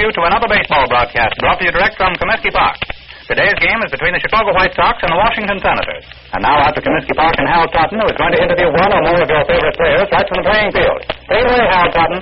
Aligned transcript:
You 0.00 0.08
to 0.08 0.24
another 0.24 0.48
baseball 0.48 0.88
broadcast 0.88 1.36
brought 1.44 1.60
to 1.60 1.68
you 1.68 1.72
direct 1.76 2.00
from 2.00 2.16
Comiskey 2.16 2.48
Park. 2.56 2.80
Today's 3.28 3.52
game 3.60 3.76
is 3.84 3.92
between 3.92 4.16
the 4.16 4.22
Chicago 4.24 4.48
White 4.56 4.72
Sox 4.72 4.96
and 5.04 5.12
the 5.12 5.20
Washington 5.20 5.60
Senators. 5.60 6.08
And 6.32 6.40
now 6.40 6.56
out 6.56 6.72
to 6.72 6.80
Comiskey 6.80 7.12
Park 7.12 7.36
and 7.36 7.44
Hal 7.44 7.68
Totten, 7.68 8.00
who 8.00 8.08
is 8.08 8.16
going 8.16 8.32
to 8.32 8.40
interview 8.40 8.72
one 8.72 8.88
or 8.96 9.04
more 9.04 9.20
of 9.20 9.28
your 9.28 9.44
favorite 9.44 9.76
players 9.76 10.08
right 10.08 10.24
from 10.24 10.40
the 10.40 10.46
playing 10.48 10.72
field. 10.72 11.00
Take 11.04 11.44
away, 11.44 11.64
Hal 11.68 11.92
Totten. 11.92 12.20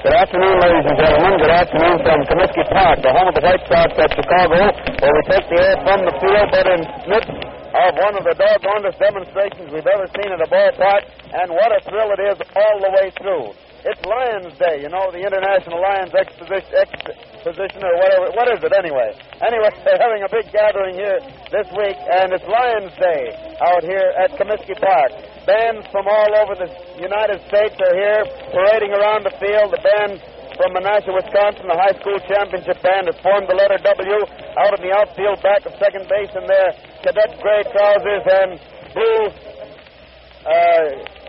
Good 0.00 0.16
afternoon, 0.16 0.56
ladies 0.64 0.86
and 0.88 0.96
gentlemen. 0.96 1.32
Good 1.44 1.54
afternoon 1.60 1.96
from 2.00 2.18
Comiskey 2.24 2.64
Park, 2.72 2.96
the 3.04 3.12
home 3.12 3.28
of 3.28 3.34
the 3.36 3.44
White 3.44 3.64
Sox 3.68 3.88
at 3.92 4.10
Chicago, 4.16 4.60
where 4.72 5.12
we 5.12 5.22
take 5.28 5.44
the 5.44 5.58
air 5.60 5.76
from 5.84 6.08
the 6.08 6.14
field, 6.24 6.48
but 6.48 6.64
in 6.72 6.80
midst 7.04 7.36
of 7.36 7.90
one 8.00 8.14
of 8.16 8.24
the 8.24 8.32
doggonest 8.40 8.96
demonstrations 8.96 9.68
we've 9.68 9.92
ever 9.92 10.08
seen 10.16 10.32
at 10.32 10.40
a 10.40 10.48
ballpark, 10.48 11.04
and 11.36 11.52
what 11.52 11.68
a 11.68 11.84
thrill 11.84 12.08
it 12.16 12.20
is 12.32 12.40
all 12.56 12.76
the 12.80 12.90
way 12.96 13.12
through. 13.20 13.52
It's 13.84 14.00
Lions 14.00 14.56
Day, 14.56 14.80
you 14.80 14.88
know, 14.88 15.12
the 15.12 15.20
International 15.20 15.76
Lions 15.76 16.08
Exposition, 16.16 16.72
Exposition 16.72 17.84
or 17.84 17.92
whatever. 18.00 18.32
What 18.32 18.48
is 18.48 18.64
it 18.64 18.72
anyway? 18.72 19.12
Anyway, 19.44 19.68
they're 19.84 20.00
having 20.00 20.24
a 20.24 20.30
big 20.32 20.48
gathering 20.56 20.96
here 20.96 21.20
this 21.52 21.68
week, 21.76 21.92
and 22.00 22.32
it's 22.32 22.48
Lions 22.48 22.96
Day 22.96 23.36
out 23.60 23.84
here 23.84 24.08
at 24.16 24.40
Comiskey 24.40 24.72
Park. 24.80 25.12
Bands 25.44 25.84
from 25.92 26.08
all 26.08 26.32
over 26.32 26.56
the 26.56 26.72
United 26.96 27.44
States 27.52 27.76
are 27.76 27.92
here 27.92 28.24
parading 28.56 28.96
around 28.96 29.28
the 29.28 29.36
field. 29.36 29.68
The 29.68 29.84
band 29.84 30.16
from 30.56 30.72
Menasha, 30.72 31.12
Wisconsin, 31.12 31.68
the 31.68 31.76
high 31.76 31.92
school 32.00 32.16
championship 32.24 32.80
band 32.80 33.12
has 33.12 33.20
formed 33.20 33.52
the 33.52 33.58
letter 33.60 33.76
W 33.84 34.16
out 34.64 34.72
in 34.72 34.80
the 34.80 34.96
outfield 34.96 35.44
back 35.44 35.60
of 35.68 35.76
second 35.76 36.08
base 36.08 36.32
in 36.32 36.48
their 36.48 36.72
cadet 37.04 37.36
gray 37.36 37.60
trousers 37.68 38.24
and 38.32 38.50
blue 38.96 39.28
uh, 40.48 41.20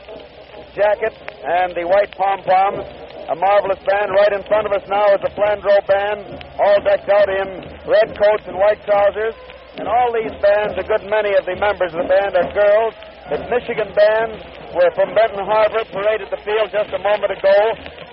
jacket 0.75 1.15
and 1.41 1.71
the 1.73 1.87
white 1.87 2.11
pom 2.19 2.43
poms. 2.43 2.83
A 3.25 3.33
marvelous 3.33 3.81
band. 3.81 4.13
Right 4.13 4.33
in 4.37 4.43
front 4.45 4.69
of 4.69 4.73
us 4.75 4.85
now 4.85 5.15
is 5.15 5.21
the 5.25 5.33
Flandreau 5.33 5.81
band, 5.89 6.45
all 6.61 6.77
decked 6.85 7.09
out 7.09 7.25
in 7.25 7.65
red 7.89 8.13
coats 8.13 8.45
and 8.45 8.53
white 8.53 8.77
trousers. 8.85 9.33
And 9.81 9.87
all 9.87 10.13
these 10.13 10.35
bands, 10.43 10.77
a 10.77 10.85
good 10.85 11.09
many 11.09 11.33
of 11.33 11.43
the 11.49 11.57
members 11.57 11.89
of 11.95 12.05
the 12.05 12.09
band 12.11 12.37
are 12.37 12.53
girls. 12.53 12.93
The 13.25 13.41
Michigan 13.49 13.89
band 13.97 14.37
were 14.77 14.93
from 14.93 15.09
Benton 15.17 15.41
Harbor, 15.49 15.81
paraded 15.89 16.29
the 16.29 16.37
field 16.45 16.69
just 16.69 16.93
a 16.93 17.01
moment 17.01 17.33
ago. 17.33 17.57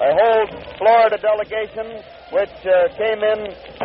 A 0.01 0.09
whole 0.09 0.49
Florida 0.81 1.21
delegation, 1.21 2.01
which 2.33 2.57
uh, 2.65 2.89
came 2.97 3.21
in 3.21 3.41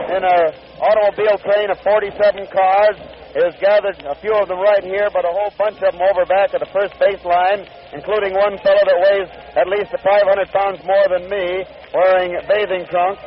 in 0.07 0.21
an 0.23 0.43
automobile 0.79 1.35
train 1.43 1.67
of 1.67 1.83
47 1.83 2.47
cars, 2.47 2.95
is 3.35 3.51
gathered, 3.59 3.99
a 4.07 4.15
few 4.23 4.31
of 4.39 4.47
them 4.47 4.63
right 4.63 4.79
here, 4.87 5.11
but 5.11 5.27
a 5.27 5.33
whole 5.35 5.51
bunch 5.59 5.75
of 5.83 5.91
them 5.91 5.99
over 5.99 6.23
back 6.31 6.55
at 6.55 6.63
the 6.63 6.71
first 6.71 6.95
base 6.95 7.19
line, 7.27 7.67
including 7.91 8.31
one 8.31 8.55
fellow 8.63 8.87
that 8.87 8.99
weighs 9.11 9.27
at 9.59 9.67
least 9.67 9.91
500 9.99 10.47
pounds 10.55 10.79
more 10.87 11.11
than 11.11 11.27
me, 11.27 11.67
wearing 11.91 12.39
bathing 12.47 12.87
trunks. 12.87 13.19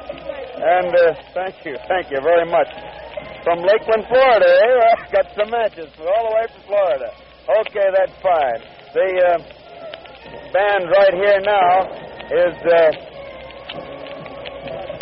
And 0.57 0.89
uh, 0.89 1.21
thank 1.37 1.69
you, 1.69 1.77
thank 1.85 2.09
you 2.09 2.25
very 2.25 2.49
much. 2.49 2.73
From 3.45 3.61
Lakeland, 3.61 4.09
Florida, 4.09 4.49
eh? 4.49 4.73
Well, 4.73 4.97
got 5.21 5.27
some 5.37 5.53
matches 5.53 5.93
all 6.01 6.33
the 6.33 6.33
way 6.33 6.49
from 6.49 6.65
Florida. 6.65 7.13
Okay, 7.51 7.89
that's 7.91 8.15
fine. 8.23 8.63
The 8.95 9.11
uh, 9.27 9.43
band 10.55 10.87
right 10.87 11.15
here 11.19 11.41
now 11.43 11.91
is 12.31 12.55
uh, 12.63 12.79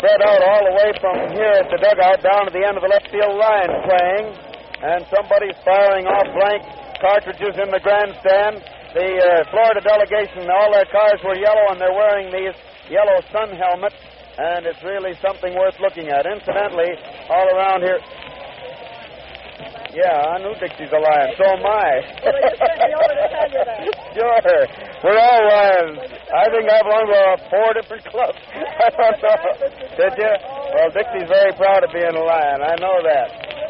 spread 0.00 0.20
out 0.24 0.40
all 0.48 0.62
the 0.64 0.74
way 0.80 0.88
from 0.96 1.16
here 1.36 1.60
at 1.60 1.68
the 1.68 1.76
dugout 1.76 2.24
down 2.24 2.48
to 2.48 2.52
the 2.56 2.64
end 2.64 2.80
of 2.80 2.82
the 2.82 2.88
left 2.88 3.12
field 3.12 3.36
line 3.36 3.68
playing, 3.84 4.32
and 4.80 5.04
somebody's 5.12 5.60
firing 5.60 6.08
off 6.08 6.24
blank 6.32 6.64
cartridges 7.04 7.52
in 7.60 7.68
the 7.68 7.84
grandstand. 7.84 8.64
The 8.96 9.08
uh, 9.20 9.44
Florida 9.52 9.84
delegation, 9.84 10.48
all 10.48 10.72
their 10.72 10.88
cars 10.88 11.20
were 11.20 11.36
yellow, 11.36 11.68
and 11.68 11.76
they're 11.76 11.92
wearing 11.92 12.32
these 12.32 12.56
yellow 12.88 13.20
sun 13.28 13.52
helmets, 13.52 14.00
and 14.40 14.64
it's 14.64 14.80
really 14.80 15.12
something 15.20 15.52
worth 15.52 15.76
looking 15.84 16.08
at. 16.08 16.24
Incidentally, 16.24 16.96
all 17.28 17.44
around 17.52 17.84
here. 17.84 18.00
Yeah, 19.94 20.34
I 20.34 20.38
knew 20.44 20.52
Dixie's 20.60 20.92
a 20.92 21.00
lion. 21.00 21.28
So 21.38 21.44
am 21.48 21.64
I. 21.64 22.02
sure. 24.14 24.66
We're 25.04 25.16
all 25.18 25.42
lions. 25.48 25.98
I 26.28 26.44
think 26.52 26.68
I 26.68 26.82
belong 26.82 27.06
to 27.08 27.22
four 27.48 27.68
different 27.72 28.04
clubs. 28.04 28.38
I 28.52 28.90
don't 28.92 29.22
know. 29.22 29.40
Did 29.96 30.12
you? 30.18 30.32
Well, 30.74 30.90
Dixie's 30.92 31.28
very 31.28 31.52
proud 31.56 31.84
of 31.84 31.90
being 31.92 32.12
a 32.14 32.24
lion. 32.24 32.60
I 32.60 32.74
know 32.76 33.00
that. 33.00 33.28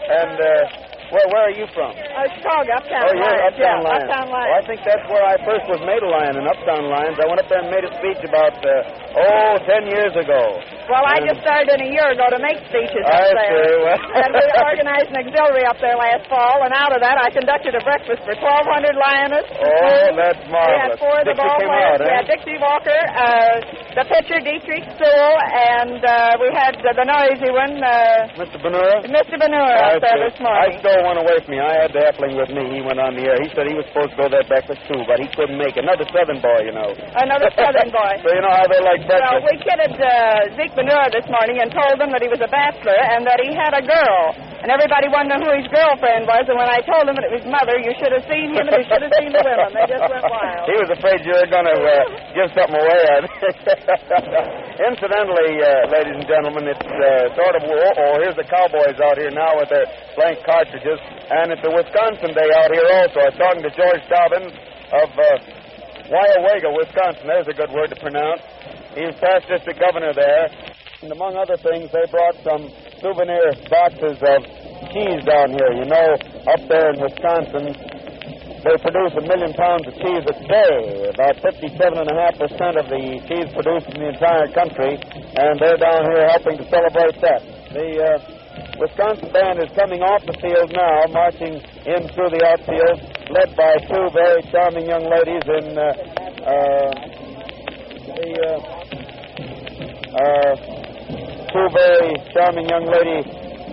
And, 0.09 0.41
uh, 0.41 0.88
where, 1.09 1.27
where 1.33 1.45
are 1.49 1.57
you 1.57 1.67
from? 1.73 1.93
Uh, 1.97 2.29
Chicago, 2.37 2.71
Uptown 2.79 3.03
Oh, 3.09 3.13
you're 3.17 3.25
Lions. 3.25 3.49
Uptown 3.55 3.79
yeah, 3.81 3.87
Lions. 3.89 4.05
Uptown 4.09 4.27
Well, 4.29 4.45
Lions. 4.45 4.57
I 4.59 4.63
think 4.69 4.81
that's 4.85 5.07
where 5.09 5.25
I 5.25 5.37
first 5.45 5.65
was 5.73 5.81
made 5.89 6.03
a 6.05 6.11
lion 6.11 6.35
in 6.37 6.45
Uptown 6.45 6.85
Lions. 6.91 7.17
I 7.17 7.27
went 7.29 7.41
up 7.41 7.49
there 7.49 7.63
and 7.65 7.71
made 7.73 7.85
a 7.89 7.93
speech 7.97 8.21
about, 8.29 8.55
uh, 8.61 9.17
oh, 9.17 9.53
ten 9.65 9.89
years 9.89 10.13
ago. 10.17 10.61
Well, 10.89 11.05
I 11.05 11.21
just 11.21 11.41
started 11.45 11.69
in 11.77 11.85
a 11.85 11.91
year 11.93 12.09
ago 12.17 12.25
to 12.33 12.41
make 12.41 12.57
speeches 12.69 13.05
I 13.05 13.13
up 13.13 13.37
there. 13.37 13.53
see. 13.57 13.77
Well- 13.85 14.05
and 14.25 14.31
we 14.33 14.45
organized 14.65 15.09
an 15.13 15.17
auxiliary 15.25 15.65
up 15.69 15.77
there 15.81 15.97
last 15.97 16.25
fall, 16.33 16.65
and 16.65 16.73
out 16.73 16.93
of 16.97 17.01
that, 17.05 17.17
I 17.21 17.29
conducted 17.33 17.77
a 17.77 17.83
breakfast 17.85 18.25
for 18.25 18.33
1,200 18.37 18.97
lioness. 18.97 19.47
Oh, 19.53 20.17
that's 20.17 20.41
marvelous. 20.49 20.73
We 20.73 20.81
had 20.81 20.93
four 21.01 21.17
of 21.21 21.25
the 21.29 21.37
Dixie 21.37 21.45
ball 21.45 21.59
players. 21.61 22.01
out, 22.01 22.01
We 22.05 22.09
eh? 22.09 22.17
had 22.17 22.27
Dixie 22.29 22.59
Walker, 22.61 23.01
uh, 23.17 23.55
the 24.01 24.05
pitcher 24.09 24.41
Dietrich 24.41 24.85
Sewell, 24.97 25.35
and 25.53 26.01
uh, 26.05 26.41
we 26.41 26.49
had 26.57 26.77
uh, 26.81 26.93
the 26.97 27.05
noisy 27.05 27.51
one, 27.53 27.75
uh, 27.85 28.33
Mr. 28.41 28.57
Bonura? 28.61 29.05
Mr. 29.09 29.37
Bonura, 29.37 29.77
I 29.77 29.97
up 29.97 30.03
there 30.05 30.21
this 30.25 30.37
morning. 30.41 30.81
I 30.99 31.07
stole 31.07 31.15
one 31.15 31.23
away 31.23 31.39
from 31.47 31.55
me. 31.55 31.61
I 31.63 31.87
had 31.87 31.95
the 31.95 32.03
Appling 32.11 32.35
with 32.35 32.51
me. 32.51 32.75
He 32.75 32.83
went 32.83 32.99
on 32.99 33.15
the 33.15 33.23
air. 33.23 33.39
He 33.39 33.47
said 33.55 33.71
he 33.71 33.79
was 33.79 33.87
supposed 33.95 34.19
to 34.19 34.19
go 34.19 34.27
to 34.27 34.35
that 34.35 34.51
breakfast 34.51 34.83
too, 34.91 34.99
but 35.07 35.23
he 35.23 35.31
couldn't 35.31 35.55
make 35.55 35.79
it. 35.79 35.87
Another 35.87 36.11
Southern 36.11 36.43
boy, 36.43 36.67
you 36.67 36.75
know. 36.75 36.91
Another 37.15 37.55
Southern 37.55 37.95
boy. 37.95 38.13
so 38.27 38.35
you 38.35 38.43
know 38.43 38.51
how 38.51 38.67
they 38.67 38.83
like 38.83 39.07
Well, 39.07 39.39
we 39.47 39.63
kidded 39.63 39.95
uh, 39.95 40.59
Zeke 40.59 40.75
Bonura 40.75 41.07
this 41.15 41.27
morning 41.31 41.63
and 41.63 41.71
told 41.71 42.03
him 42.03 42.11
that 42.11 42.19
he 42.19 42.27
was 42.27 42.43
a 42.43 42.51
bachelor 42.51 42.99
and 42.99 43.23
that 43.31 43.39
he 43.39 43.55
had 43.55 43.79
a 43.79 43.85
girl. 43.87 44.49
And 44.59 44.75
everybody 44.75 45.07
know 45.07 45.39
who 45.39 45.53
his 45.55 45.69
girlfriend 45.71 46.27
was. 46.27 46.49
And 46.49 46.57
when 46.57 46.67
I 46.67 46.81
told 46.83 47.05
him 47.07 47.15
that 47.15 47.27
it 47.29 47.35
was 47.35 47.45
mother, 47.47 47.77
you 47.79 47.93
should 48.01 48.11
have 48.11 48.25
seen 48.27 48.57
him 48.57 48.65
and 48.65 48.75
you 48.81 48.87
should 48.89 49.03
have 49.05 49.15
seen 49.21 49.31
the 49.31 49.43
women. 49.45 49.71
They 49.77 49.87
just 49.87 50.03
went 50.09 50.25
wild. 50.25 50.65
He 50.67 50.77
was 50.81 50.89
afraid 50.89 51.21
you 51.23 51.37
were 51.37 51.51
going 51.53 51.69
to 51.69 51.79
uh, 51.79 51.95
give 52.33 52.49
something 52.57 52.81
away. 52.81 53.03
Incidentally, 54.89 55.61
uh, 55.61 55.91
ladies 55.93 56.17
and 56.23 56.27
gentlemen, 56.27 56.65
it's 56.73 56.87
uh, 56.91 57.29
sort 57.37 57.55
of 57.61 57.63
oh, 57.69 57.93
oh, 58.03 58.15
here's 58.25 58.39
the 58.41 58.49
Cowboys 58.49 58.97
out 59.03 59.21
here 59.21 59.29
now 59.35 59.53
with 59.61 59.69
their 59.69 59.85
blank 60.17 60.41
cartridges, 60.49 60.88
and 60.97 61.53
it's 61.53 61.61
a 61.61 61.69
Wisconsin 61.69 62.33
day 62.33 62.49
out 62.57 62.73
here 62.73 62.89
also. 62.97 63.21
I 63.21 63.29
was 63.29 63.37
talking 63.37 63.61
to 63.61 63.73
George 63.77 64.05
Dobbins 64.09 64.55
of 64.97 65.09
uh, 65.13 65.27
Weyauwega, 66.09 66.73
Wisconsin. 66.73 67.29
There's 67.29 67.53
a 67.53 67.57
good 67.57 67.69
word 67.69 67.93
to 67.93 67.99
pronounce. 68.01 68.41
He's 68.97 69.13
past 69.21 69.45
district 69.53 69.77
governor 69.77 70.17
there, 70.17 70.49
and 71.05 71.13
among 71.13 71.37
other 71.37 71.61
things, 71.61 71.93
they 71.93 72.05
brought 72.09 72.41
some 72.41 72.73
souvenir 73.05 73.53
boxes 73.69 74.17
of 74.17 74.41
cheese 74.89 75.21
down 75.29 75.53
here. 75.53 75.73
You 75.77 75.85
know, 75.85 76.17
up 76.49 76.63
there 76.73 76.97
in 76.97 76.97
Wisconsin, 77.05 77.77
they 78.65 78.75
produce 78.81 79.13
a 79.13 79.25
million 79.29 79.53
pounds 79.53 79.85
of 79.85 79.95
cheese 80.01 80.25
a 80.25 80.37
day, 80.49 81.13
about 81.13 81.37
57.5% 81.45 82.81
of 82.81 82.87
the 82.89 83.03
cheese 83.29 83.49
produced 83.53 83.93
in 83.93 84.01
the 84.01 84.09
entire 84.17 84.49
country, 84.57 84.97
and 85.37 85.53
they're 85.61 85.77
down 85.77 86.09
here 86.09 86.25
helping 86.33 86.57
to 86.57 86.67
celebrate 86.73 87.21
that. 87.21 87.45
The 87.77 87.87
uh, 88.01 88.38
Wisconsin 88.79 89.33
band 89.33 89.59
is 89.59 89.71
coming 89.75 90.03
off 90.03 90.23
the 90.25 90.39
field 90.39 90.71
now, 90.71 91.03
marching 91.11 91.55
in 91.83 92.07
through 92.15 92.31
the 92.31 92.47
outfield, 92.47 93.03
led 93.31 93.51
by 93.59 93.75
two 93.91 94.07
very 94.15 94.43
charming 94.55 94.87
young 94.87 95.03
ladies 95.03 95.43
in 95.51 95.75
uh, 95.75 95.91
uh, 96.47 96.91
the 98.07 98.31
uh, 98.39 98.79
uh, 100.15 100.55
two 101.51 101.67
very 101.75 102.15
charming 102.31 102.69
young 102.71 102.87
ladies 102.87 103.27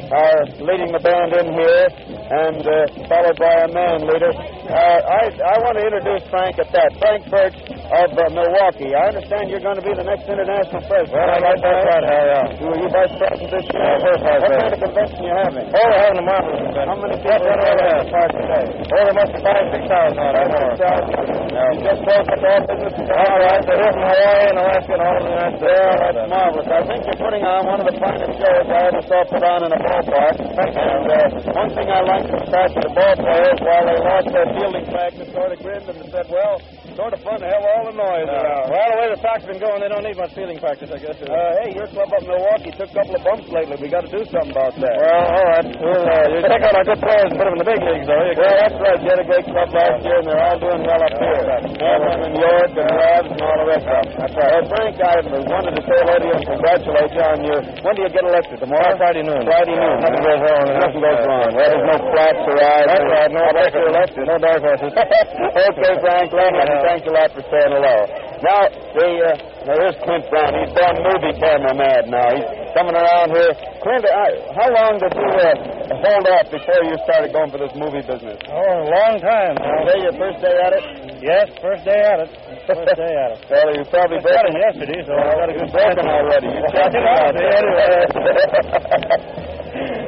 are 0.10 0.46
leading 0.66 0.92
the 0.92 1.00
band 1.00 1.34
in 1.38 1.54
here, 1.54 1.86
and 2.34 2.66
uh, 2.66 2.90
followed 3.06 3.38
by 3.38 3.54
a 3.62 3.68
man 3.69 4.07
leader. 4.10 4.55
Uh, 4.66 4.74
I 4.74 5.30
I 5.30 5.56
want 5.62 5.78
to 5.78 5.84
introduce 5.86 6.26
Frank 6.34 6.58
at 6.58 6.74
that. 6.74 6.90
Frank 6.98 7.22
Birch 7.30 7.54
of 7.86 8.10
uh, 8.18 8.24
Milwaukee. 8.34 8.98
I 8.98 9.14
understand 9.14 9.54
you're 9.54 9.62
going 9.62 9.78
to 9.78 9.86
be 9.86 9.94
the 9.94 10.02
next 10.02 10.26
international 10.26 10.82
president. 10.90 11.22
Well, 11.22 11.30
I 11.30 11.38
like 11.38 11.62
that 11.62 11.86
right, 11.86 12.06
yeah. 12.06 12.50
You, 12.58 12.74
are 12.74 12.80
you 12.82 12.90
vice 12.90 13.14
president 13.14 13.50
this 13.54 13.66
year? 13.70 13.86
Yeah, 13.86 14.02
first 14.02 14.22
vice 14.26 14.42
What 14.42 14.52
kind 14.58 14.74
of 14.74 14.82
convention 14.82 15.20
you 15.22 15.34
having? 15.38 15.66
Oh, 15.70 15.86
we're 15.86 16.02
having 16.02 16.18
a 16.18 16.26
marvelous 16.26 16.62
convention. 16.66 16.90
How 16.90 16.98
many 16.98 17.18
people 17.22 17.46
are 17.46 17.62
there 17.62 17.94
in 17.94 17.98
the 18.02 18.10
park 18.10 18.30
today? 18.34 18.66
Oh, 18.66 19.02
there 19.06 19.18
must 19.22 19.32
be 19.38 19.40
five, 19.46 19.66
six 19.70 19.84
thousand 19.86 20.18
out 20.18 20.34
there. 20.34 20.50
Six 20.50 20.74
thousand. 20.82 21.14
Yeah. 21.46 21.70
You 21.70 21.82
just 21.86 22.02
closed 22.02 22.30
up 22.34 22.42
all 22.42 22.62
business. 22.66 22.94
All 23.06 23.38
right. 23.46 23.62
They're 23.70 23.80
here 23.86 23.94
from 23.94 24.06
Hawaii 24.10 24.46
and 24.50 24.58
Alaska 24.66 24.92
and 24.98 25.04
all 25.06 25.16
of 25.16 25.24
the 25.26 25.30
United 25.30 25.58
States. 25.62 25.78
Yeah, 25.78 26.10
that's 26.10 26.26
marvelous. 26.26 26.68
I 26.74 26.82
think 26.90 27.02
you're 27.06 27.22
putting 27.22 27.44
on 27.46 27.62
one 27.70 27.80
of 27.80 27.86
the 27.86 27.96
finest 28.02 28.34
shows 28.42 28.66
I 28.66 28.82
ever 28.90 29.02
saw 29.06 29.20
put 29.30 29.44
on 29.46 29.60
in 29.62 29.72
a 29.78 29.80
ballpark. 29.86 30.36
And 30.42 31.06
uh, 31.06 31.54
one 31.54 31.70
thing 31.78 31.88
I 31.94 32.02
like 32.02 32.26
was 32.34 32.42
the 32.42 32.50
fact 32.50 32.74
the 32.82 32.90
ball 32.98 33.14
players, 33.14 33.58
while 33.62 33.86
they 33.86 33.98
lost 34.02 34.28
their 34.34 34.50
fielding 34.56 34.88
practice, 34.92 35.30
of 35.52 35.60
grinned 35.62 35.90
and 35.90 36.02
said, 36.12 36.25
well, 36.31 36.63
sort 36.95 37.12
of 37.12 37.19
fun 37.27 37.38
to 37.44 37.47
have 37.47 37.59
all 37.59 37.83
the 37.92 37.95
noise 37.95 38.27
around. 38.31 38.71
Well, 38.71 38.88
the 38.88 38.97
way 39.03 39.07
the 39.12 39.19
Sox 39.19 39.44
have 39.44 39.51
been 39.51 39.59
going, 39.59 39.83
they 39.83 39.92
don't 39.92 40.03
need 40.07 40.15
much 40.15 40.31
fielding 40.31 40.59
practice, 40.63 40.88
I 40.88 41.00
guess. 41.03 41.19
Uh, 41.19 41.36
hey, 41.62 41.75
your 41.75 41.92
club 41.92 42.07
up 42.07 42.24
in 42.24 42.31
Milwaukee 42.31 42.71
took 42.71 42.88
a 42.88 42.95
couple 42.95 43.19
of 43.19 43.24
bumps 43.27 43.47
lately. 43.51 43.75
We 43.83 43.92
got 43.92 44.07
to 44.07 44.12
do 44.12 44.24
something 44.31 44.56
about 44.56 44.74
that. 44.80 44.95
Well, 44.95 45.27
all 45.27 45.47
right. 45.51 45.68
We'll, 45.75 46.03
uh, 46.07 46.25
you 46.31 46.39
check 46.47 46.62
out 46.63 46.74
our 46.80 46.86
good 46.88 47.01
players 47.03 47.30
and 47.30 47.36
put 47.36 47.45
them 47.51 47.56
in 47.59 47.62
the 47.62 47.69
big 47.69 47.81
leagues, 47.83 48.07
though. 48.07 48.24
You 48.24 48.33
Well, 48.39 48.56
that's 48.63 48.77
right. 48.80 49.00
You 49.03 49.09
had 49.12 49.19
a 49.19 49.27
great 49.27 49.45
club 49.51 49.69
last 49.75 49.97
year, 50.07 50.18
and 50.24 50.25
they're 50.31 50.44
all 50.47 50.59
doing 50.59 50.81
well 50.88 51.01
up 51.03 51.15
here. 51.19 51.44
Hamlin 51.83 52.19
and 52.31 52.36
York 52.39 52.71
and 52.80 52.89
Laabs 52.95 53.30
and 53.36 53.42
all 53.44 53.57
the 53.59 53.68
rest 53.75 53.86
of 53.86 53.95
them. 54.00 54.07
That's 54.15 54.36
right. 54.39 54.53
Uh, 54.56 54.63
Frank, 54.71 54.95
I 55.03 55.13
wanted 55.51 55.74
to 55.75 55.83
say 55.83 55.97
hello 56.00 56.15
to 56.15 56.25
you 56.25 56.36
and 56.39 56.45
congratulate 56.47 57.12
you 57.12 57.24
on 57.27 57.38
your. 57.44 57.59
When 57.83 57.94
do 58.00 58.01
you 58.07 58.12
get 58.15 58.24
elected? 58.24 58.57
Tomorrow? 58.63 58.95
Friday 58.95 59.24
noon. 59.27 59.44
Friday 59.44 59.75
noon. 59.75 59.95
Nothing 60.00 60.24
goes 60.24 60.42
wrong. 60.47 60.65
Nothing 60.80 61.01
goes 61.03 61.21
wrong. 61.27 61.50
Well, 61.59 61.69
there's 61.75 61.88
no 61.92 61.97
flats 62.07 62.44
or 62.47 62.56
eyes. 62.56 62.88
That's 62.88 63.07
right. 63.12 63.30
No 63.36 63.42
I 63.44 63.51
bet 63.51 63.68
dark 63.68 63.74
you're 63.75 63.92
horses. 63.92 64.25
No 64.25 64.36
dark 64.39 64.62
horses. 64.63 64.92
okay, 65.75 65.94
Frank. 66.00 66.27
Yeah. 66.31 66.85
Thanks 66.86 67.06
a 67.10 67.14
lot 67.14 67.30
for 67.34 67.42
saying 67.50 67.74
hello. 67.74 67.98
Now, 68.46 68.62
the 68.94 69.08
uh, 69.26 69.34
now 69.66 69.76
here's 69.82 69.98
Clint 70.06 70.26
Brown. 70.30 70.54
He's 70.62 70.70
gone 70.78 71.02
movie 71.02 71.34
camera 71.42 71.74
mad 71.74 72.06
now. 72.06 72.30
He's 72.38 72.46
coming 72.78 72.94
around 72.94 73.34
here. 73.34 73.54
Clint, 73.82 74.06
I, 74.06 74.28
how 74.54 74.70
long 74.70 75.02
did 75.02 75.14
you 75.18 75.26
uh, 75.26 75.98
hold 75.98 76.26
off 76.30 76.46
before 76.54 76.82
you 76.86 76.94
started 77.10 77.34
going 77.34 77.50
for 77.50 77.58
this 77.58 77.74
movie 77.74 78.06
business? 78.06 78.38
Oh, 78.46 78.86
a 78.86 78.86
long 78.86 79.18
time. 79.18 79.58
Today 79.58 80.00
your 80.06 80.14
first 80.22 80.38
day 80.46 80.54
at 80.54 80.72
it? 80.78 80.84
Yes, 81.26 81.50
first 81.58 81.82
day 81.90 81.98
at 81.98 82.20
it. 82.22 82.30
First 82.70 82.94
day 82.94 83.14
at 83.18 83.30
it. 83.34 83.40
Well, 83.56 83.72
you 83.74 83.86
probably 83.90 84.20
I 84.22 84.46
him 84.46 84.58
yesterday, 84.58 85.00
so 85.08 85.14
I 85.16 85.31
got 85.42 85.50
a 85.50 85.54
good 85.58 85.72
chance. 85.74 85.98
already. 86.06 86.48
You 86.54 86.62
checked 86.76 86.96
it 86.98 87.06
out. 87.08 87.34
I'll 87.34 87.34
see 87.34 87.50
anyway. 87.56 88.04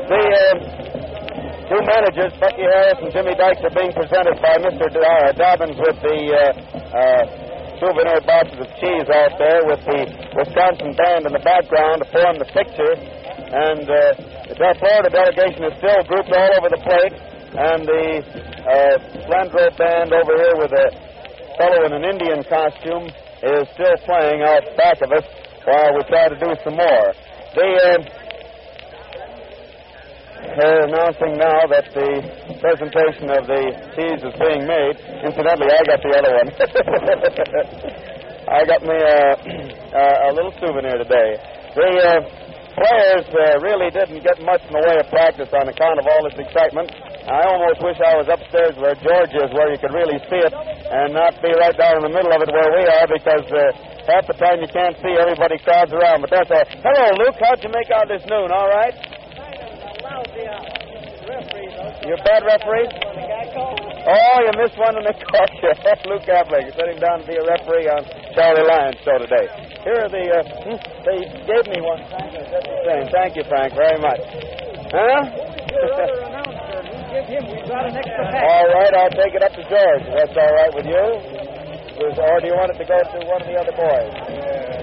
the 0.08 0.20
uh, 0.20 1.07
two 1.68 1.82
managers, 1.84 2.32
Bucky 2.40 2.64
Harris 2.64 3.00
and 3.04 3.12
Jimmy 3.12 3.36
Dykes, 3.36 3.60
are 3.60 3.76
being 3.76 3.92
presented 3.92 4.40
by 4.40 4.56
Mr. 4.64 4.88
Dobbins 5.36 5.76
with 5.76 6.00
the 6.00 6.20
uh, 6.32 6.42
uh, 6.96 7.24
souvenir 7.80 8.24
boxes 8.24 8.60
of 8.64 8.70
cheese 8.80 9.08
out 9.12 9.36
there 9.36 9.68
with 9.68 9.84
the 9.84 10.00
Wisconsin 10.32 10.96
band 10.96 11.28
in 11.28 11.34
the 11.36 11.44
background 11.44 12.04
to 12.04 12.08
form 12.10 12.40
the 12.40 12.48
picture. 12.56 12.94
And 13.48 13.84
uh, 13.84 14.00
the 14.48 14.70
Florida 14.80 15.10
delegation 15.12 15.68
is 15.68 15.76
still 15.78 16.02
grouped 16.08 16.32
all 16.32 16.52
over 16.56 16.70
the 16.72 16.82
plate. 16.82 17.16
And 17.52 17.84
the 17.84 18.06
uh, 18.64 18.96
Flandreau 19.28 19.72
band 19.76 20.12
over 20.16 20.34
here 20.40 20.56
with 20.56 20.72
a 20.72 20.88
fellow 21.60 21.84
in 21.84 21.92
an 21.94 22.04
Indian 22.08 22.44
costume 22.48 23.12
is 23.44 23.68
still 23.76 23.98
playing 24.08 24.40
out 24.44 24.64
back 24.80 25.04
of 25.04 25.12
us 25.12 25.26
while 25.68 25.92
we 25.96 26.02
try 26.08 26.32
to 26.32 26.38
do 26.40 26.56
some 26.64 26.80
more. 26.80 27.08
The 27.56 27.68
uh, 27.68 28.27
they're 30.58 30.86
announcing 30.90 31.38
now 31.38 31.66
that 31.70 31.86
the 31.94 32.10
presentation 32.62 33.30
of 33.30 33.46
the 33.46 33.62
cheese 33.94 34.22
is 34.22 34.36
being 34.38 34.66
made. 34.66 34.96
Incidentally, 35.26 35.70
I 35.70 35.82
got 35.86 36.00
the 36.02 36.14
other 36.18 36.34
one. 36.38 36.50
I 38.48 38.62
got 38.66 38.82
me 38.82 38.98
a, 38.98 39.20
a, 40.02 40.04
a 40.28 40.32
little 40.34 40.54
souvenir 40.62 40.98
today. 41.02 41.38
The 41.78 41.90
uh, 41.90 42.22
players 42.78 43.26
uh, 43.34 43.62
really 43.66 43.90
didn't 43.90 44.22
get 44.22 44.38
much 44.46 44.62
in 44.66 44.74
the 44.78 44.84
way 44.86 44.98
of 45.02 45.10
practice 45.10 45.50
on 45.54 45.66
account 45.70 45.98
of 45.98 46.06
all 46.06 46.22
this 46.26 46.38
excitement. 46.38 46.94
I 47.28 47.44
almost 47.50 47.84
wish 47.84 47.98
I 48.00 48.16
was 48.22 48.30
upstairs 48.32 48.78
where 48.80 48.96
George 49.04 49.34
is, 49.36 49.50
where 49.52 49.68
you 49.74 49.78
could 49.82 49.92
really 49.92 50.22
see 50.32 50.42
it, 50.42 50.54
and 50.54 51.12
not 51.12 51.36
be 51.44 51.52
right 51.54 51.76
down 51.76 52.00
in 52.00 52.04
the 52.08 52.14
middle 52.14 52.32
of 52.32 52.40
it 52.40 52.50
where 52.54 52.72
we 52.72 52.88
are, 52.88 53.08
because 53.10 53.46
uh, 53.52 53.62
half 54.08 54.24
the 54.30 54.38
time 54.40 54.64
you 54.64 54.70
can't 54.72 54.96
see 55.04 55.12
everybody 55.18 55.60
crowds 55.66 55.92
around. 55.92 56.24
But 56.24 56.32
that's 56.32 56.50
all. 56.54 56.66
Hello, 56.82 57.06
Luke. 57.20 57.36
How'd 57.42 57.60
you 57.66 57.74
make 57.74 57.92
out 57.92 58.08
this 58.08 58.24
noon? 58.30 58.48
All 58.54 58.70
right? 58.72 59.17
You're 62.08 62.16
a 62.16 62.24
bad 62.24 62.44
referee? 62.48 62.88
Oh, 64.08 64.40
you 64.40 64.52
missed 64.56 64.78
one 64.80 64.96
when 64.96 65.04
they 65.04 65.12
caught 65.28 65.52
you. 65.60 65.72
Luke 66.08 66.24
Appling 66.32 66.72
set 66.72 66.88
him 66.88 67.00
down 67.00 67.20
to 67.20 67.28
be 67.28 67.36
a 67.36 67.44
referee 67.44 67.92
on 67.92 68.08
Charlie 68.34 68.64
Lyons' 68.64 68.96
show 69.04 69.18
today. 69.20 69.52
Here 69.84 70.00
are 70.00 70.08
the, 70.08 70.24
uh, 70.32 70.44
hmm, 70.64 70.80
they 71.04 71.28
gave 71.44 71.68
me 71.68 71.82
one. 71.84 72.00
Frank, 72.08 72.32
I 72.32 72.48
said 72.48 72.64
the 72.64 72.80
same. 72.88 73.12
Thank 73.12 73.36
you, 73.36 73.44
Frank, 73.52 73.74
very 73.76 74.00
much. 74.00 74.24
Huh? 74.88 75.28
all 78.48 78.68
right, 78.72 78.94
I'll 78.96 79.12
take 79.12 79.36
it 79.36 79.44
up 79.44 79.52
to 79.52 79.64
George. 79.68 80.04
That's 80.16 80.38
all 80.38 80.54
right 80.56 80.72
with 80.74 80.86
you? 80.86 81.47
Was- 81.98 82.14
Or 82.18 82.40
do 82.42 82.48
you 82.48 82.54
want 82.54 82.70
it 82.74 82.78
to 82.78 82.86
go 82.86 82.98
to 83.02 83.18
one 83.26 83.42
of 83.42 83.48
the 83.50 83.58
other 83.58 83.72
boys? 83.74 84.14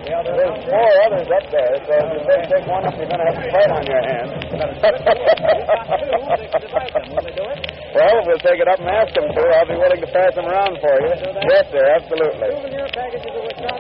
There's 0.05 0.65
four 0.67 0.91
others 1.07 1.31
up 1.31 1.47
there, 1.51 1.75
so 1.87 1.93
if 1.95 2.11
you 2.11 2.21
say 2.27 2.43
take 2.51 2.67
one 2.67 2.83
up, 2.85 2.95
you're 2.99 3.07
going 3.09 3.21
to 3.23 3.27
have 3.31 3.39
a 3.39 3.47
fight 3.55 3.71
on 3.71 3.87
your 3.87 4.03
hands. 4.03 4.35
well, 7.95 8.17
we'll 8.27 8.43
take 8.43 8.59
it 8.61 8.67
up 8.69 8.81
and 8.83 8.89
ask 8.91 9.15
them 9.15 9.29
to. 9.31 9.43
I'll 9.55 9.67
be 9.71 9.77
willing 9.79 10.01
to 10.03 10.11
pass 10.11 10.35
them 10.35 10.47
around 10.51 10.75
for 10.83 10.95
you. 11.07 11.15
Yes, 11.49 11.71
sir, 11.71 11.87
absolutely. 12.03 12.51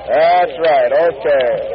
That's 0.06 0.54
right. 0.62 0.92
Okay. 0.94 1.74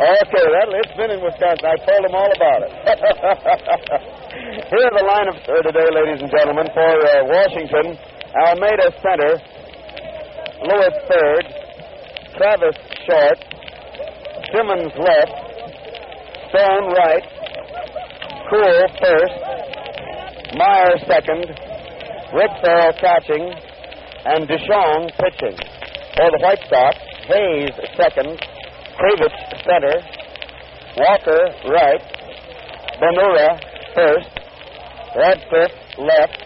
Okay, 0.00 0.46
that, 0.50 0.66
it's 0.80 0.96
been 0.96 1.10
in 1.14 1.20
Wisconsin. 1.22 1.66
I 1.66 1.76
told 1.84 2.02
them 2.06 2.14
all 2.16 2.30
about 2.34 2.62
it. 2.66 2.70
Here's 4.70 4.94
the 4.98 5.04
lineup 5.06 5.38
for 5.46 5.62
today, 5.62 5.86
ladies 5.94 6.22
and 6.22 6.30
gentlemen. 6.30 6.66
For 6.72 6.90
uh, 6.90 7.24
Washington, 7.28 7.98
Almada 8.34 8.90
center, 9.02 9.38
Lewis 10.62 10.92
third, 11.08 11.44
Travis 12.36 12.76
short, 13.08 13.38
Simmons 14.52 14.92
left, 14.98 15.32
Stone 16.50 16.92
right, 16.92 17.24
Kuhel 18.50 18.88
first, 19.00 19.36
Myer 20.56 20.98
second, 21.06 21.46
Rick 22.34 22.50
Ferrell 22.62 22.92
catching, 23.00 23.52
and 24.26 24.48
DeShong 24.48 25.10
pitching. 25.16 25.56
For 26.16 26.28
the 26.30 26.40
White 26.42 26.60
Sox, 26.68 26.96
Hayes 27.28 27.70
second, 27.96 28.38
Kreevich 29.00 29.64
center, 29.64 29.96
Walker 30.98 31.40
right, 31.70 32.02
Bonura 33.00 33.58
first, 33.94 34.28
Radcliff 35.16 35.72
left, 35.98 36.44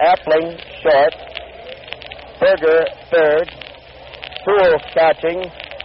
Appling 0.00 0.58
short, 0.82 1.14
Berger 2.40 2.86
third, 3.10 3.46
Poole 4.44 4.78
catching, 4.94 5.42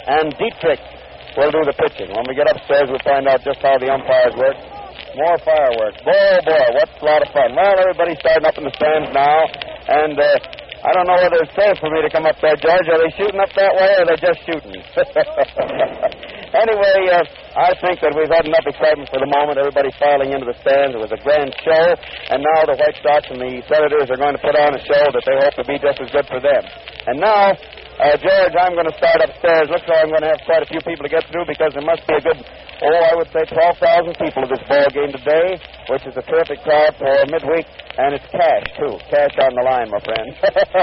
and 0.08 0.32
Dietrich 0.38 0.80
will 1.38 1.52
do 1.52 1.62
the 1.66 1.74
pitching. 1.74 2.14
When 2.14 2.26
we 2.30 2.36
get 2.36 2.50
upstairs, 2.50 2.88
we'll 2.90 3.04
find 3.04 3.28
out 3.28 3.42
just 3.44 3.60
how 3.62 3.78
the 3.78 3.90
umpires 3.90 4.36
work. 4.38 4.56
More 5.18 5.38
fireworks. 5.46 6.02
Boy, 6.02 6.14
oh 6.14 6.40
boy, 6.46 6.66
what 6.74 6.90
a 6.90 7.06
lot 7.06 7.22
of 7.22 7.30
fun. 7.34 7.54
Well, 7.54 7.76
everybody's 7.78 8.18
starting 8.20 8.46
up 8.46 8.58
in 8.58 8.66
the 8.66 8.74
stands 8.74 9.10
now, 9.14 9.46
and 9.90 10.18
uh, 10.18 10.26
I 10.84 10.92
don't 10.92 11.08
know 11.08 11.16
whether 11.16 11.40
it's 11.40 11.56
safe 11.56 11.80
for 11.80 11.88
me 11.88 12.04
to 12.04 12.12
come 12.12 12.28
up 12.28 12.36
there, 12.44 12.60
George. 12.60 12.84
Are 12.92 13.00
they 13.00 13.08
shooting 13.16 13.40
up 13.40 13.48
that 13.56 13.72
way, 13.72 13.88
or 13.88 14.04
are 14.04 14.10
they 14.12 14.20
just 14.20 14.44
shooting? 14.44 14.76
anyway, 16.60 17.00
uh, 17.08 17.24
I 17.56 17.72
think 17.80 18.04
that 18.04 18.12
we've 18.12 18.28
had 18.28 18.44
enough 18.44 18.68
excitement 18.68 19.08
for 19.08 19.24
the 19.24 19.32
moment. 19.32 19.64
Everybody's 19.64 19.96
filing 19.96 20.36
into 20.36 20.44
the 20.44 20.60
stands. 20.60 20.92
It 20.92 21.00
was 21.00 21.16
a 21.16 21.22
grand 21.24 21.56
show, 21.64 21.96
and 22.36 22.44
now 22.44 22.68
the 22.68 22.76
White 22.76 23.00
Sox 23.00 23.32
and 23.32 23.40
the 23.40 23.64
Senators 23.64 24.12
are 24.12 24.20
going 24.20 24.36
to 24.36 24.44
put 24.44 24.60
on 24.60 24.76
a 24.76 24.82
show 24.84 25.04
that 25.08 25.24
they 25.24 25.38
hope 25.40 25.56
to 25.56 25.64
be 25.64 25.80
just 25.80 26.04
as 26.04 26.12
good 26.12 26.28
for 26.28 26.44
them. 26.44 26.68
And 27.08 27.16
now, 27.16 27.56
uh, 28.00 28.18
George, 28.18 28.56
I'm 28.58 28.74
going 28.74 28.90
to 28.90 28.98
start 28.98 29.22
upstairs. 29.22 29.70
Looks 29.70 29.86
like 29.86 30.02
I'm 30.02 30.10
going 30.10 30.26
to 30.26 30.34
have 30.34 30.44
quite 30.46 30.64
a 30.66 30.70
few 30.70 30.82
people 30.82 31.06
to 31.06 31.12
get 31.14 31.26
through 31.30 31.46
because 31.46 31.74
there 31.78 31.86
must 31.86 32.02
be 32.10 32.18
a 32.18 32.24
good, 32.24 32.40
oh, 32.40 33.02
I 33.06 33.14
would 33.18 33.30
say 33.30 33.46
12,000 33.46 34.18
people 34.18 34.42
at 34.46 34.50
this 34.50 34.64
ball 34.66 34.90
game 34.90 35.12
today, 35.14 35.62
which 35.94 36.04
is 36.10 36.16
a 36.18 36.26
terrific 36.26 36.64
crowd 36.66 36.98
for 36.98 37.14
midweek, 37.30 37.70
and 38.02 38.18
it's 38.18 38.26
cash, 38.34 38.66
too. 38.78 38.98
Cash 39.14 39.36
on 39.38 39.54
the 39.54 39.64
line, 39.66 39.90
my 39.94 40.02
friend. 40.02 40.28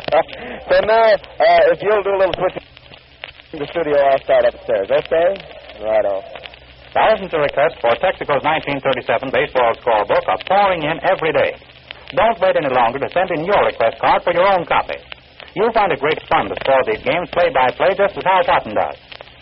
so 0.71 0.77
now, 0.87 1.15
uh, 1.19 1.73
if 1.75 1.83
you'll 1.83 2.07
do 2.07 2.15
a 2.15 2.21
little 2.21 2.37
switching 2.39 2.67
in 3.55 3.59
the 3.59 3.69
studio, 3.75 3.99
I'll 3.99 4.23
start 4.23 4.47
upstairs, 4.47 4.87
okay? 4.91 5.29
Right 5.83 6.07
Righto. 6.07 6.23
Thousands 6.95 7.31
of 7.31 7.41
requests 7.43 7.79
for 7.79 7.95
Texaco's 8.03 8.43
1937 8.43 9.31
baseball 9.31 9.75
scorebook 9.79 10.27
are 10.27 10.43
pouring 10.47 10.83
in 10.83 10.99
every 11.07 11.31
day. 11.31 11.55
Don't 12.15 12.39
wait 12.43 12.59
any 12.59 12.71
longer 12.75 12.99
to 12.99 13.09
send 13.15 13.31
in 13.31 13.47
your 13.47 13.63
request 13.67 13.99
card 14.03 14.23
for 14.27 14.35
your 14.35 14.47
own 14.47 14.67
copy. 14.67 14.99
You'll 15.55 15.75
find 15.75 15.91
it 15.91 15.99
great 15.99 16.23
fun 16.31 16.47
to 16.47 16.57
score 16.63 16.83
these 16.87 17.03
games 17.03 17.27
play 17.35 17.51
by 17.51 17.75
play 17.75 17.91
just 17.99 18.15
as 18.15 18.23
Hal 18.23 18.45
Totten 18.47 18.75
does. 18.75 18.97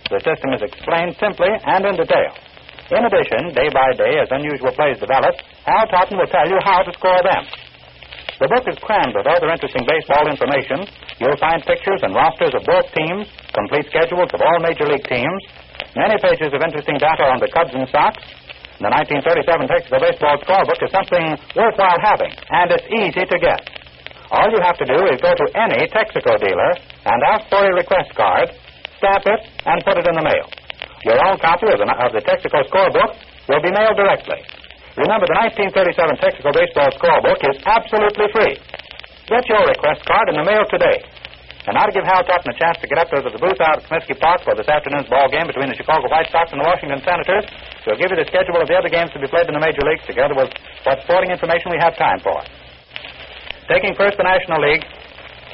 The 0.08 0.20
system 0.24 0.56
is 0.56 0.64
explained 0.64 1.16
simply 1.20 1.52
and 1.52 1.84
in 1.84 2.00
detail. 2.00 2.32
In 2.88 3.04
addition, 3.04 3.52
day 3.52 3.68
by 3.68 3.92
day, 3.92 4.16
as 4.16 4.32
unusual 4.32 4.72
plays 4.72 4.96
develop, 4.96 5.36
Hal 5.68 5.84
Totten 5.92 6.16
will 6.16 6.32
tell 6.32 6.48
you 6.48 6.56
how 6.64 6.80
to 6.80 6.92
score 6.96 7.20
them. 7.20 7.44
The 8.40 8.48
book 8.48 8.64
is 8.64 8.80
crammed 8.80 9.12
with 9.12 9.28
other 9.28 9.52
interesting 9.52 9.84
baseball 9.84 10.24
information. 10.24 10.88
You'll 11.20 11.36
find 11.36 11.60
pictures 11.60 12.00
and 12.00 12.16
rosters 12.16 12.56
of 12.56 12.64
both 12.64 12.88
teams, 12.96 13.28
complete 13.52 13.90
schedules 13.92 14.32
of 14.32 14.40
all 14.40 14.58
major 14.64 14.88
league 14.88 15.04
teams, 15.04 15.42
many 15.92 16.16
pages 16.22 16.48
of 16.54 16.62
interesting 16.64 16.96
data 16.96 17.28
on 17.28 17.42
the 17.42 17.52
Cubs 17.52 17.76
and 17.76 17.84
Sox. 17.92 18.16
The 18.80 18.88
1937 18.88 19.68
Texaco 19.68 19.98
Baseball 20.00 20.38
Scorebook 20.40 20.80
is 20.80 20.92
something 20.94 21.36
worthwhile 21.52 21.98
having, 22.00 22.30
and 22.30 22.70
it's 22.72 22.86
easy 22.88 23.26
to 23.26 23.36
get. 23.42 23.60
All 24.30 24.49
you 24.52 24.61
have 24.61 24.76
to 24.76 24.85
do 24.85 24.99
is 25.08 25.16
go 25.25 25.32
to 25.32 25.47
any 25.56 25.88
Texaco 25.88 26.37
dealer 26.37 26.73
and 27.08 27.18
ask 27.32 27.49
for 27.49 27.64
a 27.64 27.73
request 27.73 28.12
card, 28.12 28.52
stamp 29.00 29.25
it, 29.25 29.40
and 29.64 29.80
put 29.88 29.97
it 29.97 30.04
in 30.04 30.14
the 30.14 30.26
mail. 30.26 30.47
Your 31.08 31.16
own 31.25 31.40
copy 31.40 31.70
of 31.73 31.80
the, 31.80 31.88
of 31.88 32.12
the 32.12 32.20
Texaco 32.20 32.61
Scorebook 32.68 33.16
will 33.49 33.62
be 33.64 33.73
mailed 33.73 33.97
directly. 33.97 34.44
Remember, 35.00 35.25
the 35.25 35.38
1937 35.73 36.20
Texaco 36.20 36.50
Baseball 36.52 36.90
Scorebook 37.00 37.40
is 37.40 37.56
absolutely 37.64 38.28
free. 38.35 38.54
Get 39.30 39.49
your 39.49 39.64
request 39.64 40.04
card 40.04 40.28
in 40.28 40.37
the 40.37 40.44
mail 40.44 40.66
today. 40.68 41.00
And 41.68 41.76
now 41.76 41.85
to 41.85 41.92
give 41.92 42.04
Hal 42.04 42.25
Totten 42.25 42.49
a 42.49 42.56
chance 42.56 42.80
to 42.80 42.88
get 42.88 42.97
up 42.97 43.12
to 43.12 43.20
the 43.20 43.37
booth 43.37 43.61
out 43.61 43.80
at 43.80 43.85
Comiskey 43.85 44.16
Park 44.16 44.40
for 44.44 44.56
this 44.56 44.68
afternoon's 44.68 45.04
ball 45.08 45.28
game 45.28 45.44
between 45.44 45.68
the 45.68 45.76
Chicago 45.76 46.08
White 46.08 46.32
Sox 46.32 46.49
and 46.52 46.61
the 46.61 46.68
Washington 46.68 47.00
Senators. 47.04 47.44
We'll 47.85 48.00
give 48.00 48.08
you 48.08 48.16
the 48.16 48.28
schedule 48.28 48.56
of 48.56 48.68
the 48.68 48.76
other 48.76 48.88
games 48.88 49.12
to 49.12 49.20
be 49.20 49.28
played 49.28 49.49
in 49.49 49.54
the 49.56 49.61
major 49.61 49.85
leagues, 49.85 50.04
together 50.08 50.32
with 50.32 50.49
what 50.88 51.04
sporting 51.04 51.28
information 51.28 51.68
we 51.68 51.80
have 51.80 51.92
time 52.00 52.25
for. 52.25 52.40
Taking 53.68 53.92
first 54.00 54.16
the 54.16 54.25
National 54.25 54.64
League, 54.64 54.80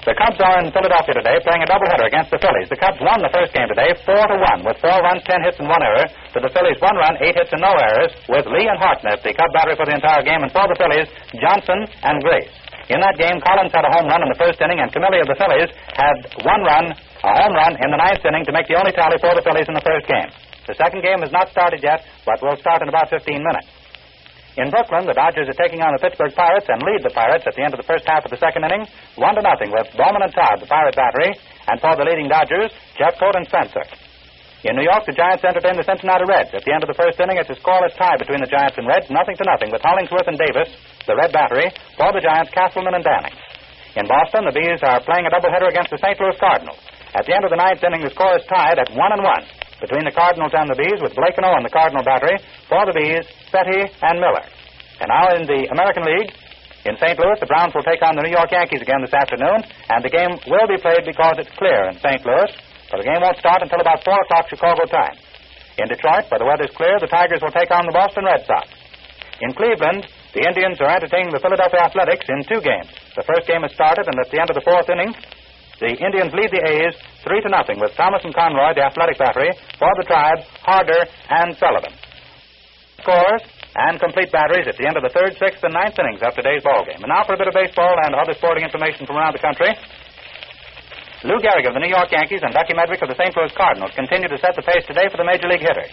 the 0.07 0.15
Cubs 0.15 0.39
are 0.39 0.63
in 0.63 0.71
Philadelphia 0.71 1.19
today 1.19 1.35
playing 1.43 1.67
a 1.67 1.69
doubleheader 1.69 2.07
against 2.07 2.31
the 2.31 2.39
Phillies. 2.39 2.71
The 2.71 2.79
Cubs 2.79 3.03
won 3.03 3.19
the 3.19 3.33
first 3.35 3.51
game 3.51 3.67
today, 3.67 3.91
four 4.07 4.23
to 4.23 4.37
one, 4.39 4.63
with 4.63 4.79
four 4.79 4.95
runs, 5.03 5.27
ten 5.27 5.43
hits, 5.43 5.59
and 5.59 5.67
one 5.67 5.83
error. 5.83 6.07
To 6.07 6.39
the 6.39 6.53
Phillies, 6.55 6.79
one 6.79 6.95
run, 6.95 7.19
eight 7.27 7.35
hits, 7.35 7.51
and 7.51 7.59
no 7.59 7.75
errors, 7.75 8.15
with 8.31 8.47
Lee 8.47 8.71
and 8.71 8.79
Hartnett, 8.79 9.19
the 9.27 9.35
Cub 9.35 9.51
battery 9.51 9.75
for 9.75 9.89
the 9.89 9.99
entire 9.99 10.23
game, 10.23 10.47
and 10.47 10.53
for 10.55 10.63
the 10.71 10.79
Phillies, 10.79 11.11
Johnson 11.43 11.91
and 12.07 12.23
Grace. 12.23 12.55
In 12.87 13.03
that 13.03 13.19
game, 13.19 13.43
Collins 13.43 13.75
had 13.75 13.83
a 13.83 13.91
home 13.91 14.07
run 14.07 14.23
in 14.23 14.31
the 14.31 14.39
first 14.39 14.63
inning, 14.63 14.79
and 14.79 14.95
Camilli 14.95 15.19
of 15.19 15.27
the 15.27 15.35
Phillies 15.35 15.75
had 15.99 16.17
one 16.47 16.63
run, 16.63 16.95
a 16.95 17.33
home 17.43 17.55
run, 17.59 17.75
in 17.83 17.91
the 17.91 17.99
ninth 17.99 18.23
inning 18.23 18.47
to 18.47 18.55
make 18.55 18.71
the 18.71 18.79
only 18.79 18.95
tally 18.95 19.19
for 19.19 19.35
the 19.35 19.43
Phillies 19.43 19.67
in 19.67 19.75
the 19.75 19.83
first 19.83 20.07
game. 20.07 20.31
The 20.71 20.79
second 20.79 21.03
game 21.03 21.19
has 21.19 21.35
not 21.35 21.51
started 21.51 21.83
yet, 21.83 22.07
but 22.23 22.39
will 22.39 22.61
start 22.63 22.85
in 22.85 22.93
about 22.93 23.11
15 23.11 23.27
minutes. 23.43 23.67
In 24.55 24.71
Brooklyn, 24.71 25.03
the 25.03 25.19
Dodgers 25.19 25.51
are 25.51 25.59
taking 25.59 25.83
on 25.83 25.91
the 25.91 26.03
Pittsburgh 26.03 26.31
Pirates 26.31 26.71
and 26.71 26.79
lead 26.87 27.03
the 27.03 27.11
Pirates 27.11 27.43
at 27.43 27.59
the 27.59 27.67
end 27.67 27.75
of 27.75 27.83
the 27.83 27.91
first 27.91 28.07
half 28.07 28.23
of 28.23 28.31
the 28.31 28.39
second 28.39 28.63
inning, 28.63 28.87
one 29.19 29.35
to 29.35 29.43
nothing, 29.43 29.75
with 29.75 29.91
Bowman 29.99 30.23
and 30.23 30.31
Todd, 30.31 30.63
the 30.63 30.71
Pirate 30.71 30.95
battery, 30.95 31.35
and 31.67 31.83
for 31.83 31.99
the 31.99 32.07
leading 32.07 32.31
Dodgers, 32.31 32.71
Jeffcoat 32.95 33.35
and 33.35 33.51
Spencer. 33.51 33.83
In 34.63 34.79
New 34.79 34.87
York, 34.87 35.11
the 35.11 35.19
Giants 35.19 35.43
entertain 35.43 35.75
the 35.75 35.83
Cincinnati 35.83 36.23
Reds. 36.31 36.55
At 36.55 36.63
the 36.63 36.71
end 36.71 36.87
of 36.87 36.89
the 36.89 36.95
first 36.95 37.19
inning, 37.19 37.35
it's 37.35 37.51
a 37.51 37.59
scoreless 37.59 37.99
tie 37.99 38.15
between 38.15 38.39
the 38.39 38.49
Giants 38.49 38.79
and 38.79 38.87
Reds, 38.87 39.11
nothing 39.11 39.35
to 39.43 39.45
nothing, 39.45 39.75
with 39.75 39.83
Hollingsworth 39.83 40.31
and 40.31 40.39
Davis, 40.39 40.71
the 41.03 41.19
Red 41.19 41.35
Battery, 41.35 41.75
for 41.99 42.15
the 42.15 42.23
Giants, 42.23 42.55
Castleman 42.55 42.95
and 42.95 43.03
Danning. 43.03 43.35
In 43.99 44.07
Boston, 44.07 44.47
the 44.47 44.55
Bees 44.55 44.79
are 44.87 45.03
playing 45.03 45.27
a 45.27 45.35
doubleheader 45.35 45.67
against 45.67 45.91
the 45.91 45.99
St. 45.99 46.15
Louis 46.23 46.39
Cardinals. 46.39 46.79
At 47.19 47.27
the 47.27 47.35
end 47.35 47.43
of 47.43 47.51
the 47.51 47.59
ninth 47.59 47.83
inning, 47.83 48.07
the 48.07 48.15
score 48.15 48.39
is 48.39 48.47
tied 48.47 48.79
at 48.79 48.95
one 48.95 49.11
and 49.11 49.23
one 49.23 49.43
between 49.85 50.09
the 50.09 50.17
Cardinals 50.17 50.57
and 50.57 50.65
the 50.73 50.81
Bees, 50.81 50.97
with 51.05 51.13
Blake 51.13 51.37
and 51.37 51.45
the 51.45 51.69
Cardinal 51.69 52.01
Battery, 52.01 52.41
for 52.73 52.89
the 52.89 52.97
Bees, 52.97 53.29
Fette 53.53 53.93
and 54.01 54.17
Miller. 54.17 54.45
And 55.05 55.13
now 55.13 55.37
in 55.37 55.45
the 55.45 55.69
American 55.69 56.09
League, 56.09 56.33
in 56.89 56.97
St. 56.97 57.17
Louis, 57.21 57.41
the 57.41 57.49
Browns 57.49 57.73
will 57.73 57.85
take 57.85 58.01
on 58.05 58.17
the 58.17 58.25
New 58.25 58.33
York 58.33 58.53
Yankees 58.53 58.81
again 58.81 59.01
this 59.05 59.13
afternoon, 59.13 59.65
and 59.89 60.01
the 60.05 60.13
game 60.13 60.37
will 60.49 60.69
be 60.69 60.81
played 60.81 61.05
because 61.05 61.37
it's 61.41 61.53
clear 61.57 61.89
in 61.89 61.97
St. 62.01 62.21
Louis, 62.25 62.49
but 62.93 63.01
the 63.01 63.09
game 63.09 63.21
won't 63.21 63.41
start 63.41 63.65
until 63.65 63.81
about 63.81 64.05
4 64.05 64.13
o'clock 64.13 64.49
Chicago 64.49 64.85
time. 64.89 65.17
In 65.81 65.89
Detroit, 65.89 66.29
where 66.29 66.41
the 66.41 66.49
weather's 66.49 66.73
clear, 66.77 67.01
the 67.01 67.09
Tigers 67.11 67.41
will 67.41 67.57
take 67.57 67.73
on 67.73 67.89
the 67.89 67.97
Boston 67.97 68.25
Red 68.25 68.45
Sox. 68.45 68.69
In 69.41 69.51
Cleveland, 69.57 70.07
the 70.37 70.47
Indians 70.47 70.79
are 70.81 70.93
entertaining 70.93 71.33
the 71.35 71.43
Philadelphia 71.43 71.83
Athletics 71.83 72.29
in 72.29 72.47
two 72.47 72.63
games. 72.63 72.93
The 73.17 73.27
first 73.27 73.49
game 73.49 73.65
has 73.67 73.75
started, 73.75 74.07
and 74.07 74.15
at 74.21 74.31
the 74.31 74.39
end 74.39 74.53
of 74.53 74.57
the 74.57 74.63
fourth 74.63 74.87
inning, 74.87 75.11
the 75.81 75.91
Indians 75.91 76.31
lead 76.33 76.51
the 76.55 76.63
A's 76.63 76.95
three 77.27 77.41
to 77.43 77.51
nothing 77.51 77.81
with 77.81 77.97
Thomas 77.97 78.23
and 78.23 78.35
Conroy, 78.35 78.75
the 78.75 78.87
athletic 78.87 79.19
battery, 79.19 79.51
for 79.79 79.91
the 79.99 80.07
Tribe, 80.07 80.39
Harder, 80.63 81.03
and 81.31 81.57
Sullivan. 81.59 81.93
Scores 83.03 83.43
and 83.75 83.99
complete 83.99 84.31
batteries 84.31 84.71
at 84.71 84.79
the 84.79 84.87
end 84.87 84.97
of 84.97 85.03
the 85.03 85.11
third, 85.11 85.35
sixth, 85.35 85.67
and 85.67 85.75
ninth 85.75 85.99
innings 85.99 86.23
of 86.23 86.33
today's 86.39 86.63
ball 86.63 86.87
game. 86.87 87.03
And 87.03 87.11
now 87.11 87.27
for 87.27 87.35
a 87.35 87.41
bit 87.41 87.51
of 87.51 87.55
baseball 87.55 87.99
and 88.07 88.15
other 88.15 88.33
sporting 88.39 88.63
information 88.63 89.05
from 89.05 89.19
around 89.19 89.35
the 89.35 89.43
country. 89.43 89.75
Lou 91.27 91.41
Gehrig 91.41 91.67
of 91.67 91.75
the 91.75 91.81
New 91.81 91.91
York 91.91 92.13
Yankees 92.13 92.45
and 92.45 92.53
Ducky 92.53 92.77
Medwick 92.77 93.01
of 93.01 93.09
the 93.09 93.17
St. 93.17 93.35
Louis 93.35 93.51
Cardinals 93.57 93.97
continue 93.97 94.29
to 94.29 94.39
set 94.39 94.55
the 94.55 94.63
pace 94.63 94.85
today 94.87 95.09
for 95.11 95.17
the 95.17 95.25
Major 95.27 95.49
League 95.49 95.65
hitters. 95.65 95.91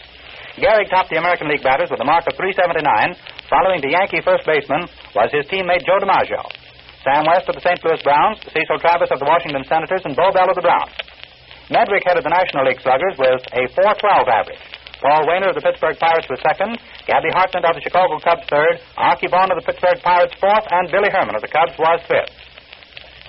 Gehrig 0.60 0.92
topped 0.92 1.10
the 1.10 1.18
American 1.18 1.48
League 1.48 1.64
batters 1.64 1.88
with 1.90 2.04
a 2.04 2.08
mark 2.08 2.28
of 2.28 2.36
379. 2.36 2.84
Following 3.48 3.80
the 3.80 3.96
Yankee 3.96 4.20
first 4.20 4.44
baseman 4.44 4.84
was 5.16 5.32
his 5.32 5.48
teammate 5.48 5.88
Joe 5.88 6.04
DiMaggio. 6.04 6.44
Sam 7.02 7.26
West 7.26 7.50
of 7.50 7.58
the 7.58 7.66
St. 7.66 7.82
Louis 7.82 8.02
Browns, 8.06 8.38
Cecil 8.54 8.78
Travis 8.78 9.10
of 9.10 9.18
the 9.18 9.26
Washington 9.26 9.66
Senators, 9.66 10.06
and 10.06 10.14
Beau 10.14 10.30
Bell 10.30 10.50
of 10.50 10.54
the 10.54 10.62
Browns. 10.62 10.94
Medwick 11.74 12.06
headed 12.06 12.22
the 12.22 12.30
National 12.30 12.68
League 12.68 12.84
sluggers 12.84 13.18
with 13.18 13.42
a 13.58 13.66
412 13.74 14.28
average. 14.30 14.62
Paul 15.02 15.26
Waner 15.26 15.50
of 15.50 15.58
the 15.58 15.66
Pittsburgh 15.66 15.98
Pirates 15.98 16.30
was 16.30 16.38
second, 16.46 16.78
Gabby 17.10 17.34
Hartnett 17.34 17.66
of 17.66 17.74
the 17.74 17.82
Chicago 17.82 18.22
Cubs 18.22 18.46
third, 18.46 18.78
Arky 19.02 19.26
Vaughan 19.26 19.50
of 19.50 19.58
the 19.58 19.66
Pittsburgh 19.66 19.98
Pirates 20.06 20.38
fourth, 20.38 20.66
and 20.70 20.94
Billy 20.94 21.10
Herman 21.10 21.34
of 21.34 21.42
the 21.42 21.50
Cubs 21.50 21.74
was 21.82 22.06
fifth. 22.06 22.30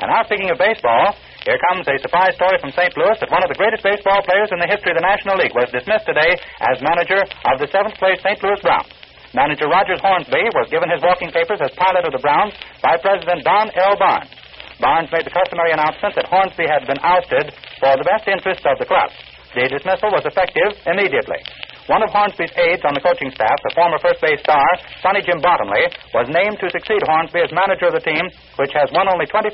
And 0.04 0.12
now, 0.12 0.20
speaking 0.28 0.52
of 0.52 0.60
baseball, 0.60 1.16
here 1.48 1.56
comes 1.72 1.88
a 1.88 1.96
surprise 1.96 2.36
story 2.36 2.60
from 2.60 2.76
St. 2.76 2.92
Louis 2.92 3.16
that 3.24 3.32
one 3.32 3.40
of 3.40 3.48
the 3.48 3.56
greatest 3.56 3.80
baseball 3.80 4.20
players 4.20 4.52
in 4.52 4.60
the 4.60 4.68
history 4.68 4.92
of 4.92 5.00
the 5.00 5.08
National 5.08 5.40
League 5.40 5.56
was 5.56 5.72
dismissed 5.72 6.04
today 6.04 6.36
as 6.60 6.84
manager 6.84 7.24
of 7.24 7.56
the 7.56 7.72
seventh 7.72 7.96
place 7.96 8.20
St. 8.20 8.36
Louis 8.44 8.60
Browns. 8.60 8.92
Manager 9.32 9.64
Rogers 9.64 10.00
Hornsby 10.04 10.44
was 10.52 10.68
given 10.68 10.92
his 10.92 11.00
walking 11.00 11.32
papers 11.32 11.56
as 11.64 11.72
pilot 11.72 12.04
of 12.04 12.12
the 12.12 12.20
Browns 12.20 12.52
by 12.84 13.00
President 13.00 13.40
Don 13.40 13.72
L. 13.72 13.96
Barnes. 13.96 14.28
Barnes 14.76 15.08
made 15.08 15.24
the 15.24 15.32
customary 15.32 15.72
announcement 15.72 16.12
that 16.20 16.28
Hornsby 16.28 16.68
had 16.68 16.84
been 16.84 17.00
ousted 17.00 17.56
for 17.80 17.96
the 17.96 18.04
best 18.04 18.28
interests 18.28 18.68
of 18.68 18.76
the 18.76 18.84
club. 18.84 19.08
The 19.56 19.72
dismissal 19.72 20.12
was 20.12 20.28
effective 20.28 20.76
immediately. 20.84 21.40
One 21.88 22.04
of 22.04 22.12
Hornsby's 22.12 22.52
aides 22.60 22.84
on 22.84 22.92
the 22.92 23.00
coaching 23.00 23.32
staff, 23.32 23.56
the 23.64 23.72
former 23.72 23.96
first 24.04 24.20
base 24.20 24.40
star, 24.44 24.68
Sunny 25.00 25.24
Jim 25.24 25.40
Bottomley, 25.40 25.88
was 26.12 26.28
named 26.28 26.60
to 26.60 26.68
succeed 26.68 27.00
Hornsby 27.08 27.40
as 27.40 27.56
manager 27.56 27.88
of 27.88 27.96
the 27.96 28.04
team, 28.04 28.28
which 28.60 28.76
has 28.76 28.92
won 28.92 29.08
only 29.08 29.24
25 29.26 29.48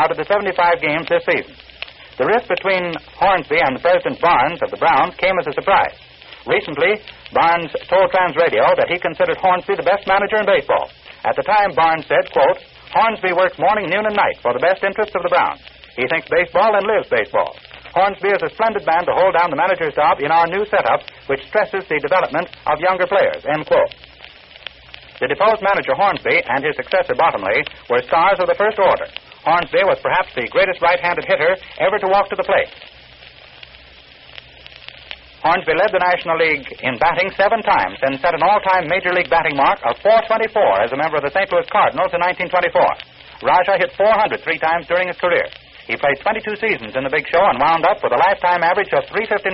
out 0.00 0.10
of 0.10 0.16
the 0.16 0.24
75 0.24 0.80
games 0.80 1.06
this 1.12 1.24
season. 1.28 1.52
The 2.16 2.24
rift 2.24 2.48
between 2.48 2.96
Hornsby 3.20 3.60
and 3.60 3.80
President 3.84 4.16
Barnes 4.20 4.60
of 4.64 4.72
the 4.72 4.80
Browns 4.80 5.12
came 5.20 5.36
as 5.40 5.46
a 5.46 5.56
surprise. 5.56 5.94
Recently, 6.46 7.00
Barnes 7.32 7.72
told 7.88 8.08
Trans 8.10 8.36
Radio 8.36 8.64
that 8.76 8.88
he 8.88 8.96
considered 8.96 9.36
Hornsby 9.36 9.76
the 9.76 9.84
best 9.84 10.08
manager 10.08 10.40
in 10.40 10.46
baseball. 10.48 10.88
At 11.24 11.36
the 11.36 11.44
time, 11.44 11.76
Barnes 11.76 12.08
said, 12.08 12.32
quote, 12.32 12.58
Hornsby 12.96 13.36
works 13.36 13.60
morning, 13.60 13.92
noon, 13.92 14.08
and 14.08 14.16
night 14.16 14.40
for 14.40 14.56
the 14.56 14.64
best 14.64 14.80
interests 14.82 15.14
of 15.14 15.22
the 15.22 15.30
Browns. 15.30 15.60
He 15.94 16.08
thinks 16.08 16.32
baseball 16.32 16.72
and 16.72 16.86
lives 16.88 17.12
baseball. 17.12 17.54
Hornsby 17.92 18.30
is 18.32 18.42
a 18.42 18.54
splendid 18.54 18.86
man 18.86 19.04
to 19.04 19.12
hold 19.12 19.34
down 19.36 19.50
the 19.50 19.58
manager's 19.58 19.94
job 19.94 20.22
in 20.22 20.30
our 20.30 20.46
new 20.46 20.64
setup, 20.70 21.04
which 21.26 21.44
stresses 21.50 21.84
the 21.90 21.98
development 22.00 22.48
of 22.66 22.80
younger 22.80 23.06
players. 23.06 23.42
End 23.44 23.66
quote. 23.66 23.92
The 25.20 25.28
deposed 25.28 25.60
manager 25.60 25.92
Hornsby 25.92 26.40
and 26.48 26.64
his 26.64 26.80
successor 26.80 27.12
Bottomley 27.12 27.66
were 27.92 28.00
stars 28.08 28.40
of 28.40 28.48
the 28.48 28.56
first 28.56 28.80
order. 28.80 29.04
Hornsby 29.44 29.84
was 29.84 30.00
perhaps 30.00 30.32
the 30.32 30.48
greatest 30.48 30.80
right-handed 30.80 31.28
hitter 31.28 31.60
ever 31.76 31.98
to 32.00 32.08
walk 32.08 32.32
to 32.32 32.36
the 32.40 32.46
plate. 32.46 32.72
Hornsby 35.40 35.72
led 35.72 35.88
the 35.88 36.04
National 36.04 36.36
League 36.36 36.68
in 36.84 37.00
batting 37.00 37.32
seven 37.32 37.64
times 37.64 37.96
and 38.04 38.20
set 38.20 38.36
an 38.36 38.44
all-time 38.44 38.84
Major 38.92 39.08
League 39.08 39.32
batting 39.32 39.56
mark 39.56 39.80
of 39.88 39.96
424 40.04 40.84
as 40.84 40.92
a 40.92 41.00
member 41.00 41.16
of 41.16 41.24
the 41.24 41.32
St. 41.32 41.48
Louis 41.48 41.64
Cardinals 41.72 42.12
in 42.12 42.20
1924. 42.20 43.48
Rajah 43.48 43.80
hit 43.80 43.96
400 43.96 44.36
three 44.44 44.60
times 44.60 44.84
during 44.84 45.08
his 45.08 45.16
career. 45.16 45.48
He 45.88 45.96
played 45.96 46.20
22 46.20 46.60
seasons 46.60 46.92
in 46.92 47.08
the 47.08 47.12
Big 47.12 47.24
Show 47.32 47.40
and 47.40 47.56
wound 47.56 47.88
up 47.88 48.04
with 48.04 48.12
a 48.12 48.20
lifetime 48.20 48.60
average 48.60 48.92
of 48.92 49.08
359. 49.08 49.48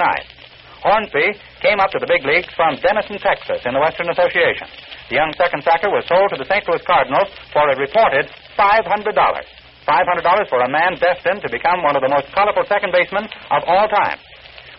Hornsby 0.82 1.38
came 1.62 1.78
up 1.78 1.94
to 1.94 2.02
the 2.02 2.10
big 2.10 2.26
leagues 2.26 2.50
from 2.58 2.74
Denison, 2.82 3.22
Texas, 3.22 3.62
in 3.62 3.70
the 3.70 3.80
Western 3.80 4.10
Association. 4.10 4.66
The 5.06 5.22
young 5.22 5.30
second 5.38 5.62
sacker 5.62 5.88
was 5.88 6.02
sold 6.10 6.34
to 6.34 6.38
the 6.42 6.50
St. 6.50 6.66
Louis 6.66 6.82
Cardinals 6.82 7.30
for 7.54 7.62
a 7.62 7.78
reported 7.78 8.26
$500. 8.58 8.90
$500 8.90 10.50
for 10.50 10.60
a 10.66 10.70
man 10.70 10.98
destined 10.98 11.46
to 11.46 11.50
become 11.50 11.86
one 11.86 11.94
of 11.94 12.02
the 12.02 12.10
most 12.10 12.26
colorful 12.34 12.66
second 12.66 12.90
basemen 12.90 13.30
of 13.54 13.62
all 13.70 13.86
time. 13.86 14.18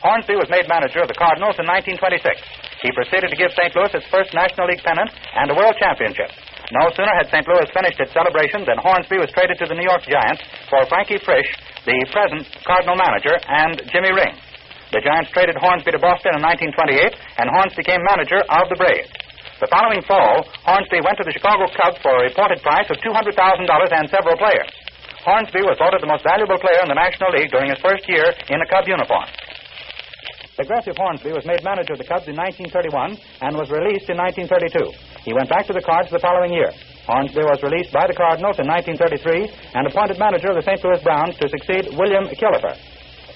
Hornsby 0.01 0.37
was 0.37 0.49
made 0.49 0.69
manager 0.69 1.01
of 1.01 1.09
the 1.09 1.17
Cardinals 1.17 1.57
in 1.57 1.65
1926. 1.65 2.21
He 2.85 2.93
proceeded 2.93 3.33
to 3.33 3.39
give 3.39 3.49
St. 3.57 3.73
Louis 3.73 3.93
its 3.97 4.05
first 4.13 4.29
National 4.33 4.69
League 4.69 4.85
pennant 4.85 5.09
and 5.33 5.49
a 5.49 5.57
World 5.57 5.73
Championship. 5.81 6.29
No 6.69 6.91
sooner 6.93 7.13
had 7.15 7.31
St. 7.31 7.47
Louis 7.47 7.65
finished 7.73 7.97
its 7.97 8.13
celebration 8.13 8.67
than 8.67 8.77
Hornsby 8.77 9.17
was 9.17 9.31
traded 9.31 9.57
to 9.63 9.67
the 9.71 9.77
New 9.77 9.87
York 9.87 10.03
Giants 10.05 10.43
for 10.69 10.83
Frankie 10.91 11.17
Frisch, 11.23 11.47
the 11.87 11.97
present 12.11 12.43
Cardinal 12.67 12.99
manager, 12.99 13.39
and 13.47 13.81
Jimmy 13.89 14.11
Ring. 14.11 14.35
The 14.91 15.01
Giants 15.01 15.31
traded 15.31 15.57
Hornsby 15.57 15.95
to 15.95 15.99
Boston 15.99 16.35
in 16.37 16.43
1928, 16.43 17.15
and 17.39 17.47
Hornsby 17.51 17.81
became 17.81 18.03
manager 18.05 18.39
of 18.51 18.67
the 18.69 18.77
Braves. 18.77 19.09
The 19.57 19.71
following 19.73 20.05
fall, 20.05 20.45
Hornsby 20.67 21.01
went 21.01 21.17
to 21.17 21.25
the 21.25 21.33
Chicago 21.33 21.65
Cubs 21.71 21.97
for 22.05 22.13
a 22.13 22.29
reported 22.29 22.61
price 22.61 22.87
of 22.93 23.01
$200,000 23.01 23.33
and 23.33 24.05
several 24.11 24.37
players. 24.37 24.69
Hornsby 25.25 25.59
was 25.65 25.75
voted 25.81 25.99
the 25.99 26.07
most 26.07 26.23
valuable 26.23 26.55
player 26.61 26.79
in 26.83 26.91
the 26.91 26.95
National 26.95 27.33
League 27.35 27.51
during 27.51 27.67
his 27.67 27.81
first 27.83 28.07
year 28.07 28.31
in 28.47 28.61
a 28.61 28.67
Cub 28.69 28.87
uniform. 28.87 29.27
Aggressive 30.57 30.97
Hornsby 30.97 31.29
was 31.37 31.45
made 31.45 31.61
manager 31.61 31.93
of 31.93 32.01
the 32.01 32.09
Cubs 32.09 32.25
in 32.25 32.33
1931 32.33 33.13
and 33.45 33.53
was 33.53 33.69
released 33.69 34.09
in 34.09 34.17
1932. 34.17 34.89
He 35.21 35.29
went 35.29 35.53
back 35.53 35.69
to 35.69 35.73
the 35.73 35.85
Cards 35.85 36.09
the 36.09 36.17
following 36.17 36.49
year. 36.49 36.73
Hornsby 37.05 37.45
was 37.45 37.61
released 37.61 37.93
by 37.93 38.09
the 38.09 38.17
Cardinals 38.17 38.57
in 38.57 38.65
1933 38.65 39.53
and 39.77 39.85
appointed 39.85 40.17
manager 40.17 40.49
of 40.49 40.57
the 40.57 40.65
St. 40.65 40.81
Louis 40.81 40.97
Browns 41.05 41.37
to 41.37 41.45
succeed 41.45 41.93
William 41.93 42.25
Killefer. 42.33 42.73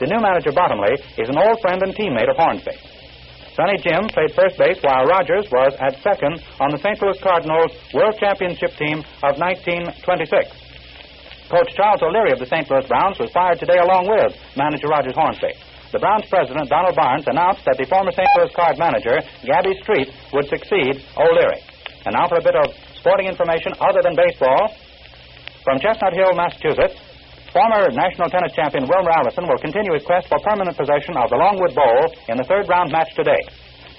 The 0.02 0.10
new 0.10 0.18
manager, 0.18 0.50
Bottomley, 0.50 0.98
is 1.22 1.30
an 1.30 1.38
old 1.38 1.62
friend 1.62 1.86
and 1.86 1.94
teammate 1.94 2.26
of 2.26 2.42
Hornsby. 2.42 2.74
Sunny 3.54 3.78
Jim 3.86 4.10
played 4.10 4.34
first 4.34 4.58
base 4.58 4.82
while 4.82 5.06
Rogers 5.06 5.46
was 5.54 5.78
at 5.78 6.02
second 6.02 6.42
on 6.58 6.74
the 6.74 6.82
St. 6.82 6.98
Louis 7.06 7.22
Cardinals 7.22 7.70
World 7.94 8.18
Championship 8.18 8.74
team 8.82 9.06
of 9.22 9.38
1926. 9.38 9.94
Coach 11.54 11.70
Charles 11.78 12.02
O'Leary 12.02 12.34
of 12.34 12.42
the 12.42 12.50
St. 12.50 12.66
Louis 12.66 12.88
Browns 12.90 13.22
was 13.22 13.30
fired 13.30 13.62
today 13.62 13.78
along 13.78 14.10
with 14.10 14.34
manager 14.58 14.90
Rogers 14.90 15.14
Hornsby 15.14 15.54
the 15.92 16.00
Browns 16.00 16.26
president, 16.32 16.68
Donald 16.72 16.96
Barnes, 16.96 17.28
announced 17.28 17.64
that 17.68 17.78
the 17.78 17.86
former 17.86 18.12
St. 18.12 18.28
Louis 18.40 18.52
Card 18.56 18.80
manager, 18.80 19.20
Gabby 19.44 19.76
Street, 19.84 20.10
would 20.34 20.48
succeed 20.48 21.04
O'Leary. 21.20 21.62
And 22.08 22.16
now 22.16 22.28
for 22.28 22.40
a 22.40 22.44
bit 22.44 22.56
of 22.56 22.72
sporting 22.98 23.28
information 23.28 23.76
other 23.80 24.02
than 24.02 24.16
baseball. 24.16 24.74
From 25.64 25.78
Chestnut 25.78 26.14
Hill, 26.14 26.34
Massachusetts, 26.34 26.98
Former 27.52 27.92
national 27.92 28.32
tennis 28.32 28.56
champion 28.56 28.88
Wilmer 28.88 29.12
Allison 29.12 29.44
will 29.44 29.60
continue 29.60 29.92
his 29.92 30.08
quest 30.08 30.32
for 30.32 30.40
permanent 30.40 30.72
possession 30.72 31.20
of 31.20 31.28
the 31.28 31.36
Longwood 31.36 31.76
Bowl 31.76 32.08
in 32.32 32.40
the 32.40 32.48
third 32.48 32.64
round 32.72 32.96
match 32.96 33.12
today. 33.12 33.44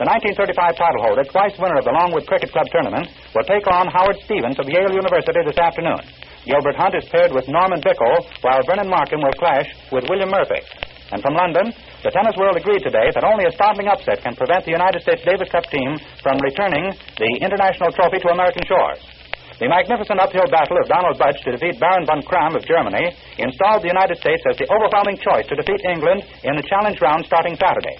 The 0.00 0.08
1935 0.08 0.56
title 0.72 1.04
holder, 1.04 1.20
twice 1.28 1.52
winner 1.60 1.76
of 1.76 1.84
the 1.84 1.92
Longwood 1.92 2.24
Cricket 2.24 2.48
Club 2.48 2.64
tournament, 2.72 3.12
will 3.36 3.44
take 3.44 3.68
on 3.68 3.92
Howard 3.92 4.16
Stevens 4.24 4.56
of 4.56 4.64
Yale 4.72 4.96
University 4.96 5.44
this 5.44 5.60
afternoon. 5.60 6.00
Gilbert 6.48 6.80
Hunt 6.80 6.96
is 6.96 7.04
paired 7.12 7.36
with 7.36 7.44
Norman 7.44 7.84
Bickle, 7.84 8.24
while 8.40 8.64
Vernon 8.64 8.88
Markham 8.88 9.20
will 9.20 9.36
clash 9.36 9.68
with 9.92 10.08
William 10.08 10.32
Murphy. 10.32 10.64
And 11.12 11.20
from 11.20 11.36
London, 11.36 11.68
the 12.00 12.10
tennis 12.10 12.32
world 12.40 12.56
agreed 12.56 12.80
today 12.80 13.12
that 13.12 13.22
only 13.22 13.44
a 13.44 13.52
startling 13.52 13.92
upset 13.92 14.24
can 14.24 14.32
prevent 14.32 14.64
the 14.64 14.72
United 14.72 15.04
States 15.04 15.20
Davis 15.20 15.52
Cup 15.52 15.68
team 15.68 16.00
from 16.24 16.40
returning 16.40 16.88
the 17.20 17.30
international 17.44 17.92
trophy 17.92 18.16
to 18.24 18.32
American 18.32 18.64
shores. 18.64 18.96
The 19.60 19.68
magnificent 19.68 20.18
uphill 20.18 20.48
battle 20.48 20.80
of 20.80 20.88
Donald 20.88 21.20
Budge 21.20 21.38
to 21.44 21.52
defeat 21.52 21.78
Baron 21.78 22.08
von 22.08 22.24
Cramm 22.24 22.56
of 22.56 22.64
Germany 22.64 23.12
installed 23.38 23.84
the 23.84 23.92
United 23.92 24.18
States 24.18 24.42
as 24.48 24.56
the 24.56 24.66
overwhelming 24.72 25.20
choice 25.20 25.46
to 25.52 25.54
defeat 25.54 25.84
England 25.84 26.24
in 26.42 26.56
the 26.56 26.66
challenge 26.66 26.98
round 26.98 27.28
starting 27.28 27.54
Saturday. 27.60 27.94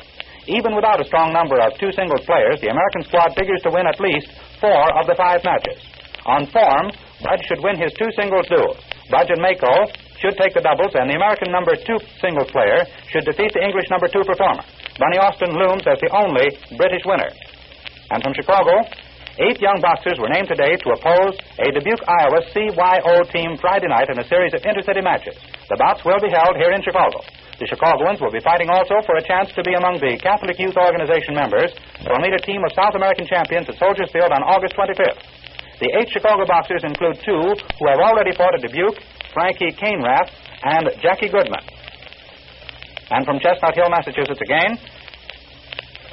Even 0.49 0.75
without 0.75 0.99
a 0.99 1.07
strong 1.07 1.31
number 1.31 1.61
of 1.63 1.77
two 1.79 1.93
singles 1.93 2.25
players, 2.27 2.59
the 2.59 2.73
American 2.73 3.07
squad 3.07 3.31
figures 3.39 3.63
to 3.63 3.71
win 3.71 3.87
at 3.87 4.01
least 4.01 4.33
four 4.59 4.83
of 4.99 5.07
the 5.07 5.15
five 5.15 5.45
matches. 5.47 5.79
On 6.27 6.49
form, 6.51 6.91
Budge 7.23 7.45
should 7.47 7.63
win 7.63 7.79
his 7.79 7.93
two 7.95 8.11
singles 8.19 8.49
duels. 8.51 8.83
Budge 9.07 9.31
and 9.31 9.43
Mako 9.45 9.87
should 10.23 10.39
take 10.39 10.55
the 10.55 10.63
doubles, 10.63 10.95
and 10.95 11.11
the 11.11 11.19
American 11.19 11.51
number 11.51 11.75
two 11.75 11.99
singles 12.23 12.47
player 12.55 12.87
should 13.11 13.27
defeat 13.27 13.51
the 13.51 13.61
English 13.61 13.91
number 13.91 14.07
two 14.07 14.23
performer. 14.23 14.63
Bunny 15.03 15.19
Austin 15.19 15.51
looms 15.51 15.83
as 15.91 15.99
the 15.99 16.15
only 16.15 16.47
British 16.79 17.03
winner. 17.03 17.27
And 18.15 18.23
from 18.23 18.31
Chicago, 18.39 18.87
eight 19.43 19.59
young 19.59 19.83
boxers 19.83 20.23
were 20.23 20.31
named 20.31 20.47
today 20.47 20.79
to 20.79 20.89
oppose 20.95 21.35
a 21.59 21.67
Dubuque, 21.75 22.07
Iowa 22.07 22.41
CYO 22.55 23.27
team 23.35 23.59
Friday 23.59 23.91
night 23.91 24.07
in 24.15 24.23
a 24.23 24.27
series 24.31 24.55
of 24.55 24.63
intercity 24.63 25.03
matches. 25.03 25.35
The 25.67 25.81
bouts 25.81 26.07
will 26.07 26.23
be 26.23 26.31
held 26.31 26.55
here 26.55 26.71
in 26.71 26.87
Chicago. 26.87 27.19
The 27.59 27.67
Chicagoans 27.67 28.21
will 28.21 28.35
be 28.35 28.43
fighting 28.43 28.71
also 28.71 29.03
for 29.07 29.19
a 29.19 29.25
chance 29.25 29.51
to 29.55 29.63
be 29.63 29.75
among 29.75 29.99
the 29.99 30.19
Catholic 30.23 30.59
Youth 30.59 30.77
Organization 30.77 31.35
members 31.35 31.75
who 32.03 32.11
will 32.11 32.23
meet 32.23 32.35
a 32.35 32.43
team 32.47 32.63
of 32.63 32.75
South 32.75 32.95
American 32.95 33.27
champions 33.27 33.67
at 33.71 33.79
Soldiers 33.79 34.11
Field 34.11 34.31
on 34.31 34.43
August 34.43 34.75
25th. 34.79 35.19
The 35.81 35.91
eight 35.99 36.11
Chicago 36.15 36.47
boxers 36.47 36.85
include 36.85 37.19
two 37.25 37.43
who 37.43 37.85
have 37.91 37.99
already 37.99 38.31
fought 38.37 38.55
at 38.55 38.63
Dubuque, 38.63 39.03
Frankie 39.33 39.73
Cainrath 39.73 40.31
and 40.63 40.89
Jackie 41.01 41.29
Goodman. 41.29 41.65
And 43.11 43.25
from 43.27 43.41
Chestnut 43.41 43.75
Hill, 43.75 43.91
Massachusetts 43.91 44.41
again, 44.41 44.79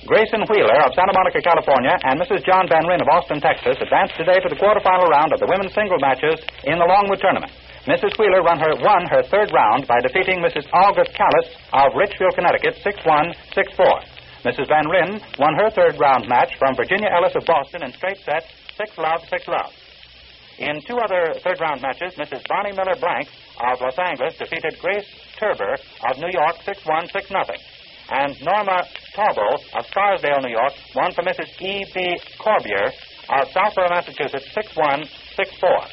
Grayson 0.07 0.41
Wheeler 0.49 0.79
of 0.83 0.95
Santa 0.95 1.13
Monica, 1.13 1.43
California, 1.43 1.93
and 2.07 2.19
Mrs. 2.19 2.43
John 2.47 2.65
Van 2.67 2.87
Ryn 2.87 3.03
of 3.03 3.07
Austin, 3.07 3.39
Texas, 3.39 3.77
advanced 3.79 4.15
today 4.15 4.39
to 4.41 4.49
the 4.49 4.55
quarterfinal 4.55 5.07
round 5.11 5.31
of 5.31 5.39
the 5.39 5.47
women's 5.47 5.75
single 5.75 5.99
matches 5.99 6.39
in 6.63 6.79
the 6.79 6.87
Longwood 6.87 7.19
tournament. 7.19 7.51
Mrs. 7.85 8.17
Wheeler 8.17 8.43
won 8.43 8.59
her, 8.59 8.73
won 8.79 9.07
her 9.11 9.23
third 9.27 9.51
round 9.53 9.87
by 9.87 9.99
defeating 10.01 10.41
Mrs. 10.41 10.67
August 10.73 11.13
Callis 11.13 11.53
of 11.71 11.95
Richfield, 11.95 12.35
Connecticut, 12.35 12.79
6-1, 12.83 13.35
6-4. 13.55 14.19
Mrs. 14.43 14.67
Van 14.67 14.87
Ryn 14.87 15.21
won 15.37 15.55
her 15.55 15.69
third 15.69 15.99
round 15.99 16.27
match 16.27 16.55
from 16.57 16.75
Virginia 16.75 17.09
Ellis 17.11 17.35
of 17.35 17.45
Boston 17.45 17.83
in 17.83 17.91
straight 17.93 18.19
sets, 18.23 18.47
6 18.77 18.97
love, 18.97 19.21
6 19.29 19.47
love. 19.47 19.71
In 20.59 20.81
two 20.83 20.99
other 20.99 21.39
third 21.39 21.55
round 21.61 21.81
matches, 21.81 22.19
Mrs. 22.19 22.43
Bonnie 22.49 22.75
Miller 22.75 22.99
Blank 22.99 23.29
of 23.63 23.79
Los 23.79 23.97
Angeles 23.97 24.35
defeated 24.37 24.75
Grace 24.81 25.07
Turber 25.39 25.79
of 26.11 26.19
New 26.19 26.27
York 26.35 26.57
6-1, 26.67 27.11
6 27.11 27.27
0. 27.31 27.43
And 28.11 28.35
Norma 28.43 28.83
Taubo 29.15 29.55
of 29.55 29.85
Scarsdale, 29.87 30.41
New 30.41 30.51
York, 30.51 30.73
won 30.95 31.13
for 31.13 31.23
Mrs. 31.23 31.47
E.B. 31.61 32.19
Corbier 32.43 32.91
of 33.39 33.47
Southborough, 33.53 33.87
Massachusetts 33.87 34.51
6-1, 34.75 35.07
6-4. 35.39 35.87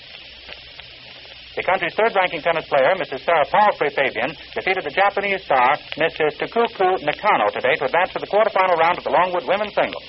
The 1.55 1.63
country's 1.63 1.95
third-ranking 1.95 2.43
tennis 2.43 2.67
player, 2.69 2.97
Mrs. 2.99 3.25
Sarah 3.25 3.47
Palfrey 3.47 3.91
Fabian, 3.95 4.35
defeated 4.53 4.83
the 4.83 4.91
Japanese 4.91 5.45
star, 5.45 5.79
Mrs. 5.95 6.43
Takuku 6.43 7.07
Nakano, 7.07 7.47
today 7.55 7.77
to 7.79 7.85
advance 7.85 8.13
to 8.15 8.19
the 8.19 8.27
quarterfinal 8.27 8.77
round 8.77 8.99
of 8.99 9.05
the 9.05 9.11
Longwood 9.11 9.47
women's 9.47 9.75
singles. 9.75 10.05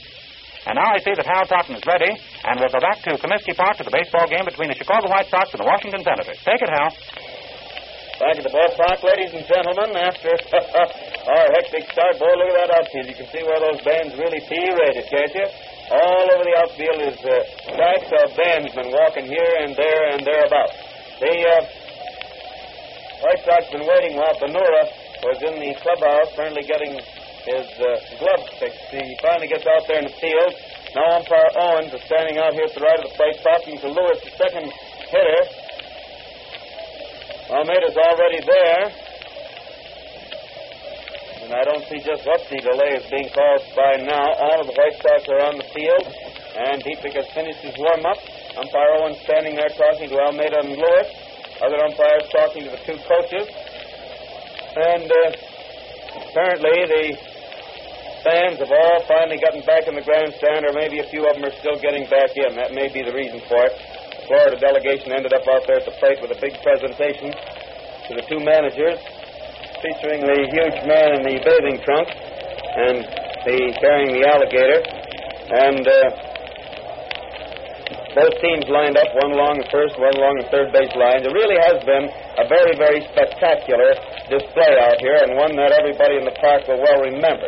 And 0.68 0.76
now 0.76 0.92
I 0.92 1.00
see 1.00 1.16
that 1.16 1.24
Hal 1.24 1.48
Totten 1.48 1.80
is 1.80 1.86
ready, 1.88 2.12
and 2.12 2.60
we'll 2.60 2.68
go 2.68 2.84
back 2.84 3.00
to 3.08 3.16
Comiskey 3.16 3.56
Park 3.56 3.80
to 3.80 3.88
the 3.88 3.96
baseball 3.96 4.28
game 4.28 4.44
between 4.44 4.68
the 4.68 4.76
Chicago 4.76 5.08
White 5.08 5.32
Sox 5.32 5.48
and 5.56 5.64
the 5.64 5.70
Washington 5.70 6.04
Senators. 6.04 6.36
Take 6.44 6.60
it, 6.60 6.68
Hal. 6.68 6.92
Back 8.20 8.36
at 8.36 8.44
the 8.44 8.52
ballpark, 8.52 9.00
ladies 9.00 9.32
and 9.32 9.48
gentlemen, 9.48 9.96
after 9.96 10.28
our 11.32 11.48
hectic 11.56 11.88
start, 11.88 12.20
boy, 12.20 12.36
look 12.36 12.52
at 12.52 12.68
that 12.68 12.72
outfield. 12.84 13.08
You 13.08 13.16
can 13.16 13.32
see 13.32 13.48
where 13.48 13.64
those 13.64 13.80
bands 13.80 14.12
really 14.20 14.44
P-rated, 14.44 15.08
can't 15.08 15.34
you? 15.40 15.48
All 15.88 16.26
over 16.36 16.44
the 16.44 16.56
outfield 16.60 17.00
is 17.16 17.20
uh, 17.24 18.28
of 18.28 18.30
bandsmen 18.36 18.92
walking 18.92 19.24
here 19.24 19.54
and 19.64 19.72
there 19.72 20.04
and 20.12 20.22
thereabouts. 20.28 20.76
The 21.24 21.32
uh, 21.48 21.64
White 23.24 23.42
Sox 23.48 23.72
been 23.72 23.88
waiting 23.88 24.20
while 24.20 24.36
Bonura 24.36 24.84
was 25.24 25.40
in 25.48 25.64
the 25.64 25.72
clubhouse, 25.80 26.28
apparently 26.36 26.68
getting 26.68 27.00
his 27.48 27.68
uh, 27.80 27.88
glove 28.20 28.44
fixed. 28.60 28.92
He 28.92 29.16
finally 29.24 29.48
gets 29.48 29.64
out 29.64 29.88
there 29.88 30.04
in 30.04 30.12
the 30.12 30.18
field. 30.20 30.52
Now 30.92 31.24
umpire 31.24 31.52
Owens 31.56 31.94
is 31.96 32.04
standing 32.04 32.38
out 32.38 32.52
here 32.52 32.68
at 32.68 32.76
the 32.76 32.84
right 32.84 33.00
of 33.00 33.08
the 33.08 33.16
plate, 33.16 33.40
talking 33.40 33.80
to 33.80 33.88
Lewis, 33.88 34.20
the 34.20 34.36
second 34.36 34.68
hitter. 35.08 35.42
Almada's 37.48 37.96
already 37.96 38.44
there. 38.44 38.84
And 41.48 41.56
I 41.56 41.64
don't 41.64 41.88
see 41.88 42.04
just 42.04 42.28
what 42.28 42.44
the 42.52 42.60
delay 42.60 43.00
is 43.00 43.08
being 43.08 43.32
caused 43.32 43.72
by 43.72 44.04
now. 44.04 44.28
All 44.36 44.60
of 44.60 44.68
the 44.68 44.76
White 44.76 45.00
Sox 45.00 45.24
are 45.32 45.48
on 45.48 45.56
the 45.56 45.68
field, 45.72 46.04
and 46.60 46.84
Dietrich 46.84 47.16
has 47.16 47.32
finished 47.32 47.64
his 47.64 47.76
warm-up. 47.80 48.20
Umpire 48.60 49.00
Owens 49.00 49.24
standing 49.24 49.56
there 49.56 49.72
talking 49.72 50.10
to 50.12 50.16
Almada 50.28 50.60
and 50.60 50.76
Lewis. 50.76 51.08
Other 51.64 51.80
umpires 51.88 52.28
talking 52.36 52.64
to 52.66 52.72
the 52.76 52.82
two 52.84 53.00
coaches. 53.08 53.48
And 54.76 55.08
uh, 55.08 55.32
apparently 56.28 56.86
the 56.86 57.27
fans 58.24 58.58
have 58.60 58.72
all 58.72 59.00
finally 59.06 59.38
gotten 59.42 59.62
back 59.66 59.88
in 59.88 59.96
the 59.96 60.06
grandstand, 60.06 60.66
or 60.66 60.74
maybe 60.74 61.00
a 61.00 61.08
few 61.10 61.26
of 61.28 61.36
them 61.36 61.46
are 61.46 61.58
still 61.60 61.78
getting 61.82 62.06
back 62.10 62.34
in. 62.38 62.56
That 62.56 62.74
may 62.74 62.90
be 62.90 63.04
the 63.04 63.14
reason 63.14 63.42
for 63.46 63.62
it. 63.66 63.74
The 63.74 64.24
Florida 64.30 64.58
delegation 64.60 65.12
ended 65.12 65.34
up 65.34 65.46
out 65.48 65.68
there 65.68 65.82
at 65.82 65.86
the 65.86 65.96
plate 66.00 66.22
with 66.22 66.32
a 66.34 66.40
big 66.40 66.58
presentation 66.64 67.32
to 67.32 68.12
the 68.16 68.24
two 68.28 68.40
managers, 68.40 69.00
featuring 69.84 70.26
the 70.26 70.48
huge 70.50 70.78
man 70.88 71.20
in 71.20 71.22
the 71.28 71.36
bathing 71.44 71.80
trunk 71.84 72.08
and 72.10 73.04
the 73.46 73.58
carrying 73.80 74.12
the 74.16 74.24
alligator. 74.26 74.80
And 75.48 75.84
uh, 75.88 76.28
both 78.18 78.34
teams 78.42 78.66
lined 78.68 78.98
up, 78.98 79.08
one 79.22 79.32
along 79.32 79.62
the 79.62 79.70
first, 79.70 79.94
one 80.02 80.18
along 80.18 80.42
the 80.42 80.50
third 80.50 80.74
base 80.74 80.92
line. 80.98 81.22
It 81.22 81.32
really 81.32 81.60
has 81.70 81.80
been 81.86 82.10
a 82.10 82.46
very, 82.50 82.74
very 82.76 83.06
spectacular 83.14 83.94
display 84.28 84.74
out 84.82 84.98
here, 85.00 85.22
and 85.22 85.38
one 85.38 85.54
that 85.56 85.72
everybody 85.72 86.18
in 86.18 86.26
the 86.26 86.36
park 86.42 86.68
will 86.68 86.82
well 86.82 87.00
remember. 87.06 87.48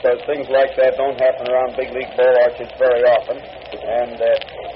Because 0.00 0.24
things 0.24 0.48
like 0.48 0.72
that 0.80 0.96
don't 0.96 1.20
happen 1.20 1.44
around 1.44 1.76
big 1.76 1.92
league 1.92 2.08
ball 2.16 2.32
arches 2.40 2.72
very 2.80 3.04
often, 3.04 3.36
and 3.36 4.16
uh, 4.16 4.28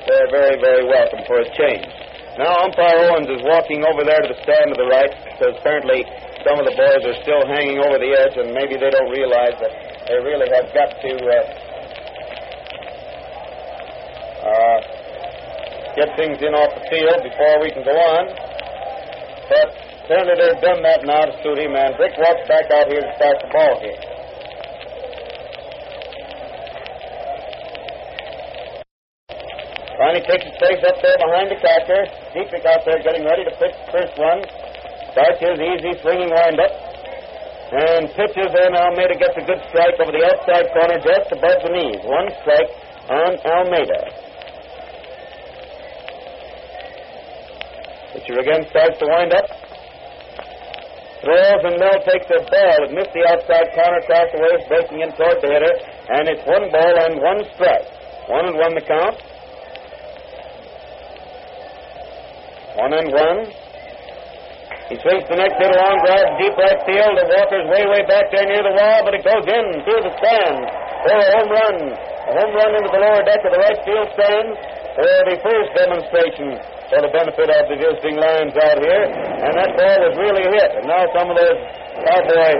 they're 0.04 0.28
very, 0.28 0.60
very 0.60 0.84
welcome 0.84 1.24
for 1.24 1.40
a 1.40 1.48
change. 1.56 1.88
Now, 2.36 2.60
umpire 2.60 3.08
Owens 3.08 3.32
is 3.32 3.40
walking 3.40 3.88
over 3.88 4.04
there 4.04 4.20
to 4.20 4.28
the 4.28 4.36
stand 4.44 4.68
to 4.68 4.76
the 4.76 4.84
right, 4.84 5.08
because 5.24 5.56
apparently 5.56 6.04
some 6.44 6.60
of 6.60 6.68
the 6.68 6.76
boys 6.76 7.08
are 7.08 7.16
still 7.24 7.40
hanging 7.48 7.80
over 7.80 7.96
the 7.96 8.12
edge, 8.12 8.36
and 8.36 8.52
maybe 8.52 8.76
they 8.76 8.92
don't 8.92 9.08
realize 9.16 9.56
that 9.64 9.72
they 10.12 10.20
really 10.20 10.44
have 10.52 10.68
got 10.76 10.92
to. 10.92 11.12
Uh, 11.16 11.40
uh, 14.44 14.78
get 15.96 16.12
things 16.20 16.36
in 16.44 16.52
off 16.52 16.68
the 16.76 16.84
field 16.92 17.16
before 17.24 17.64
we 17.64 17.72
can 17.72 17.80
go 17.80 17.96
on. 17.96 18.28
But 19.48 19.72
apparently 20.04 20.36
they've 20.36 20.60
done 20.60 20.84
that 20.84 21.00
now 21.08 21.24
to 21.24 21.34
suit 21.40 21.64
him, 21.64 21.72
and 21.72 21.96
Brick 21.96 22.12
walks 22.20 22.44
back 22.44 22.68
out 22.76 22.92
here 22.92 23.00
to 23.00 23.12
start 23.16 23.40
the 23.40 23.48
ball 23.48 23.80
game. 23.80 24.13
Finally 29.94 30.26
takes 30.26 30.42
his 30.42 30.56
place 30.58 30.82
up 30.82 30.98
there 30.98 31.18
behind 31.22 31.48
the 31.54 31.58
catcher. 31.62 32.02
Dietrich 32.34 32.66
out 32.66 32.82
there 32.82 32.98
getting 32.98 33.22
ready 33.22 33.46
to 33.46 33.54
pitch 33.54 33.76
the 33.78 33.88
first 33.94 34.14
one. 34.18 34.42
Starts 35.14 35.38
his 35.38 35.54
easy 35.54 35.94
swinging 36.02 36.34
windup. 36.34 36.72
And 37.70 38.10
pitches 38.10 38.50
in. 38.50 38.70
Almada 38.74 39.14
gets 39.14 39.38
a 39.38 39.44
good 39.46 39.62
strike 39.70 39.94
over 40.02 40.10
the 40.10 40.24
outside 40.26 40.66
corner 40.74 40.98
just 40.98 41.30
above 41.30 41.58
the 41.62 41.70
knees. 41.70 42.02
One 42.02 42.26
strike 42.42 42.70
on 43.06 43.38
Almada. 43.46 44.02
Pitcher 48.18 48.38
again 48.42 48.66
starts 48.74 48.98
to 48.98 49.06
wind 49.06 49.30
up. 49.30 49.46
Throws 51.22 51.62
and 51.70 51.78
Mel 51.78 51.98
takes 52.02 52.26
a 52.34 52.42
ball. 52.42 52.78
It 52.82 52.92
missed 52.98 53.14
the 53.14 53.24
outside 53.30 53.70
corner 53.78 54.02
across 54.02 54.28
the 54.34 54.42
waist, 54.42 54.66
breaking 54.66 55.00
in 55.06 55.10
toward 55.14 55.38
the 55.38 55.50
hitter. 55.54 55.74
And 56.10 56.28
it's 56.34 56.42
one 56.42 56.66
ball 56.74 56.94
and 56.98 57.22
one 57.22 57.46
strike. 57.54 57.86
One 58.26 58.50
and 58.50 58.58
one 58.58 58.74
the 58.74 58.82
count. 58.82 59.33
One 62.74 62.90
and 62.90 63.06
one. 63.14 63.40
He 64.90 64.98
swings 64.98 65.24
the 65.30 65.38
next 65.38 65.56
hit 65.62 65.70
along, 65.70 65.94
drives 66.02 66.34
deep 66.42 66.58
right 66.58 66.80
field. 66.82 67.14
The 67.16 67.24
Walker's 67.30 67.70
way, 67.70 67.86
way 67.86 68.02
back 68.04 68.34
there 68.34 68.50
near 68.50 68.66
the 68.66 68.74
wall, 68.74 68.98
but 69.06 69.14
it 69.14 69.22
goes 69.22 69.46
in 69.46 69.64
through 69.86 70.02
the 70.02 70.12
stands 70.18 70.66
for 71.06 71.14
a 71.14 71.26
home 71.38 71.50
run. 71.54 71.76
A 71.94 72.32
home 72.34 72.52
run 72.52 72.70
into 72.74 72.90
the 72.90 72.98
lower 72.98 73.22
deck 73.22 73.46
of 73.46 73.52
the 73.54 73.62
right 73.62 73.78
field 73.86 74.10
stand 74.18 74.48
for 74.98 75.06
the 75.06 75.36
first 75.38 75.70
demonstration 75.78 76.48
for 76.90 76.98
the 76.98 77.12
benefit 77.14 77.46
of 77.46 77.62
the 77.70 77.78
visiting 77.78 78.18
Lions 78.18 78.58
out 78.58 78.78
here. 78.82 79.06
And 79.06 79.54
that 79.54 79.70
ball 79.78 79.98
was 80.10 80.14
really 80.18 80.46
hit. 80.50 80.70
And 80.74 80.84
now 80.90 81.06
some 81.14 81.30
of 81.30 81.38
those 81.38 81.58
cowboy 82.10 82.54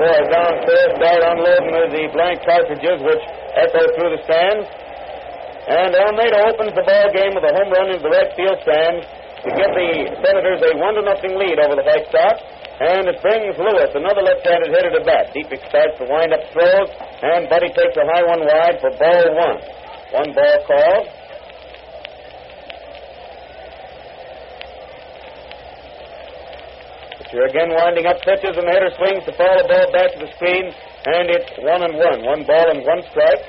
boys 0.00 0.26
downstairs 0.32 0.90
start 0.96 1.20
unloading 1.20 1.76
the 2.00 2.04
blank 2.16 2.40
cartridges, 2.48 2.98
which 3.04 3.24
echo 3.60 3.82
through 3.92 4.16
the 4.16 4.20
stands. 4.24 4.64
And 5.68 5.92
Almada 5.92 6.48
opens 6.48 6.72
the 6.72 6.82
ball 6.82 7.12
game 7.12 7.36
with 7.36 7.44
a 7.44 7.52
home 7.52 7.68
run 7.68 7.92
into 7.92 8.08
the 8.08 8.10
right 8.10 8.32
field 8.32 8.56
stand 8.64 9.19
to 9.44 9.48
give 9.50 9.72
the 9.72 9.90
Senators 10.20 10.60
a 10.60 10.76
one 10.76 10.94
to 10.96 11.02
nothing 11.02 11.36
lead 11.36 11.56
over 11.60 11.76
the 11.76 11.86
White 11.86 12.08
Sox. 12.12 12.40
And 12.80 13.04
it 13.12 13.20
brings 13.20 13.60
Lewis, 13.60 13.92
another 13.92 14.24
left-handed 14.24 14.72
hitter, 14.72 14.88
to 14.96 15.04
bat. 15.04 15.36
Dietrich 15.36 15.60
starts 15.68 16.00
the 16.00 16.08
wind-up 16.08 16.40
throws, 16.48 16.88
and 17.20 17.44
Buddy 17.52 17.68
takes 17.76 17.92
a 17.92 18.08
high 18.08 18.24
one 18.24 18.40
wide 18.40 18.80
for 18.80 18.88
ball 18.96 19.36
one. 19.36 19.60
One 20.16 20.32
ball 20.32 20.56
called. 20.64 21.06
You're 27.30 27.46
again 27.46 27.70
winding 27.70 28.06
up 28.06 28.18
pitches, 28.24 28.56
and 28.56 28.66
the 28.66 28.72
hitter 28.72 28.90
swings 28.96 29.28
to 29.28 29.32
foul 29.36 29.60
the 29.60 29.68
ball 29.68 29.92
back 29.92 30.16
to 30.16 30.24
the 30.24 30.32
screen, 30.34 30.72
and 31.04 31.28
it's 31.30 31.52
one 31.60 31.84
and 31.84 31.94
one. 31.94 32.24
One 32.24 32.42
ball 32.48 32.64
and 32.72 32.80
one 32.82 33.04
strike. 33.12 33.44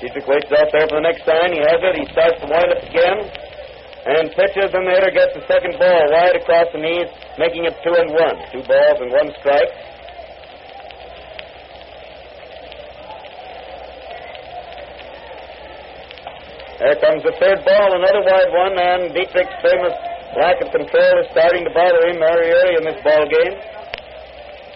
Dietrich 0.00 0.24
waits 0.24 0.48
out 0.56 0.72
there 0.72 0.88
for 0.88 0.96
the 0.96 1.04
next 1.04 1.28
sign. 1.28 1.52
He 1.52 1.60
has 1.60 1.76
it. 1.76 1.94
He 2.00 2.08
starts 2.16 2.40
to 2.40 2.48
wind 2.48 2.72
up 2.72 2.80
again, 2.88 3.18
and 4.08 4.32
pitches, 4.32 4.72
and 4.72 4.88
the 4.88 4.96
hitter 4.96 5.12
gets 5.12 5.36
the 5.36 5.44
second 5.44 5.76
ball 5.76 6.08
wide 6.08 6.40
across 6.40 6.72
the 6.72 6.80
knees, 6.80 7.04
making 7.36 7.68
it 7.68 7.76
two 7.84 7.92
and 7.92 8.08
one. 8.08 8.36
Two 8.48 8.64
balls 8.64 8.96
and 9.04 9.12
one 9.12 9.28
strike. 9.44 9.68
There 16.80 16.96
comes 16.96 17.20
the 17.20 17.36
third 17.36 17.60
ball, 17.60 17.92
another 17.92 18.24
wide 18.24 18.50
one, 18.56 18.72
and 18.80 19.12
Dietrich's 19.12 19.52
famous 19.60 19.92
lack 20.32 20.64
of 20.64 20.72
control 20.72 21.12
is 21.20 21.28
starting 21.28 21.68
to 21.68 21.72
bother 21.76 22.08
him 22.08 22.16
very 22.16 22.48
early 22.48 22.80
in 22.80 22.84
this 22.88 23.04
ball 23.04 23.28
game. 23.28 23.52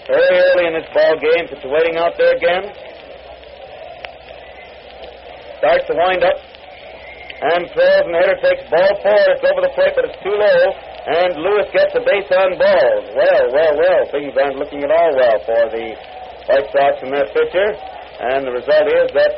Very 0.05 0.37
early 0.37 0.65
in 0.69 0.75
this 0.77 0.89
ball 0.93 1.17
game, 1.17 1.49
it's 1.49 1.65
waiting 1.65 1.97
out 1.97 2.13
there 2.21 2.37
again. 2.37 2.69
Starts 5.65 5.89
to 5.89 5.97
wind 5.97 6.21
up 6.21 6.37
and 6.37 7.65
throws, 7.73 8.05
and 8.05 8.13
the 8.13 8.21
hitter 8.21 8.37
takes 8.45 8.69
ball 8.69 8.93
four. 9.01 9.25
It's 9.33 9.41
over 9.49 9.65
the 9.65 9.73
plate, 9.73 9.97
but 9.97 10.05
it's 10.13 10.21
too 10.21 10.37
low, 10.37 10.61
and 11.09 11.41
Lewis 11.41 11.73
gets 11.73 11.97
a 11.97 12.05
base 12.05 12.29
on 12.37 12.61
balls. 12.61 13.05
Well, 13.17 13.45
well, 13.49 13.73
well, 13.73 14.03
things 14.13 14.37
aren't 14.37 14.61
looking 14.61 14.85
at 14.85 14.93
all 14.93 15.17
well 15.17 15.41
for 15.49 15.73
the 15.73 15.97
White 16.53 16.69
Sox 16.69 17.01
and 17.01 17.17
their 17.17 17.25
pitcher, 17.33 17.69
and 18.29 18.45
the 18.45 18.53
result 18.53 18.93
is 18.93 19.09
that 19.17 19.33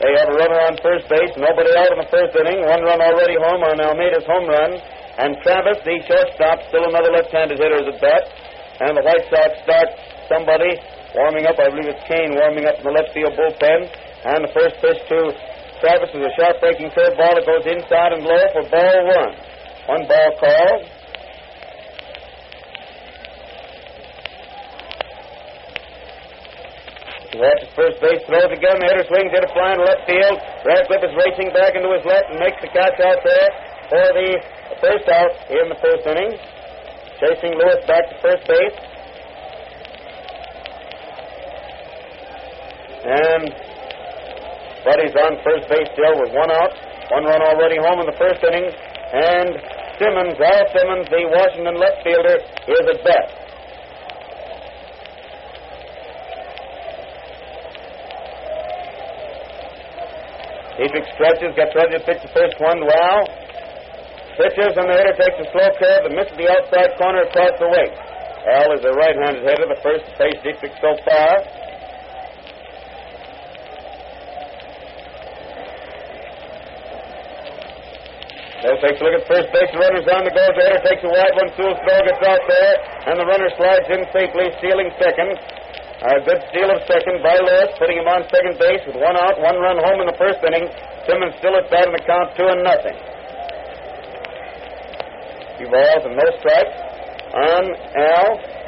they 0.00 0.16
have 0.16 0.32
a 0.32 0.36
runner 0.40 0.56
on 0.72 0.80
first 0.80 1.04
base, 1.12 1.36
nobody 1.36 1.68
out 1.76 1.92
in 1.92 2.00
the 2.00 2.08
first 2.08 2.32
inning, 2.32 2.64
one 2.64 2.80
run 2.88 3.04
already 3.04 3.36
home 3.36 3.60
on 3.60 3.76
Almada's 3.76 4.24
home 4.24 4.48
run. 4.48 4.80
And 5.20 5.36
Travis, 5.44 5.84
the 5.84 6.00
shortstop, 6.08 6.64
still 6.72 6.88
another 6.88 7.12
left-handed 7.12 7.60
hitter 7.60 7.76
is 7.76 7.92
at 7.92 8.00
bat. 8.00 8.24
And 8.80 8.96
the 8.96 9.04
White 9.04 9.28
Sox 9.28 9.52
start 9.68 9.88
somebody 10.32 10.80
warming 11.12 11.44
up. 11.44 11.60
I 11.60 11.68
believe 11.68 11.92
it's 11.92 12.02
Cain 12.08 12.32
warming 12.32 12.64
up 12.64 12.80
in 12.80 12.84
the 12.88 12.96
left 12.96 13.12
field 13.12 13.36
bullpen. 13.36 13.92
And 14.22 14.46
the 14.46 14.52
first 14.54 14.78
pitch 14.78 15.02
to 15.10 15.34
Travis 15.82 16.14
is 16.14 16.22
a 16.22 16.32
sharp 16.38 16.62
breaking 16.62 16.94
third 16.94 17.18
ball 17.18 17.34
that 17.34 17.42
goes 17.42 17.66
inside 17.66 18.14
and 18.14 18.22
low 18.22 18.38
for 18.54 18.62
ball 18.70 18.98
one. 19.02 19.34
One 19.90 20.06
ball 20.06 20.30
called. 20.38 20.86
Watch 27.34 27.66
his 27.66 27.74
first 27.74 27.98
base 27.98 28.22
throws 28.30 28.54
again. 28.54 28.78
The 28.78 28.86
hitter 28.94 29.06
swings, 29.10 29.34
hit 29.34 29.42
a 29.42 29.50
fly 29.50 29.74
in 29.74 29.82
left 29.82 30.06
field. 30.06 30.38
Radcliff 30.70 31.02
is 31.02 31.14
racing 31.18 31.50
back 31.50 31.74
into 31.74 31.90
his 31.90 32.06
left 32.06 32.30
and 32.30 32.38
makes 32.38 32.62
the 32.62 32.70
catch 32.70 33.02
out 33.02 33.18
there 33.26 33.48
for 33.90 34.06
the 34.14 34.38
first 34.78 35.08
out 35.10 35.34
in 35.50 35.66
the 35.66 35.78
first 35.82 36.06
inning. 36.06 36.38
Chasing 37.18 37.58
Lewis 37.58 37.82
back 37.90 38.06
to 38.06 38.14
first 38.22 38.46
base. 38.46 38.78
And 43.02 43.71
Buddy's 44.82 45.14
on 45.14 45.38
first 45.46 45.70
base 45.70 45.86
still 45.94 46.18
with 46.18 46.34
one 46.34 46.50
out. 46.50 46.74
One 47.14 47.24
run 47.24 47.42
already 47.42 47.78
home 47.78 48.02
in 48.02 48.06
the 48.10 48.18
first 48.18 48.42
inning. 48.42 48.66
And 48.66 49.54
Simmons, 50.02 50.34
Al 50.40 50.64
Simmons, 50.74 51.06
the 51.06 51.22
Washington 51.30 51.76
left 51.78 52.02
fielder, 52.02 52.36
is 52.42 52.84
at 52.90 53.00
bat. 53.06 53.26
Dietrich 60.82 61.06
stretches, 61.14 61.54
gets 61.54 61.70
ready 61.78 61.94
to 61.94 62.02
pitch 62.02 62.18
the 62.24 62.32
first 62.34 62.58
one. 62.58 62.82
Wow. 62.82 63.22
Pitches, 64.34 64.74
and 64.74 64.88
the 64.88 64.96
hitter 64.98 65.14
takes 65.14 65.38
a 65.38 65.46
slow 65.52 65.68
curve 65.78 66.10
and 66.10 66.16
misses 66.16 66.34
the 66.34 66.48
outside 66.48 66.96
corner 66.98 67.22
across 67.28 67.54
the 67.60 67.68
weight. 67.68 67.94
Al 68.50 68.74
is 68.74 68.82
a 68.82 68.90
right-handed 68.90 69.44
hitter, 69.46 69.68
the 69.70 69.78
first 69.84 70.02
face 70.18 70.34
Dietrich 70.42 70.74
so 70.82 70.96
far. 71.06 71.38
Bill 78.62 78.78
takes 78.78 78.98
a 78.98 79.02
look 79.02 79.18
at 79.18 79.26
first 79.26 79.50
base. 79.50 79.70
The 79.74 79.82
runner's 79.82 80.06
on 80.06 80.22
the 80.22 80.30
go. 80.30 80.44
The 80.54 80.62
hitter 80.62 80.82
takes 80.86 81.02
a 81.02 81.10
wide 81.10 81.34
one. 81.34 81.50
Sewell's 81.58 81.82
throw 81.82 81.98
gets 82.06 82.22
out 82.22 82.42
there, 82.46 82.74
and 83.10 83.14
the 83.18 83.26
runner 83.26 83.50
slides 83.58 83.90
in 83.90 84.06
safely, 84.14 84.54
stealing 84.62 84.94
second. 85.02 85.34
A 86.02 86.22
good 86.22 86.38
steal 86.50 86.70
of 86.70 86.82
second 86.86 87.22
by 87.26 87.38
Lewis, 87.42 87.74
putting 87.78 87.98
him 87.98 88.06
on 88.06 88.22
second 88.30 88.58
base 88.58 88.82
with 88.86 88.98
one 88.98 89.18
out, 89.18 89.38
one 89.38 89.58
run 89.58 89.78
home 89.82 90.02
in 90.02 90.06
the 90.06 90.18
first 90.18 90.38
inning. 90.46 90.66
Simmons 91.06 91.34
still 91.42 91.54
at 91.58 91.70
bat 91.70 91.90
in 91.90 91.94
the 91.94 92.02
count, 92.06 92.34
two 92.38 92.46
and 92.46 92.62
nothing. 92.62 92.94
Two 95.58 95.66
balls 95.70 96.02
and 96.06 96.14
no 96.14 96.26
strikes 96.38 96.74
on 97.34 97.62
Al. 97.98 98.61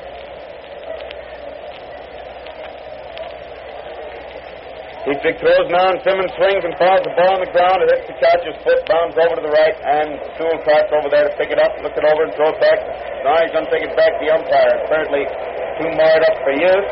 Dietrich 5.04 5.36
throws 5.36 5.68
now, 5.68 5.92
and 5.92 6.00
Simmons 6.00 6.32
swings 6.32 6.64
and 6.64 6.72
fouls 6.80 7.04
the 7.04 7.12
ball 7.12 7.36
on 7.36 7.44
the 7.44 7.52
ground. 7.52 7.84
It 7.84 7.92
hits 7.92 8.08
the 8.08 8.16
catcher's 8.16 8.56
foot, 8.64 8.88
bounds 8.88 9.12
over 9.20 9.36
to 9.36 9.44
the 9.44 9.52
right, 9.52 9.76
and 9.76 10.16
Sewell 10.40 10.56
trots 10.64 10.88
over 10.96 11.12
there 11.12 11.28
to 11.28 11.34
pick 11.36 11.52
it 11.52 11.60
up, 11.60 11.76
look 11.84 11.92
it 11.92 12.08
over, 12.08 12.24
and 12.24 12.32
throw 12.32 12.48
it 12.48 12.60
back. 12.60 12.80
Now 13.20 13.36
he's 13.44 13.52
going 13.52 13.68
to 13.68 13.72
take 13.72 13.84
it 13.84 13.92
back 14.00 14.16
to 14.16 14.20
the 14.24 14.32
umpire. 14.32 14.80
Apparently, 14.88 15.28
too 15.76 15.92
marred 15.92 16.24
up 16.24 16.40
for 16.40 16.56
use. 16.56 16.88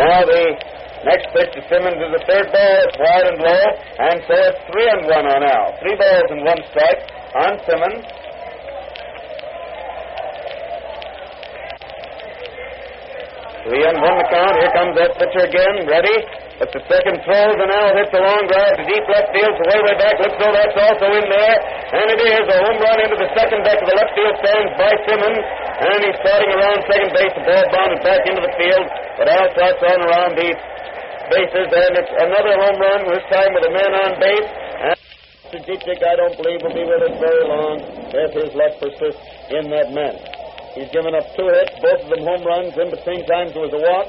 Now 0.00 0.24
the 0.24 0.56
Simmons 1.70 2.02
is 2.02 2.10
the 2.10 2.24
third 2.26 2.50
ball. 2.50 2.76
It's 2.82 2.98
wide 2.98 3.26
and 3.30 3.38
low, 3.38 3.62
and 4.02 4.18
so 4.26 4.34
it's 4.34 4.58
three 4.74 4.90
and 4.90 5.06
one 5.06 5.22
on 5.22 5.38
Al. 5.46 5.70
Three 5.78 5.94
balls 5.94 6.26
and 6.34 6.42
one 6.42 6.58
strike 6.66 6.98
on 7.38 7.52
Simmons. 7.62 8.02
Three 13.70 13.86
and 13.86 14.02
one 14.02 14.18
the 14.18 14.26
count. 14.34 14.58
Here 14.58 14.74
comes 14.74 14.98
that 14.98 15.14
pitcher 15.14 15.46
again, 15.46 15.86
ready. 15.86 16.16
But 16.58 16.74
the 16.74 16.82
second 16.90 17.22
throw. 17.22 17.54
and 17.54 17.70
Al 17.70 17.94
hits 17.94 18.10
a 18.10 18.20
long 18.20 18.50
drive 18.50 18.74
to 18.74 18.84
deep 18.90 19.06
left 19.06 19.30
field, 19.30 19.54
so 19.54 19.62
way, 19.70 19.78
way 19.78 19.94
back. 19.94 20.18
Looks 20.18 20.42
though 20.42 20.50
that's 20.50 20.74
also 20.74 21.06
in 21.22 21.26
there. 21.30 21.56
And 21.94 22.06
it 22.18 22.20
is 22.34 22.46
a 22.50 22.58
home 22.66 22.82
run 22.82 22.98
into 22.98 23.14
the 23.14 23.30
second 23.38 23.62
deck 23.62 23.78
of 23.78 23.86
the 23.86 23.94
left 23.94 24.12
field 24.18 24.34
stands 24.42 24.74
by 24.74 24.90
Simmons. 25.06 25.40
And 25.86 25.98
he's 26.02 26.18
starting 26.18 26.50
around 26.50 26.82
second 26.90 27.10
base. 27.14 27.30
The 27.38 27.46
ball 27.46 27.64
bounded 27.70 28.02
back 28.02 28.22
into 28.26 28.42
the 28.42 28.54
field. 28.58 28.86
But 29.22 29.30
Al 29.30 29.46
trots 29.54 29.80
on 29.86 29.98
around 30.02 30.34
the 30.34 30.50
bases, 31.30 31.70
and 31.70 31.92
it's 31.94 32.14
another 32.18 32.54
home 32.58 32.78
run, 32.82 33.00
this 33.06 33.24
time 33.30 33.54
with 33.54 33.70
a 33.70 33.72
man 33.72 33.92
on 33.94 34.10
base. 34.18 34.50
And. 34.50 34.98
Dietrich, 35.50 36.02
I 36.02 36.14
don't 36.14 36.36
believe, 36.38 36.62
will 36.62 36.74
be 36.74 36.86
with 36.86 37.02
us 37.10 37.16
very 37.18 37.42
long 37.46 37.82
if 38.14 38.30
his 38.34 38.54
luck 38.54 38.70
persists 38.78 39.22
in 39.50 39.70
that 39.70 39.90
manner. 39.90 40.22
He's 40.74 40.90
given 40.94 41.14
up 41.14 41.26
two 41.34 41.46
hits, 41.50 41.74
both 41.82 42.06
of 42.06 42.10
them 42.10 42.22
home 42.22 42.46
runs. 42.46 42.70
In 42.78 42.90
between 42.90 43.26
times, 43.26 43.50
there 43.54 43.66
was 43.66 43.74
a 43.74 43.82
walk. 43.82 44.06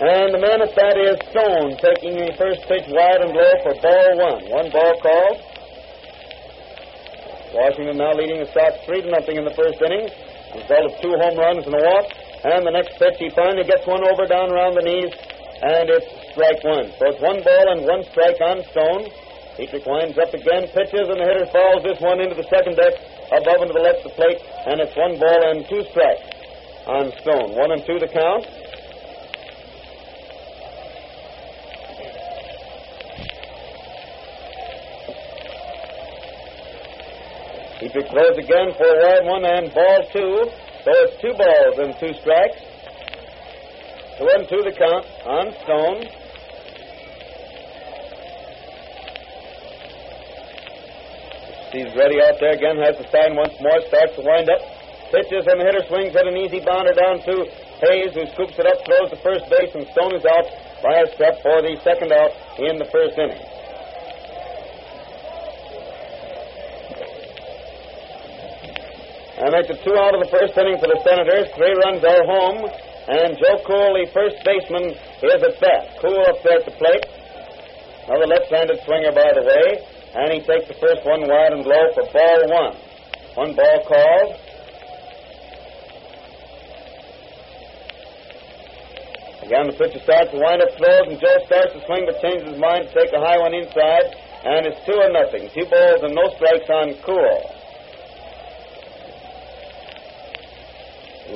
And 0.00 0.32
the 0.32 0.38
man 0.38 0.60
at 0.60 0.76
bat 0.76 0.96
is 1.00 1.16
Stone, 1.32 1.74
taking 1.80 2.20
the 2.20 2.36
first 2.36 2.68
pitch 2.68 2.84
wide 2.92 3.20
and 3.24 3.32
low 3.32 3.52
for 3.64 3.74
ball 3.80 4.08
one. 4.16 4.44
One 4.52 4.70
ball 4.70 4.94
called. 5.00 5.47
Washington 7.52 7.96
now 7.96 8.12
leading 8.12 8.40
the 8.40 8.50
Sox 8.52 8.76
three 8.84 9.02
to 9.02 9.10
nothing 9.10 9.36
in 9.36 9.44
the 9.44 9.56
first 9.56 9.80
inning. 9.80 10.08
Result 10.54 10.84
of 10.88 10.94
two 11.00 11.14
home 11.16 11.36
runs 11.36 11.64
and 11.64 11.74
a 11.76 11.82
walk. 11.82 12.06
And 12.44 12.62
the 12.62 12.74
next 12.74 12.96
pitch, 12.98 13.18
he 13.18 13.28
finally 13.34 13.66
gets 13.66 13.84
one 13.86 14.04
over 14.06 14.24
down 14.26 14.52
around 14.52 14.78
the 14.78 14.84
knees 14.86 15.10
and 15.62 15.90
it's 15.90 16.06
strike 16.30 16.62
one. 16.62 16.86
So 16.98 17.10
it's 17.10 17.22
one 17.22 17.42
ball 17.42 17.66
and 17.74 17.82
one 17.82 18.06
strike 18.14 18.38
on 18.38 18.62
Stone. 18.70 19.10
Dietrich 19.58 19.82
winds 19.90 20.14
up 20.14 20.30
again, 20.30 20.70
pitches, 20.70 21.10
and 21.10 21.18
the 21.18 21.26
hitter 21.26 21.50
falls 21.50 21.82
this 21.82 21.98
one 21.98 22.22
into 22.22 22.38
the 22.38 22.46
second 22.46 22.78
deck, 22.78 22.94
above 23.34 23.58
and 23.58 23.66
to 23.66 23.74
the 23.74 23.82
left 23.82 24.06
of 24.06 24.14
the 24.14 24.14
plate, 24.14 24.38
and 24.70 24.78
it's 24.78 24.94
one 24.94 25.18
ball 25.18 25.40
and 25.50 25.66
two 25.66 25.82
strikes 25.90 26.22
on 26.86 27.10
Stone. 27.26 27.58
One 27.58 27.74
and 27.74 27.82
two 27.82 27.98
the 27.98 28.06
count. 28.06 28.46
Dietrich 37.88 38.12
throws 38.12 38.36
again 38.36 38.68
for 38.76 38.84
a 38.84 39.00
wide 39.00 39.24
one 39.24 39.44
and 39.48 39.72
ball 39.72 40.04
two. 40.12 40.44
So 40.84 40.90
it's 41.08 41.16
two 41.24 41.32
balls 41.32 41.76
and 41.80 41.96
two 41.96 42.12
strikes. 42.20 42.60
Two 44.20 44.28
and 44.28 44.44
two 44.44 44.60
the 44.60 44.76
count 44.76 45.06
on 45.24 45.48
Stone. 45.64 46.04
He's 51.72 51.96
ready 51.96 52.20
out 52.20 52.36
there 52.40 52.52
again, 52.52 52.76
has 52.76 52.96
the 53.00 53.08
sign 53.08 53.36
once 53.36 53.56
more, 53.60 53.80
starts 53.88 54.16
to 54.16 54.22
wind 54.22 54.48
up. 54.52 54.60
Pitches 55.08 55.48
and 55.48 55.60
the 55.60 55.64
hitter 55.64 55.84
swings 55.88 56.16
at 56.16 56.26
an 56.26 56.36
easy 56.36 56.60
bounder 56.60 56.92
down 56.92 57.24
to 57.24 57.34
Hayes, 57.88 58.12
who 58.12 58.26
scoops 58.36 58.58
it 58.58 58.66
up, 58.68 58.84
throws 58.84 59.08
to 59.10 59.16
first 59.24 59.48
base, 59.48 59.72
and 59.72 59.88
Stone 59.96 60.12
is 60.16 60.24
out 60.28 60.44
by 60.84 61.00
a 61.00 61.06
step 61.14 61.40
for 61.40 61.62
the 61.64 61.80
second 61.80 62.12
out 62.12 62.36
in 62.58 62.76
the 62.76 62.88
first 62.92 63.16
inning. 63.16 63.57
And 69.38 69.54
that's 69.54 69.70
it 69.70 69.78
two 69.86 69.94
out 69.94 70.18
of 70.18 70.20
the 70.26 70.30
first 70.34 70.58
inning 70.58 70.82
for 70.82 70.90
the 70.90 70.98
Senators. 71.06 71.46
Three 71.54 71.70
runs 71.86 72.02
are 72.02 72.26
home. 72.26 72.66
And 73.06 73.38
Joe 73.38 73.62
Kuhel, 73.62 73.94
the 73.94 74.10
first 74.10 74.34
baseman, 74.42 74.90
is 74.90 75.40
at 75.46 75.54
bat. 75.62 76.02
Kuhel 76.02 76.26
up 76.26 76.42
there 76.42 76.58
at 76.58 76.66
the 76.66 76.74
plate. 76.74 77.06
Another 78.10 78.26
left-handed 78.26 78.82
swinger, 78.82 79.14
by 79.14 79.30
the 79.38 79.46
way. 79.46 79.66
And 80.18 80.34
he 80.34 80.40
takes 80.42 80.66
the 80.66 80.74
first 80.82 81.06
one 81.06 81.22
wide 81.30 81.54
and 81.54 81.62
low 81.62 81.86
for 81.94 82.02
ball 82.10 82.40
one. 82.50 82.74
One 83.38 83.54
ball 83.54 83.78
called. 83.86 84.34
Again, 89.46 89.70
the 89.70 89.76
pitcher 89.78 90.02
starts 90.02 90.34
to 90.34 90.38
wind 90.42 90.60
up 90.66 90.74
throws, 90.74 91.14
and 91.14 91.16
Joe 91.22 91.38
starts 91.46 91.78
to 91.78 91.80
swing, 91.86 92.10
but 92.10 92.18
changes 92.20 92.52
his 92.52 92.58
mind 92.58 92.90
to 92.90 92.92
take 92.92 93.14
a 93.14 93.22
high 93.22 93.38
one 93.38 93.54
inside. 93.54 94.18
And 94.42 94.66
it's 94.66 94.82
two 94.82 94.98
and 94.98 95.14
nothing. 95.14 95.46
Two 95.54 95.70
balls 95.70 96.02
and 96.02 96.18
no 96.18 96.26
strikes 96.34 96.66
on 96.66 96.98
Kuhel. 97.06 97.57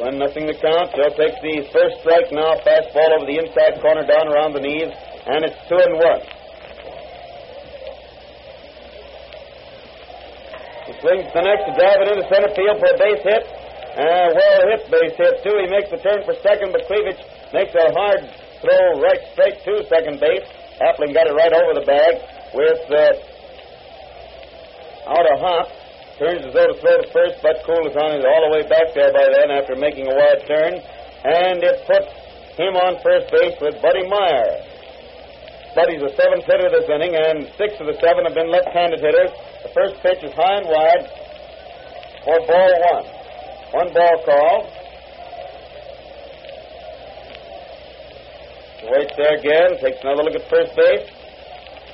One 0.00 0.16
nothing 0.18 0.48
to 0.48 0.57
count. 0.57 0.88
He'll 0.96 1.12
take 1.20 1.37
the 1.44 1.68
first 1.68 2.00
strike 2.00 2.33
now. 2.33 2.57
Fastball 2.64 3.12
over 3.12 3.28
the 3.28 3.37
inside 3.37 3.76
corner, 3.85 4.09
down 4.09 4.24
around 4.33 4.57
the 4.57 4.64
knees, 4.64 4.88
and 4.88 5.44
it's 5.44 5.61
two 5.68 5.76
and 5.76 6.00
one. 6.00 6.22
He 10.88 10.92
swings 11.05 11.28
the 11.37 11.44
next 11.44 11.68
to 11.68 11.72
drive 11.76 12.00
it 12.00 12.09
into 12.09 12.24
center 12.24 12.48
field 12.57 12.81
for 12.81 12.88
a 12.88 12.96
base 12.96 13.20
hit. 13.20 13.44
Uh, 13.92 14.33
well 14.33 14.61
hit 14.72 14.88
base 14.88 15.12
hit 15.12 15.44
too. 15.44 15.61
He 15.61 15.68
makes 15.68 15.92
the 15.92 16.00
turn 16.00 16.24
for 16.24 16.33
second, 16.40 16.72
but 16.72 16.88
Kreevich 16.88 17.20
makes 17.52 17.76
a 17.76 17.92
hard 17.92 18.24
throw 18.64 18.96
right 18.96 19.20
straight 19.37 19.61
to 19.68 19.85
second 19.92 20.20
base. 20.20 20.48
Appling 20.81 21.12
got 21.12 21.28
it 21.28 21.37
right 21.37 21.52
over 21.52 21.76
the 21.76 21.85
bag 21.85 22.16
with 22.57 22.81
uh, 22.88 23.12
out 25.12 25.26
of 25.28 25.38
hop. 25.38 25.82
Turns 26.18 26.44
as 26.44 26.53
though 26.53 26.68
to 26.68 26.77
throw 26.81 26.96
to 27.01 27.09
first, 27.12 27.42
but 27.42 27.64
Kuhel 27.64 27.88
is 27.88 27.96
all 27.96 28.42
the 28.46 28.53
way 28.53 28.62
back 28.68 28.94
there 28.94 29.12
by 29.12 29.27
then 29.33 29.51
after 29.51 29.75
making 29.75 30.07
a 30.07 30.14
wide 30.14 30.44
turn. 30.46 30.75
And 31.25 31.62
it 31.62 31.87
puts 31.87 32.12
him 32.59 32.77
on 32.77 33.01
first 33.03 33.31
base 33.33 33.57
with 33.61 33.81
Buddy 33.81 34.07
Myer. 34.09 34.61
Buddy's 35.75 36.03
a 36.05 36.12
seventh 36.14 36.44
hitter 36.44 36.68
this 36.68 36.85
inning, 36.90 37.16
and 37.16 37.48
six 37.57 37.81
of 37.81 37.87
the 37.88 37.96
seven 37.96 38.29
have 38.29 38.35
been 38.35 38.51
left-handed 38.53 39.01
hitters. 39.01 39.33
The 39.64 39.72
first 39.72 39.96
pitch 40.05 40.20
is 40.22 40.35
high 40.37 40.61
and 40.61 40.68
wide 40.68 41.09
for 42.25 42.38
ball 42.46 42.72
one. 42.92 43.07
One 43.72 43.88
ball 43.94 44.16
call. 44.29 44.68
Waits 48.85 49.14
there 49.16 49.38
again, 49.38 49.79
takes 49.81 50.03
another 50.03 50.25
look 50.25 50.35
at 50.35 50.44
first 50.51 50.75
base, 50.77 51.09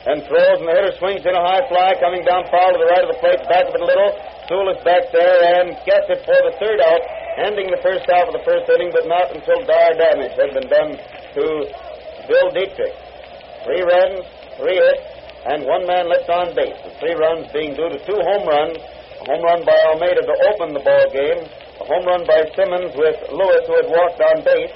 and 0.06 0.22
throws, 0.28 0.62
and 0.62 0.68
the 0.68 0.74
hitter 0.74 0.94
swings 1.00 1.26
in 1.26 1.34
a 1.34 1.42
high 1.42 1.66
fly, 1.66 1.98
coming 1.98 2.22
down 2.22 2.46
foul 2.52 2.70
to 2.70 2.78
the 2.78 2.90
right 2.90 3.02
of 3.02 3.10
the 3.10 3.18
plate, 3.18 3.42
back 3.50 3.66
of 3.66 3.74
it 3.74 3.82
a 3.82 3.88
little. 3.88 4.10
Sewell 4.46 4.70
is 4.70 4.80
back 4.86 5.10
there 5.10 5.38
and 5.58 5.74
gets 5.82 6.06
it 6.08 6.22
for 6.22 6.38
the 6.46 6.54
third 6.62 6.78
out, 6.80 7.02
ending 7.42 7.68
the 7.68 7.82
first 7.82 8.06
half 8.06 8.30
of 8.30 8.34
the 8.34 8.44
first 8.46 8.70
inning, 8.70 8.94
but 8.94 9.10
not 9.10 9.34
until 9.34 9.58
dire 9.66 9.96
damage 9.98 10.34
had 10.38 10.54
been 10.54 10.68
done 10.70 10.94
to 11.34 11.44
Bill 12.30 12.48
Dietrich. 12.54 12.94
Three 13.66 13.82
runs, 13.82 14.22
three 14.56 14.78
hits, 14.78 15.04
and 15.50 15.66
one 15.66 15.84
man 15.84 16.08
left 16.08 16.30
on 16.30 16.54
base. 16.54 16.78
The 16.84 16.94
three 17.02 17.16
runs 17.18 17.50
being 17.52 17.74
due 17.74 17.90
to 17.90 17.98
two 18.06 18.20
home 18.22 18.46
runs. 18.46 18.78
A 19.18 19.24
home 19.26 19.42
run 19.42 19.66
by 19.66 19.74
Almada 19.90 20.22
to 20.22 20.36
open 20.54 20.78
the 20.78 20.80
ball 20.80 21.06
game, 21.10 21.42
a 21.42 21.84
home 21.84 22.06
run 22.06 22.22
by 22.22 22.46
Simmons 22.54 22.94
with 22.94 23.18
Lewis, 23.34 23.66
who 23.66 23.74
had 23.82 23.90
walked 23.90 24.22
on 24.22 24.46
base, 24.46 24.70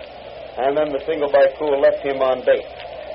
and 0.58 0.76
then 0.76 0.90
the 0.90 0.98
single 1.06 1.30
by 1.30 1.46
Kuhel 1.56 1.78
left 1.80 2.02
him 2.02 2.18
on 2.18 2.44
base. 2.44 2.66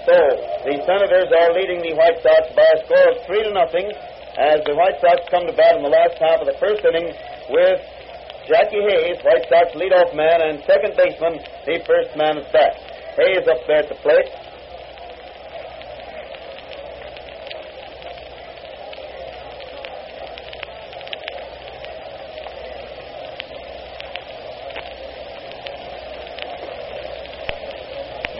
So 0.08 0.15
the 0.63 0.80
Senators 0.88 1.28
are 1.36 1.52
leading 1.52 1.84
the 1.84 1.91
White 2.00 2.24
Sox 2.24 2.48
by 2.56 2.63
a 2.63 2.80
score 2.88 3.12
of 3.12 3.28
three 3.28 3.43
to 3.43 3.52
nothing 3.52 3.91
as 4.39 4.63
the 4.63 4.72
White 4.72 4.96
Sox 5.04 5.20
come 5.28 5.43
to 5.43 5.52
bat 5.52 5.76
in 5.76 5.84
the 5.84 5.91
last 5.91 6.15
half 6.15 6.39
of 6.39 6.48
the 6.48 6.56
first 6.63 6.80
inning 6.88 7.12
with 7.52 7.84
Jackie 8.48 8.80
Hayes, 8.88 9.20
White 9.28 9.43
Sox 9.52 9.76
leadoff 9.76 10.15
man, 10.15 10.39
and 10.48 10.63
second 10.63 10.96
baseman, 10.96 11.43
the 11.67 11.84
first 11.84 12.15
man 12.15 12.39
at 12.39 12.48
bat. 12.56 12.80
Hayes 13.20 13.52
up 13.52 13.60
there 13.67 13.84
at 13.84 13.91
the 13.91 14.00
plate. 14.00 14.32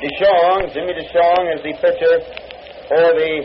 DeShong, 0.08 0.74
Jimmy 0.74 0.94
DeShong 0.94 1.56
is 1.56 1.64
the 1.64 1.74
pitcher 1.82 2.20
for 2.88 3.12
the 3.20 3.44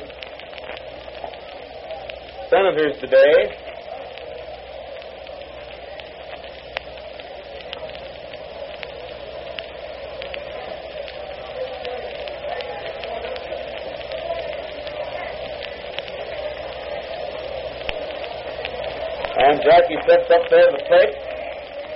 Senators 2.51 3.01
today. 3.01 3.59
And 19.35 19.61
Jackie 19.63 19.99
steps 20.05 20.31
up 20.31 20.49
there 20.49 20.71
to 20.71 20.77
the 20.77 20.85
plate 20.87 21.15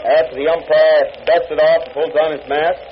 after 0.07 0.35
the 0.35 0.49
umpire 0.49 1.25
dusts 1.25 1.51
it 1.53 1.61
off 1.61 1.85
and 1.87 1.95
pulls 1.95 2.17
on 2.17 2.33
his 2.33 2.49
mask. 2.49 2.86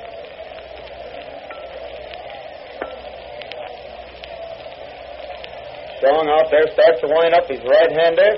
Strong 6.04 6.28
out 6.28 6.52
there, 6.52 6.68
starts 6.68 7.00
to 7.00 7.08
wind 7.08 7.32
up. 7.32 7.48
He's 7.48 7.64
right-hander. 7.64 8.36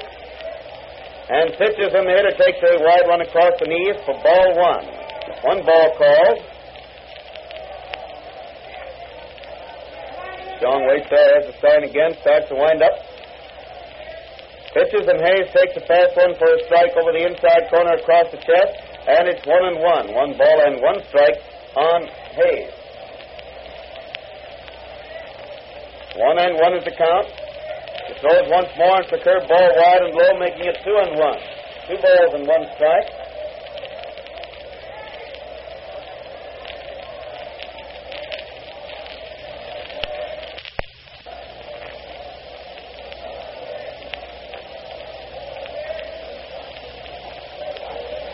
And 1.34 1.50
pitches 1.58 1.90
and 1.98 2.06
the 2.06 2.14
hitter 2.14 2.30
takes 2.38 2.62
a 2.62 2.78
wide 2.78 3.10
one 3.10 3.26
across 3.26 3.58
the 3.58 3.66
knees 3.66 3.98
for 4.06 4.14
ball 4.22 4.54
one. 4.54 4.86
One 5.42 5.66
ball 5.66 5.90
called. 5.98 6.46
Strong 10.62 10.86
waits 10.86 11.10
there, 11.10 11.42
as 11.42 11.50
the 11.50 11.54
sign 11.58 11.82
again, 11.82 12.14
starts 12.22 12.46
to 12.50 12.54
wind 12.54 12.86
up. 12.86 12.94
Pitches 14.70 15.10
and 15.10 15.18
Hayes 15.26 15.50
takes 15.50 15.74
a 15.74 15.82
fast 15.90 16.14
one 16.14 16.38
for 16.38 16.46
a 16.46 16.62
strike 16.70 16.94
over 16.94 17.10
the 17.10 17.26
inside 17.26 17.66
corner 17.66 17.98
across 17.98 18.30
the 18.30 18.38
chest, 18.38 18.78
and 19.10 19.26
it's 19.26 19.42
one 19.42 19.66
and 19.66 19.82
one. 19.82 20.14
One 20.14 20.38
ball 20.38 20.58
and 20.70 20.78
one 20.78 21.02
strike 21.10 21.42
on 21.74 22.06
Hayes. 22.30 22.70
One 26.14 26.38
and 26.38 26.54
one 26.62 26.78
is 26.78 26.84
the 26.86 26.94
count. 26.94 27.45
Throws 28.26 28.50
once 28.50 28.70
more 28.76 28.98
and 28.98 29.06
the 29.06 29.22
curve 29.22 29.46
ball 29.46 29.70
wide 29.78 30.02
and 30.02 30.12
low, 30.12 30.36
making 30.40 30.66
it 30.66 30.82
two 30.82 30.96
and 30.98 31.14
one. 31.16 31.38
Two 31.86 31.94
balls 31.94 32.34
and 32.34 32.42
one 32.42 32.66
strike. 32.74 33.06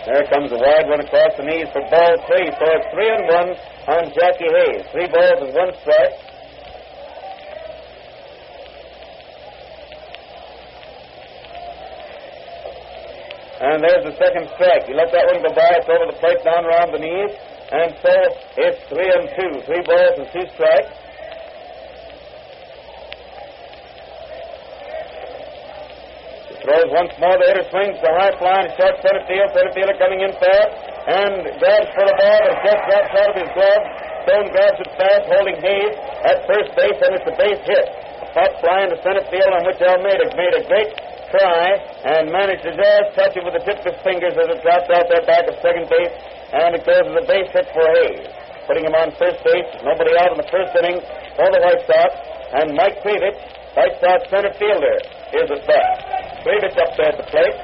There 0.06 0.24
comes 0.32 0.52
a 0.52 0.56
wide 0.56 0.88
one 0.88 1.00
across 1.00 1.36
the 1.36 1.42
knees 1.44 1.68
for 1.68 1.82
ball 1.90 2.16
three. 2.28 2.48
So 2.48 2.64
it's 2.64 2.88
three 2.94 3.10
and 3.12 3.28
one 3.28 3.50
on 3.92 4.08
Jackie 4.16 4.48
Hayes. 4.48 4.86
Three 4.90 5.08
balls 5.08 5.44
and 5.44 5.52
one 5.52 5.74
strike. 5.82 6.31
And 13.72 13.80
there's 13.80 14.04
the 14.04 14.12
second 14.20 14.52
strike. 14.52 14.84
He 14.84 14.92
let 14.92 15.08
that 15.16 15.24
one 15.32 15.40
go 15.40 15.48
by. 15.48 15.80
It's 15.80 15.88
over 15.88 16.04
the 16.04 16.18
plate, 16.20 16.44
down 16.44 16.68
around 16.68 16.92
the 16.92 17.00
knees. 17.00 17.32
And 17.72 17.96
so 18.04 18.12
it's 18.60 18.84
three 18.92 19.08
and 19.08 19.32
two. 19.32 19.64
Three 19.64 19.80
balls 19.88 20.20
and 20.20 20.28
two 20.28 20.44
strikes. 20.52 20.92
He 26.52 26.54
throws 26.60 26.84
once 26.92 27.16
more. 27.16 27.32
The 27.40 27.48
hitter 27.48 27.64
swings 27.72 27.96
the 28.04 28.12
high 28.12 28.36
fly 28.36 28.60
and 28.60 28.76
short 28.76 29.00
center 29.00 29.24
field. 29.24 29.48
Center 29.56 29.72
fielder 29.72 29.96
coming 29.96 30.20
in 30.20 30.36
fair 30.36 30.64
and 31.08 31.40
grabs 31.56 31.90
for 31.96 32.04
the 32.04 32.16
ball 32.20 32.40
and 32.44 32.56
just 32.60 32.82
drops 32.92 33.12
out 33.24 33.28
of 33.32 33.36
his 33.40 33.50
glove. 33.56 33.82
Stone 34.28 34.48
grabs 34.52 34.78
it 34.84 34.90
fast, 35.00 35.24
holding 35.32 35.56
Hayes 35.64 35.96
at 36.28 36.44
first 36.44 36.76
base, 36.76 37.00
and 37.08 37.16
it's 37.16 37.24
a 37.24 37.34
base 37.40 37.62
hit. 37.64 37.86
A 38.20 38.28
pop 38.36 38.52
fly 38.60 38.84
into 38.84 39.00
center 39.00 39.24
field 39.32 39.48
on 39.48 39.64
which 39.64 39.80
Almada 39.80 40.28
made 40.36 40.60
a 40.60 40.62
great 40.68 40.92
try 41.32 41.80
and 42.04 42.28
managed 42.28 42.62
to 42.68 42.76
just 42.76 43.16
touch 43.16 43.32
it 43.32 43.42
with 43.42 43.56
the 43.56 43.64
tip 43.64 43.80
of 43.80 43.88
his 43.88 43.98
fingers 44.04 44.36
as 44.36 44.52
it 44.52 44.60
drops 44.60 44.86
out 44.92 45.08
there 45.08 45.24
back 45.24 45.48
of 45.48 45.56
second 45.64 45.88
base, 45.88 46.12
and 46.52 46.76
it 46.76 46.84
goes 46.84 47.08
as 47.08 47.16
a 47.16 47.24
base 47.24 47.48
hit 47.50 47.66
for 47.72 47.88
Hayes. 47.96 48.28
Putting 48.68 48.84
him 48.84 48.94
on 48.94 49.10
first 49.16 49.40
base, 49.42 49.66
nobody 49.82 50.12
out 50.20 50.36
in 50.36 50.38
the 50.38 50.46
first 50.52 50.76
inning 50.76 51.00
for 51.34 51.48
the 51.48 51.60
White 51.64 51.82
Sox, 51.88 52.12
and 52.60 52.76
Mike 52.76 53.00
Kreevich, 53.00 53.40
White 53.74 53.96
Sox 53.98 54.28
center 54.28 54.52
fielder, 54.60 54.96
is 55.32 55.48
at 55.48 55.62
bat. 55.64 55.96
Kreevich 56.44 56.76
up 56.76 56.92
there 57.00 57.10
at 57.10 57.18
the 57.18 57.26
plate. 57.32 57.58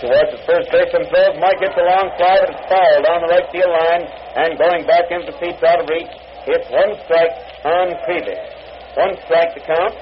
Towards 0.00 0.32
the 0.32 0.40
first 0.48 0.72
baseman 0.72 1.04
throws. 1.12 1.36
Mike 1.36 1.60
gets 1.60 1.76
a 1.76 1.84
long 1.84 2.08
fly, 2.16 2.40
but 2.40 2.56
it's 2.56 2.64
foul 2.72 3.04
down 3.04 3.20
the 3.20 3.30
right 3.36 3.44
field 3.52 3.68
line, 3.68 4.08
and 4.40 4.56
going 4.56 4.88
back 4.88 5.12
into 5.12 5.28
the 5.28 5.36
seats 5.36 5.60
out 5.60 5.84
of 5.84 5.86
reach. 5.92 6.08
It's 6.50 6.66
one 6.66 6.98
strike 7.06 7.36
on 7.62 7.94
Kreevich. 8.02 8.42
One 8.98 9.14
strike 9.22 9.54
to 9.54 9.62
count. 9.62 9.94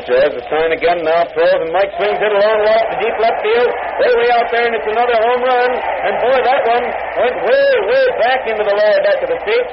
Pitcher 0.00 0.16
has 0.16 0.32
the 0.32 0.44
sign 0.48 0.72
again 0.72 1.04
now, 1.04 1.28
throws, 1.36 1.60
and 1.60 1.76
Mike 1.76 1.92
swings 2.00 2.16
it 2.24 2.32
a 2.32 2.40
long 2.40 2.58
walk 2.64 2.84
to 2.88 2.96
deep 3.04 3.16
left 3.20 3.36
field. 3.44 3.68
Way, 4.00 4.12
way 4.16 4.28
out 4.32 4.48
there, 4.48 4.64
and 4.64 4.72
it's 4.72 4.88
another 4.88 5.12
home 5.12 5.44
run. 5.44 5.70
And 5.76 6.14
boy, 6.24 6.40
that 6.40 6.62
one 6.64 6.86
went 6.88 7.36
way, 7.44 7.68
way 7.84 8.04
back 8.24 8.40
into 8.48 8.64
the 8.64 8.76
lower 8.80 8.98
deck 9.04 9.20
of 9.20 9.28
the 9.28 9.40
seat. 9.44 9.66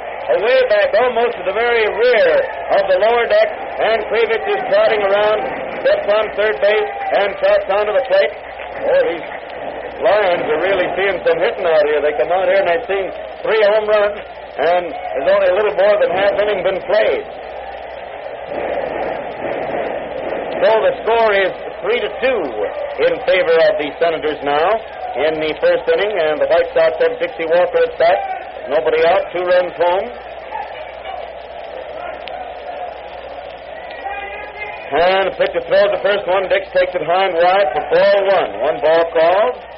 Way 0.44 0.60
back, 0.68 0.92
almost 1.00 1.32
to 1.40 1.48
the 1.48 1.56
very 1.56 1.88
rear 1.88 2.32
of 2.76 2.84
the 2.92 3.00
lower 3.08 3.24
deck. 3.24 3.48
And 3.80 4.04
Kreevich 4.12 4.44
is 4.52 4.62
trotting 4.68 5.00
around, 5.00 5.40
steps 5.80 6.08
on 6.12 6.24
third 6.36 6.60
base, 6.60 6.90
and 7.24 7.32
trots 7.40 7.72
onto 7.72 7.96
the 7.96 8.04
plate. 8.12 8.34
Boy, 8.84 9.00
these 9.16 9.47
Lions 9.98 10.46
are 10.46 10.62
really 10.62 10.88
seeing 10.94 11.18
some 11.26 11.40
hitting 11.42 11.66
out 11.66 11.84
here. 11.90 12.00
They 12.06 12.14
come 12.22 12.30
out 12.30 12.46
here 12.46 12.62
and 12.62 12.70
they've 12.70 12.86
seen 12.86 13.06
three 13.42 13.62
home 13.66 13.90
runs, 13.90 14.18
and 14.22 14.84
there's 14.94 15.30
only 15.30 15.50
a 15.50 15.56
little 15.58 15.74
more 15.74 15.96
than 15.98 16.10
half 16.14 16.34
inning 16.38 16.62
been 16.62 16.82
played. 16.86 17.26
So 20.62 20.70
the 20.70 20.94
score 21.02 21.32
is 21.34 21.54
three 21.82 22.00
to 22.02 22.10
two 22.22 22.42
in 23.10 23.14
favor 23.26 23.58
of 23.58 23.74
the 23.78 23.90
Senators 24.02 24.42
now 24.46 24.70
in 25.18 25.42
the 25.42 25.54
first 25.62 25.86
inning, 25.90 26.14
and 26.14 26.42
the 26.42 26.50
White 26.50 26.70
Sox 26.78 26.98
have 27.02 27.18
Dixie 27.18 27.50
Walker 27.50 27.82
at 27.82 27.94
bat. 27.98 28.20
Nobody 28.70 29.02
out, 29.06 29.22
two 29.34 29.46
runs 29.46 29.74
home. 29.78 30.08
And 34.88 35.28
the 35.28 35.36
pitcher 35.36 35.62
throws 35.68 35.92
the 35.92 36.02
first 36.06 36.26
one. 36.30 36.48
Dix 36.48 36.70
takes 36.72 36.96
it 36.96 37.04
high 37.04 37.28
and 37.28 37.36
wide 37.36 37.70
for 37.76 37.84
ball 37.92 38.20
one. 38.30 38.52
One 38.62 38.78
ball 38.80 39.04
called. 39.12 39.77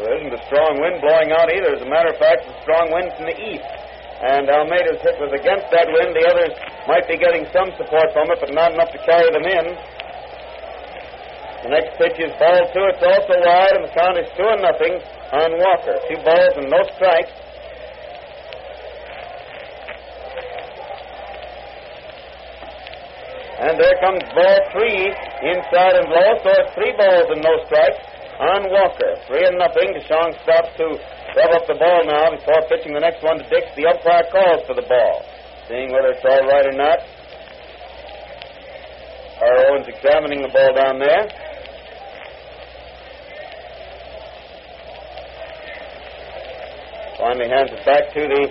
There 0.00 0.16
isn't 0.16 0.32
a 0.32 0.40
strong 0.48 0.80
wind 0.80 1.04
blowing 1.04 1.28
out 1.28 1.52
either. 1.52 1.76
As 1.76 1.84
a 1.84 1.90
matter 1.92 2.08
of 2.08 2.16
fact, 2.16 2.48
it's 2.48 2.56
a 2.56 2.62
strong 2.64 2.88
wind 2.88 3.12
from 3.20 3.28
the 3.28 3.36
east. 3.36 3.68
And 4.24 4.48
Almada's 4.48 4.96
hit 5.04 5.20
was 5.20 5.28
against 5.28 5.68
that 5.76 5.92
wind. 5.92 6.16
The 6.16 6.24
others 6.24 6.56
might 6.88 7.04
be 7.04 7.20
getting 7.20 7.44
some 7.52 7.68
support 7.76 8.08
from 8.16 8.32
it, 8.32 8.40
but 8.40 8.48
not 8.56 8.72
enough 8.72 8.88
to 8.96 9.00
carry 9.04 9.28
them 9.28 9.44
in. 9.44 9.76
The 11.68 11.70
next 11.76 12.00
pitch 12.00 12.16
is 12.16 12.32
ball 12.40 12.64
two. 12.72 12.80
It's 12.88 13.04
also 13.04 13.44
wide, 13.44 13.76
and 13.76 13.84
the 13.84 13.92
count 13.92 14.16
is 14.16 14.28
two 14.40 14.48
and 14.48 14.64
nothing 14.64 14.96
on 15.36 15.60
Walker. 15.60 15.96
Two 16.08 16.16
balls 16.24 16.54
and 16.56 16.72
no 16.72 16.80
strikes. 16.96 17.36
And 23.60 23.76
there 23.76 24.00
comes 24.00 24.24
ball 24.32 24.58
three 24.72 25.12
inside 25.44 26.00
and 26.00 26.08
low, 26.08 26.40
so 26.40 26.48
it's 26.56 26.72
three 26.72 26.96
balls 26.96 27.28
and 27.36 27.44
no 27.44 27.52
strikes 27.68 28.09
on 28.40 28.72
Walker. 28.72 29.20
Three 29.28 29.44
and 29.44 29.60
nothing. 29.60 29.92
DeShong 29.92 30.32
stops 30.42 30.72
to 30.80 30.96
rev 31.36 31.52
up 31.52 31.68
the 31.68 31.76
ball 31.76 32.08
now 32.08 32.32
before 32.32 32.64
pitching 32.72 32.96
the 32.96 33.04
next 33.04 33.22
one 33.22 33.36
to 33.36 33.44
Dix. 33.52 33.68
The 33.76 33.84
umpire 33.84 34.24
calls 34.32 34.64
for 34.64 34.72
the 34.72 34.88
ball. 34.88 35.22
Seeing 35.68 35.92
whether 35.92 36.16
it's 36.16 36.24
all 36.24 36.48
right 36.48 36.64
or 36.64 36.72
not. 36.72 37.04
Our 39.44 39.54
Owens 39.68 39.88
examining 39.88 40.40
the 40.40 40.48
ball 40.48 40.72
down 40.72 40.98
there. 40.98 41.28
Finally 47.20 47.48
hands 47.52 47.68
it 47.68 47.84
back 47.84 48.08
to 48.16 48.20
the 48.24 48.42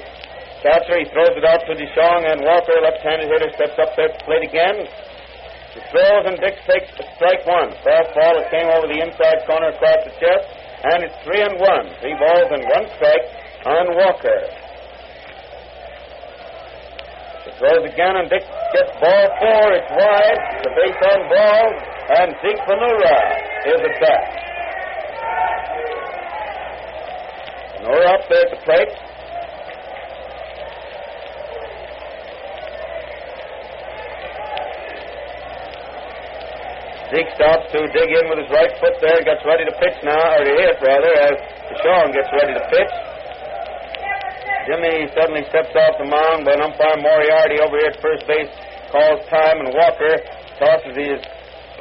catcher. 0.62 1.02
He 1.02 1.10
throws 1.10 1.34
it 1.34 1.46
out 1.46 1.66
to 1.66 1.74
DeShong, 1.74 2.30
and 2.30 2.46
Walker, 2.46 2.78
left-handed 2.86 3.26
hitter, 3.26 3.50
steps 3.58 3.78
up 3.82 3.98
there 3.98 4.14
to 4.14 4.20
plate 4.26 4.46
again. 4.46 4.86
He 5.80 5.92
throws, 5.96 6.28
and 6.28 6.36
Dick 6.44 6.60
takes 6.68 6.92
strike 7.16 7.48
one. 7.48 7.72
Fastball 7.88 8.36
that 8.36 8.52
came 8.52 8.68
over 8.68 8.92
the 8.92 9.00
inside 9.00 9.48
corner 9.48 9.72
across 9.72 10.04
the 10.04 10.12
chest, 10.20 10.44
and 10.92 11.08
it's 11.08 11.16
three 11.24 11.40
and 11.40 11.56
one. 11.56 11.88
Three 12.04 12.20
balls 12.20 12.52
and 12.52 12.68
one 12.68 12.84
strike 13.00 13.24
on 13.64 13.96
Walker. 13.96 14.40
He 17.48 17.52
throws 17.64 17.88
again, 17.88 18.16
and 18.20 18.28
Dick 18.28 18.44
gets 18.76 18.92
ball 19.00 19.26
four. 19.40 19.66
It's 19.72 19.92
wide. 19.96 20.42
The 20.68 20.72
base 20.76 21.00
on 21.00 21.20
ball, 21.32 21.68
and 22.12 22.36
Zeke 22.44 22.64
Bonura 22.68 23.20
is 23.72 23.80
at 23.80 23.96
bat. 24.04 24.24
Bonura 27.80 28.20
up 28.20 28.24
there 28.28 28.44
at 28.44 28.52
the 28.52 28.62
plate. 28.68 29.09
Zeke 37.10 37.34
stops 37.34 37.66
to 37.74 37.80
dig 37.90 38.10
in 38.14 38.30
with 38.30 38.38
his 38.38 38.52
right 38.54 38.70
foot 38.78 38.94
there, 39.02 39.18
gets 39.26 39.42
ready 39.42 39.66
to 39.66 39.74
pitch 39.82 39.98
now, 40.06 40.38
or 40.38 40.46
to 40.46 40.54
hit 40.54 40.78
rather, 40.78 41.10
as 41.26 41.36
DeShong 41.74 42.14
gets 42.14 42.30
ready 42.30 42.54
to 42.54 42.64
pitch. 42.70 42.94
Jimmy 44.70 45.10
suddenly 45.18 45.42
steps 45.50 45.74
off 45.74 45.98
the 45.98 46.06
mound, 46.06 46.46
but 46.46 46.62
umpire 46.62 47.02
Moriarty 47.02 47.58
over 47.66 47.82
here 47.82 47.90
at 47.90 47.98
first 47.98 48.30
base 48.30 48.54
calls 48.94 49.26
time, 49.26 49.58
and 49.66 49.74
Walker 49.74 50.22
tosses 50.62 50.94
his 50.94 51.18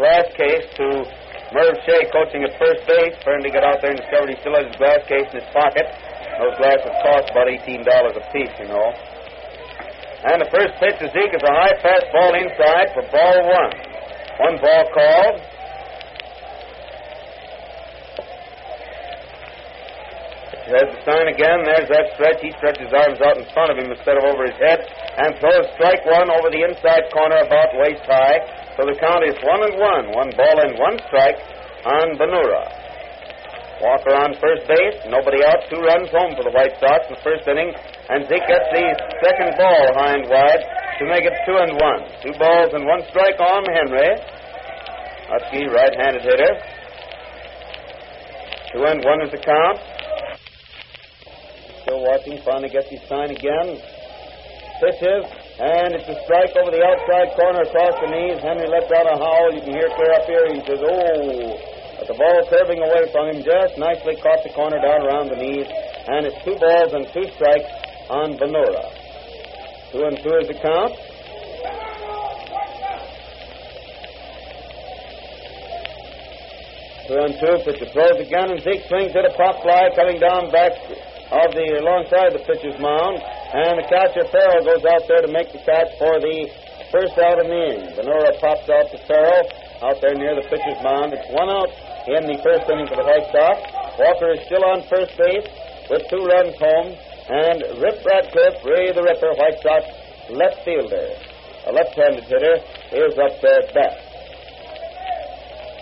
glass 0.01 0.33
case 0.33 0.65
to 0.81 1.05
Merv 1.53 1.77
Shea, 1.85 2.09
coaching 2.09 2.49
at 2.49 2.57
first 2.57 2.89
base. 2.89 3.13
Apparently 3.21 3.53
got 3.53 3.69
out 3.69 3.85
there 3.85 3.93
and 3.93 4.01
discovered 4.01 4.33
he 4.33 4.37
still 4.41 4.57
has 4.57 4.73
his 4.73 4.81
glass 4.81 5.05
case 5.05 5.29
in 5.29 5.45
his 5.45 5.51
pocket. 5.53 5.85
Those 6.41 6.57
glasses 6.57 6.97
cost 7.05 7.29
about 7.37 7.53
$18 7.53 7.85
a 7.85 8.25
piece, 8.33 8.55
you 8.65 8.69
know. 8.73 8.97
And 10.25 10.41
the 10.41 10.49
first 10.49 10.73
pitch 10.81 10.97
to 11.05 11.13
Zeke 11.13 11.37
is 11.37 11.45
a 11.45 11.53
high 11.53 11.77
fastball 11.85 12.33
inside 12.33 12.97
for 12.97 13.05
ball 13.13 13.45
one. 13.45 13.88
One 14.39 14.57
ball 14.63 14.85
called. 14.95 15.43
There's 20.69 20.95
the 20.95 21.01
sign 21.03 21.27
again. 21.33 21.65
There's 21.65 21.89
that 21.89 22.13
stretch. 22.15 22.45
He 22.45 22.53
stretches 22.61 22.87
his 22.87 22.93
arms 22.93 23.19
out 23.25 23.41
in 23.41 23.49
front 23.57 23.73
of 23.73 23.81
him 23.81 23.91
instead 23.91 24.21
of 24.21 24.25
over 24.29 24.45
his 24.45 24.59
head 24.61 24.85
and 25.19 25.35
throws 25.41 25.67
strike 25.75 26.05
one 26.05 26.31
over 26.31 26.53
the 26.53 26.63
inside 26.63 27.11
corner 27.11 27.41
about 27.41 27.73
waist 27.83 28.05
high. 28.05 28.39
So 28.77 28.87
the 28.87 28.95
count 29.01 29.25
is 29.25 29.35
one 29.43 29.65
and 29.65 29.75
one. 29.81 30.05
One 30.15 30.31
ball 30.37 30.57
and 30.61 30.79
one 30.79 31.01
strike 31.09 31.41
on 31.89 32.15
Bonura. 32.21 32.78
Walker 33.79 34.11
on 34.11 34.35
first 34.43 34.67
base. 34.67 34.99
Nobody 35.07 35.39
out. 35.47 35.63
Two 35.71 35.79
runs 35.79 36.11
home 36.11 36.35
for 36.35 36.43
the 36.43 36.51
White 36.51 36.75
Sox 36.83 37.07
in 37.07 37.15
the 37.15 37.23
first 37.23 37.47
inning. 37.47 37.71
And 38.11 38.27
Zeke 38.27 38.43
gets 38.43 38.69
the 38.75 38.87
second 39.23 39.55
ball 39.55 39.87
and 40.03 40.27
wide 40.27 40.63
to 40.99 41.03
make 41.07 41.23
it 41.23 41.35
two 41.47 41.55
and 41.55 41.79
one. 41.79 42.03
Two 42.19 42.35
balls 42.35 42.75
and 42.75 42.83
one 42.83 43.07
strike 43.07 43.39
on 43.39 43.63
Henry. 43.71 44.19
Husky, 45.31 45.71
right-handed 45.71 46.23
hitter. 46.27 46.53
Two 48.75 48.83
and 48.83 48.99
one 49.05 49.23
is 49.23 49.31
the 49.31 49.39
count. 49.39 49.79
Still 51.87 52.03
watching. 52.03 52.43
Finally 52.43 52.71
gets 52.75 52.91
his 52.91 53.01
sign 53.07 53.31
again. 53.31 53.79
Pitches, 54.83 55.27
and 55.59 55.95
it's 55.95 56.07
a 56.07 56.19
strike 56.23 56.55
over 56.55 56.71
the 56.71 56.83
outside 56.83 57.35
corner 57.35 57.63
across 57.63 57.95
the 57.99 58.11
knees. 58.11 58.39
Henry 58.43 58.67
lets 58.67 58.91
out 58.95 59.11
a 59.11 59.19
howl. 59.19 59.51
You 59.55 59.61
can 59.63 59.75
hear 59.75 59.91
clear 59.95 60.13
up 60.15 60.27
here. 60.27 60.47
He 60.55 60.63
says, 60.67 60.79
"Oh!" 60.83 61.78
But 61.99 62.07
the 62.07 62.15
ball 62.15 62.47
curving 62.47 62.79
away 62.79 63.11
from 63.11 63.35
him, 63.35 63.43
just 63.43 63.75
nicely 63.77 64.15
caught 64.23 64.47
the 64.47 64.55
corner 64.55 64.79
down 64.79 65.03
around 65.03 65.35
the 65.35 65.37
knees, 65.37 65.67
and 65.67 66.27
it's 66.27 66.39
two 66.47 66.55
balls 66.55 66.95
and 66.95 67.11
two 67.11 67.27
strikes 67.35 67.67
on 68.09 68.39
Bonura. 68.39 68.87
Two 69.91 70.07
and 70.07 70.17
two 70.23 70.35
is 70.39 70.47
the 70.47 70.55
count. 70.63 70.95
Two 77.09 77.19
and 77.19 77.35
two. 77.35 77.55
Pitcher 77.67 77.91
throws 77.91 78.21
again, 78.23 78.53
and 78.55 78.63
Zeke 78.63 78.87
swings 78.87 79.17
at 79.17 79.27
a 79.27 79.35
pop 79.35 79.59
fly 79.67 79.91
coming 79.97 80.21
down 80.21 80.53
back 80.55 80.79
of 81.35 81.51
the 81.51 81.83
alongside 81.83 82.31
the 82.31 82.45
pitcher's 82.47 82.79
mound. 82.79 83.19
And 83.51 83.81
the 83.81 83.89
catcher 83.89 84.29
Ferrell 84.31 84.63
goes 84.63 84.85
out 84.85 85.09
there 85.09 85.23
to 85.27 85.33
make 85.33 85.51
the 85.51 85.59
catch 85.65 85.99
for 85.99 86.21
the 86.21 86.47
First 86.91 87.19
out 87.21 87.37
in 87.37 87.53
the 87.53 87.61
inning. 87.69 87.93
Bonura 88.01 88.33
pops 88.41 88.65
out 88.65 88.89
to 88.89 88.99
Ferrell 89.05 89.45
out 89.85 90.01
there 90.01 90.17
near 90.17 90.33
the 90.41 90.49
pitcher's 90.49 90.81
mound. 90.81 91.13
It's 91.13 91.29
one 91.37 91.51
out 91.53 91.69
in 92.09 92.25
the 92.25 92.41
first 92.41 92.65
inning 92.73 92.89
for 92.89 92.97
the 92.97 93.05
White 93.05 93.29
Sox. 93.29 93.61
Walker 94.01 94.33
is 94.33 94.41
still 94.49 94.65
on 94.65 94.81
first 94.89 95.13
base 95.21 95.45
with 95.93 96.09
two 96.09 96.25
runs 96.25 96.57
home. 96.57 96.97
And 97.29 97.61
Rip 97.77 98.01
Radcliff, 98.01 98.65
Ray 98.65 98.89
the 98.97 99.05
Ripper, 99.05 99.37
White 99.37 99.61
Sox 99.61 99.85
left 100.33 100.65
fielder, 100.65 101.13
a 101.69 101.73
left-handed 101.77 102.25
hitter, 102.25 102.57
is 102.97 103.13
up 103.21 103.37
there 103.45 103.61
at 103.61 103.69
bat. 103.77 103.95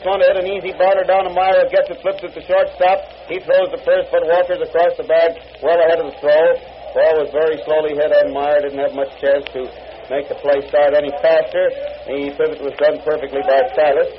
Going 0.02 0.22
to 0.22 0.26
hit 0.26 0.38
an 0.42 0.50
easy 0.50 0.74
batter 0.74 1.06
down 1.06 1.26
to 1.26 1.32
Myer, 1.34 1.66
gets 1.70 1.90
it, 1.90 2.02
flips 2.02 2.22
it 2.22 2.34
to 2.34 2.42
shortstop. 2.42 2.98
He 3.30 3.38
throws 3.42 3.70
the 3.70 3.82
first, 3.86 4.10
but 4.10 4.26
Walker's 4.26 4.62
across 4.62 4.94
the 4.98 5.06
bag, 5.06 5.38
well 5.62 5.78
ahead 5.78 6.02
of 6.02 6.10
the 6.10 6.18
throw. 6.18 6.46
Ball 6.94 7.22
was 7.22 7.30
very 7.30 7.58
slowly 7.62 7.94
hit, 7.94 8.10
and 8.10 8.34
Myer 8.34 8.62
didn't 8.62 8.82
have 8.82 8.94
much 8.94 9.14
chance 9.22 9.46
to 9.54 9.66
make 10.10 10.26
the 10.30 10.38
play 10.42 10.62
start 10.66 10.94
any 10.94 11.10
faster. 11.22 11.70
The 12.06 12.34
pivot 12.38 12.62
was 12.62 12.74
done 12.78 13.02
perfectly 13.02 13.42
by 13.46 13.66
Silas. 13.74 14.10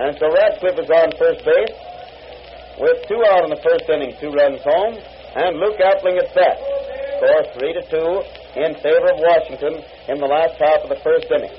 And 0.00 0.16
so 0.16 0.32
Radcliff 0.32 0.78
is 0.80 0.88
on 0.88 1.12
first 1.20 1.44
base 1.44 1.76
with 2.80 3.04
two 3.06 3.20
out 3.28 3.44
in 3.44 3.50
the 3.50 3.60
first 3.60 3.84
inning, 3.84 4.16
two 4.18 4.32
runs 4.32 4.64
home, 4.64 4.96
and 5.36 5.60
Luke 5.60 5.76
Appling 5.76 6.16
at 6.16 6.32
bat. 6.32 6.56
Score 7.20 7.44
three 7.52 7.76
to 7.76 7.84
two 7.84 8.24
in 8.56 8.72
favor 8.80 9.12
of 9.12 9.20
Washington 9.20 9.84
in 10.08 10.16
the 10.16 10.24
last 10.24 10.56
half 10.56 10.80
of 10.80 10.88
the 10.88 10.96
first 11.04 11.28
inning. 11.28 11.52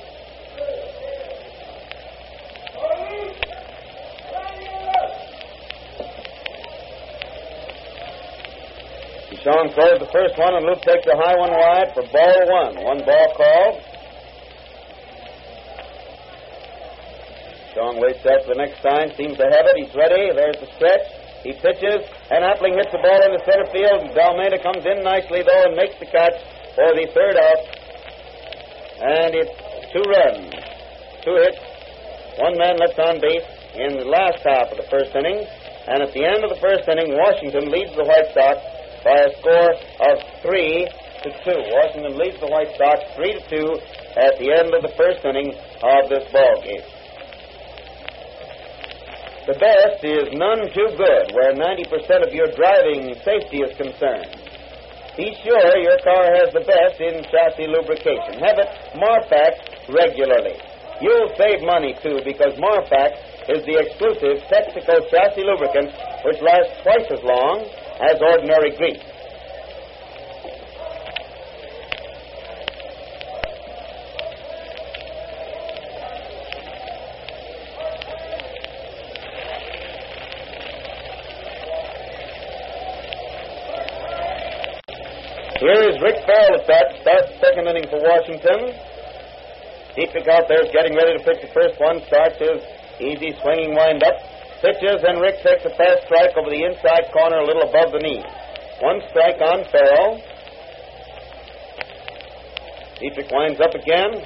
DeShong 9.30 9.74
throws 9.76 10.00
the 10.02 10.10
first 10.12 10.36
one, 10.40 10.56
and 10.56 10.66
Luke 10.66 10.82
takes 10.82 11.06
a 11.06 11.16
high 11.16 11.38
one 11.38 11.52
wide 11.54 11.94
for 11.94 12.02
ball 12.10 12.42
one. 12.50 12.84
One 12.84 13.06
ball 13.06 13.34
called. 13.38 13.91
Sean 17.74 18.00
waits 18.00 18.24
out 18.28 18.44
for 18.44 18.54
the 18.56 18.62
next 18.62 18.84
sign, 18.84 19.12
seems 19.16 19.40
to 19.40 19.48
have 19.48 19.66
it. 19.72 19.76
He's 19.80 19.96
ready. 19.96 20.32
There's 20.36 20.60
the 20.60 20.70
stretch. 20.76 21.08
He 21.42 21.58
pitches, 21.58 22.06
and 22.30 22.46
Appling 22.46 22.78
hits 22.78 22.94
the 22.94 23.02
ball 23.02 23.18
in 23.26 23.34
the 23.34 23.42
center 23.50 23.66
field. 23.74 24.14
Dalmeda 24.14 24.62
comes 24.62 24.86
in 24.86 25.02
nicely, 25.02 25.42
though, 25.42 25.64
and 25.66 25.74
makes 25.74 25.98
the 25.98 26.06
catch 26.06 26.38
for 26.78 26.94
the 26.94 27.10
third 27.10 27.34
out. 27.34 27.62
And 29.02 29.34
it's 29.34 29.56
two 29.90 30.06
runs, 30.06 30.54
two 31.26 31.34
hits, 31.42 31.58
one 32.38 32.54
man 32.62 32.78
left 32.78 33.02
on 33.02 33.18
base 33.18 33.48
in 33.74 33.98
the 33.98 34.06
last 34.06 34.46
half 34.46 34.70
of 34.70 34.78
the 34.78 34.86
first 34.94 35.18
inning. 35.18 35.42
And 35.90 36.06
at 36.06 36.14
the 36.14 36.22
end 36.22 36.46
of 36.46 36.54
the 36.54 36.62
first 36.62 36.86
inning, 36.86 37.18
Washington 37.18 37.74
leads 37.74 37.98
the 37.98 38.06
White 38.06 38.30
Sox 38.38 38.62
by 39.02 39.18
a 39.26 39.34
score 39.42 39.74
of 40.14 40.16
three 40.46 40.86
to 41.26 41.30
two. 41.42 41.58
Washington 41.74 42.22
leads 42.22 42.38
the 42.38 42.54
White 42.54 42.70
Sox 42.78 43.02
three 43.18 43.34
to 43.34 43.42
two 43.50 43.68
at 44.14 44.38
the 44.38 44.54
end 44.54 44.78
of 44.78 44.86
the 44.86 44.94
first 44.94 45.26
inning 45.26 45.58
of 45.82 46.06
this 46.06 46.30
ball 46.30 46.62
game. 46.62 46.86
The 49.52 49.60
best 49.60 50.00
is 50.08 50.32
none 50.32 50.64
too 50.72 50.96
good 50.96 51.36
where 51.36 51.52
90% 51.52 52.24
of 52.24 52.32
your 52.32 52.48
driving 52.56 53.12
safety 53.20 53.60
is 53.60 53.76
concerned. 53.76 54.32
Be 55.18 55.36
sure 55.44 55.76
your 55.76 56.00
car 56.08 56.24
has 56.40 56.56
the 56.56 56.64
best 56.64 57.04
in 57.04 57.20
chassis 57.28 57.68
lubrication. 57.68 58.40
Have 58.40 58.64
it 58.64 58.72
Marfax 58.96 59.60
regularly. 59.92 60.56
You'll 61.04 61.36
save 61.36 61.68
money 61.68 62.00
too 62.00 62.24
because 62.24 62.56
Marfax 62.64 63.20
is 63.52 63.60
the 63.68 63.76
exclusive 63.76 64.40
Texaco 64.48 65.04
chassis 65.12 65.44
lubricant 65.44 65.92
which 66.24 66.40
lasts 66.40 66.72
twice 66.88 67.12
as 67.12 67.20
long 67.20 67.68
as 68.08 68.24
ordinary 68.24 68.72
grease. 68.78 69.04
Here 85.62 85.91
is 85.91 85.91
Rick 86.02 86.18
Ferrell 86.26 86.58
at 86.58 86.66
bat, 86.66 86.88
starts 87.06 87.30
second 87.38 87.70
inning 87.70 87.86
for 87.86 88.02
Washington. 88.02 88.74
Dietrich 89.94 90.26
out 90.34 90.50
there 90.50 90.66
is 90.66 90.74
getting 90.74 90.98
ready 90.98 91.14
to 91.14 91.22
pitch 91.22 91.46
the 91.46 91.54
first 91.54 91.78
one, 91.78 92.02
starts 92.10 92.42
his 92.42 92.58
easy 92.98 93.38
swinging 93.38 93.78
windup. 93.78 94.18
pitches, 94.66 95.06
and 95.06 95.22
Rick 95.22 95.46
takes 95.46 95.62
a 95.62 95.70
fast 95.78 96.10
strike 96.10 96.34
over 96.42 96.50
the 96.50 96.66
inside 96.66 97.06
corner 97.14 97.38
a 97.38 97.46
little 97.46 97.70
above 97.70 97.94
the 97.94 98.02
knee. 98.02 98.26
One 98.82 98.98
strike 99.14 99.38
on 99.46 99.62
Ferrell. 99.70 100.18
Dietrich 102.98 103.30
winds 103.30 103.62
up 103.62 103.78
again. 103.78 104.26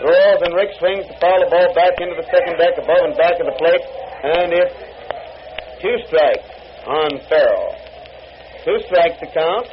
Throws, 0.00 0.40
and 0.48 0.56
Rick 0.56 0.80
swings 0.80 1.04
to 1.12 1.14
foul 1.20 1.44
the 1.44 1.52
ball 1.52 1.76
back 1.76 2.00
into 2.00 2.16
the 2.16 2.28
second 2.32 2.56
deck 2.56 2.80
above 2.80 3.04
and 3.04 3.16
back 3.20 3.36
of 3.36 3.52
the 3.52 3.56
plate, 3.60 3.84
and 4.24 4.48
it's 4.64 4.76
two 5.84 5.96
strikes 6.08 6.48
on 6.88 7.20
Ferrell. 7.28 7.76
Two 8.64 8.80
strikes 8.88 9.20
to 9.20 9.28
count. 9.36 9.68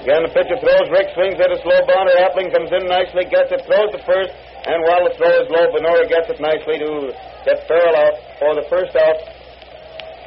Again, 0.00 0.24
the 0.24 0.32
pitcher 0.32 0.56
throws. 0.56 0.88
Rick 0.88 1.12
swings 1.12 1.36
at 1.36 1.52
a 1.52 1.60
slow 1.60 1.76
bounder. 1.84 2.16
Appling 2.24 2.48
comes 2.48 2.72
in 2.72 2.88
nicely, 2.88 3.28
gets 3.28 3.52
it, 3.52 3.60
throws 3.68 3.92
the 3.92 4.00
first, 4.08 4.32
and 4.64 4.80
while 4.88 5.04
the 5.04 5.12
throw 5.20 5.28
is 5.28 5.48
low, 5.52 5.68
Bonura 5.76 6.08
gets 6.08 6.32
it 6.32 6.40
nicely 6.40 6.80
to 6.80 7.12
get 7.44 7.68
Ferrell 7.68 7.92
out 7.92 8.16
for 8.40 8.56
the 8.56 8.64
first 8.72 8.96
out 8.96 9.20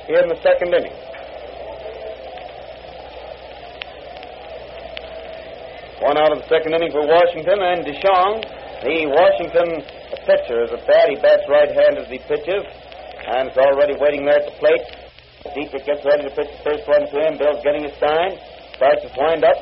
here 0.05 0.21
in 0.21 0.29
the 0.29 0.37
second 0.45 0.77
inning. 0.77 0.93
One 6.05 6.21
out 6.21 6.37
of 6.37 6.45
the 6.45 6.49
second 6.53 6.77
inning 6.77 6.93
for 6.93 7.01
Washington, 7.09 7.57
and 7.57 7.81
DeShong, 7.81 8.45
the 8.85 9.09
Washington 9.09 9.81
pitcher, 10.29 10.69
is 10.69 10.71
a 10.75 10.81
bat. 10.85 11.09
He 11.09 11.17
bats 11.17 11.49
right-handed 11.49 12.05
as 12.05 12.11
he 12.13 12.21
pitches, 12.29 12.61
and 13.25 13.49
is 13.49 13.57
already 13.57 13.97
waiting 13.97 14.21
there 14.29 14.37
at 14.37 14.45
the 14.45 14.57
plate. 14.61 14.85
Dietrich 15.49 15.85
gets 15.85 16.05
ready 16.05 16.29
to 16.29 16.33
pitch 16.35 16.51
the 16.61 16.63
first 16.63 16.85
one 16.85 17.09
to 17.09 17.17
him. 17.25 17.37
Bill's 17.41 17.63
getting 17.63 17.89
his 17.89 17.97
sign. 17.97 18.37
Starts 18.75 19.03
his 19.03 19.15
wind 19.17 19.43
up. 19.43 19.57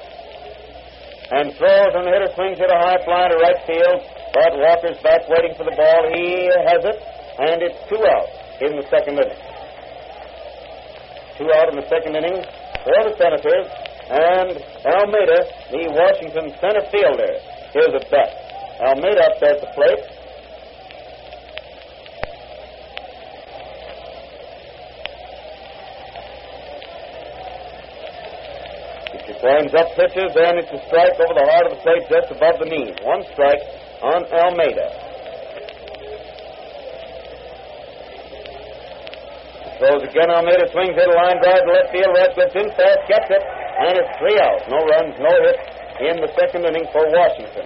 And 1.31 1.55
throws, 1.55 1.95
and 1.95 2.03
the 2.03 2.11
hitter 2.11 2.31
swings 2.35 2.59
it 2.59 2.67
a 2.67 2.79
high 2.79 2.99
fly 3.07 3.31
to 3.31 3.37
right 3.39 3.59
field. 3.63 3.99
But 4.35 4.51
Walker's 4.59 4.99
back 4.99 5.27
waiting 5.31 5.55
for 5.55 5.63
the 5.63 5.75
ball. 5.75 6.01
He 6.11 6.47
has 6.67 6.83
it, 6.83 6.97
and 7.39 7.63
it's 7.63 7.79
two 7.87 7.99
out 7.99 8.27
in 8.59 8.75
the 8.75 8.83
second 8.91 9.15
inning. 9.19 9.39
Two 11.39 11.47
out 11.55 11.71
in 11.71 11.79
the 11.79 11.87
second 11.87 12.15
inning 12.19 12.39
for 12.83 12.99
the 13.07 13.15
Senators. 13.15 13.67
And 14.11 14.59
Almada, 14.83 15.39
the 15.71 15.87
Washington 15.87 16.51
center 16.59 16.83
fielder, 16.91 17.31
is 17.79 17.91
at 17.95 18.11
bat. 18.11 18.31
Almada 18.83 19.23
up 19.23 19.39
there 19.39 19.55
at 19.55 19.61
the 19.63 19.71
plate. 19.71 20.03
Winds 29.41 29.73
up 29.73 29.89
pitches, 29.97 30.37
and 30.37 30.61
it's 30.61 30.69
a 30.69 30.77
strike 30.85 31.17
over 31.17 31.33
the 31.33 31.47
heart 31.49 31.65
of 31.65 31.73
the 31.73 31.81
plate 31.81 32.05
just 32.05 32.29
above 32.29 32.61
the 32.61 32.69
knee. 32.69 32.93
One 33.01 33.25
strike 33.33 33.57
on 34.05 34.21
Almada. 34.29 34.85
Throws 39.81 40.05
again, 40.05 40.29
Almada 40.29 40.69
swings 40.69 40.93
it 40.93 41.09
a 41.09 41.15
line 41.17 41.41
drive 41.41 41.65
to 41.65 41.73
left 41.73 41.89
field. 41.89 42.13
Radcliff's 42.13 42.53
in 42.53 42.69
fast, 42.77 43.01
gets 43.09 43.33
it, 43.33 43.41
and 43.41 43.97
it's 43.97 44.13
three 44.21 44.37
out. 44.37 44.61
No 44.69 44.77
runs, 44.77 45.17
no 45.17 45.33
hits 45.33 45.65
in 46.05 46.21
the 46.21 46.29
second 46.37 46.61
inning 46.69 46.85
for 46.93 47.01
Washington. 47.09 47.65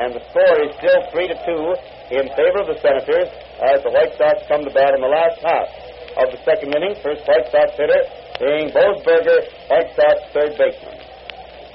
And 0.00 0.16
the 0.16 0.24
score 0.32 0.56
is 0.64 0.72
still 0.80 1.04
three 1.12 1.28
to 1.28 1.36
two 1.44 1.76
in 2.16 2.32
favor 2.32 2.64
of 2.64 2.72
the 2.72 2.80
Senators 2.80 3.28
as 3.60 3.84
the 3.84 3.92
White 3.92 4.16
Sox 4.16 4.40
come 4.48 4.64
to 4.64 4.72
bat 4.72 4.96
in 4.96 5.04
the 5.04 5.12
last 5.12 5.36
half 5.44 5.68
of 6.16 6.32
the 6.32 6.40
second 6.48 6.72
inning. 6.72 6.96
First 7.04 7.28
White 7.28 7.44
Sox 7.52 7.76
hitter 7.76 8.08
being 8.40 8.72
Boze 8.72 9.04
Berger, 9.04 9.44
White 9.68 9.92
Sox 9.92 10.16
third 10.32 10.56
baseman 10.56 10.99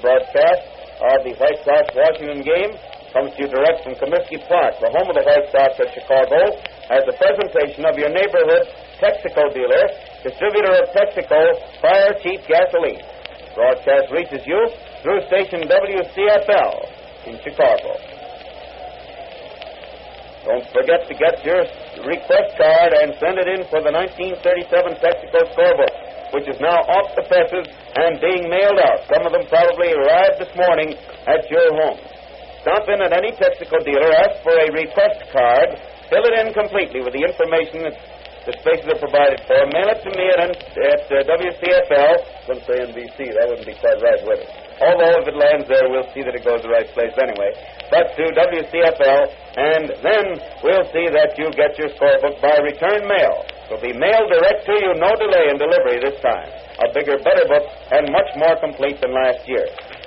broadcast 0.00 0.62
of 1.00 1.24
the 1.24 1.32
White 1.36 1.60
Sox 1.64 1.92
Washington 1.92 2.40
game 2.40 2.72
comes 3.12 3.32
to 3.36 3.44
you 3.44 3.48
direct 3.48 3.84
from 3.84 3.94
Comiskey 3.96 4.40
Park, 4.48 4.76
the 4.80 4.92
home 4.92 5.08
of 5.08 5.16
the 5.16 5.24
White 5.24 5.48
Sox 5.52 5.76
at 5.80 5.92
Chicago, 5.92 6.36
as 6.92 7.04
a 7.08 7.14
presentation 7.16 7.84
of 7.84 7.96
your 7.96 8.12
neighborhood 8.12 8.68
Texaco 9.00 9.52
dealer, 9.52 9.84
distributor 10.24 10.72
of 10.72 10.88
Texaco 10.92 11.40
Fire 11.80 12.12
Chief 12.20 12.40
Gasoline. 12.48 13.04
Broadcast 13.56 14.12
reaches 14.12 14.44
you 14.44 14.60
through 15.02 15.20
station 15.28 15.64
WCFL 15.64 16.74
in 17.28 17.40
Chicago. 17.40 17.96
Don't 20.44 20.66
forget 20.70 21.08
to 21.08 21.14
get 21.16 21.44
your 21.44 21.64
request 22.06 22.54
card 22.56 22.92
and 23.00 23.16
send 23.18 23.36
it 23.40 23.48
in 23.48 23.66
for 23.66 23.82
the 23.82 23.90
1937 23.90 25.00
Texaco 25.02 25.40
scorebook 25.56 26.05
which 26.36 26.52
is 26.52 26.60
now 26.60 26.84
off 26.84 27.16
the 27.16 27.24
presses 27.24 27.64
and 27.96 28.20
being 28.20 28.52
mailed 28.52 28.76
out. 28.76 29.08
Some 29.08 29.24
of 29.24 29.32
them 29.32 29.48
probably 29.48 29.96
arrived 29.96 30.36
this 30.36 30.52
morning 30.52 30.92
at 31.24 31.48
your 31.48 31.64
home. 31.80 31.96
Stop 32.60 32.84
in 32.92 33.00
at 33.00 33.16
any 33.16 33.32
Texaco 33.32 33.80
dealer, 33.80 34.12
ask 34.20 34.44
for 34.44 34.52
a 34.52 34.68
request 34.68 35.32
card, 35.32 35.80
fill 36.12 36.28
it 36.28 36.36
in 36.44 36.52
completely 36.52 37.00
with 37.00 37.16
the 37.16 37.24
information 37.24 37.88
that 37.88 37.96
The 38.46 38.54
spaces 38.62 38.86
are 38.86 39.02
provided 39.02 39.42
for. 39.42 39.58
Mail 39.74 39.90
it 39.90 40.06
to 40.06 40.10
me 40.14 40.30
at, 40.30 40.54
at 40.54 41.02
uh, 41.10 41.26
WCFL. 41.26 42.14
Couldn't 42.46 42.62
say 42.62 42.78
NBC. 42.78 43.34
That 43.34 43.50
wouldn't 43.50 43.66
be 43.66 43.74
quite 43.74 43.98
right, 43.98 44.22
would 44.22 44.38
it? 44.38 44.46
Although 44.78 45.18
if 45.18 45.26
it 45.26 45.34
lands 45.34 45.66
there, 45.66 45.90
we'll 45.90 46.06
see 46.14 46.22
that 46.22 46.30
it 46.30 46.46
goes 46.46 46.62
the 46.62 46.70
right 46.70 46.86
place 46.94 47.10
anyway. 47.18 47.50
But 47.90 48.14
to 48.14 48.22
WCFL, 48.22 49.22
and 49.58 49.90
then 49.98 50.24
we'll 50.62 50.86
see 50.94 51.10
that 51.10 51.34
you 51.34 51.50
get 51.58 51.74
your 51.74 51.90
scorebook 51.98 52.38
by 52.38 52.54
return 52.62 53.10
mail. 53.10 53.42
It'll 53.66 53.82
be 53.82 53.98
mailed 53.98 54.30
direct 54.30 54.62
to 54.70 54.74
you, 54.78 54.94
no 54.94 55.10
delay 55.18 55.50
in 55.50 55.58
delivery 55.58 55.98
this 55.98 56.14
time. 56.22 56.46
A 56.78 56.86
bigger, 56.94 57.18
better 57.18 57.46
book, 57.50 57.66
and 57.90 58.06
much 58.14 58.30
more 58.38 58.54
complete 58.62 59.02
than 59.02 59.10
last 59.10 59.42
year. 59.50 59.66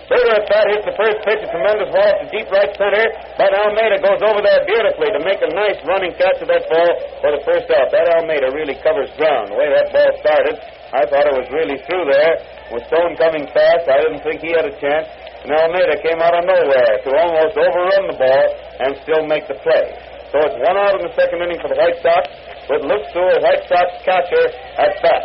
Further 0.09 0.41
at 0.41 0.49
that 0.49 0.65
hits 0.73 0.87
the 0.89 0.97
first 0.97 1.21
pitch, 1.21 1.37
a 1.43 1.49
tremendous 1.53 1.93
ball 1.93 2.13
to 2.17 2.25
deep 2.33 2.49
right 2.49 2.73
center. 2.73 3.05
But 3.37 3.53
Almada 3.53 4.01
goes 4.01 4.23
over 4.25 4.41
there 4.41 4.65
beautifully 4.65 5.13
to 5.13 5.21
make 5.21 5.37
a 5.43 5.51
nice 5.53 5.77
running 5.85 6.17
catch 6.17 6.41
of 6.41 6.49
that 6.49 6.65
ball 6.65 6.91
for 7.21 7.29
the 7.35 7.43
first 7.45 7.69
out. 7.69 7.93
That 7.93 8.09
Almada 8.17 8.49
really 8.49 8.73
covers 8.81 9.13
ground. 9.21 9.53
The 9.53 9.57
way 9.59 9.69
that 9.69 9.93
ball 9.93 10.09
started, 10.23 10.57
I 10.95 11.05
thought 11.05 11.29
it 11.29 11.35
was 11.37 11.45
really 11.53 11.77
through 11.85 12.09
there. 12.09 12.33
With 12.73 12.89
Stone 12.89 13.21
coming 13.21 13.45
fast, 13.53 13.85
I 13.85 14.01
didn't 14.01 14.25
think 14.25 14.41
he 14.41 14.49
had 14.49 14.65
a 14.65 14.73
chance. 14.81 15.05
And 15.45 15.53
Almada 15.53 15.99
came 16.01 16.17
out 16.25 16.33
of 16.33 16.41
nowhere 16.41 16.93
to 17.05 17.09
almost 17.13 17.53
overrun 17.53 18.09
the 18.09 18.17
ball 18.17 18.45
and 18.81 18.97
still 19.05 19.29
make 19.29 19.45
the 19.45 19.61
play. 19.61 19.93
So 20.33 20.41
it's 20.41 20.57
one 20.57 20.77
out 20.77 20.97
in 20.97 21.05
the 21.05 21.13
second 21.13 21.41
inning 21.41 21.61
for 21.61 21.69
the 21.69 21.77
White 21.77 22.01
Sox 22.01 22.25
with 22.69 22.85
Luke 22.85 23.05
Sewell, 23.11 23.41
White 23.41 23.65
Sox 23.65 23.89
catcher, 24.05 24.45
at 24.77 24.93
bat. 25.01 25.21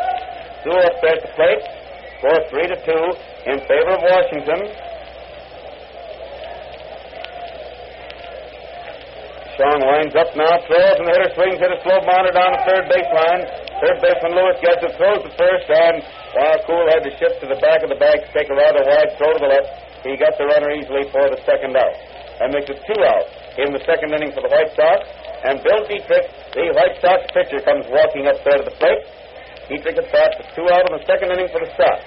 Sewell 0.64 0.80
up 0.80 0.96
there 1.04 1.16
at 1.16 1.22
the 1.22 1.32
plate. 1.36 1.64
Score 2.18 2.40
three 2.48 2.66
to 2.72 2.78
two 2.88 3.04
in 3.44 3.60
favor 3.68 3.92
of 3.92 4.00
Washington. 4.00 4.60
Sean 9.54 9.78
winds 9.86 10.16
up 10.18 10.34
now, 10.34 10.56
throws, 10.66 10.98
and 10.98 11.06
the 11.06 11.14
hitter 11.14 11.30
swings, 11.36 11.60
hit 11.62 11.70
a 11.70 11.78
slow 11.84 12.00
bounder 12.02 12.32
down 12.34 12.58
the 12.58 12.64
third 12.66 12.84
baseline. 12.90 13.44
Third 13.78 14.02
baseman 14.02 14.34
Lewis 14.34 14.58
gets 14.58 14.82
it, 14.82 14.96
throws 14.98 15.22
to 15.22 15.30
first, 15.36 15.68
and 15.70 16.02
while 16.34 16.58
Kuhel 16.66 16.90
had 16.90 17.06
to 17.06 17.12
shift 17.20 17.38
to 17.44 17.46
the 17.46 17.60
back 17.62 17.84
of 17.84 17.92
the 17.92 18.00
bag 18.00 18.24
to 18.24 18.30
take 18.34 18.50
a 18.50 18.56
rather 18.56 18.82
wide 18.82 19.14
throw 19.14 19.30
to 19.30 19.38
the 19.38 19.52
left, 19.52 19.70
he 20.02 20.16
got 20.18 20.34
the 20.40 20.48
runner 20.48 20.74
easily 20.74 21.06
for 21.14 21.30
the 21.30 21.38
second 21.46 21.76
out. 21.76 21.94
That 22.42 22.50
makes 22.50 22.66
it 22.66 22.82
two 22.82 22.98
out 22.98 23.30
in 23.62 23.70
the 23.70 23.78
second 23.86 24.10
inning 24.10 24.34
for 24.34 24.42
the 24.42 24.50
White 24.50 24.74
Sox. 24.74 25.06
And 25.44 25.60
Bill 25.62 25.84
Dietrich, 25.84 26.24
the 26.56 26.72
White 26.72 26.96
Sox 27.04 27.20
pitcher, 27.36 27.60
comes 27.60 27.84
walking 27.92 28.26
up 28.26 28.40
there 28.48 28.56
to 28.56 28.64
the 28.64 28.76
plate. 28.80 29.04
Dietrich 29.68 29.98
at 30.00 30.10
bat, 30.10 30.40
two 30.56 30.64
out 30.72 30.88
in 30.88 30.96
the 30.96 31.04
second 31.04 31.32
inning 31.32 31.48
for 31.52 31.60
the 31.60 31.68
Sox. 31.76 32.00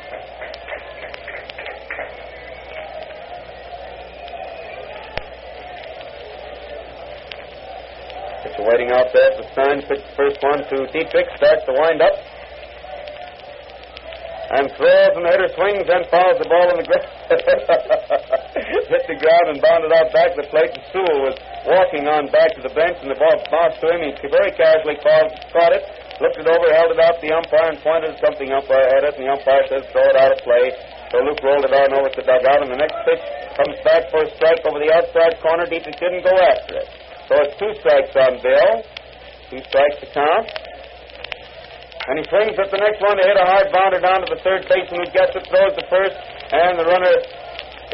Pitcher 8.42 8.66
waiting 8.66 8.90
out 8.90 9.14
there 9.14 9.38
for 9.38 9.46
sign. 9.54 9.86
Pitch 9.86 10.02
the 10.02 10.16
first 10.18 10.42
one 10.42 10.66
to 10.74 10.90
Dietrich. 10.90 11.30
Starts 11.38 11.62
to 11.66 11.74
wind 11.78 12.02
up. 12.02 12.18
And 14.48 14.72
throws, 14.80 15.12
and 15.20 15.28
the 15.28 15.32
hitter 15.36 15.52
swings 15.60 15.88
and 15.92 16.08
fouls 16.08 16.40
the 16.40 16.48
ball 16.48 16.72
in 16.72 16.80
the 16.80 16.88
ground. 16.88 17.04
Hit 18.88 19.04
the 19.04 19.20
ground 19.20 19.46
and 19.52 19.60
bounded 19.60 19.92
out 19.92 20.08
back 20.16 20.32
to 20.36 20.40
the 20.40 20.48
plate. 20.48 20.72
And 20.72 20.84
Sewell 20.96 21.20
was 21.28 21.36
walking 21.68 22.08
on 22.08 22.32
back 22.32 22.56
to 22.56 22.64
the 22.64 22.72
bench, 22.72 22.96
and 23.04 23.12
the 23.12 23.20
ball 23.20 23.36
bounced 23.52 23.84
to 23.84 23.92
him. 23.92 24.08
He 24.08 24.16
very 24.32 24.56
casually 24.56 24.96
caught, 25.04 25.36
caught 25.52 25.76
it, 25.76 25.84
looked 26.24 26.40
it 26.40 26.48
over, 26.48 26.64
held 26.72 26.96
it 26.96 27.00
out 27.04 27.20
to 27.20 27.24
the 27.28 27.36
umpire, 27.36 27.76
and 27.76 27.80
pointed 27.84 28.16
at 28.16 28.24
something 28.24 28.48
umpire 28.48 28.88
had 28.88 29.04
it, 29.04 29.20
and 29.20 29.28
the 29.28 29.32
umpire 29.36 29.68
says 29.68 29.84
throw 29.92 30.08
it 30.08 30.16
out 30.16 30.32
of 30.32 30.40
play. 30.48 30.72
So 31.12 31.20
Luke 31.28 31.44
rolled 31.44 31.68
it 31.68 31.76
on 31.76 31.92
over 31.92 32.08
to 32.08 32.16
the 32.16 32.24
dugout, 32.24 32.64
and 32.64 32.72
the 32.72 32.80
next 32.80 32.96
pitch 33.04 33.24
comes 33.60 33.76
back 33.84 34.08
for 34.08 34.24
a 34.24 34.30
strike 34.40 34.64
over 34.64 34.80
the 34.80 34.96
outside 34.96 35.44
corner. 35.44 35.68
Dietrich 35.68 36.00
didn't 36.00 36.24
go 36.24 36.32
after 36.32 36.84
it. 36.84 36.88
So 37.28 37.36
it's 37.44 37.56
two 37.60 37.72
strikes 37.84 38.16
on 38.16 38.40
Bill. 38.40 38.88
Two 39.52 39.60
strikes 39.68 40.00
to 40.04 40.08
count. 40.16 40.48
And 42.08 42.16
he 42.16 42.24
swings 42.32 42.56
at 42.56 42.72
the 42.72 42.80
next 42.80 43.04
one 43.04 43.20
to 43.20 43.24
hit 43.28 43.36
a 43.36 43.44
hard 43.44 43.68
bounder 43.76 44.00
down 44.00 44.24
to 44.24 44.30
the 44.32 44.40
third 44.40 44.64
baseman 44.72 45.04
who 45.04 45.12
gets 45.12 45.36
it, 45.36 45.44
throws 45.52 45.76
the 45.76 45.84
first, 45.92 46.16
and 46.56 46.80
the 46.80 46.88
runner 46.88 47.12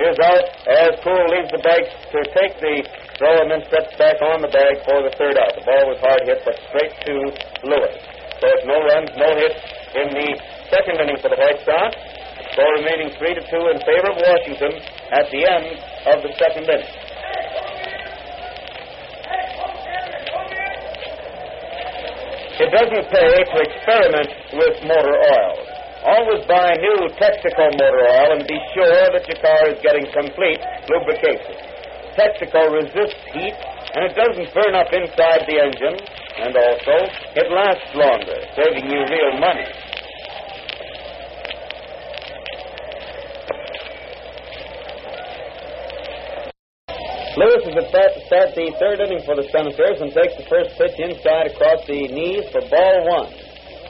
is 0.05 0.17
out 0.21 0.45
as 0.69 1.01
Kuhel 1.01 1.25
leaves 1.33 1.49
the 1.49 1.61
bag 1.65 1.89
to 2.13 2.19
take 2.33 2.53
the 2.61 2.85
throw 3.17 3.41
and 3.41 3.49
then 3.49 3.65
steps 3.65 3.93
back 3.97 4.21
on 4.21 4.41
the 4.45 4.53
bag 4.53 4.85
for 4.85 5.01
the 5.01 5.13
third 5.17 5.33
out. 5.37 5.57
The 5.57 5.65
ball 5.65 5.89
was 5.89 5.97
hard 6.01 6.29
hit, 6.29 6.45
but 6.45 6.57
straight 6.69 6.93
to 7.09 7.13
Lewis. 7.65 7.97
So 8.37 8.45
it's 8.53 8.65
no 8.69 8.77
runs, 8.85 9.09
no 9.17 9.29
hits 9.33 9.57
in 9.97 10.07
the 10.13 10.29
second 10.69 11.01
inning 11.01 11.17
for 11.17 11.33
the 11.33 11.37
White 11.37 11.61
Sox. 11.65 11.97
Score 12.53 12.69
remaining 12.85 13.17
three 13.17 13.33
to 13.33 13.41
two 13.49 13.65
in 13.65 13.81
favor 13.81 14.13
of 14.13 14.17
Washington 14.21 14.77
at 15.09 15.25
the 15.33 15.41
end 15.41 15.73
of 16.13 16.21
the 16.21 16.29
second 16.37 16.69
inning. 16.69 16.93
It 22.59 22.69
doesn't 22.69 23.05
pay 23.09 23.31
to 23.41 23.57
experiment 23.65 24.29
with 24.53 24.75
motor 24.85 25.17
oils. 25.17 25.67
Always 26.05 26.45
buy 26.45 26.75
new 26.77 27.09
Texaco 27.17 27.73
motor 27.79 28.05
oil 28.05 28.37
and 28.37 28.45
be 28.45 28.59
sure 28.75 29.09
that 29.09 29.25
your 29.25 29.39
car 29.41 29.73
is 29.73 29.79
getting 29.81 30.05
complete 30.13 30.61
lubrication. 30.85 31.57
Texaco 32.13 32.69
resists 32.77 33.23
heat 33.33 33.57
and 33.93 34.09
it 34.09 34.15
doesn't 34.17 34.53
burn 34.53 34.73
up 34.73 34.89
inside 34.93 35.45
the 35.45 35.57
engine, 35.61 35.97
and 36.41 36.53
also 36.57 36.95
it 37.37 37.45
lasts 37.49 37.93
longer, 37.93 38.41
saving 38.57 38.89
you 38.89 39.05
real 39.05 39.37
money. 39.37 39.69
Lewis 47.33 47.65
is 47.65 47.73
at 47.73 47.89
to 47.89 48.21
start 48.29 48.53
the 48.53 48.69
third 48.77 49.01
inning 49.01 49.25
for 49.25 49.33
the 49.33 49.49
Senators 49.49 49.97
and 50.05 50.13
takes 50.13 50.37
the 50.37 50.45
first 50.45 50.77
pitch 50.77 50.93
inside 51.01 51.49
across 51.49 51.81
the 51.89 52.05
knees 52.13 52.45
for 52.53 52.61
ball 52.69 53.09
one. 53.09 53.33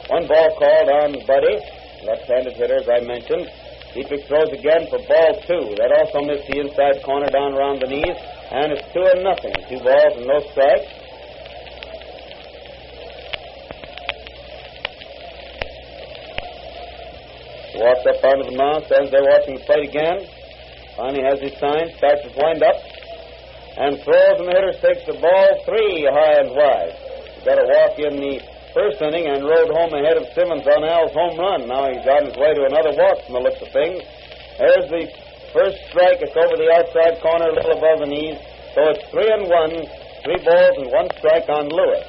One 0.07 0.23
ball 0.31 0.55
called 0.55 0.87
on 0.87 1.11
Buddy, 1.27 1.59
left-handed 2.07 2.55
hitter, 2.55 2.79
as 2.79 2.87
I 2.87 3.03
mentioned. 3.03 3.51
Dietrich 3.91 4.31
throws 4.31 4.47
again 4.47 4.87
for 4.87 4.95
ball 5.11 5.43
two. 5.43 5.75
That 5.75 5.91
also 5.91 6.23
missed 6.23 6.47
the 6.47 6.63
inside 6.63 7.03
corner 7.03 7.27
down 7.27 7.51
around 7.51 7.83
the 7.83 7.91
knees, 7.91 8.15
and 8.47 8.71
it's 8.71 8.87
two 8.95 9.03
and 9.11 9.27
nothing. 9.27 9.51
Two 9.67 9.83
balls 9.83 10.13
and 10.15 10.23
no 10.23 10.39
strikes. 10.55 10.87
Walks 17.75 18.07
up 18.07 18.23
onto 18.23 18.47
the 18.47 18.55
mound, 18.55 18.87
stands 18.87 19.11
there 19.11 19.27
watching 19.27 19.59
the 19.59 19.63
plate 19.67 19.91
again. 19.91 20.31
Finally 20.95 21.27
has 21.27 21.43
his 21.43 21.59
sign, 21.59 21.91
starts 21.97 22.23
wind 22.39 22.63
up, 22.63 22.79
and 23.77 23.97
throws, 24.05 24.37
and 24.37 24.47
the 24.47 24.53
hitter 24.53 24.75
takes 24.77 25.05
the 25.09 25.17
ball 25.17 25.49
three 25.65 26.05
high 26.05 26.45
and 26.45 26.53
wide. 26.53 26.93
He 27.35 27.41
got 27.41 27.57
a 27.57 27.65
walk 27.65 27.97
in 27.97 28.21
the 28.21 28.37
first 28.73 29.01
inning 29.01 29.25
and 29.25 29.41
rode 29.41 29.69
home 29.73 29.93
ahead 29.93 30.17
of 30.17 30.29
Simmons 30.33 30.65
on 30.65 30.85
Al's 30.85 31.13
home 31.13 31.37
run. 31.37 31.65
Now 31.67 31.89
he's 31.89 32.05
on 32.05 32.29
his 32.29 32.37
way 32.37 32.53
to 32.53 32.69
another 32.69 32.93
walk 32.93 33.25
from 33.25 33.33
the 33.33 33.43
looks 33.43 33.61
of 33.61 33.69
things. 33.73 34.01
There's 34.61 34.89
the 34.93 35.09
first 35.53 35.77
strike. 35.89 36.21
It's 36.21 36.37
over 36.37 36.57
the 36.57 36.69
outside 36.69 37.21
corner, 37.21 37.49
a 37.49 37.55
little 37.57 37.77
above 37.77 38.05
the 38.05 38.09
knees. 38.13 38.37
So 38.77 38.93
it's 38.93 39.05
three 39.09 39.29
and 39.29 39.49
one, 39.49 39.73
three 40.21 40.41
balls 40.45 40.75
and 40.77 40.89
one 40.93 41.09
strike 41.17 41.49
on 41.49 41.69
Lewis. 41.69 42.05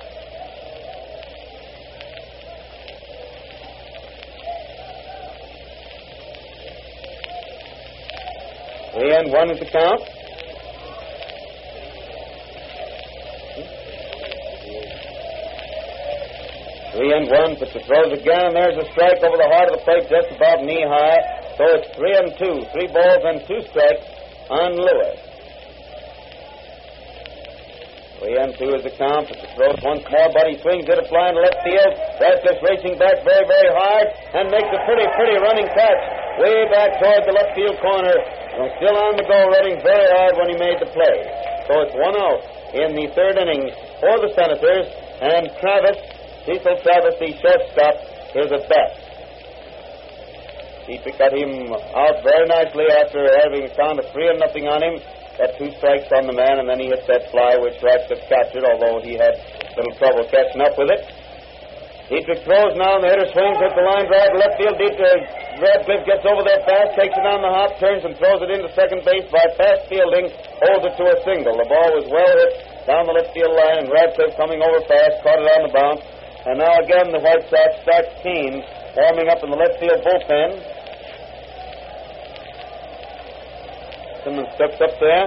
Three 8.92 9.12
and 9.16 9.32
one 9.32 9.50
is 9.50 9.58
the 9.60 9.66
count. 9.72 10.23
Three 16.94 17.10
and 17.10 17.26
one, 17.26 17.58
the 17.58 17.66
throws 17.66 18.14
again, 18.14 18.54
and 18.54 18.54
there's 18.54 18.78
a 18.78 18.86
strike 18.94 19.18
over 19.26 19.34
the 19.34 19.50
heart 19.50 19.66
of 19.66 19.82
the 19.82 19.82
plate 19.82 20.06
just 20.06 20.30
above 20.30 20.62
knee 20.62 20.86
high. 20.86 21.18
So 21.58 21.66
it's 21.74 21.90
three 21.98 22.14
and 22.14 22.30
two, 22.38 22.62
three 22.70 22.86
balls 22.86 23.22
and 23.26 23.42
two 23.50 23.66
strikes 23.66 24.06
on 24.46 24.78
Lewis. 24.78 25.18
Three 28.22 28.38
and 28.38 28.54
two 28.54 28.70
is 28.78 28.86
the 28.86 28.94
count, 28.94 29.26
the 29.26 29.42
throws 29.58 29.74
once 29.82 30.06
more, 30.06 30.30
but 30.38 30.46
he 30.46 30.54
swings 30.62 30.86
it 30.86 30.94
a 30.94 31.02
flying 31.10 31.34
to 31.34 31.42
left 31.42 31.66
field. 31.66 31.98
That's 32.22 32.46
just 32.46 32.62
racing 32.62 32.94
back 32.94 33.26
very, 33.26 33.42
very 33.42 33.70
hard 33.74 34.06
and 34.38 34.54
makes 34.54 34.70
a 34.70 34.78
pretty, 34.86 35.10
pretty 35.18 35.34
running 35.42 35.66
catch 35.74 36.02
way 36.38 36.62
back 36.70 37.02
toward 37.02 37.26
the 37.26 37.34
left 37.34 37.58
field 37.58 37.74
corner. 37.82 38.14
And 38.54 38.70
still 38.78 38.94
on 38.94 39.18
the 39.18 39.26
go, 39.26 39.50
running 39.50 39.82
very 39.82 40.08
hard 40.14 40.38
when 40.38 40.46
he 40.46 40.56
made 40.62 40.78
the 40.78 40.94
play. 40.94 41.18
So 41.66 41.90
it's 41.90 41.96
one 41.98 42.14
out 42.14 42.38
in 42.70 42.94
the 42.94 43.10
third 43.18 43.34
inning 43.34 43.66
for 43.98 44.14
the 44.22 44.30
Senators, 44.30 44.86
and 45.18 45.50
Travis 45.58 46.13
Cecil 46.44 46.76
the 46.76 47.28
shortstop, 47.40 47.96
is 48.36 48.52
at 48.52 48.68
bat. 48.68 48.90
Dietrich 50.84 51.16
got 51.16 51.32
him 51.32 51.72
out 51.72 52.20
very 52.20 52.44
nicely 52.44 52.84
after 53.00 53.24
having 53.40 53.64
found 53.72 53.96
a 53.96 54.04
three 54.12 54.28
and 54.28 54.36
nothing 54.36 54.68
on 54.68 54.84
him. 54.84 55.00
Got 55.40 55.56
two 55.56 55.72
strikes 55.80 56.12
on 56.12 56.28
the 56.28 56.36
man, 56.36 56.60
and 56.60 56.68
then 56.68 56.78
he 56.78 56.92
hit 56.92 57.08
that 57.08 57.32
fly, 57.32 57.56
which 57.56 57.80
Radcliff 57.80 58.20
captured, 58.28 58.68
although 58.68 59.00
he 59.00 59.16
had 59.16 59.40
little 59.72 59.96
trouble 59.96 60.28
catching 60.28 60.60
up 60.60 60.76
with 60.76 60.92
it. 60.92 61.02
Dietrich 62.12 62.44
throws 62.44 62.76
now, 62.76 63.00
and 63.00 63.02
the 63.02 63.08
hitter 63.08 63.32
swings 63.32 63.56
at 63.64 63.72
the 63.72 63.80
line 63.80 64.04
drive 64.04 64.36
left 64.36 64.60
field. 64.60 64.76
Dietrich 64.76 65.00
uh, 65.00 65.64
Radcliff 65.64 66.04
gets 66.04 66.28
over 66.28 66.44
there 66.44 66.60
fast, 66.68 66.92
takes 67.00 67.16
it 67.16 67.24
on 67.24 67.40
the 67.40 67.48
hop, 67.48 67.80
turns 67.80 68.04
and 68.04 68.12
throws 68.20 68.44
it 68.44 68.52
into 68.52 68.68
second 68.76 69.00
base 69.08 69.24
by 69.32 69.40
fast 69.56 69.88
fielding, 69.88 70.28
holds 70.60 70.84
it 70.84 70.94
to 71.00 71.04
a 71.08 71.16
single. 71.24 71.56
The 71.56 71.64
ball 71.72 71.96
was 71.96 72.04
well 72.12 72.28
hit 72.28 72.84
down 72.84 73.08
the 73.08 73.16
left 73.16 73.32
field 73.32 73.56
line, 73.56 73.80
and 73.80 73.88
Radcliff 73.88 74.36
coming 74.36 74.60
over 74.60 74.84
fast, 74.84 75.24
caught 75.24 75.40
it 75.40 75.48
on 75.48 75.64
the 75.64 75.72
bounce. 75.72 76.04
And 76.44 76.58
now 76.60 76.76
again 76.84 77.08
the 77.08 77.20
White 77.24 77.48
Sox 77.48 77.70
start 77.82 78.04
Keene 78.20 78.60
warming 78.96 79.28
up 79.32 79.40
in 79.40 79.48
the 79.48 79.56
left 79.56 79.80
field 79.80 80.00
bullpen. 80.04 80.50
Simmons 84.24 84.52
steps 84.56 84.80
up 84.80 84.94
there 85.00 85.26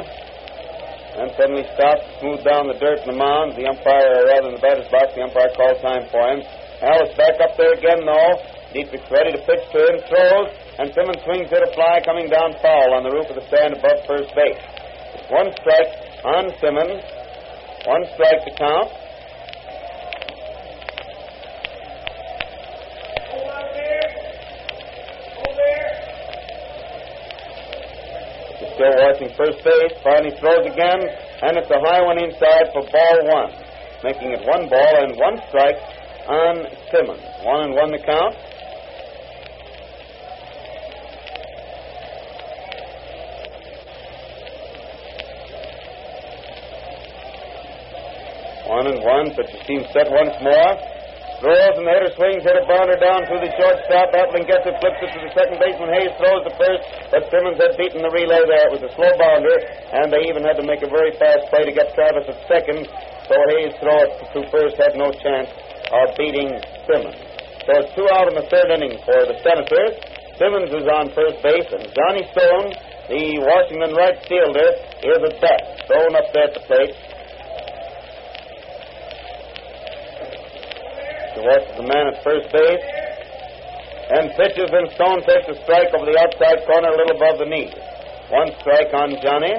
and 1.18 1.34
suddenly 1.34 1.66
stops, 1.74 2.06
smooth 2.22 2.46
down 2.46 2.70
the 2.70 2.78
dirt 2.78 3.02
in 3.02 3.10
the 3.10 3.18
mound. 3.18 3.58
The 3.58 3.66
umpire, 3.66 4.22
or 4.22 4.30
rather 4.30 4.54
in 4.54 4.56
the 4.58 4.62
batter's 4.62 4.90
box, 4.94 5.18
the 5.18 5.26
umpire 5.26 5.50
calls 5.58 5.82
time 5.82 6.06
for 6.14 6.22
him. 6.22 6.46
Alice 6.86 7.18
back 7.18 7.42
up 7.42 7.58
there 7.58 7.74
again, 7.74 8.06
though. 8.06 8.38
Dietrich's 8.70 9.10
ready 9.10 9.34
to 9.34 9.42
pitch 9.42 9.66
to 9.74 9.80
him, 9.82 9.98
throws, 10.06 10.54
and 10.78 10.94
Simmons 10.94 11.18
swings 11.26 11.50
hit 11.50 11.66
a 11.66 11.72
fly 11.74 11.98
coming 12.06 12.30
down 12.30 12.54
foul 12.62 12.94
on 12.94 13.02
the 13.02 13.10
roof 13.10 13.26
of 13.34 13.42
the 13.42 13.46
stand 13.50 13.74
above 13.74 14.06
first 14.06 14.30
base. 14.38 14.62
One 15.34 15.50
strike 15.58 15.90
on 16.22 16.54
Simmons, 16.62 17.02
one 17.90 18.06
strike 18.14 18.46
to 18.46 18.54
count. 18.54 19.07
He's 28.60 28.74
still 28.74 28.96
watching 28.98 29.30
first 29.38 29.64
base. 29.64 29.94
Finally 30.04 30.34
throws 30.40 30.66
again, 30.66 31.02
and 31.42 31.58
it's 31.58 31.70
a 31.70 31.80
high 31.80 32.02
one 32.02 32.18
inside 32.18 32.74
for 32.74 32.82
ball 32.90 33.18
one, 33.30 33.52
making 34.04 34.32
it 34.32 34.46
one 34.46 34.68
ball 34.70 35.04
and 35.04 35.18
one 35.18 35.40
strike 35.50 35.78
on 36.28 36.66
Simmons. 36.92 37.22
One 37.44 37.62
and 37.66 37.74
one 37.74 37.92
to 37.92 38.00
count. 38.00 38.36
One 48.68 48.88
and 48.88 49.02
one, 49.04 49.32
but 49.36 49.48
the 49.48 49.60
team 49.66 49.86
set 49.94 50.12
once 50.12 50.36
more. 50.42 50.97
Throws 51.38 51.78
and 51.78 51.86
the 51.86 51.94
hitter 51.94 52.10
swings, 52.18 52.42
hit 52.42 52.58
a 52.58 52.66
bounder 52.66 52.98
down 52.98 53.22
through 53.30 53.46
the 53.46 53.54
shortstop. 53.62 54.10
Appling 54.10 54.50
gets 54.50 54.66
it, 54.66 54.74
flips 54.82 54.98
it 55.06 55.14
to 55.14 55.20
the 55.22 55.30
second 55.38 55.62
baseman. 55.62 55.94
Hayes 55.94 56.10
throws 56.18 56.42
the 56.42 56.56
first, 56.58 56.82
but 57.14 57.30
Simmons 57.30 57.62
had 57.62 57.78
beaten 57.78 58.02
the 58.02 58.10
relay 58.10 58.42
there. 58.50 58.74
It 58.74 58.74
was 58.74 58.82
a 58.82 58.92
slow 58.98 59.14
bounder, 59.22 59.54
and 59.94 60.10
they 60.10 60.26
even 60.26 60.42
had 60.42 60.58
to 60.58 60.66
make 60.66 60.82
a 60.82 60.90
very 60.90 61.14
fast 61.22 61.46
play 61.54 61.62
to 61.62 61.70
get 61.70 61.94
Travis 61.94 62.26
at 62.26 62.42
second. 62.50 62.90
So 63.30 63.38
Hayes 63.54 63.78
throw 63.78 64.02
it 64.02 64.12
to 64.34 64.40
first 64.50 64.82
had 64.82 64.98
no 64.98 65.14
chance 65.14 65.54
of 65.94 66.18
beating 66.18 66.58
Simmons. 66.90 67.22
So 67.70 67.86
it's 67.86 67.94
two 67.94 68.10
out 68.10 68.34
in 68.34 68.36
the 68.40 68.48
third 68.50 68.74
inning 68.74 68.98
for 69.06 69.30
the 69.30 69.38
Senators. 69.46 69.94
Simmons 70.42 70.74
is 70.74 70.90
on 70.90 71.14
first 71.14 71.38
base, 71.46 71.70
and 71.70 71.86
Johnny 71.94 72.26
Stone, 72.34 72.74
the 73.14 73.46
Washington 73.46 73.94
right 73.94 74.18
fielder, 74.26 74.70
is 75.06 75.22
at 75.22 75.38
bat. 75.38 75.86
Stone 75.86 76.18
up 76.18 76.34
there 76.34 76.50
at 76.50 76.54
the 76.58 76.66
plate. 76.66 76.98
He 81.38 81.46
watches 81.46 81.78
the 81.78 81.86
man 81.86 82.10
at 82.10 82.26
first 82.26 82.50
base 82.50 82.82
and 84.10 84.34
pitches, 84.34 84.74
and 84.74 84.90
Stone 84.98 85.22
takes 85.22 85.46
a 85.46 85.56
strike 85.62 85.94
over 85.94 86.10
the 86.10 86.18
outside 86.18 86.66
corner 86.66 86.90
a 86.90 86.98
little 86.98 87.14
above 87.14 87.38
the 87.38 87.46
knee. 87.46 87.70
One 88.34 88.50
strike 88.58 88.90
on 88.98 89.14
Johnny. 89.22 89.54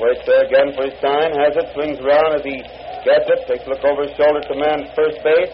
Waits 0.00 0.24
there 0.24 0.48
again 0.48 0.72
for 0.72 0.88
his 0.88 0.96
sign, 1.04 1.36
has 1.36 1.52
it, 1.60 1.68
swings 1.76 2.00
around 2.00 2.40
as 2.40 2.44
he 2.48 2.64
gets 3.04 3.28
it, 3.28 3.44
takes 3.44 3.68
a 3.68 3.76
look 3.76 3.84
over 3.84 4.08
his 4.08 4.16
shoulder 4.16 4.40
to 4.40 4.56
the 4.56 4.60
man 4.64 4.88
at 4.88 4.96
first 4.96 5.20
base, 5.20 5.52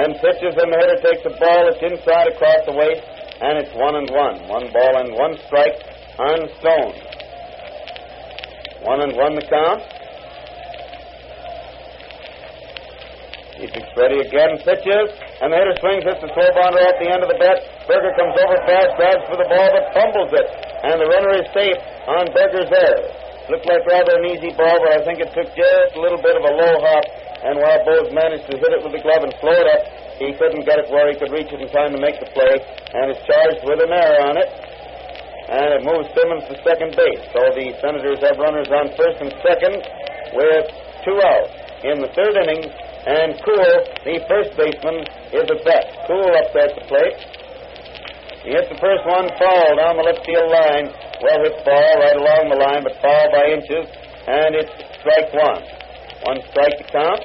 and 0.00 0.16
pitches, 0.24 0.56
and 0.56 0.72
the 0.72 0.78
hitter 0.80 1.00
takes 1.12 1.28
a 1.28 1.34
ball 1.36 1.68
that's 1.68 1.84
inside 1.84 2.32
across 2.32 2.64
the 2.64 2.72
waist, 2.72 3.04
and 3.44 3.60
it's 3.60 3.74
one 3.76 4.00
and 4.00 4.08
one. 4.08 4.48
One 4.48 4.72
ball 4.72 4.96
and 4.96 5.12
one 5.12 5.36
strike 5.44 5.76
on 6.16 6.48
Stone. 6.64 6.96
One 8.80 9.04
and 9.04 9.12
one 9.12 9.36
the 9.36 9.44
count. 9.44 10.05
Dietrich's 13.56 13.92
ready 13.96 14.20
again, 14.20 14.60
pitches, 14.60 15.08
and 15.40 15.48
the 15.48 15.56
hitter 15.56 15.76
swings, 15.80 16.04
hits 16.04 16.20
the 16.20 16.28
slow 16.36 16.48
bounder 16.52 16.80
off 16.84 16.96
the 17.00 17.08
end 17.08 17.24
of 17.24 17.30
the 17.32 17.40
bat. 17.40 17.64
Berger 17.88 18.12
comes 18.12 18.36
over 18.36 18.56
fast, 18.68 18.92
grabs 19.00 19.24
for 19.32 19.40
the 19.40 19.48
ball, 19.48 19.68
but 19.72 19.84
fumbles 19.96 20.32
it. 20.36 20.46
And 20.84 21.00
the 21.00 21.08
runner 21.08 21.32
is 21.40 21.48
safe 21.56 21.80
on 22.04 22.28
Berger's 22.36 22.68
error. 22.68 23.04
Looked 23.48 23.64
like 23.64 23.86
rather 23.88 24.20
an 24.20 24.26
easy 24.28 24.52
ball, 24.52 24.76
but 24.84 24.92
I 24.92 25.00
think 25.06 25.24
it 25.24 25.32
took 25.32 25.48
just 25.56 25.90
a 25.96 26.00
little 26.02 26.20
bit 26.20 26.36
of 26.36 26.44
a 26.44 26.52
low 26.52 26.74
hop. 26.84 27.04
And 27.46 27.56
while 27.62 27.80
Boze 27.86 28.12
managed 28.12 28.44
to 28.50 28.58
hit 28.58 28.74
it 28.74 28.82
with 28.82 28.92
the 28.92 29.00
glove 29.00 29.22
and 29.22 29.32
slow 29.38 29.54
it 29.54 29.68
up, 29.70 29.82
he 30.18 30.34
couldn't 30.34 30.66
get 30.66 30.82
it 30.82 30.90
where 30.90 31.08
he 31.08 31.16
could 31.16 31.30
reach 31.30 31.48
it 31.48 31.60
in 31.62 31.68
time 31.70 31.94
to 31.94 32.00
make 32.00 32.18
the 32.18 32.28
play, 32.34 32.54
and 32.92 33.14
is 33.14 33.20
charged 33.24 33.62
with 33.64 33.80
an 33.80 33.92
error 33.92 34.20
on 34.28 34.34
it. 34.36 34.48
And 35.46 35.78
it 35.78 35.82
moves 35.86 36.10
Simmons 36.10 36.42
to 36.50 36.58
second 36.66 36.98
base. 36.98 37.22
So 37.30 37.40
the 37.54 37.70
Senators 37.78 38.18
have 38.26 38.34
runners 38.34 38.66
on 38.66 38.90
first 38.98 39.22
and 39.22 39.30
second 39.46 39.78
with 40.34 40.66
two 41.06 41.16
outs. 41.22 41.54
In 41.86 42.02
the 42.02 42.10
third 42.18 42.34
inning, 42.34 42.66
and 43.06 43.38
Kuhel, 43.38 43.86
the 44.02 44.18
first 44.26 44.50
baseman, 44.58 45.06
is 45.30 45.46
at 45.46 45.64
bat. 45.64 46.10
Kuhel 46.10 46.34
up 46.34 46.50
there 46.52 46.66
at 46.66 46.74
the 46.74 46.84
plate. 46.90 47.18
He 48.42 48.50
hits 48.50 48.68
the 48.68 48.78
first 48.82 49.06
one 49.06 49.30
foul 49.38 49.76
down 49.76 49.96
the 49.96 50.02
left 50.02 50.26
field 50.26 50.50
line. 50.50 50.90
Well 51.22 51.38
hit 51.42 51.64
ball 51.64 51.98
right 52.02 52.16
along 52.16 52.50
the 52.50 52.56
line, 52.58 52.82
but 52.82 52.98
foul 53.00 53.30
by 53.30 53.46
inches, 53.54 53.86
and 54.26 54.54
it's 54.54 54.70
strike 54.98 55.32
one. 55.32 55.62
One 56.26 56.42
strike 56.50 56.78
to 56.78 56.84
count. 56.92 57.22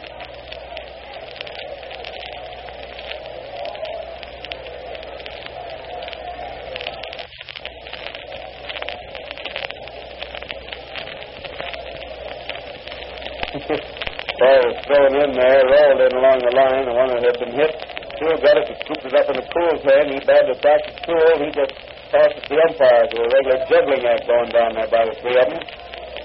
Ball 14.42 14.58
was 14.74 14.78
thrown 14.90 15.14
in 15.22 15.38
there, 15.38 15.62
rolled 15.70 16.02
in 16.02 16.14
along 16.18 16.42
the 16.42 16.54
line. 16.58 16.90
The 16.90 16.98
one 16.98 17.14
that 17.14 17.22
had 17.22 17.38
been 17.38 17.54
hit, 17.54 17.78
Kuhel 18.18 18.42
got 18.42 18.58
it 18.58 18.74
and 18.74 18.78
scooped 18.82 19.06
it 19.06 19.14
up 19.14 19.30
in 19.30 19.38
the 19.38 19.46
Cool's 19.54 19.86
hand. 19.86 20.10
He 20.10 20.18
batted 20.26 20.58
it 20.58 20.62
back 20.66 20.82
to 20.82 20.92
Kuhel. 21.06 21.46
He 21.46 21.54
just 21.54 21.74
tossed 22.10 22.42
it 22.42 22.50
to 22.50 22.58
the 22.58 22.58
umpire. 22.66 23.06
There 23.06 23.22
was 23.22 23.30
a 23.30 23.34
regular 23.38 23.60
juggling 23.70 24.02
act 24.02 24.26
going 24.26 24.50
down 24.50 24.74
there 24.74 24.90
by 24.90 25.06
the 25.06 25.14
three 25.22 25.38
of 25.38 25.46
them. 25.46 25.62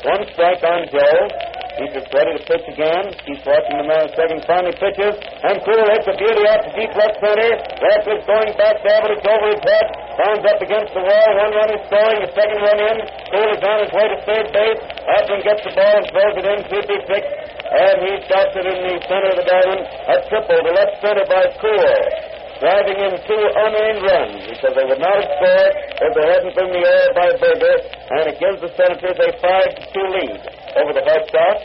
One 0.08 0.24
strike 0.32 0.64
on 0.64 0.88
Joe. 0.88 1.28
He's 1.76 1.92
just 1.92 2.08
ready 2.08 2.32
to 2.32 2.40
pitch 2.40 2.64
again. 2.72 3.04
Keeps 3.28 3.44
watching 3.44 3.76
the 3.76 3.84
man 3.84 4.08
second. 4.16 4.48
Finally 4.48 4.80
pitches. 4.80 5.12
And 5.44 5.60
Kuhel 5.60 5.84
hits 5.92 6.08
a 6.08 6.16
beauty 6.16 6.44
out 6.48 6.64
to 6.64 6.72
deep 6.72 6.96
left 6.96 7.20
center. 7.20 7.52
Radcliff's 7.52 8.24
going 8.24 8.52
back 8.56 8.80
there, 8.80 9.00
but 9.04 9.12
it's 9.12 9.28
over 9.28 9.48
his 9.52 9.60
head. 9.60 9.86
Bounds 10.16 10.44
up 10.48 10.56
against 10.64 10.96
the 10.96 11.04
wall. 11.04 11.28
One 11.36 11.52
run 11.52 11.68
is 11.68 11.84
scoring. 11.84 12.24
The 12.24 12.32
second 12.32 12.64
run 12.64 12.80
in. 12.80 12.96
Kuhel 13.28 13.50
is 13.52 13.60
on 13.60 13.76
his 13.84 13.92
way 13.92 14.06
to 14.08 14.16
third 14.24 14.46
base. 14.56 14.80
Appling 15.04 15.44
gets 15.44 15.62
the 15.68 15.72
ball 15.76 15.94
and 16.00 16.06
throws 16.08 16.34
it 16.40 16.46
in. 16.48 16.58
Should 16.64 16.88
be 16.88 16.98
fixed. 17.12 17.45
And 17.66 17.96
he 17.98 18.14
it 18.22 18.66
in 18.66 18.78
the 18.78 18.94
center 19.10 19.30
of 19.34 19.38
the 19.42 19.46
diamond. 19.46 19.82
A 20.06 20.16
triple 20.30 20.60
to 20.62 20.70
left 20.70 21.02
center 21.02 21.26
by 21.26 21.50
Kuhel. 21.58 22.02
Driving 22.62 22.98
in 23.04 23.12
two 23.26 23.42
unearned 23.52 24.00
runs 24.06 24.40
because 24.48 24.72
they 24.72 24.86
would 24.86 25.02
not 25.02 25.18
have 25.18 25.28
scored 25.34 25.72
if 25.98 26.10
there 26.14 26.28
hadn't 26.30 26.54
been 26.56 26.70
the 26.72 26.82
error 26.86 27.12
by 27.12 27.28
Berger. 27.36 27.76
And 28.16 28.22
it 28.30 28.38
gives 28.38 28.62
the 28.62 28.70
Senators 28.78 29.18
a 29.18 29.28
5 29.34 29.42
to 29.42 29.82
2 29.92 30.14
lead 30.14 30.40
over 30.78 30.92
the 30.94 31.04
White 31.04 31.26
Sox. 31.28 31.56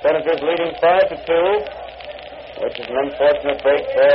Senators 0.00 0.40
leading 0.40 0.72
5 0.78 1.10
to 1.10 1.16
2, 1.20 2.64
which 2.64 2.76
is 2.80 2.86
an 2.86 2.96
unfortunate 3.02 3.60
break 3.66 3.84
for 3.92 4.14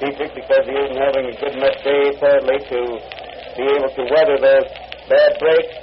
Dietrich 0.00 0.34
because 0.38 0.64
he 0.66 0.74
isn't 0.74 0.98
having 0.98 1.26
a 1.28 1.34
good 1.38 1.54
enough 1.54 1.78
day 1.82 2.02
apparently 2.14 2.58
to 2.70 2.80
be 3.58 3.64
able 3.74 3.90
to 3.90 4.02
weather 4.10 4.38
those 4.38 4.70
bad 5.10 5.38
breaks 5.38 5.74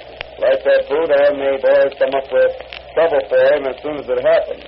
like 0.42 0.60
that 0.64 0.82
boot, 0.88 1.08
and 1.08 1.38
the 1.38 1.60
boys 1.62 1.92
come 2.02 2.12
up 2.18 2.26
with 2.32 2.71
trouble 2.94 3.20
for 3.28 3.40
him 3.40 3.62
as 3.68 3.76
soon 3.82 3.96
as 4.00 4.06
it 4.08 4.20
happens. 4.20 4.64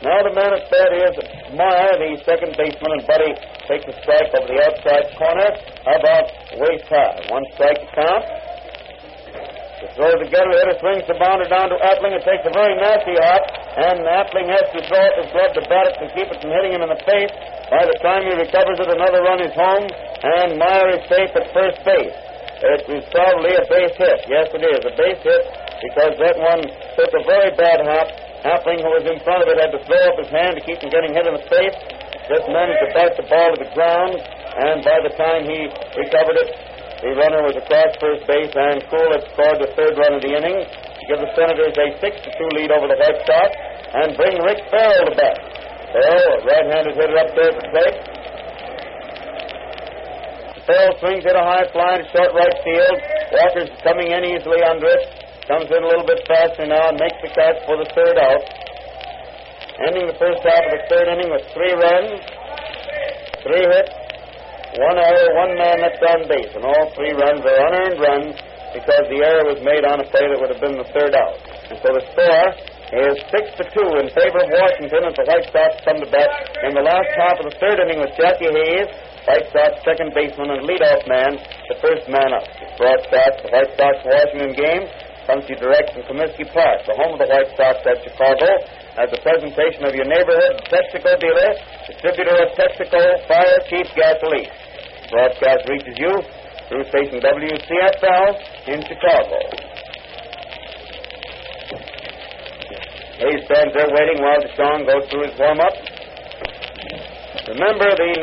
Now 0.00 0.24
the 0.24 0.32
man 0.32 0.56
at 0.56 0.64
bat 0.72 0.90
is 0.96 1.12
Myer, 1.52 1.92
the 2.00 2.16
second 2.24 2.56
baseman, 2.56 2.88
and 2.96 3.04
Buddy 3.04 3.36
takes 3.68 3.84
a 3.84 3.94
strike 4.00 4.32
over 4.32 4.48
the 4.48 4.56
outside 4.64 5.12
corner 5.12 5.50
about 5.84 6.24
waist 6.56 6.88
high. 6.88 7.20
One 7.28 7.44
strike 7.52 7.84
count. 7.92 8.24
The 9.84 9.88
throw 9.96 10.12
together, 10.16 10.48
the 10.52 10.60
hitter 10.60 10.76
swings 10.80 11.04
the 11.04 11.20
bounder 11.20 11.48
down 11.52 11.68
to 11.68 11.76
Appling. 11.84 12.16
It 12.16 12.24
takes 12.24 12.44
a 12.48 12.52
very 12.52 12.80
nasty 12.80 13.12
hop, 13.16 13.44
and 13.76 14.00
Appling 14.08 14.48
has 14.48 14.72
to 14.72 14.80
throw 14.88 15.04
up 15.04 15.14
his 15.20 15.28
glove 15.36 15.52
to 15.56 15.64
bat 15.68 15.84
it 15.88 15.94
to 16.00 16.06
keep 16.16 16.28
it 16.32 16.36
from 16.40 16.48
hitting 16.48 16.72
him 16.76 16.84
in 16.84 16.92
the 16.92 17.00
face. 17.04 17.32
By 17.68 17.84
the 17.84 17.96
time 18.00 18.24
he 18.24 18.32
recovers 18.40 18.80
it, 18.80 18.88
another 18.88 19.20
run 19.20 19.40
is 19.44 19.52
home, 19.52 19.84
and 19.84 20.56
Myer 20.56 20.96
is 20.96 21.04
safe 21.12 21.32
at 21.36 21.52
first 21.52 21.80
base. 21.84 22.29
It 22.60 22.84
is 22.92 23.04
probably 23.08 23.56
a 23.56 23.64
base 23.72 23.96
hit. 23.96 24.18
Yes, 24.28 24.52
it 24.52 24.60
is 24.60 24.84
a 24.84 24.92
base 24.92 25.22
hit 25.24 25.42
because 25.80 26.12
that 26.20 26.36
one 26.36 26.60
took 26.92 27.08
a 27.08 27.22
very 27.24 27.56
bad 27.56 27.80
hop. 27.88 28.08
Appling, 28.44 28.84
who 28.84 28.92
was 28.92 29.04
in 29.08 29.16
front 29.24 29.44
of 29.44 29.48
it, 29.48 29.56
had 29.56 29.72
to 29.72 29.80
throw 29.84 30.00
up 30.12 30.16
his 30.20 30.28
hand 30.28 30.56
to 30.56 30.62
keep 30.64 30.80
from 30.80 30.92
getting 30.92 31.12
hit 31.16 31.24
in 31.24 31.36
the 31.36 31.46
face. 31.48 31.76
Just 32.28 32.46
managed 32.52 32.80
to 32.84 32.88
bat 32.92 33.16
the 33.16 33.24
ball 33.28 33.48
to 33.52 33.58
the 33.64 33.70
ground, 33.72 34.16
and 34.20 34.84
by 34.84 34.96
the 35.04 35.12
time 35.16 35.48
he 35.48 35.72
recovered 35.96 36.36
it, 36.40 36.48
the 37.00 37.16
runner 37.16 37.48
was 37.48 37.56
across 37.56 37.96
first 37.96 38.28
base, 38.28 38.52
and 38.52 38.84
Kuhel 38.92 39.08
had 39.08 39.24
scored 39.32 39.58
the 39.64 39.72
third 39.72 39.96
run 39.96 40.20
of 40.20 40.22
the 40.22 40.36
inning 40.36 40.60
to 40.60 41.02
give 41.08 41.20
the 41.20 41.32
Senators 41.32 41.72
a 41.80 41.86
6-2 41.96 42.60
lead 42.60 42.70
over 42.76 42.92
the 42.92 42.96
White 43.00 43.24
Sox 43.24 43.50
and 43.96 44.12
bring 44.20 44.36
Rick 44.44 44.60
Ferrell 44.68 45.08
to 45.08 45.16
bat. 45.16 45.36
Ferrell, 45.96 46.28
a 46.28 46.40
right-handed 46.44 46.92
hitter 46.92 47.16
up 47.16 47.32
there 47.32 47.50
at 47.50 47.56
the 47.56 47.68
plate. 47.72 47.96
Ferrell 50.70 50.94
swings 51.02 51.26
it 51.26 51.34
a 51.34 51.42
high 51.42 51.66
fly 51.74 51.98
to 51.98 52.06
short 52.14 52.30
right 52.30 52.56
field. 52.62 52.96
Walker's 53.34 53.74
coming 53.82 54.14
in 54.14 54.22
easily 54.22 54.62
under 54.62 54.86
it. 54.86 55.02
Comes 55.50 55.66
in 55.66 55.82
a 55.82 55.88
little 55.90 56.06
bit 56.06 56.22
faster 56.30 56.62
now 56.62 56.94
and 56.94 56.96
makes 57.02 57.18
the 57.26 57.30
catch 57.34 57.58
for 57.66 57.74
the 57.74 57.90
third 57.90 58.14
out. 58.14 58.38
Ending 59.90 60.06
the 60.06 60.14
first 60.14 60.38
half 60.46 60.62
of 60.62 60.70
the 60.70 60.82
third 60.86 61.10
inning 61.10 61.26
with 61.26 61.42
three 61.50 61.74
runs, 61.74 62.22
three 63.42 63.66
hits, 63.66 63.94
one 64.78 64.94
error, 64.94 65.42
one 65.42 65.58
man 65.58 65.82
that's 65.82 65.98
on 66.06 66.30
base, 66.30 66.54
and 66.54 66.62
all 66.62 66.94
three 66.94 67.18
runs 67.18 67.42
are 67.42 67.58
unearned 67.66 67.98
runs 67.98 68.34
because 68.70 69.10
the 69.10 69.18
error 69.26 69.50
was 69.50 69.58
made 69.66 69.82
on 69.82 69.98
a 69.98 70.06
play 70.06 70.22
that 70.22 70.38
would 70.38 70.54
have 70.54 70.62
been 70.62 70.78
the 70.78 70.86
third 70.94 71.18
out. 71.18 71.34
And 71.66 71.82
so 71.82 71.90
the 71.98 72.04
score 72.14 72.46
is 72.94 73.18
six 73.26 73.50
to 73.58 73.66
two 73.74 73.90
in 73.98 74.06
favor 74.14 74.38
of 74.38 74.48
Washington 74.54 75.02
as 75.02 75.18
the 75.18 75.26
White 75.26 75.50
Sox 75.50 75.82
come 75.82 75.98
to 75.98 76.06
bat 76.14 76.30
in 76.62 76.78
the 76.78 76.86
last 76.86 77.10
half 77.18 77.42
of 77.42 77.50
the 77.50 77.56
third 77.58 77.82
inning 77.82 77.98
with 77.98 78.14
Jackie 78.14 78.54
Hayes, 78.54 79.09
White 79.28 79.46
Sox 79.52 79.84
second 79.84 80.16
baseman 80.16 80.48
and 80.48 80.64
leadoff 80.64 81.04
man, 81.04 81.36
the 81.68 81.76
first 81.84 82.08
man 82.08 82.32
up. 82.32 82.46
Broadcast 82.80 83.44
the 83.44 83.50
White 83.52 83.72
Sox 83.76 83.94
Washington 84.00 84.52
game 84.56 84.88
comes 85.28 85.44
to 85.44 85.52
you 85.54 85.60
direct 85.60 85.92
from 85.92 86.02
Comiskey 86.08 86.48
Park, 86.48 86.88
the 86.88 86.96
home 86.96 87.14
of 87.14 87.20
the 87.20 87.28
White 87.28 87.52
Sox 87.52 87.84
at 87.84 88.00
Chicago, 88.00 88.48
as 88.96 89.12
a 89.12 89.20
presentation 89.20 89.84
of 89.84 89.92
your 89.94 90.08
neighborhood 90.08 90.64
Texaco 90.72 91.20
dealer, 91.20 91.52
distributor 91.86 92.32
of 92.32 92.48
Texaco 92.56 93.02
Fire 93.28 93.60
Chief 93.68 93.86
Gasoline. 93.92 94.48
Broadcast 95.12 95.68
reaches 95.68 95.96
you 96.00 96.12
through 96.72 96.84
station 96.88 97.20
WCFL 97.20 98.28
in 98.72 98.80
Chicago. 98.88 99.38
Hayes 103.20 103.44
stands 103.44 103.74
there 103.76 103.90
waiting 103.92 104.22
while 104.24 104.40
DeShong 104.40 104.86
goes 104.88 105.04
through 105.10 105.28
his 105.28 105.36
warm-up. 105.38 105.76
Remember, 107.50 107.90
the 107.98 108.14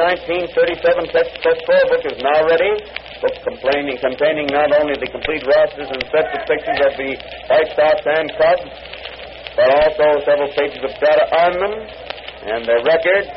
1937 0.56 1.12
Texaco 1.12 1.78
book 1.92 2.00
is 2.08 2.16
now 2.24 2.48
ready 2.48 2.80
book 3.20 3.36
complaining, 3.44 4.00
containing 4.00 4.48
not 4.48 4.72
only 4.72 4.96
the 4.96 5.12
complete 5.12 5.44
rosters 5.44 5.92
and 5.92 6.00
sets 6.08 6.32
of 6.32 6.48
pictures 6.48 6.80
of 6.80 6.96
the 6.96 7.12
White 7.52 7.68
Sox 7.76 8.08
and 8.08 8.32
Cubs, 8.40 8.72
but 9.52 9.68
also 9.84 10.24
several 10.24 10.48
pages 10.56 10.80
of 10.80 10.96
data 10.96 11.28
on 11.44 11.52
them 11.60 11.76
and 12.56 12.64
their 12.64 12.80
record, 12.88 13.28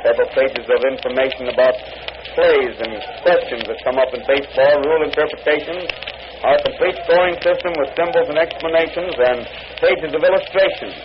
several 0.00 0.32
pages 0.32 0.64
of 0.64 0.80
information 0.80 1.52
about 1.52 1.76
plays 2.32 2.80
and 2.80 2.96
questions 3.20 3.68
that 3.68 3.76
come 3.84 4.00
up 4.00 4.16
in 4.16 4.24
baseball, 4.24 4.80
rule 4.80 5.04
interpretations, 5.04 5.84
our 6.40 6.56
complete 6.64 6.96
scoring 7.04 7.36
system 7.44 7.76
with 7.76 7.92
symbols 7.92 8.32
and 8.32 8.40
explanations, 8.40 9.12
and 9.12 9.44
pages 9.76 10.08
of 10.08 10.24
illustrations 10.24 10.96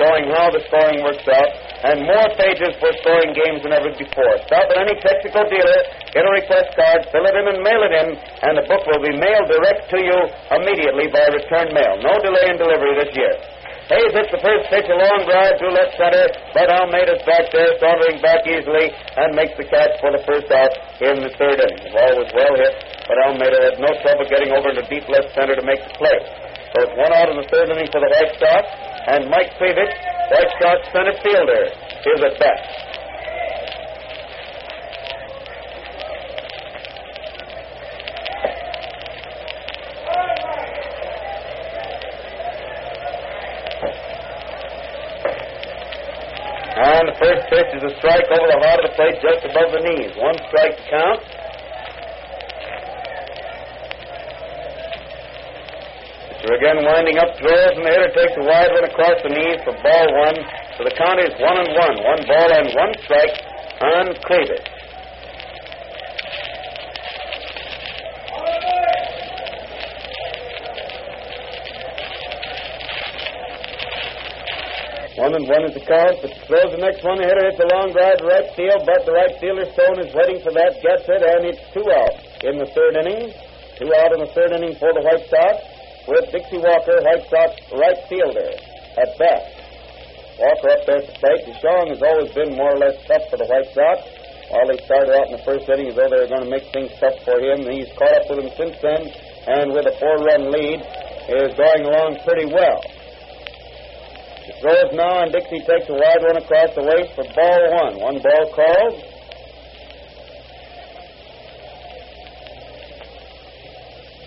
showing 0.00 0.32
how 0.32 0.50
the 0.50 0.64
scoring 0.66 1.04
works 1.04 1.28
out, 1.28 1.63
and 1.84 2.08
more 2.08 2.28
pages 2.40 2.72
for 2.80 2.88
scoring 3.04 3.36
games 3.36 3.60
than 3.60 3.76
ever 3.76 3.92
before. 3.92 4.34
Stop 4.48 4.72
at 4.72 4.80
any 4.80 4.96
Texaco 5.04 5.44
dealer, 5.52 5.80
get 6.16 6.24
a 6.24 6.32
request 6.32 6.72
card, 6.72 7.04
fill 7.12 7.28
it 7.28 7.36
in 7.36 7.44
and 7.44 7.60
mail 7.60 7.82
it 7.84 7.92
in, 7.92 8.08
and 8.16 8.56
the 8.56 8.64
book 8.64 8.80
will 8.88 9.04
be 9.04 9.12
mailed 9.12 9.52
direct 9.52 9.92
to 9.92 9.98
you 10.00 10.18
immediately 10.56 11.12
by 11.12 11.28
return 11.28 11.68
mail. 11.76 12.00
No 12.00 12.16
delay 12.24 12.48
in 12.48 12.56
delivery 12.56 12.96
this 13.04 13.12
year. 13.12 13.36
Hayes 13.84 14.16
hits 14.16 14.32
the 14.32 14.40
first 14.40 14.64
pitch, 14.72 14.88
a 14.88 14.96
long 14.96 15.28
drive 15.28 15.60
to 15.60 15.68
left 15.68 15.92
center, 16.00 16.24
but 16.56 16.72
Almada's 16.72 17.20
back 17.28 17.52
there, 17.52 17.76
sauntering 17.76 18.16
back 18.24 18.40
easily, 18.48 18.88
and 18.88 19.36
makes 19.36 19.52
the 19.60 19.68
catch 19.68 20.00
for 20.00 20.08
the 20.08 20.24
first 20.24 20.48
out 20.48 20.72
in 21.04 21.20
the 21.20 21.28
third 21.36 21.60
inning. 21.60 21.84
The 21.84 21.92
ball 21.92 22.16
was 22.16 22.32
well 22.32 22.54
hit, 22.56 22.72
but 23.04 23.20
Almada 23.28 23.60
had 23.60 23.76
no 23.76 23.92
trouble 24.00 24.24
getting 24.24 24.56
over 24.56 24.72
into 24.72 24.88
deep 24.88 25.04
left 25.12 25.36
center 25.36 25.52
to 25.52 25.64
make 25.68 25.84
the 25.84 25.92
play. 26.00 26.16
It's 26.76 26.90
one 26.98 27.12
out 27.14 27.30
in 27.30 27.36
the 27.36 27.46
third 27.46 27.70
inning 27.70 27.86
for 27.86 28.00
the 28.02 28.10
White 28.10 28.34
Sox, 28.34 28.66
and 29.06 29.30
Mike 29.30 29.54
Kreevich, 29.62 29.94
White 30.26 30.50
Sox 30.58 30.82
center 30.90 31.14
fielder, 31.22 31.70
is 31.70 32.18
at 32.18 32.34
bat. 32.42 32.58
And 46.74 47.06
the 47.06 47.14
first 47.22 47.46
pitch 47.54 47.70
is 47.70 47.84
a 47.86 47.94
strike 48.02 48.26
over 48.34 48.50
the 48.50 48.58
heart 48.66 48.82
of 48.82 48.90
the 48.90 48.96
plate 48.98 49.22
just 49.22 49.46
above 49.46 49.70
the 49.70 49.78
knees. 49.78 50.10
One 50.18 50.34
strike 50.50 50.74
count. 50.90 51.22
Pitcher 56.44 56.56
again 56.56 56.84
winding 56.84 57.16
up, 57.16 57.32
throws, 57.40 57.72
and 57.72 57.86
the 57.86 57.88
hitter 57.88 58.12
takes 58.12 58.36
a 58.36 58.44
wide 58.44 58.68
one 58.68 58.84
across 58.84 59.16
the 59.22 59.32
knees 59.32 59.64
for 59.64 59.72
ball 59.80 60.08
one. 60.28 60.36
So 60.76 60.84
the 60.84 60.92
count 60.92 61.16
is 61.24 61.32
one 61.40 61.56
and 61.56 61.72
one. 61.72 61.96
One 62.04 62.20
ball 62.28 62.52
and 62.52 62.68
one 62.76 62.92
strike 63.00 63.32
on 63.80 64.12
Kreevich. 64.20 64.68
One 75.16 75.32
and 75.32 75.48
one 75.48 75.64
is 75.64 75.72
the 75.72 75.80
count, 75.80 76.20
but 76.20 76.36
throws 76.44 76.76
the 76.76 76.82
next 76.84 77.00
one. 77.04 77.16
The 77.16 77.24
hitter 77.24 77.48
hits 77.48 77.60
a 77.64 77.72
long 77.72 77.96
drive 77.96 78.18
to 78.20 78.26
right 78.28 78.52
field, 78.52 78.84
but 78.84 79.06
the 79.06 79.12
right 79.16 79.32
fielder 79.40 79.64
Stone 79.72 79.96
is 80.04 80.12
waiting 80.12 80.44
for 80.44 80.52
that, 80.52 80.76
gets 80.84 81.08
it, 81.08 81.24
and 81.24 81.48
it's 81.48 81.64
two 81.72 81.88
out 81.88 82.20
in 82.44 82.60
the 82.60 82.68
third 82.76 83.00
inning. 83.00 83.32
Two 83.80 83.88
out 83.96 84.12
in 84.12 84.20
the 84.20 84.30
third 84.36 84.52
inning 84.52 84.76
for 84.76 84.92
the 84.92 85.00
White 85.00 85.24
Sox, 85.26 85.73
with 86.06 86.30
Dixie 86.32 86.60
Walker, 86.60 87.00
White 87.00 87.24
Sox 87.30 87.56
right 87.72 88.00
fielder, 88.08 88.50
at 89.00 89.10
bat. 89.18 89.42
Walker 90.38 90.68
up 90.74 90.82
there 90.86 91.00
the 91.00 91.14
plate. 91.22 91.46
DeShong 91.46 91.94
has 91.94 92.02
always 92.02 92.30
been 92.34 92.56
more 92.58 92.74
or 92.74 92.78
less 92.78 92.98
tough 93.06 93.22
for 93.30 93.38
the 93.38 93.46
White 93.46 93.70
Sox. 93.70 94.02
While 94.50 94.68
they 94.68 94.78
started 94.84 95.14
out 95.14 95.30
in 95.30 95.38
the 95.38 95.44
first 95.46 95.68
inning 95.70 95.88
as 95.88 95.96
though 95.96 96.10
they 96.10 96.20
were 96.20 96.28
going 96.28 96.44
to 96.44 96.52
make 96.52 96.68
things 96.74 96.92
tough 97.00 97.16
for 97.24 97.40
him, 97.40 97.64
he's 97.70 97.88
caught 97.96 98.12
up 98.12 98.26
with 98.28 98.44
them 98.44 98.50
since 98.58 98.76
then, 98.82 99.02
and 99.46 99.72
with 99.72 99.86
a 99.88 99.94
four-run 99.96 100.52
lead, 100.52 100.82
is 101.32 101.56
going 101.56 101.82
along 101.88 102.20
pretty 102.26 102.52
well. 102.52 102.80
He 104.44 104.52
throws 104.60 104.92
now, 104.92 105.24
and 105.24 105.32
Dixie 105.32 105.64
takes 105.64 105.88
a 105.88 105.96
wide 105.96 106.20
one 106.20 106.36
across 106.36 106.74
the 106.76 106.84
waist 106.84 107.16
for 107.16 107.24
ball 107.32 107.62
one. 107.80 107.94
One 107.96 108.18
ball 108.20 108.44
called. 108.52 109.13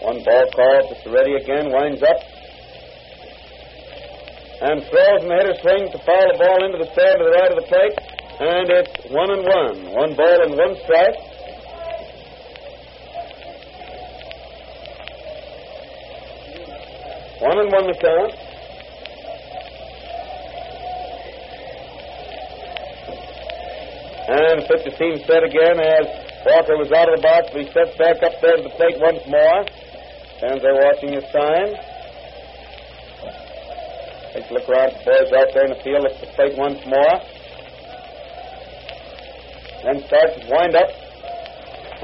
One 0.08 0.24
ball 0.24 0.48
called. 0.56 0.88
It's 0.96 1.06
ready 1.06 1.36
again. 1.36 1.68
Winds 1.68 2.02
up. 2.02 2.16
And 4.64 4.80
throws, 4.88 5.20
and 5.20 5.28
the 5.28 5.36
hitter 5.36 5.60
swings 5.60 5.92
to 5.92 6.00
foul 6.00 6.32
the 6.32 6.40
ball 6.40 6.64
into 6.64 6.80
the 6.80 6.88
stand 6.96 7.20
to 7.20 7.26
the 7.28 7.36
right 7.36 7.52
of 7.52 7.60
the 7.60 7.68
plate. 7.68 7.92
And 8.40 8.72
it's 8.72 9.12
one 9.12 9.36
and 9.36 9.44
one. 9.44 9.92
One 9.92 10.16
ball 10.16 10.48
and 10.48 10.56
one 10.56 10.80
strike. 10.80 11.20
One 17.44 17.60
and 17.60 17.68
one 17.68 17.88
the 17.92 18.00
count. 18.00 18.32
And 24.32 24.64
the 24.64 24.68
pitcher 24.72 24.96
seems 24.96 25.28
set 25.28 25.44
again 25.44 25.84
as 25.84 26.08
Walker 26.48 26.80
was 26.80 26.94
out 26.96 27.12
of 27.12 27.20
the 27.20 27.24
box, 27.28 27.52
but 27.52 27.60
he 27.60 27.68
steps 27.72 27.98
back 28.00 28.24
up 28.24 28.40
there 28.40 28.56
to 28.56 28.64
the 28.64 28.72
plate 28.72 28.96
once 29.04 29.20
more. 29.28 29.68
Stands 30.38 30.62
there 30.62 30.78
watching 30.78 31.18
his 31.18 31.26
sign. 31.34 31.74
Takes 34.38 34.50
a 34.50 34.54
look 34.54 34.70
around 34.70 34.94
the 34.94 35.02
boys 35.02 35.34
out 35.34 35.50
there 35.50 35.66
in 35.66 35.74
the 35.74 35.82
field, 35.82 36.06
at 36.06 36.14
the 36.22 36.30
plate 36.38 36.54
once 36.54 36.78
more. 36.86 37.16
Then 39.82 39.98
starts 40.06 40.38
wind 40.46 40.78
up. 40.78 40.94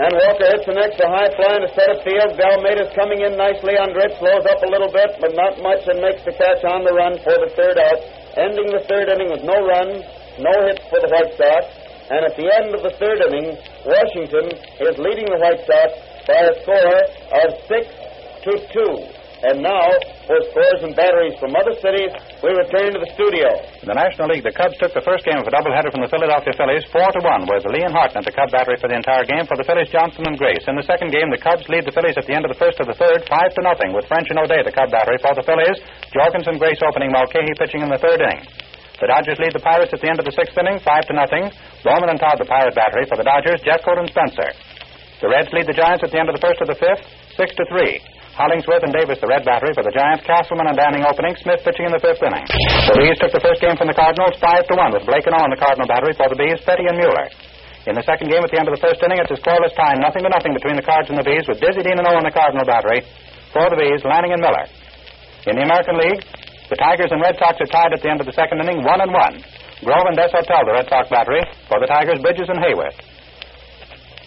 And 0.01 0.09
Walker 0.17 0.49
hits 0.49 0.65
the 0.65 0.73
next, 0.73 0.97
a 0.97 1.05
high 1.05 1.29
fly 1.37 1.61
in 1.61 1.69
the 1.69 1.73
center 1.77 2.01
field. 2.01 2.33
Dalmaida's 2.33 2.89
coming 2.97 3.21
in 3.21 3.37
nicely 3.37 3.77
under 3.77 4.01
it, 4.01 4.17
slows 4.17 4.49
up 4.49 4.65
a 4.65 4.69
little 4.73 4.89
bit, 4.89 5.13
but 5.21 5.37
not 5.37 5.61
much, 5.61 5.85
and 5.85 6.01
makes 6.01 6.25
the 6.25 6.33
catch 6.33 6.65
on 6.65 6.81
the 6.81 6.89
run 6.89 7.21
for 7.21 7.37
the 7.37 7.53
third 7.53 7.77
out, 7.77 8.01
ending 8.33 8.73
the 8.73 8.81
third 8.89 9.13
inning 9.13 9.29
with 9.29 9.45
no 9.45 9.61
runs, 9.61 10.01
no 10.41 10.53
hits 10.65 10.81
for 10.89 10.97
the 11.05 11.11
White 11.13 11.37
Sox. 11.37 11.69
And 12.09 12.25
at 12.25 12.33
the 12.33 12.49
end 12.49 12.73
of 12.73 12.81
the 12.81 12.97
third 12.97 13.21
inning, 13.29 13.53
Washington 13.85 14.57
is 14.81 14.97
leading 14.97 15.29
the 15.29 15.37
White 15.37 15.61
Sox 15.69 15.93
by 16.25 16.41
a 16.41 16.53
score 16.65 16.97
of 17.45 17.53
six 17.69 17.85
to 18.43 18.51
two. 18.71 18.93
And 19.43 19.59
now, 19.59 19.91
for 20.23 20.39
scores 20.55 20.87
and 20.87 20.95
batteries 20.95 21.35
from 21.35 21.51
other 21.51 21.75
cities, 21.83 22.15
we 22.39 22.47
return 22.55 22.95
to 22.95 22.99
the 23.03 23.11
studio. 23.11 23.51
In 23.83 23.91
the 23.91 23.99
National 23.99 24.31
League, 24.31 24.47
the 24.47 24.55
Cubs 24.55 24.79
took 24.79 24.95
the 24.95 25.03
first 25.03 25.27
game 25.27 25.35
of 25.35 25.43
a 25.43 25.51
doubleheader 25.51 25.91
from 25.91 25.99
the 25.99 26.07
Philadelphia 26.07 26.55
Phillies, 26.55 26.87
four 26.95 27.03
to 27.03 27.19
one, 27.19 27.43
with 27.43 27.67
Lee 27.67 27.83
and 27.83 27.91
Hartnett 27.91 28.23
at 28.23 28.31
the 28.31 28.31
Cub 28.31 28.55
battery 28.55 28.79
for 28.79 28.87
the 28.87 28.95
entire 28.95 29.27
game. 29.27 29.43
For 29.43 29.59
the 29.59 29.67
Phillies, 29.67 29.91
Johnson 29.91 30.23
and 30.31 30.39
Grace. 30.39 30.63
In 30.63 30.79
the 30.79 30.87
second 30.87 31.11
game, 31.11 31.27
the 31.27 31.43
Cubs 31.43 31.67
lead 31.67 31.83
the 31.83 31.91
Phillies 31.91 32.15
at 32.15 32.23
the 32.23 32.31
end 32.31 32.47
of 32.47 32.55
the 32.55 32.59
first 32.59 32.79
to 32.79 32.87
the 32.87 32.95
third, 32.95 33.27
five 33.27 33.51
to 33.51 33.61
nothing, 33.67 33.91
with 33.91 34.07
French 34.07 34.31
and 34.31 34.39
O'Dea 34.39 34.63
the 34.63 34.71
Cub 34.71 34.87
battery 34.87 35.19
for 35.19 35.35
the 35.35 35.43
Phillies. 35.43 35.75
Jorgensen, 36.15 36.55
and 36.55 36.59
Grace 36.63 36.79
opening, 36.87 37.11
Mulcahy 37.11 37.51
pitching 37.59 37.83
in 37.83 37.91
the 37.91 37.99
third 37.99 38.23
inning. 38.23 38.47
The 39.03 39.11
Dodgers 39.11 39.43
lead 39.43 39.51
the 39.51 39.59
Pirates 39.59 39.91
at 39.91 39.99
the 39.99 40.07
end 40.07 40.23
of 40.23 40.25
the 40.27 40.31
sixth 40.31 40.55
inning, 40.55 40.79
five 40.79 41.03
to 41.11 41.13
nothing. 41.19 41.51
Bowman 41.83 42.15
and 42.15 42.19
Todd 42.19 42.39
the 42.39 42.47
Pirate 42.47 42.79
battery 42.79 43.03
for 43.11 43.19
the 43.19 43.27
Dodgers, 43.27 43.59
Jeffcoat 43.67 43.99
and 43.99 44.07
Spencer. 44.07 44.55
The 45.19 45.27
Reds 45.27 45.51
lead 45.51 45.67
the 45.67 45.75
Giants 45.75 45.99
at 45.99 46.15
the 46.15 46.19
end 46.19 46.31
of 46.31 46.35
the 46.39 46.43
first 46.43 46.63
to 46.63 46.67
the 46.71 46.79
fifth, 46.79 47.03
six 47.35 47.51
to 47.59 47.67
three. 47.67 47.99
Hollingsworth 48.33 48.81
and 48.81 48.89
Davis, 48.89 49.21
the 49.21 49.29
Red 49.29 49.45
battery 49.45 49.77
for 49.77 49.85
the 49.85 49.93
Giants. 49.93 50.25
Castleman 50.25 50.65
and 50.65 50.73
Danning 50.73 51.05
opening. 51.05 51.37
Smith 51.37 51.61
pitching 51.61 51.85
in 51.85 51.93
the 51.93 52.01
fifth 52.01 52.25
inning. 52.25 52.41
The 52.89 52.97
Bees 52.97 53.17
took 53.21 53.29
the 53.29 53.43
first 53.45 53.61
game 53.61 53.77
from 53.77 53.85
the 53.85 53.93
Cardinals, 53.93 54.33
five 54.41 54.65
to 54.65 54.73
one, 54.73 54.89
with 54.89 55.05
Blake 55.05 55.29
and 55.29 55.37
on 55.37 55.53
the 55.53 55.59
Cardinal 55.61 55.85
battery 55.85 56.17
for 56.17 56.25
the 56.25 56.37
Bees. 56.37 56.57
Petty 56.65 56.89
and 56.89 56.97
Mueller. 56.97 57.29
In 57.85 57.93
the 57.93 58.01
second 58.01 58.33
game, 58.33 58.41
at 58.41 58.49
the 58.49 58.57
end 58.57 58.65
of 58.65 58.73
the 58.73 58.81
first 58.81 59.03
inning, 59.05 59.21
it's 59.21 59.29
a 59.29 59.37
scoreless 59.37 59.75
time, 59.77 60.01
nothing 60.01 60.25
to 60.25 60.31
nothing 60.33 60.55
between 60.57 60.79
the 60.79 60.85
Cards 60.87 61.11
and 61.13 61.19
the 61.19 61.25
Bees, 61.27 61.45
with 61.45 61.61
Dizzy 61.61 61.83
Dean 61.85 61.99
and 61.99 62.07
O 62.09 62.15
on 62.15 62.25
the 62.25 62.33
Cardinal 62.33 62.65
battery 62.65 63.05
for 63.53 63.69
the 63.69 63.77
Bees, 63.77 64.01
Lanning 64.01 64.33
and 64.33 64.41
Miller. 64.41 64.65
In 65.45 65.59
the 65.59 65.67
American 65.67 65.99
League, 66.01 66.23
the 66.71 66.79
Tigers 66.79 67.11
and 67.11 67.21
Red 67.21 67.37
Sox 67.37 67.59
are 67.59 67.69
tied 67.69 67.93
at 67.93 68.01
the 68.01 68.09
end 68.09 68.17
of 68.17 68.25
the 68.25 68.33
second 68.33 68.63
inning, 68.65 68.81
one 68.81 69.03
and 69.03 69.11
one. 69.13 69.45
Grove 69.85 70.07
and 70.09 70.17
Desautels, 70.17 70.65
the 70.65 70.73
Red 70.73 70.87
Sox 70.89 71.11
battery. 71.11 71.43
For 71.67 71.77
the 71.83 71.85
Tigers, 71.91 72.23
Bridges 72.23 72.47
and 72.47 72.57
Hayworth. 72.57 72.95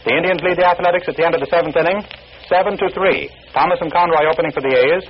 The 0.05 0.15
Indians 0.15 0.39
lead 0.45 0.61
the 0.61 0.69
Athletics 0.69 1.09
at 1.09 1.17
the 1.17 1.25
end 1.25 1.35
of 1.35 1.43
the 1.43 1.51
seventh 1.51 1.75
inning, 1.75 2.05
seven 2.49 2.79
to 2.79 2.87
three. 2.95 3.31
Thomas 3.53 3.79
and 3.81 3.93
Conroy 3.93 4.27
opening 4.31 4.53
for 4.53 4.63
the 4.63 4.73
A's, 4.73 5.05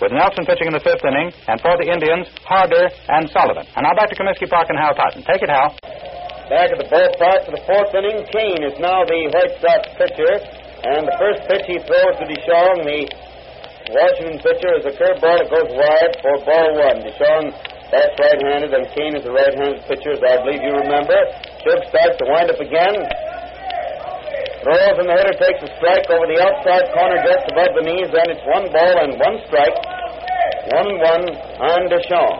with 0.00 0.10
Nelson 0.10 0.44
pitching 0.44 0.66
in 0.66 0.74
the 0.74 0.82
fifth 0.82 1.04
inning, 1.06 1.30
and 1.46 1.60
for 1.62 1.78
the 1.78 1.86
Indians, 1.86 2.26
Harder 2.42 2.90
and 3.08 3.30
Sullivan. 3.30 3.66
And 3.78 3.86
now 3.86 3.94
back 3.94 4.10
to 4.10 4.16
Comiskey 4.18 4.50
Park 4.50 4.66
and 4.68 4.78
Hal 4.78 4.94
Totten. 4.94 5.22
Take 5.22 5.42
it, 5.42 5.50
Hal. 5.50 5.74
Back 6.50 6.74
at 6.74 6.78
the 6.78 6.90
ballpark 6.90 7.40
for 7.46 7.54
the 7.56 7.64
fourth 7.64 7.94
inning, 7.94 8.26
Cain 8.34 8.60
is 8.66 8.76
now 8.82 9.06
the 9.06 9.20
White 9.32 9.54
Sox 9.62 9.88
pitcher, 9.96 10.34
and 10.84 11.08
the 11.08 11.16
first 11.16 11.46
pitch 11.48 11.64
he 11.70 11.78
throws 11.86 12.14
to 12.20 12.24
DeShong, 12.28 12.84
the 12.84 13.08
Washington 13.94 14.38
pitcher, 14.44 14.72
is 14.76 14.84
a 14.84 14.92
curveball 14.92 15.40
that 15.40 15.48
goes 15.48 15.70
wide 15.72 16.12
for 16.20 16.34
ball 16.44 16.68
one. 16.84 17.00
DeShong 17.00 17.54
that's 17.94 18.18
right-handed, 18.18 18.74
and 18.74 18.90
Cain 18.90 19.14
is 19.14 19.22
a 19.22 19.30
right-handed 19.30 19.86
pitcher, 19.86 20.18
as 20.18 20.22
I 20.26 20.42
believe 20.42 20.66
you 20.66 20.74
remember. 20.74 21.14
Shug 21.62 21.78
starts 21.88 22.18
to 22.18 22.26
wind 22.26 22.50
up 22.50 22.58
again. 22.58 22.96
Throws, 24.64 24.96
and 24.96 25.04
the 25.04 25.16
hitter 25.20 25.36
takes 25.36 25.60
a 25.60 25.68
strike 25.76 26.08
over 26.08 26.24
the 26.24 26.40
outside 26.40 26.88
corner 26.96 27.20
just 27.20 27.44
above 27.52 27.76
the 27.76 27.84
knees, 27.84 28.08
and 28.08 28.32
it's 28.32 28.40
one 28.48 28.64
ball 28.72 28.96
and 28.96 29.12
one 29.20 29.36
strike. 29.44 29.76
One 30.72 30.96
one 31.04 31.24
on 31.60 31.80
DeShong. 31.92 32.36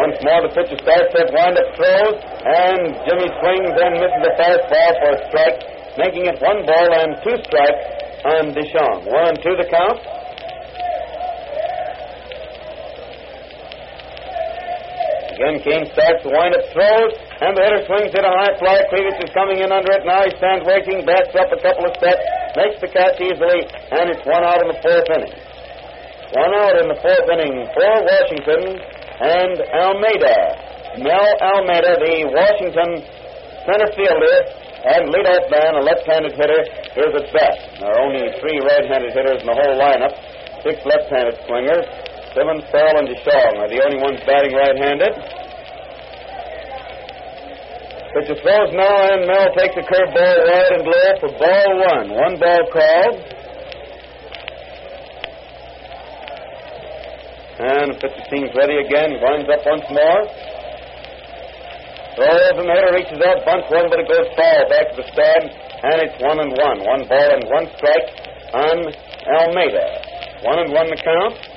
Once 0.00 0.16
more, 0.24 0.48
the 0.48 0.52
pitcher 0.56 0.80
starts 0.80 1.12
that 1.12 1.28
wind-up 1.28 1.68
throws, 1.76 2.16
and 2.24 2.80
Jimmy 3.04 3.28
swings 3.44 3.76
and 3.76 3.92
misses 4.00 4.22
the 4.24 4.32
fastball 4.40 4.90
for 5.04 5.10
a 5.12 5.20
strike, 5.28 5.60
making 6.00 6.24
it 6.24 6.40
one 6.40 6.64
ball 6.64 6.88
and 6.88 7.20
two 7.20 7.36
strikes 7.44 7.84
on 8.24 8.56
DeShong. 8.56 9.12
One 9.12 9.36
two 9.44 9.60
the 9.60 9.68
count. 9.68 10.00
Again, 15.34 15.58
Cain 15.66 15.82
starts 15.90 16.22
to 16.22 16.30
wind 16.30 16.54
up 16.54 16.62
throws, 16.70 17.10
and 17.42 17.58
the 17.58 17.62
hitter 17.66 17.82
swings 17.90 18.14
it 18.14 18.22
a 18.22 18.30
high 18.30 18.54
fly. 18.54 18.86
Kreevich 18.86 19.18
is 19.18 19.34
coming 19.34 19.58
in 19.58 19.74
under 19.74 19.90
it. 19.90 20.06
Now 20.06 20.22
he 20.22 20.30
stands 20.38 20.62
waiting, 20.62 21.02
backs 21.02 21.34
up 21.34 21.50
a 21.50 21.58
couple 21.58 21.90
of 21.90 21.98
steps, 21.98 22.22
makes 22.54 22.78
the 22.78 22.86
catch 22.86 23.18
easily, 23.18 23.66
and 23.66 24.14
it's 24.14 24.22
one 24.22 24.46
out 24.46 24.62
in 24.62 24.70
the 24.70 24.78
fourth 24.78 25.10
inning. 25.10 25.34
One 26.38 26.54
out 26.54 26.78
in 26.78 26.86
the 26.86 26.98
fourth 27.02 27.26
inning 27.34 27.66
for 27.74 27.82
Washington 27.82 28.78
and 28.78 29.58
Almada. 29.74 31.02
Mel 31.02 31.26
Almada, 31.42 31.98
the 31.98 32.30
Washington 32.30 33.02
center 33.66 33.90
fielder 33.98 34.36
and 34.86 35.10
leadoff 35.10 35.50
man, 35.50 35.74
a 35.74 35.82
left-handed 35.82 36.38
hitter, 36.38 36.62
is 36.62 37.10
at 37.10 37.26
bat. 37.34 37.56
There 37.82 37.90
are 37.90 38.00
only 38.06 38.30
three 38.38 38.62
right-handed 38.62 39.10
hitters 39.10 39.42
in 39.42 39.50
the 39.50 39.56
whole 39.56 39.82
lineup, 39.82 40.14
six 40.62 40.78
left-handed 40.86 41.42
swingers. 41.48 42.13
Simmons, 42.34 42.66
Ferrell, 42.74 42.98
and 42.98 43.06
DeShong 43.06 43.62
are 43.62 43.70
the 43.70 43.78
only 43.78 44.02
ones 44.02 44.18
batting 44.26 44.58
right-handed. 44.58 45.14
Pitcher 48.10 48.38
throws 48.42 48.74
now, 48.74 48.94
and 49.14 49.22
Mel 49.26 49.54
takes 49.54 49.78
a 49.78 49.86
curveball 49.86 50.38
wide 50.42 50.72
and 50.74 50.82
low 50.82 51.10
for 51.22 51.30
ball 51.38 51.70
one. 51.94 52.06
One 52.10 52.34
ball 52.42 52.62
called. 52.74 53.16
And 57.54 57.94
the 57.94 57.98
pitcher 58.02 58.24
seems 58.30 58.50
ready 58.58 58.82
again. 58.82 59.14
Winds 59.22 59.46
up 59.50 59.62
once 59.62 59.86
more. 59.94 60.22
Throws 62.18 62.54
and 62.58 62.66
the 62.66 62.74
hitter 62.74 62.94
reaches 62.98 63.22
out, 63.22 63.46
bunts 63.46 63.70
one, 63.70 63.86
but 63.90 64.02
it 64.02 64.10
goes 64.10 64.26
foul 64.34 64.62
back 64.70 64.90
to 64.90 65.02
the 65.02 65.06
stand, 65.10 65.54
and 65.54 66.02
it's 66.02 66.18
one 66.18 66.38
and 66.42 66.50
one. 66.50 66.82
One 66.82 67.02
ball 67.06 67.30
and 67.30 67.46
one 67.46 67.66
strike 67.78 68.10
on 68.54 68.90
Almada. 69.38 69.86
One 70.42 70.58
and 70.66 70.70
one 70.74 70.90
the 70.90 70.98
count. 70.98 71.53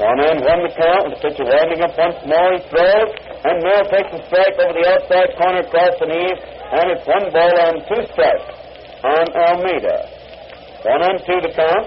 One 0.00 0.16
and 0.16 0.40
one 0.40 0.64
the 0.64 0.72
count, 0.72 1.12
the 1.12 1.20
pitcher 1.20 1.44
winding 1.44 1.84
up 1.84 1.92
once 1.92 2.24
more. 2.24 2.56
He 2.56 2.64
throws, 2.72 3.12
and 3.44 3.60
Mel 3.60 3.84
takes 3.84 4.08
a 4.16 4.20
strike 4.32 4.56
over 4.56 4.72
the 4.72 4.88
outside 4.96 5.36
corner 5.36 5.60
across 5.60 5.92
the 6.00 6.08
knees, 6.08 6.40
and 6.40 6.84
it's 6.96 7.04
one 7.04 7.28
ball 7.28 7.52
and 7.68 7.84
two 7.84 8.00
strikes 8.08 8.48
on 9.04 9.28
Almada. 9.36 10.08
One 10.88 11.04
and 11.04 11.20
two 11.20 11.36
the 11.44 11.52
count. 11.52 11.84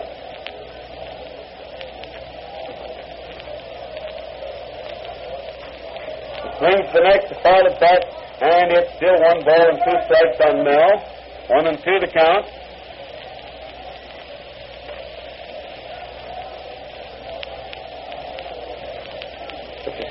He 6.37 6.49
swings 6.61 6.89
the 6.93 7.01
next 7.01 7.33
to 7.33 7.35
foul 7.41 7.65
back, 7.81 8.01
and 8.45 8.77
it's 8.77 8.93
still 8.93 9.17
one 9.25 9.41
ball 9.41 9.65
and 9.73 9.81
two 9.81 9.97
strikes 10.05 10.37
on 10.37 10.61
Mel. 10.61 10.93
One 11.49 11.65
and 11.65 11.81
two 11.81 11.97
the 11.97 12.13
count. 12.13 12.45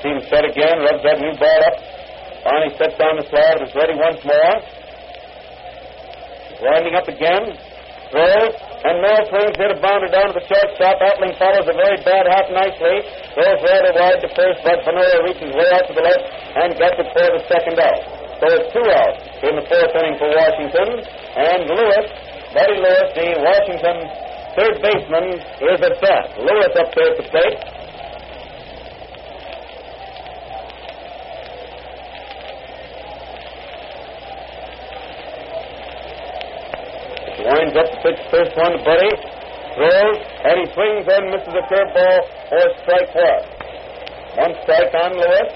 Seems 0.03 0.27
set 0.27 0.43
again, 0.43 0.83
rubs 0.83 0.99
that 1.07 1.15
new 1.23 1.31
ball 1.39 1.61
up. 1.63 1.79
Finally 2.43 2.75
sets 2.75 2.99
down 2.99 3.15
the 3.15 3.23
and 3.23 3.63
is 3.63 3.71
ready 3.71 3.95
once 3.95 4.19
more. 4.27 4.55
Winding 6.59 6.95
up 6.99 7.07
again. 7.07 7.55
Throws, 8.11 8.51
and 8.83 8.99
Mel 8.99 9.23
swings 9.31 9.55
hit 9.55 9.71
a 9.71 9.79
bounder 9.79 10.11
down 10.11 10.27
to 10.27 10.35
the 10.35 10.43
shortstop. 10.43 10.99
Appling 10.99 11.39
follows 11.39 11.71
a 11.71 11.73
very 11.73 12.03
bad 12.03 12.27
half 12.27 12.51
nicely. 12.51 12.99
Throws 13.31 13.63
rather 13.63 13.95
wide 13.95 14.19
to 14.19 14.29
first, 14.35 14.59
but 14.67 14.83
Bonura 14.83 15.23
reaches 15.23 15.55
way 15.55 15.71
out 15.71 15.87
to 15.87 15.95
the 15.95 16.03
left 16.03 16.23
and 16.59 16.75
gets 16.75 16.99
it 16.99 17.07
for 17.15 17.27
the 17.39 17.41
second 17.47 17.79
out. 17.79 18.03
So 18.43 18.45
it's 18.59 18.69
two 18.75 18.83
outs 18.83 19.23
in 19.39 19.55
the 19.55 19.65
fourth 19.71 19.95
inning 20.03 20.19
for 20.19 20.27
Washington. 20.35 20.99
And 20.99 21.63
Lewis, 21.63 22.11
Buddy 22.51 22.75
Lewis, 22.75 23.07
the 23.15 23.27
Washington 23.39 23.97
third 24.59 24.75
baseman, 24.83 25.39
is 25.63 25.79
at 25.79 25.95
bat. 26.03 26.35
Lewis 26.43 26.75
up 26.75 26.91
there 26.91 27.07
at 27.07 27.17
the 27.23 27.27
plate. 27.31 27.82
Winds 37.43 37.75
up 37.75 37.87
the 37.91 37.99
pitch 38.03 38.19
first 38.31 38.55
one 38.55 38.71
to 38.73 38.81
Buddy. 38.83 39.11
Throws, 39.75 40.17
and 40.45 40.55
he 40.61 40.65
swings 40.73 41.05
and 41.09 41.33
misses 41.33 41.53
a 41.53 41.63
curveball 41.65 42.19
for 42.49 42.63
strike 42.85 43.11
one. 43.15 43.43
One 44.37 44.53
strike 44.63 44.93
on 44.93 45.11
Lewis. 45.17 45.49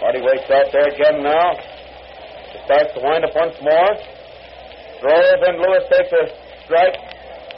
Buddy 0.00 0.20
waits 0.22 0.50
out 0.50 0.68
there 0.70 0.88
again 0.88 1.22
now. 1.22 1.56
He 2.52 2.58
starts 2.64 2.94
to 2.94 3.00
wind 3.00 3.24
up 3.24 3.34
once 3.34 3.56
more. 3.60 3.92
Throws, 5.00 5.40
and 5.48 5.58
Lewis 5.58 5.84
takes 5.90 6.12
a 6.12 6.24
strike 6.64 6.96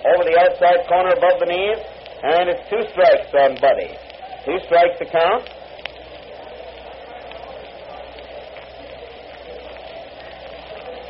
over 0.07 0.25
the 0.25 0.39
outside 0.39 0.87
corner 0.89 1.13
above 1.13 1.41
the 1.41 1.47
knees, 1.47 1.81
and 2.23 2.49
it's 2.49 2.65
two 2.71 2.83
strikes 2.93 3.31
on 3.35 3.61
Buddy. 3.61 3.93
Two 4.47 4.59
strikes 4.67 4.99
to 4.99 5.07
count. 5.11 5.56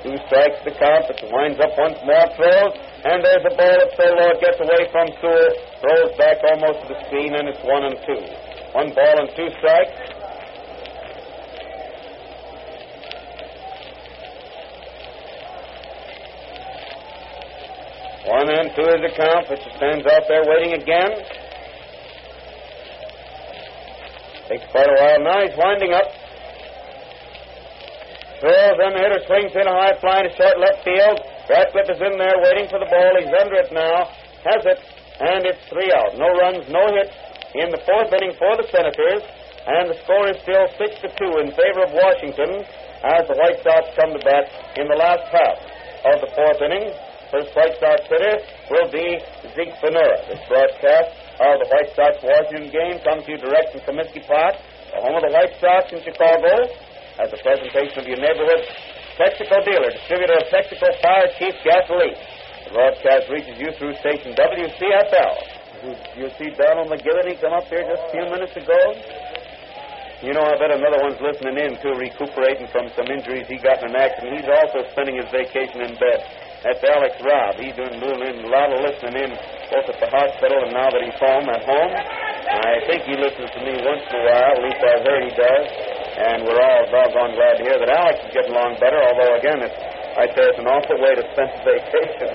Two 0.06 0.14
strikes 0.30 0.62
to 0.62 0.70
count, 0.78 1.02
but 1.10 1.18
winds 1.34 1.58
up 1.58 1.74
once 1.76 1.98
more, 2.06 2.30
throws, 2.38 2.78
and 3.02 3.26
there's 3.26 3.42
a 3.42 3.50
ball 3.58 3.74
at 3.74 3.90
so 3.98 4.06
low 4.14 4.38
gets 4.38 4.60
away 4.62 4.86
from 4.94 5.10
Sewell, 5.18 5.50
throws 5.82 6.14
back 6.14 6.38
almost 6.46 6.86
to 6.86 6.94
the 6.94 6.98
screen, 7.10 7.34
and 7.34 7.48
it's 7.48 7.58
one 7.66 7.82
and 7.82 7.98
two. 8.06 8.22
One 8.70 8.94
ball 8.94 9.18
and 9.18 9.30
two 9.34 9.50
strikes. 9.58 9.98
One 18.30 18.46
and 18.46 18.70
two 18.78 18.86
is 18.86 19.02
the 19.02 19.10
count, 19.10 19.50
she 19.58 19.70
stands 19.74 20.06
out 20.06 20.22
there 20.28 20.44
waiting 20.46 20.74
again. 20.74 21.18
Takes 24.46 24.70
quite 24.70 24.86
a 24.86 24.94
while 25.02 25.20
now. 25.24 25.42
He's 25.42 25.58
winding 25.58 25.92
up. 25.92 26.25
Throws, 28.40 28.76
then 28.76 28.92
the 28.92 29.00
hitter 29.00 29.22
swings 29.24 29.52
in 29.56 29.64
a 29.64 29.72
high 29.72 29.96
fly 29.96 30.28
to 30.28 30.30
short 30.36 30.60
left 30.60 30.84
field. 30.84 31.16
Radcliff 31.48 31.88
is 31.88 32.00
in 32.04 32.20
there 32.20 32.36
waiting 32.44 32.68
for 32.68 32.76
the 32.76 32.90
ball. 32.90 33.12
He's 33.16 33.32
under 33.32 33.56
it 33.56 33.72
now. 33.72 34.12
Has 34.44 34.62
it, 34.68 34.80
and 35.24 35.40
it's 35.48 35.64
three 35.72 35.88
out. 35.96 36.14
No 36.20 36.28
runs, 36.36 36.68
no 36.68 36.84
hits 36.92 37.16
in 37.56 37.72
the 37.72 37.80
fourth 37.88 38.12
inning 38.12 38.36
for 38.36 38.52
the 38.60 38.68
Senators, 38.68 39.24
and 39.64 39.88
the 39.88 39.96
score 40.04 40.28
is 40.28 40.36
still 40.44 40.68
six 40.76 41.00
to 41.00 41.08
two 41.16 41.32
in 41.40 41.48
favor 41.56 41.88
of 41.88 41.96
Washington 41.96 42.60
as 43.02 43.24
the 43.24 43.36
White 43.40 43.58
Sox 43.64 43.88
come 43.96 44.12
to 44.12 44.20
bat 44.20 44.46
in 44.76 44.86
the 44.86 44.98
last 45.00 45.24
half 45.32 45.56
of 46.12 46.20
the 46.20 46.30
fourth 46.36 46.60
inning. 46.60 46.92
First 47.32 47.56
White 47.56 47.74
Sox 47.80 48.04
hitter 48.06 48.36
will 48.70 48.88
be 48.92 49.18
Zeke 49.56 49.74
Bonura. 49.82 50.20
This 50.28 50.44
broadcast 50.46 51.10
of 51.40 51.54
the 51.58 51.68
White 51.72 51.90
Sox 51.96 52.20
Washington 52.22 52.70
game 52.70 53.00
comes 53.02 53.24
to 53.26 53.34
you 53.34 53.38
direct 53.40 53.72
from 53.72 53.82
Comiskey 53.82 54.22
Park, 54.28 54.60
the 54.92 55.00
home 55.02 55.16
of 55.18 55.24
the 55.26 55.32
White 55.34 55.56
Sox 55.58 55.90
in 55.90 56.04
Chicago, 56.06 56.70
as 57.18 57.32
a 57.32 57.40
presentation 57.40 57.98
of 58.00 58.06
your 58.06 58.20
neighborhood 58.20 58.62
Texaco 59.16 59.64
dealer, 59.64 59.88
distributor 59.96 60.36
of 60.36 60.44
Texaco 60.52 60.92
Fire 61.00 61.28
Chief 61.40 61.56
Gasoline. 61.64 62.20
The 62.68 62.70
broadcast 62.76 63.32
reaches 63.32 63.56
you 63.56 63.72
through 63.80 63.96
station 64.04 64.36
WCFL. 64.36 65.34
You, 66.20 66.28
see 66.36 66.52
Donald 66.52 66.92
McGivney 66.92 67.40
come 67.40 67.56
up 67.56 67.64
here 67.72 67.80
just 67.80 68.02
a 68.04 68.10
few 68.12 68.26
minutes 68.28 68.52
ago? 68.52 68.80
You 70.20 70.36
know, 70.36 70.44
I 70.44 70.56
bet 70.60 70.68
another 70.68 71.00
one's 71.00 71.20
listening 71.20 71.56
in, 71.56 71.80
too, 71.80 71.96
recuperating 71.96 72.68
from 72.68 72.92
some 72.92 73.08
injuries 73.08 73.48
he 73.48 73.56
got 73.56 73.80
in 73.80 73.92
an 73.92 73.96
accident. 73.96 74.36
He's 74.36 74.48
also 74.52 74.84
spending 74.92 75.16
his 75.16 75.28
vacation 75.32 75.80
in 75.80 75.96
bed. 75.96 76.20
That's 76.64 76.84
Alex 76.84 77.16
Robb. 77.24 77.56
He's 77.56 77.76
doing, 77.76 77.96
doing 77.96 78.44
a 78.44 78.50
lot 78.52 78.68
of 78.68 78.84
listening 78.84 79.16
in, 79.16 79.30
both 79.72 79.88
at 79.88 79.96
the 79.96 80.10
hospital 80.12 80.60
and 80.68 80.72
now 80.76 80.92
that 80.92 81.00
he's 81.04 81.20
home 81.20 81.48
at 81.48 81.64
home. 81.64 81.92
I 81.92 82.84
think 82.84 83.08
he 83.08 83.16
listens 83.16 83.48
to 83.48 83.60
me 83.64 83.80
once 83.80 84.04
in 84.12 84.16
a 84.16 84.24
while. 84.28 84.52
At 84.56 84.60
least 84.60 84.80
I've 84.84 85.04
heard 85.08 85.22
he 85.24 85.32
does. 85.36 85.95
And 86.16 86.48
we're 86.48 86.56
all 86.56 86.88
doggone 86.88 87.36
glad 87.36 87.60
to 87.60 87.62
hear 87.68 87.76
that 87.76 87.92
Alex 87.92 88.24
is 88.24 88.32
getting 88.32 88.56
along 88.56 88.80
better, 88.80 88.96
although, 88.96 89.36
again, 89.36 89.60
it's, 89.60 89.76
I 90.16 90.24
say 90.32 90.48
it's 90.48 90.56
an 90.56 90.64
awful 90.64 90.96
way 90.96 91.12
to 91.12 91.24
spend 91.36 91.52
a 91.52 91.60
vacation. 91.60 92.32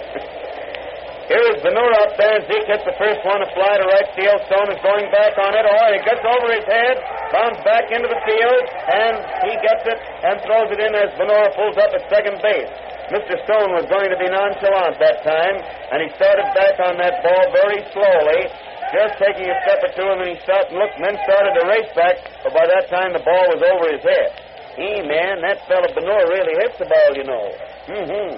Here 1.25 1.47
is 1.49 1.63
Bonura 1.65 1.97
up 2.05 2.13
there. 2.13 2.45
Zeke 2.45 2.67
hits 2.69 2.85
the 2.85 2.93
first 2.99 3.25
one, 3.25 3.41
a 3.41 3.49
fly 3.57 3.73
to 3.81 3.85
right 3.89 4.09
field. 4.13 4.37
Stone 4.51 4.69
is 4.69 4.81
going 4.85 5.09
back 5.09 5.33
on 5.39 5.55
it. 5.57 5.65
Oh, 5.65 5.87
it 5.97 6.03
gets 6.05 6.21
over 6.21 6.47
his 6.53 6.67
head, 6.67 6.99
bounces 7.33 7.63
back 7.65 7.89
into 7.89 8.05
the 8.05 8.21
field, 8.21 8.63
and 8.69 9.15
he 9.49 9.53
gets 9.65 9.83
it 9.89 9.97
and 9.97 10.37
throws 10.45 10.69
it 10.69 10.79
in 10.83 10.91
as 10.93 11.09
Bonura 11.17 11.49
pulls 11.57 11.79
up 11.81 11.89
at 11.95 12.05
second 12.11 12.37
base. 12.43 12.69
Mr. 13.11 13.35
Stone 13.43 13.75
was 13.75 13.83
going 13.91 14.07
to 14.07 14.15
be 14.15 14.31
nonchalant 14.31 14.95
that 15.03 15.19
time, 15.27 15.59
and 15.91 15.99
he 15.99 16.07
started 16.15 16.47
back 16.55 16.79
on 16.79 16.95
that 16.95 17.19
ball 17.19 17.45
very 17.51 17.83
slowly, 17.91 18.47
just 18.95 19.19
taking 19.19 19.51
a 19.51 19.57
step 19.67 19.83
or 19.83 19.91
two, 19.91 20.07
and 20.07 20.19
then 20.23 20.29
he 20.31 20.39
stopped 20.47 20.71
and 20.71 20.79
looked, 20.79 20.95
and 20.95 21.03
then 21.03 21.17
started 21.27 21.51
to 21.59 21.63
race 21.67 21.91
back, 21.91 22.15
but 22.39 22.55
by 22.55 22.63
that 22.63 22.87
time 22.87 23.11
the 23.11 23.19
ball 23.19 23.45
was 23.51 23.59
over 23.67 23.91
his 23.91 23.99
head. 23.99 24.31
He, 24.79 25.03
man, 25.03 25.43
that 25.43 25.59
fellow 25.67 25.91
Benor 25.91 26.23
really 26.31 26.55
hits 26.63 26.79
the 26.79 26.87
ball, 26.87 27.11
you 27.19 27.27
know. 27.27 27.51
Mm-hmm. 27.91 28.31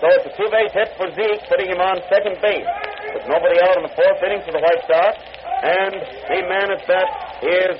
So 0.00 0.06
it's 0.08 0.26
a 0.30 0.34
two-base 0.40 0.72
hit 0.72 0.88
for 0.96 1.12
Zeke, 1.12 1.44
putting 1.52 1.68
him 1.68 1.84
on 1.84 2.00
second 2.08 2.40
base. 2.40 2.64
With 3.12 3.28
nobody 3.28 3.60
out 3.60 3.76
in 3.76 3.84
the 3.84 3.92
fourth 3.92 4.22
inning 4.24 4.40
for 4.46 4.52
the 4.56 4.64
White 4.64 4.80
Sox. 4.88 5.20
And 5.60 5.94
the 6.00 6.40
man 6.48 6.70
at 6.70 6.86
bat 6.86 7.08
is 7.44 7.76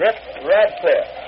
Rip 0.00 0.18
Radcliff. 0.42 1.27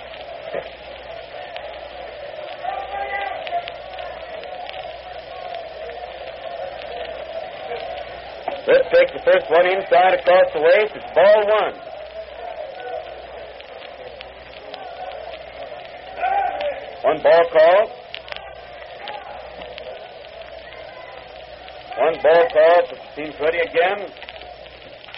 Let's 8.68 8.92
take 8.92 9.08
the 9.16 9.24
first 9.24 9.48
one 9.48 9.64
inside 9.64 10.20
across 10.20 10.52
the 10.52 10.60
waist. 10.60 10.92
It's 10.92 11.10
ball 11.16 11.40
one. 11.48 11.74
One 17.00 17.18
ball 17.24 17.44
call. 17.48 17.80
One 22.04 22.16
ball 22.20 22.44
called. 22.52 22.84
call. 22.92 23.16
Seems 23.16 23.34
ready 23.40 23.64
again. 23.64 24.12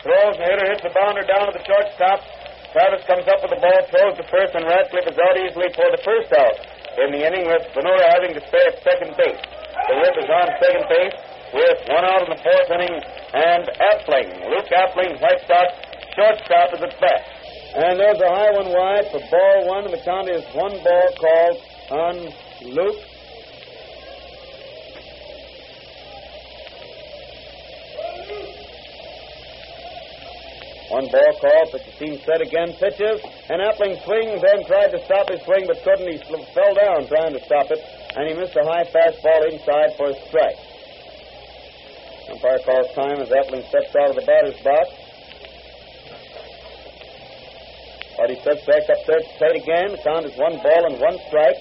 Throws, 0.07 0.39
and 0.39 0.39
the 0.39 0.47
hitter 0.47 0.67
hits 0.71 0.83
the 0.87 0.95
bounder 0.95 1.27
down 1.27 1.51
to 1.51 1.59
the 1.59 1.65
shortstop. 1.67 2.23
Travis 2.71 3.03
comes 3.11 3.27
up 3.27 3.43
with 3.43 3.51
the 3.51 3.61
ball, 3.61 3.81
throws 3.91 4.17
to 4.23 4.25
first, 4.31 4.55
and 4.55 4.65
Radcliff 4.71 5.11
is 5.11 5.19
out 5.19 5.37
easily 5.37 5.69
for 5.75 5.91
the 5.91 6.01
first 6.07 6.31
out 6.31 6.57
in 7.03 7.11
the 7.11 7.27
inning 7.27 7.51
with 7.51 7.67
Bonura 7.75 8.07
having 8.15 8.39
to 8.39 8.43
stay 8.47 8.65
at 8.71 8.79
second 8.87 9.17
base. 9.19 9.43
The 9.89 9.95
Rip 9.99 10.15
is 10.15 10.31
on 10.31 10.47
second 10.63 10.87
base 10.87 11.32
with 11.53 11.79
one 11.89 12.05
out 12.05 12.23
in 12.25 12.31
the 12.33 12.41
fourth 12.41 12.71
inning, 12.73 12.97
and 13.35 13.65
Appling, 13.93 14.29
Luke 14.49 14.71
Appling, 14.73 15.21
White 15.21 15.43
Sox, 15.47 15.69
shortstop 16.17 16.75
is 16.75 16.83
at 16.83 17.01
bat. 17.01 17.23
And 17.75 17.99
there's 17.99 18.21
a 18.21 18.29
high 18.29 18.53
one 18.53 18.73
wide 18.73 19.07
for 19.11 19.21
ball 19.31 19.69
one, 19.69 19.85
and 19.85 19.95
the 19.95 20.03
count 20.05 20.29
is 20.29 20.45
one 20.55 20.77
ball 20.83 21.09
called 21.17 21.57
on 21.91 22.15
Luke 22.69 23.01
One 30.93 31.09
ball 31.09 31.33
called, 31.41 31.69
but 31.73 31.81
the 31.87 31.93
team 31.93 32.21
set 32.21 32.43
again, 32.43 32.77
pitches, 32.77 33.25
and 33.49 33.63
Appling 33.65 33.97
swings, 34.05 34.43
then 34.45 34.63
tried 34.67 34.93
to 34.93 35.03
stop 35.07 35.31
his 35.31 35.41
swing, 35.41 35.65
but 35.67 35.83
couldn't. 35.83 36.05
He 36.05 36.19
fell 36.53 36.75
down 36.75 37.09
trying 37.09 37.33
to 37.33 37.43
stop 37.47 37.71
it, 37.71 37.81
and 38.15 38.29
he 38.29 38.35
missed 38.35 38.55
a 38.57 38.63
high 38.63 38.85
fastball 38.85 39.51
inside 39.51 39.97
for 39.97 40.11
a 40.11 40.15
strike. 40.29 40.72
Umpire 42.33 42.59
calls 42.65 42.89
time 42.95 43.21
as 43.21 43.29
Appling 43.29 43.69
steps 43.69 43.95
out 43.95 44.11
of 44.11 44.17
the 44.17 44.25
batter's 44.25 44.59
box. 44.65 44.89
He 48.29 48.41
steps 48.41 48.65
back 48.65 48.89
up 48.89 49.05
third 49.05 49.25
plate 49.37 49.63
again. 49.63 49.93
The 49.93 50.01
count 50.03 50.25
is 50.27 50.39
one 50.39 50.57
ball 50.63 50.87
and 50.89 51.01
one 51.01 51.19
strike. 51.27 51.59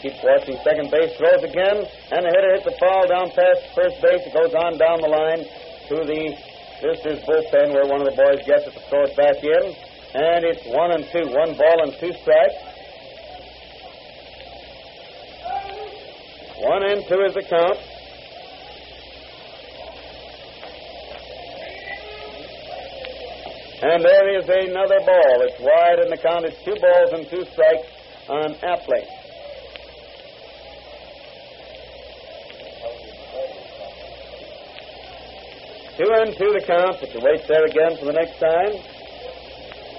Keeps 0.00 0.22
watching 0.22 0.56
second 0.64 0.90
base, 0.90 1.14
throws 1.18 1.44
again, 1.44 1.78
and 2.10 2.26
the 2.26 2.30
hitter 2.30 2.54
hits 2.56 2.66
a 2.66 2.74
foul 2.78 3.06
down 3.06 3.30
past 3.36 3.60
first 3.74 4.00
base. 4.00 4.22
It 4.24 4.32
goes 4.32 4.54
on 4.54 4.78
down 4.78 5.02
the 5.02 5.10
line 5.10 5.44
to 5.90 5.96
the 6.06 6.34
visitors' 6.80 7.22
bullpen 7.26 7.74
where 7.74 7.86
one 7.86 8.00
of 8.00 8.08
the 8.08 8.16
boys 8.16 8.40
gets 8.46 8.66
it 8.66 8.74
to 8.74 8.80
throw 8.88 9.04
it 9.04 9.14
back 9.16 9.42
in. 9.42 9.76
And 10.14 10.44
it's 10.44 10.64
one 10.66 10.90
and 10.90 11.04
two. 11.12 11.26
One 11.30 11.54
ball 11.54 11.82
and 11.84 11.92
two 12.00 12.12
strikes. 12.22 12.71
One 16.62 16.84
and 16.84 17.02
two 17.08 17.20
is 17.26 17.34
the 17.34 17.42
count. 17.42 17.76
And 23.82 24.04
there 24.04 24.38
is 24.38 24.46
another 24.46 25.00
ball. 25.04 25.42
It's 25.42 25.58
wide, 25.58 25.98
and 25.98 26.12
the 26.12 26.18
count 26.22 26.46
is 26.46 26.54
two 26.64 26.76
balls 26.78 27.10
and 27.14 27.26
two 27.28 27.44
strikes 27.50 27.88
on 28.28 28.54
Appling. 28.62 29.10
Two 35.98 36.10
and 36.14 36.30
two 36.38 36.52
the 36.54 36.62
count, 36.64 36.96
but 37.00 37.12
you 37.12 37.20
wait 37.26 37.42
there 37.48 37.64
again 37.66 37.98
for 37.98 38.06
the 38.06 38.12
next 38.12 38.38
time. 38.38 38.70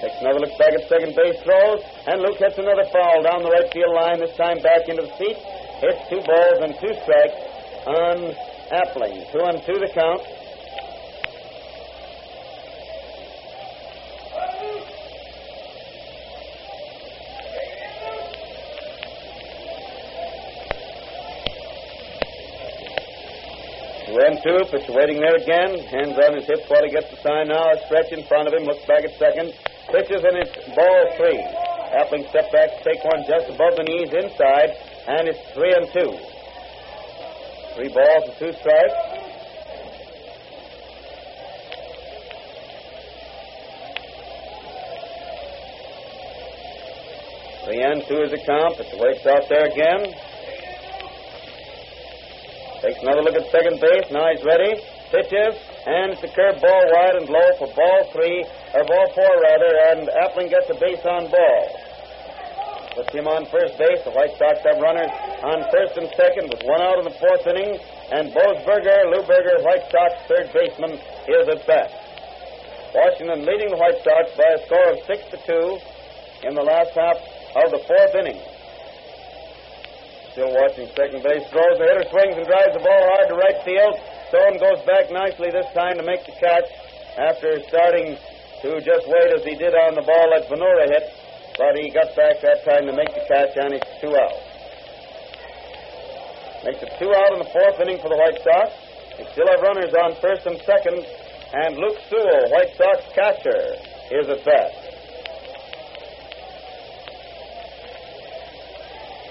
Takes 0.00 0.16
another 0.20 0.40
look 0.40 0.56
back 0.58 0.72
at 0.72 0.88
second 0.88 1.14
base 1.14 1.36
throws, 1.44 1.84
and 2.08 2.22
Luke 2.22 2.38
hits 2.38 2.56
another 2.56 2.88
foul 2.90 3.22
down 3.22 3.42
the 3.42 3.50
right 3.50 3.70
field 3.70 3.94
line, 3.94 4.18
this 4.18 4.34
time 4.36 4.62
back 4.62 4.88
into 4.88 5.02
the 5.02 5.12
seat. 5.18 5.36
Hits 5.84 6.08
two 6.08 6.20
balls 6.24 6.58
and 6.64 6.72
two 6.80 6.94
strikes 7.04 7.36
on 7.84 8.32
Appling. 8.72 9.30
Two 9.32 9.44
and 9.44 9.60
two 9.66 9.76
the 9.76 9.90
count. 9.92 10.22
And 24.16 24.40
two, 24.40 24.56
you're 24.56 24.96
waiting 24.96 25.20
there 25.20 25.36
again. 25.36 25.84
Hands 25.84 26.16
on 26.16 26.34
his 26.36 26.46
hips 26.46 26.64
while 26.68 26.82
he 26.82 26.90
gets 26.90 27.10
the 27.10 27.20
sign 27.20 27.48
now. 27.48 27.60
A 27.60 27.76
stretch 27.84 28.10
in 28.10 28.24
front 28.24 28.48
of 28.48 28.54
him, 28.54 28.64
looks 28.64 28.86
back 28.86 29.04
at 29.04 29.12
second. 29.18 29.52
Pitches, 29.92 30.24
and 30.24 30.38
it's 30.38 30.56
ball 30.72 31.12
three. 31.18 31.44
Appling 31.92 32.26
step 32.30 32.50
back 32.50 32.82
take 32.82 33.04
one 33.04 33.22
just 33.28 33.52
above 33.52 33.76
the 33.76 33.84
knees 33.84 34.10
inside, 34.10 34.74
and 35.06 35.28
it's 35.28 35.40
three 35.52 35.72
and 35.72 35.86
two. 35.92 36.16
Three 37.76 37.88
balls 37.88 38.24
and 38.28 38.38
two 38.38 38.52
strikes. 38.58 38.94
Three 47.64 47.82
and 47.82 48.04
two 48.06 48.22
is 48.22 48.30
the 48.30 48.40
count, 48.46 48.78
the 48.78 48.84
waits 48.98 49.26
out 49.26 49.48
there 49.48 49.66
again. 49.66 50.14
Takes 52.80 53.00
another 53.00 53.22
look 53.22 53.34
at 53.34 53.50
second 53.50 53.80
base. 53.80 54.10
Now 54.10 54.28
he's 54.32 54.44
ready. 54.44 54.80
Pitches, 55.10 55.56
and 55.86 56.12
it's 56.12 56.22
a 56.24 56.28
curve 56.28 56.60
ball 56.60 56.84
wide 56.92 57.16
and 57.16 57.28
low 57.28 57.48
for 57.58 57.68
ball 57.74 58.10
three, 58.12 58.44
or 58.74 58.84
ball 58.84 59.12
four 59.14 59.40
rather, 59.42 59.72
and 59.90 60.08
Appling 60.24 60.50
gets 60.50 60.68
a 60.70 60.74
base 60.74 61.04
on 61.04 61.30
ball. 61.30 61.83
Puts 62.94 63.10
him 63.10 63.26
on 63.26 63.42
first 63.50 63.74
base. 63.74 64.06
The 64.06 64.14
White 64.14 64.38
Sox 64.38 64.62
have 64.62 64.78
runners 64.78 65.10
on 65.42 65.66
first 65.74 65.98
and 65.98 66.06
second 66.14 66.46
with 66.46 66.62
one 66.62 66.78
out 66.78 67.02
in 67.02 67.10
the 67.10 67.16
fourth 67.18 67.42
inning, 67.42 67.74
and 68.14 68.30
Boze 68.30 68.62
Berger, 68.62 69.10
Lou 69.10 69.26
Berger, 69.26 69.58
White 69.66 69.82
Sox 69.90 70.14
third 70.30 70.46
baseman, 70.54 70.94
is 71.26 71.44
at 71.50 71.66
bat. 71.66 71.90
Washington 72.94 73.42
leading 73.42 73.74
the 73.74 73.80
White 73.82 73.98
Sox 74.06 74.30
by 74.38 74.46
a 74.46 74.58
score 74.70 74.88
of 74.94 75.02
six 75.10 75.26
to 75.34 75.38
two 75.42 75.66
in 76.46 76.54
the 76.54 76.62
last 76.62 76.94
half 76.94 77.18
of 77.58 77.74
the 77.74 77.82
fourth 77.82 78.14
inning. 78.14 78.38
Still 80.30 80.54
watching 80.54 80.86
second 80.94 81.26
base. 81.26 81.42
Throws 81.50 81.78
the 81.82 81.86
hitter, 81.90 82.06
swings 82.14 82.38
and 82.38 82.46
drives 82.46 82.78
the 82.78 82.82
ball 82.82 83.02
hard 83.18 83.26
to 83.26 83.34
right 83.34 83.58
field. 83.66 83.98
Stone 84.30 84.62
goes 84.62 84.78
back 84.86 85.10
nicely 85.10 85.50
this 85.50 85.66
time 85.74 85.98
to 85.98 86.06
make 86.06 86.22
the 86.26 86.34
catch 86.38 86.70
after 87.18 87.58
starting 87.66 88.14
to 88.62 88.78
just 88.82 89.06
wait 89.10 89.30
as 89.34 89.42
he 89.42 89.58
did 89.58 89.74
on 89.74 89.94
the 89.98 90.02
ball 90.02 90.26
that 90.30 90.46
Bonura 90.46 90.86
hit. 90.86 91.23
But 91.56 91.78
he 91.78 91.90
got 91.90 92.16
back 92.16 92.42
that 92.42 92.64
time 92.64 92.86
to 92.86 92.92
make 92.92 93.14
the 93.14 93.22
catch, 93.30 93.54
and 93.54 93.74
it's 93.74 93.86
two 94.02 94.10
out. 94.10 94.38
Makes 96.66 96.82
it 96.82 96.92
two 96.98 97.14
out 97.14 97.30
in 97.32 97.38
the 97.38 97.50
fourth 97.54 97.78
inning 97.78 98.02
for 98.02 98.08
the 98.08 98.18
White 98.18 98.42
Sox. 98.42 98.74
They 99.18 99.26
still 99.30 99.46
have 99.46 99.62
runners 99.62 99.94
on 99.94 100.18
first 100.18 100.46
and 100.46 100.58
second, 100.66 100.98
and 101.54 101.78
Luke 101.78 101.98
Sewell, 102.10 102.50
White 102.50 102.74
Sox 102.74 103.06
catcher, 103.14 103.78
is 104.10 104.26
at 104.26 104.42
bat. 104.42 104.70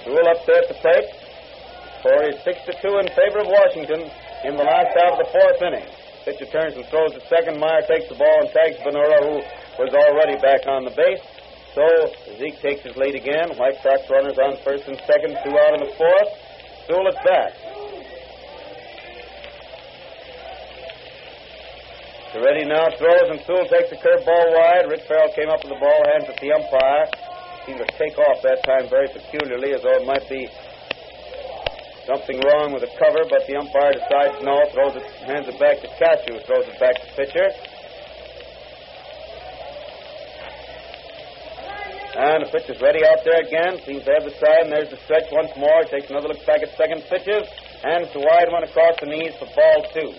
Sewell 0.05 0.28
up 0.30 0.45
there 0.45 0.63
at 0.63 0.67
the 0.71 0.80
plate. 0.80 1.09
Score 1.99 2.24
is 2.24 2.39
6 2.43 2.65
to 2.67 2.74
2 2.80 2.99
in 2.99 3.07
favor 3.15 3.39
of 3.43 3.47
Washington 3.47 4.07
in 4.43 4.55
the 4.55 4.63
last 4.63 4.95
half 4.95 5.19
of 5.19 5.26
the 5.26 5.32
fourth 5.32 5.59
inning. 5.63 5.88
Pitcher 6.24 6.47
turns 6.47 6.76
and 6.76 6.86
throws 6.88 7.11
to 7.11 7.21
second. 7.28 7.59
Myer 7.59 7.82
takes 7.84 8.07
the 8.07 8.15
ball 8.15 8.38
and 8.39 8.51
tags 8.51 8.80
Bonura, 8.80 9.19
who 9.24 9.43
was 9.84 9.91
already 9.91 10.39
back 10.39 10.67
on 10.67 10.86
the 10.86 10.91
base. 10.91 11.19
So 11.74 11.86
Zeke 12.38 12.59
takes 12.61 12.82
his 12.86 12.95
lead 12.95 13.15
again. 13.15 13.49
White 13.57 13.82
Sox 13.82 14.05
runners 14.09 14.38
on 14.38 14.57
first 14.63 14.88
and 14.88 14.97
second, 15.07 15.38
two 15.43 15.57
out 15.57 15.74
in 15.74 15.82
the 15.82 15.93
fourth. 15.97 16.30
Sewell 16.86 17.07
at 17.07 17.17
bat. 17.24 17.53
Ready 22.34 22.65
now 22.65 22.89
throws 22.97 23.30
and 23.30 23.39
Sewell 23.45 23.65
takes 23.69 23.89
the 23.89 23.97
curveball 23.97 24.53
wide. 24.57 24.89
Rick 24.89 25.05
Ferrell 25.07 25.32
came 25.34 25.49
up 25.49 25.63
with 25.63 25.69
the 25.74 25.80
ball, 25.80 26.01
hands 26.13 26.26
it 26.28 26.34
to 26.34 26.41
the 26.41 26.51
umpire. 26.51 27.05
Seemed 27.65 27.78
to 27.78 27.86
take 27.97 28.17
off 28.17 28.41
that 28.41 28.65
time 28.65 28.89
very 28.89 29.07
peculiarly, 29.07 29.74
as 29.74 29.82
though 29.82 30.01
it 30.01 30.05
might 30.05 30.28
be 30.28 30.49
something 32.05 32.41
wrong 32.41 32.74
with 32.74 32.82
the 32.82 32.91
cover, 32.99 33.24
but 33.30 33.45
the 33.47 33.55
umpire 33.55 33.93
decides 33.93 34.43
no, 34.43 34.65
throws 34.74 34.97
it, 34.97 35.05
hands 35.24 35.47
it 35.47 35.57
back 35.59 35.80
to 35.82 35.88
Cashew, 35.95 36.41
throws 36.43 36.67
it 36.67 36.78
back 36.80 36.99
to 36.99 37.07
pitcher. 37.15 37.47
And 42.16 42.45
the 42.45 42.49
pitcher's 42.51 42.80
ready 42.80 43.01
out 43.05 43.26
there 43.26 43.41
again. 43.41 43.82
Seems 43.86 44.05
to 44.05 44.14
have 44.14 44.24
the 44.24 44.38
side, 44.38 44.70
and 44.70 44.72
there's 44.72 44.91
the 44.91 45.01
stretch 45.05 45.26
once 45.32 45.49
more. 45.57 45.82
Takes 45.89 46.11
another 46.11 46.28
look 46.30 46.45
back 46.45 46.61
at 46.61 46.70
second 46.78 47.01
pitches, 47.09 47.49
and 47.84 48.05
it's 48.05 48.16
a 48.16 48.20
wide 48.20 48.53
one 48.53 48.64
across 48.64 48.99
the 49.01 49.07
knees 49.07 49.34
for 49.41 49.49
ball 49.49 49.82
two. 49.93 50.14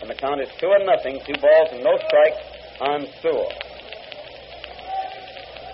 And 0.00 0.10
the 0.10 0.14
count 0.14 0.42
is 0.42 0.48
two 0.60 0.68
and 0.68 0.84
nothing, 0.84 1.20
two 1.24 1.40
balls 1.40 1.68
and 1.72 1.82
no 1.82 1.96
strikes 2.04 2.44
on 2.80 3.06
Sewell. 3.22 3.48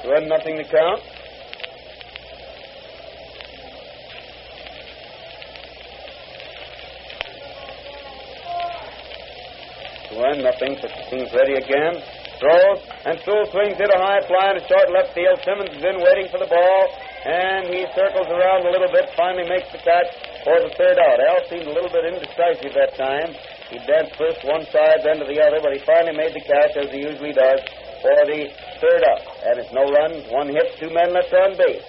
Two 0.02 0.12
and 0.14 0.28
nothing 0.28 0.56
to 0.58 0.64
count. 0.64 1.02
One, 10.14 10.42
nothing. 10.44 10.76
Team's 11.10 11.32
ready 11.34 11.54
again. 11.54 12.00
Throws, 12.38 12.82
and 13.06 13.14
Sewell 13.22 13.46
swings 13.54 13.78
it 13.78 13.90
a 13.94 14.00
high 14.00 14.22
fly 14.26 14.50
in 14.52 14.58
a 14.58 14.64
short 14.66 14.90
left 14.90 15.14
field. 15.14 15.38
Simmons 15.46 15.70
is 15.70 15.84
in 15.84 16.02
waiting 16.02 16.26
for 16.34 16.42
the 16.42 16.50
ball, 16.50 16.82
and 17.24 17.70
he 17.70 17.86
circles 17.94 18.26
around 18.26 18.66
a 18.66 18.72
little 18.74 18.90
bit, 18.90 19.06
finally 19.16 19.46
makes 19.46 19.70
the 19.70 19.78
catch 19.78 20.10
for 20.42 20.58
the 20.60 20.74
third 20.74 20.98
out. 20.98 21.22
Al 21.22 21.46
seemed 21.46 21.70
a 21.70 21.74
little 21.74 21.88
bit 21.88 22.04
indecisive 22.04 22.74
that 22.74 22.98
time. 22.98 23.32
He 23.70 23.78
danced 23.86 24.18
first 24.18 24.42
one 24.44 24.66
side, 24.68 25.06
then 25.06 25.22
to 25.22 25.26
the 25.30 25.40
other, 25.40 25.62
but 25.62 25.72
he 25.72 25.80
finally 25.86 26.16
made 26.16 26.34
the 26.34 26.44
catch, 26.44 26.74
as 26.76 26.90
he 26.90 27.06
usually 27.06 27.32
does, 27.32 27.62
for 28.02 28.18
the 28.26 28.50
third 28.82 29.02
out. 29.06 29.24
And 29.46 29.54
it's 29.62 29.72
no 29.72 29.86
runs, 29.88 30.26
one 30.28 30.50
hit, 30.50 30.74
two 30.76 30.90
men 30.90 31.14
left 31.14 31.32
on 31.32 31.56
base. 31.56 31.86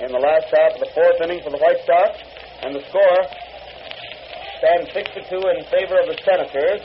In 0.00 0.14
the 0.14 0.22
last 0.22 0.46
half 0.54 0.78
of 0.78 0.80
the 0.80 0.92
fourth 0.94 1.18
inning 1.26 1.42
for 1.42 1.50
the 1.50 1.58
White 1.58 1.82
Sox, 1.84 2.22
and 2.62 2.74
the 2.74 2.86
score 2.86 3.20
stands 4.62 4.94
6 4.94 5.10
to 5.14 5.22
2 5.26 5.42
in 5.58 5.64
favor 5.70 5.98
of 6.00 6.06
the 6.06 6.18
Senators 6.22 6.82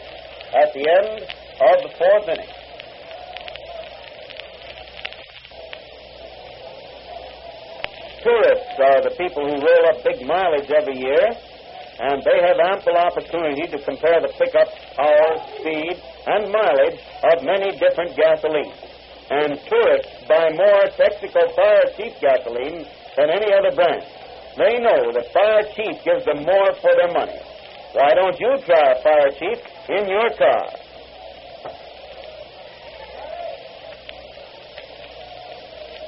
at 0.53 0.74
the 0.74 0.86
end 0.86 1.24
of 1.61 1.78
the 1.86 1.93
fourth 1.97 2.28
inning. 2.30 2.62
Tourists 8.24 8.80
are 8.80 9.03
the 9.03 9.11
people 9.19 9.43
who 9.43 9.59
roll 9.59 9.84
up 9.91 9.99
big 9.99 10.24
mileage 10.26 10.71
every 10.71 10.95
year, 10.95 11.28
and 11.99 12.24
they 12.24 12.39
have 12.39 12.55
ample 12.55 12.95
opportunity 12.95 13.67
to 13.67 13.78
compare 13.84 14.24
the 14.24 14.32
pickup 14.39 14.71
power, 14.95 15.32
speed, 15.59 15.99
and 16.32 16.47
mileage 16.47 17.03
of 17.19 17.43
many 17.43 17.76
different 17.76 18.15
gasolines. 18.15 18.80
And 19.28 19.59
tourists 19.67 20.24
buy 20.24 20.55
more 20.55 20.88
Texaco 20.95 21.51
Fire 21.51 21.84
Chief 21.99 22.15
gasoline 22.24 22.88
than 23.19 23.28
any 23.28 23.51
other 23.51 23.76
brand. 23.76 24.07
They 24.55 24.80
know 24.80 25.11
that 25.11 25.28
Fire 25.36 25.67
Chief 25.76 25.99
gives 26.07 26.24
them 26.24 26.47
more 26.47 26.71
for 26.80 26.95
their 26.95 27.11
money. 27.11 27.39
Why 27.91 28.15
don't 28.15 28.39
you 28.39 28.55
try 28.63 29.03
Fire 29.03 29.32
Chief 29.36 29.59
in 29.89 30.07
your 30.07 30.32
car? 30.39 30.82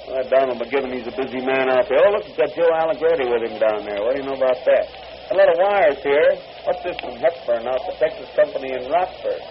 Well, 0.06 0.22
Donald 0.30 0.62
he's 0.62 1.10
a 1.10 1.16
busy 1.18 1.42
man 1.42 1.66
out 1.66 1.90
there. 1.90 1.98
Oh, 1.98 2.14
look, 2.14 2.30
he's 2.30 2.38
got 2.38 2.54
Joe 2.54 2.70
Allegretti 2.70 3.26
with 3.26 3.42
him 3.42 3.58
down 3.58 3.90
there. 3.90 4.06
What 4.06 4.14
do 4.14 4.22
you 4.22 4.28
know 4.30 4.38
about 4.38 4.62
that? 4.62 4.86
A 5.30 5.34
lot 5.34 5.50
of 5.50 5.58
wires 5.58 5.98
here. 6.06 6.38
What's 6.62 6.86
this 6.86 6.94
from 7.02 7.18
Hepburn 7.18 7.66
out 7.66 7.82
the 7.90 7.98
Texas 7.98 8.30
company 8.38 8.78
in 8.78 8.86
Rockford? 8.94 9.42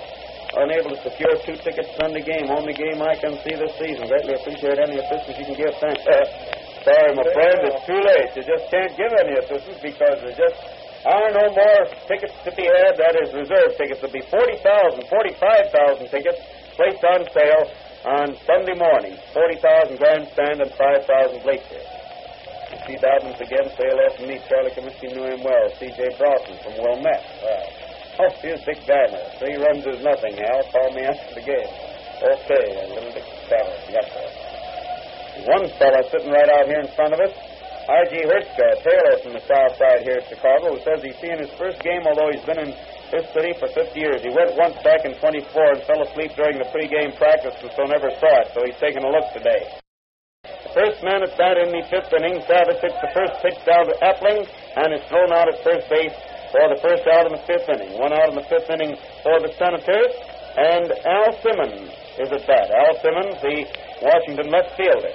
Unable 0.55 0.95
to 0.95 1.01
secure 1.03 1.35
two 1.43 1.59
tickets 1.59 1.91
Sunday 1.99 2.23
game. 2.23 2.47
Only 2.55 2.71
game 2.71 3.03
I 3.03 3.19
can 3.19 3.35
see 3.43 3.59
this 3.59 3.75
season. 3.83 4.07
Greatly 4.07 4.39
appreciate 4.39 4.79
any 4.79 5.03
assistance 5.03 5.35
you 5.43 5.47
can 5.51 5.59
give. 5.59 5.75
Thanks. 5.83 6.07
Sorry, 6.87 7.11
my 7.19 7.27
friend, 7.35 7.59
it's 7.75 7.83
too 7.91 7.99
late. 7.99 8.31
You 8.39 8.47
just 8.47 8.71
can't 8.71 8.95
give 8.95 9.11
any 9.11 9.35
assistance 9.35 9.83
because 9.83 10.23
there 10.23 10.39
just 10.39 10.59
are 11.03 11.35
no 11.35 11.51
more 11.51 11.83
tickets 12.07 12.39
to 12.47 12.55
be 12.55 12.63
had. 12.63 12.95
That 12.95 13.19
is 13.27 13.35
reserve 13.35 13.75
tickets. 13.75 13.99
There'll 13.99 14.15
be 14.15 14.23
40,000, 14.31 15.03
45,000 15.03 16.15
tickets 16.15 16.39
placed 16.79 17.03
on 17.03 17.27
sale 17.35 17.67
on 18.05 18.37
Sunday 18.45 18.77
morning. 18.77 19.17
40,000 19.33 19.97
grandstand 19.97 20.61
and 20.61 20.71
5,000 20.71 21.41
bleachers. 21.41 21.89
You 22.69 22.79
see 22.85 22.97
Dobbins 23.01 23.41
again, 23.41 23.65
say 23.81 23.89
hello 23.89 24.07
from 24.17 24.29
me. 24.29 24.37
Charlie 24.45 24.73
Comiskey 24.77 25.09
knew 25.17 25.25
him 25.25 25.41
well. 25.41 25.73
C.J. 25.81 26.21
Broughton 26.21 26.57
from 26.61 26.75
Wilmette. 26.85 27.25
Well, 27.41 28.29
oh, 28.29 28.33
here's 28.45 28.61
Dick 28.69 28.85
Gardner. 28.87 29.25
Three 29.41 29.57
runs 29.57 29.87
is 29.89 30.05
nothing, 30.05 30.37
Al. 30.37 30.63
Call 30.69 30.93
me 30.93 31.03
after 31.03 31.35
the 31.35 31.45
game. 31.45 31.71
Okay, 32.21 32.67
and 32.77 32.89
little 32.93 33.13
Dick 33.13 33.27
Taylor. 33.49 33.79
Yes, 33.89 34.07
sir. 34.13 34.29
One 35.49 35.67
fellow 35.81 36.03
sitting 36.13 36.31
right 36.31 36.51
out 36.61 36.67
here 36.67 36.81
in 36.81 36.91
front 36.95 37.13
of 37.15 37.21
us, 37.21 37.33
R.G. 37.89 38.15
Hertzka, 38.23 38.69
Taylor 38.85 39.17
from 39.23 39.33
the 39.33 39.45
south 39.49 39.77
side 39.77 40.03
here 40.05 40.21
at 40.21 40.29
Chicago, 40.29 40.77
who 40.77 40.81
says 40.85 41.03
he's 41.03 41.17
seeing 41.21 41.39
his 41.39 41.51
first 41.59 41.83
game, 41.83 42.07
although 42.07 42.31
he's 42.31 42.45
been 42.45 42.59
in 42.59 42.73
this 43.15 43.31
city 43.31 43.55
for 43.63 43.71
50 43.71 43.95
years. 43.95 44.27
He 44.27 44.35
went 44.35 44.59
once 44.59 44.75
back 44.83 45.07
in 45.07 45.15
24 45.23 45.39
and 45.79 45.81
fell 45.87 46.03
asleep 46.03 46.35
during 46.35 46.59
the 46.59 46.67
pregame 46.75 47.15
practice 47.15 47.55
and 47.63 47.71
so 47.79 47.87
never 47.87 48.11
saw 48.19 48.43
it, 48.43 48.51
so 48.51 48.67
he's 48.67 48.75
taking 48.83 49.07
a 49.07 49.11
look 49.11 49.31
today. 49.31 49.63
The 50.43 50.75
first 50.75 50.99
man 51.07 51.23
at 51.23 51.31
bat 51.39 51.55
in 51.63 51.71
the 51.71 51.87
fifth 51.87 52.11
inning, 52.11 52.43
Savage 52.43 52.83
hits 52.83 52.99
the 52.99 53.15
first 53.15 53.39
pitch 53.39 53.61
down 53.63 53.87
to 53.87 53.95
Appling 54.03 54.43
and 54.43 54.91
is 54.91 55.07
thrown 55.07 55.31
out 55.31 55.47
at 55.47 55.63
first 55.63 55.87
base 55.87 56.17
for 56.51 56.67
the 56.75 56.81
first 56.83 57.07
out 57.07 57.31
in 57.31 57.39
the 57.39 57.45
fifth 57.47 57.71
inning. 57.71 57.95
One 58.03 58.11
out 58.11 58.35
in 58.35 58.37
the 58.43 58.49
fifth 58.51 58.67
inning 58.67 58.99
for 59.23 59.39
the 59.39 59.55
Senators, 59.55 60.13
and 60.59 60.91
Al 61.07 61.31
Simmons 61.39 61.91
is 62.19 62.29
at 62.35 62.43
bat. 62.51 62.67
Al 62.75 62.95
Simmons, 62.99 63.39
the 63.39 63.63
Washington 64.03 64.51
left 64.51 64.75
fielder. 64.75 65.15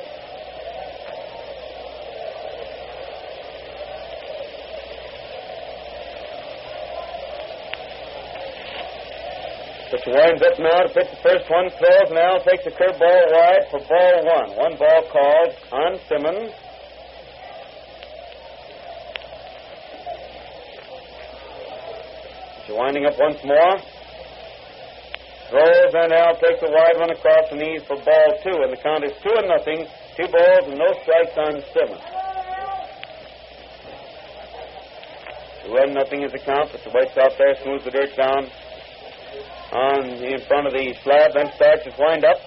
Which 9.89 10.05
winds 10.05 10.43
up 10.43 10.59
now 10.59 10.85
to 10.85 10.89
pitch 10.93 11.09
the 11.09 11.17
first 11.17 11.49
one, 11.49 11.65
throws, 11.71 12.13
now, 12.13 12.37
takes 12.45 12.61
a 12.67 12.69
curveball 12.69 13.33
wide 13.33 13.65
for 13.71 13.79
ball 13.89 14.21
one. 14.21 14.49
One 14.55 14.77
ball 14.77 15.01
called 15.09 15.55
on 15.73 15.97
Simmons. 16.05 16.53
Which 22.61 22.69
winding 22.69 23.05
up 23.07 23.17
once 23.17 23.41
more. 23.43 23.81
Throws, 25.49 25.93
and 25.97 26.13
now 26.13 26.37
takes 26.37 26.61
a 26.61 26.69
wide 26.69 26.97
one 27.01 27.09
across 27.09 27.49
the 27.49 27.55
knees 27.55 27.81
for 27.87 27.97
ball 27.97 28.29
two, 28.45 28.61
and 28.61 28.71
the 28.71 28.77
count 28.77 29.03
is 29.03 29.13
two 29.23 29.33
and 29.41 29.47
nothing. 29.49 29.87
Two 30.15 30.27
balls 30.29 30.69
and 30.69 30.77
no 30.77 30.93
strikes 31.01 31.33
on 31.33 31.63
Simmons. 31.73 32.05
Two 35.65 35.75
and 35.81 35.93
nothing 35.95 36.21
is 36.21 36.31
the 36.31 36.37
count, 36.45 36.69
but 36.71 36.83
the 36.83 36.91
White 36.91 37.09
Sox 37.15 37.33
there 37.39 37.57
smooths 37.63 37.85
the 37.85 37.89
dirt 37.89 38.15
down 38.15 38.45
on 39.71 40.05
in 40.23 40.41
front 40.47 40.67
of 40.67 40.73
the 40.73 40.93
slab, 41.03 41.33
then 41.33 41.51
starts 41.55 41.85
his 41.85 41.93
wind 41.97 42.25
up. 42.25 42.37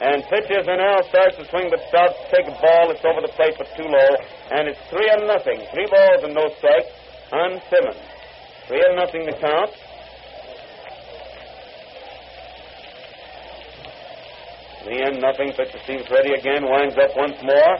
And 0.00 0.22
pitches 0.30 0.62
and 0.68 0.78
now 0.78 1.02
starts 1.10 1.36
to 1.38 1.44
swing, 1.50 1.70
but 1.70 1.82
stops 1.88 2.14
to 2.14 2.26
take 2.30 2.46
a 2.46 2.54
ball. 2.62 2.90
It's 2.94 3.04
over 3.04 3.20
the 3.20 3.32
plate, 3.34 3.54
but 3.58 3.66
too 3.74 3.88
low. 3.88 4.10
And 4.54 4.68
it's 4.68 4.78
three 4.90 5.10
and 5.10 5.26
nothing. 5.26 5.58
Three 5.74 5.86
balls 5.90 6.22
and 6.22 6.34
no 6.34 6.46
strikes 6.58 6.94
on 7.32 7.58
Simmons. 7.66 7.98
Three 8.68 8.78
and 8.78 8.94
nothing 8.94 9.26
to 9.26 9.34
count. 9.40 9.74
Three 14.84 15.02
and 15.02 15.20
nothing. 15.20 15.50
Pitcher 15.52 15.82
seems 15.84 16.06
ready 16.10 16.32
again. 16.38 16.62
Winds 16.62 16.94
up 16.94 17.16
once 17.16 17.42
more. 17.42 17.74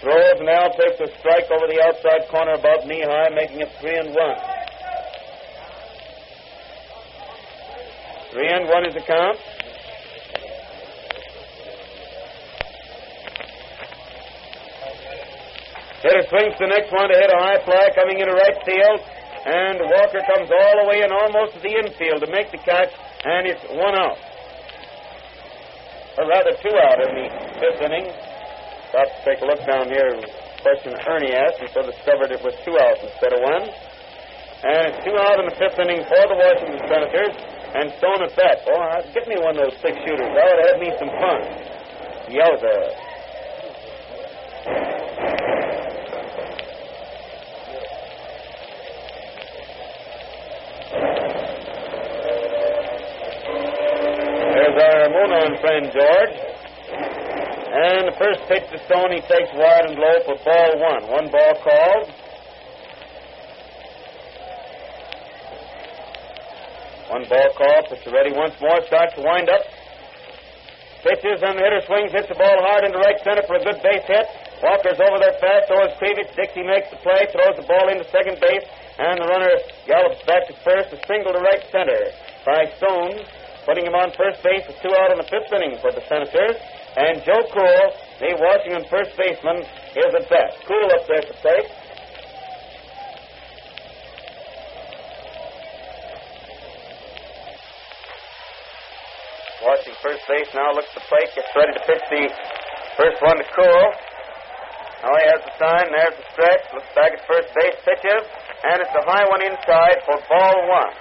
Throws 0.00 0.40
now 0.42 0.68
takes 0.74 1.00
a 1.00 1.08
strike 1.18 1.46
over 1.54 1.66
the 1.70 1.80
outside 1.86 2.28
corner 2.28 2.52
about 2.52 2.86
knee 2.86 3.02
high, 3.06 3.30
making 3.30 3.60
it 3.60 3.70
three 3.80 3.96
and 3.96 4.10
one. 4.12 4.55
And 8.36 8.68
one 8.68 8.84
is 8.84 8.92
the 8.92 9.00
count. 9.00 9.38
Hitter 16.04 16.22
swings 16.28 16.54
the 16.60 16.68
next 16.68 16.92
one 16.92 17.08
to 17.08 17.16
hit 17.16 17.32
a 17.32 17.38
high 17.40 17.64
fly 17.64 17.90
coming 17.96 18.20
into 18.20 18.32
right 18.36 18.60
field, 18.68 19.00
and 19.48 19.80
Walker 19.80 20.20
comes 20.20 20.52
all 20.52 20.74
the 20.84 20.86
way 20.86 21.00
in 21.00 21.10
almost 21.10 21.54
to 21.56 21.60
the 21.64 21.72
infield 21.80 22.20
to 22.20 22.30
make 22.30 22.52
the 22.52 22.58
catch, 22.60 22.92
and 23.24 23.48
it's 23.48 23.64
one 23.72 23.96
out. 23.96 24.18
or 26.18 26.28
rather 26.28 26.52
two 26.60 26.72
out 26.76 27.00
in 27.08 27.12
the 27.16 27.26
fifth 27.60 27.80
inning. 27.82 28.06
Stopped 28.92 29.16
to 29.16 29.20
take 29.24 29.40
a 29.42 29.46
look 29.46 29.60
down 29.66 29.88
here. 29.88 30.12
Question 30.62 30.92
Ernie 31.08 31.32
asked, 31.32 31.60
and 31.60 31.70
so 31.72 31.82
discovered 31.84 32.32
it 32.32 32.42
was 32.44 32.54
two 32.64 32.76
outs 32.76 33.00
instead 33.00 33.32
of 33.32 33.40
one. 33.40 33.64
And 34.64 34.92
it's 34.92 35.04
two 35.04 35.16
out 35.16 35.40
in 35.40 35.46
the 35.48 35.56
fifth 35.56 35.78
inning 35.80 36.04
for 36.04 36.22
the 36.28 36.36
Washington 36.36 36.80
Senators. 36.88 37.55
And 37.74 37.92
Stone 37.98 38.22
at 38.22 38.36
bat. 38.36 38.62
Oh, 38.68 39.02
get 39.12 39.28
me 39.28 39.36
one 39.38 39.58
of 39.58 39.70
those 39.70 39.80
six 39.80 39.96
shooters. 40.06 40.30
That 40.34 40.44
would 40.46 40.60
have 40.66 40.80
me 40.80 40.90
some 40.98 41.10
fun. 41.10 41.40
Yowza. 42.30 43.06
There's 54.54 54.82
our 54.82 55.08
Moonon 55.10 55.60
friend, 55.60 55.90
George. 55.92 56.36
And 57.76 58.08
the 58.08 58.16
first 58.16 58.40
pitch 58.48 58.70
to 58.70 58.78
Stone, 58.86 59.12
he 59.12 59.20
takes 59.20 59.52
wide 59.52 59.84
and 59.90 59.98
low 59.98 60.16
for 60.24 60.36
ball 60.44 60.80
one. 60.80 61.02
One 61.10 61.30
ball 61.30 61.54
called. 61.62 62.12
One 67.08 67.24
ball 67.28 67.50
called. 67.54 67.86
Pitcher 67.90 68.10
ready 68.10 68.32
once 68.34 68.54
more. 68.60 68.82
Starts 68.86 69.14
to 69.14 69.22
wind 69.22 69.48
up. 69.48 69.62
Pitches 71.06 71.38
and 71.38 71.54
the 71.54 71.62
hitter 71.62 71.82
swings, 71.86 72.10
hits 72.10 72.26
the 72.26 72.34
ball 72.34 72.58
hard 72.66 72.82
into 72.82 72.98
right 72.98 73.14
center 73.22 73.46
for 73.46 73.54
a 73.54 73.62
good 73.62 73.78
base 73.78 74.02
hit. 74.10 74.26
Walker's 74.58 74.98
over 74.98 75.22
there 75.22 75.38
fast, 75.38 75.70
so 75.70 75.78
is 75.86 75.94
Kreevich. 76.02 76.34
Dixie 76.34 76.66
makes 76.66 76.90
the 76.90 76.98
play, 76.98 77.30
throws 77.30 77.54
the 77.54 77.68
ball 77.68 77.86
into 77.92 78.02
second 78.10 78.42
base, 78.42 78.66
and 78.98 79.14
the 79.22 79.28
runner 79.30 79.54
gallops 79.86 80.18
back 80.26 80.50
to 80.50 80.54
first, 80.66 80.90
a 80.90 80.98
single 81.06 81.30
to 81.30 81.38
right 81.38 81.62
center 81.70 82.10
by 82.42 82.66
Stone. 82.82 83.22
Putting 83.68 83.86
him 83.86 83.94
on 83.94 84.10
first 84.18 84.42
base, 84.42 84.66
a 84.66 84.74
two 84.82 84.90
out 84.98 85.14
in 85.14 85.18
the 85.18 85.28
fifth 85.30 85.50
inning 85.54 85.78
for 85.78 85.94
the 85.94 86.02
Senators. 86.10 86.58
And 86.98 87.22
Joe 87.22 87.42
Kuhel, 87.54 87.86
the 88.18 88.34
Washington 88.42 88.82
first 88.90 89.14
baseman, 89.14 89.62
is 89.94 90.10
at 90.10 90.26
bat. 90.26 90.58
Kuhel 90.66 90.90
up 90.90 91.06
there 91.06 91.22
to 91.22 91.34
plate. 91.38 91.70
Watching 99.66 99.98
first 99.98 100.22
base 100.30 100.46
now, 100.54 100.70
looks 100.78 100.94
the 100.94 101.02
plate, 101.10 101.26
gets 101.34 101.50
ready 101.58 101.74
to 101.74 101.82
pitch 101.90 102.06
the 102.06 102.30
first 102.94 103.18
one 103.18 103.34
to 103.34 103.46
Kuhel. 103.50 103.88
Now 105.02 105.10
he 105.10 105.24
has 105.26 105.42
the 105.42 105.54
sign, 105.58 105.90
there's 105.90 106.14
the 106.14 106.26
stretch, 106.30 106.62
looks 106.70 106.92
back 106.94 107.10
at 107.18 107.26
first 107.26 107.50
base, 107.50 107.74
pitches, 107.82 108.22
and 108.62 108.78
it's 108.78 108.94
a 108.94 109.02
high 109.02 109.26
one 109.26 109.42
inside 109.42 110.06
for 110.06 110.22
ball 110.30 110.70
one. 110.70 110.94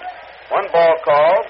One 0.49 0.65
ball 0.73 0.97
called. 1.05 1.45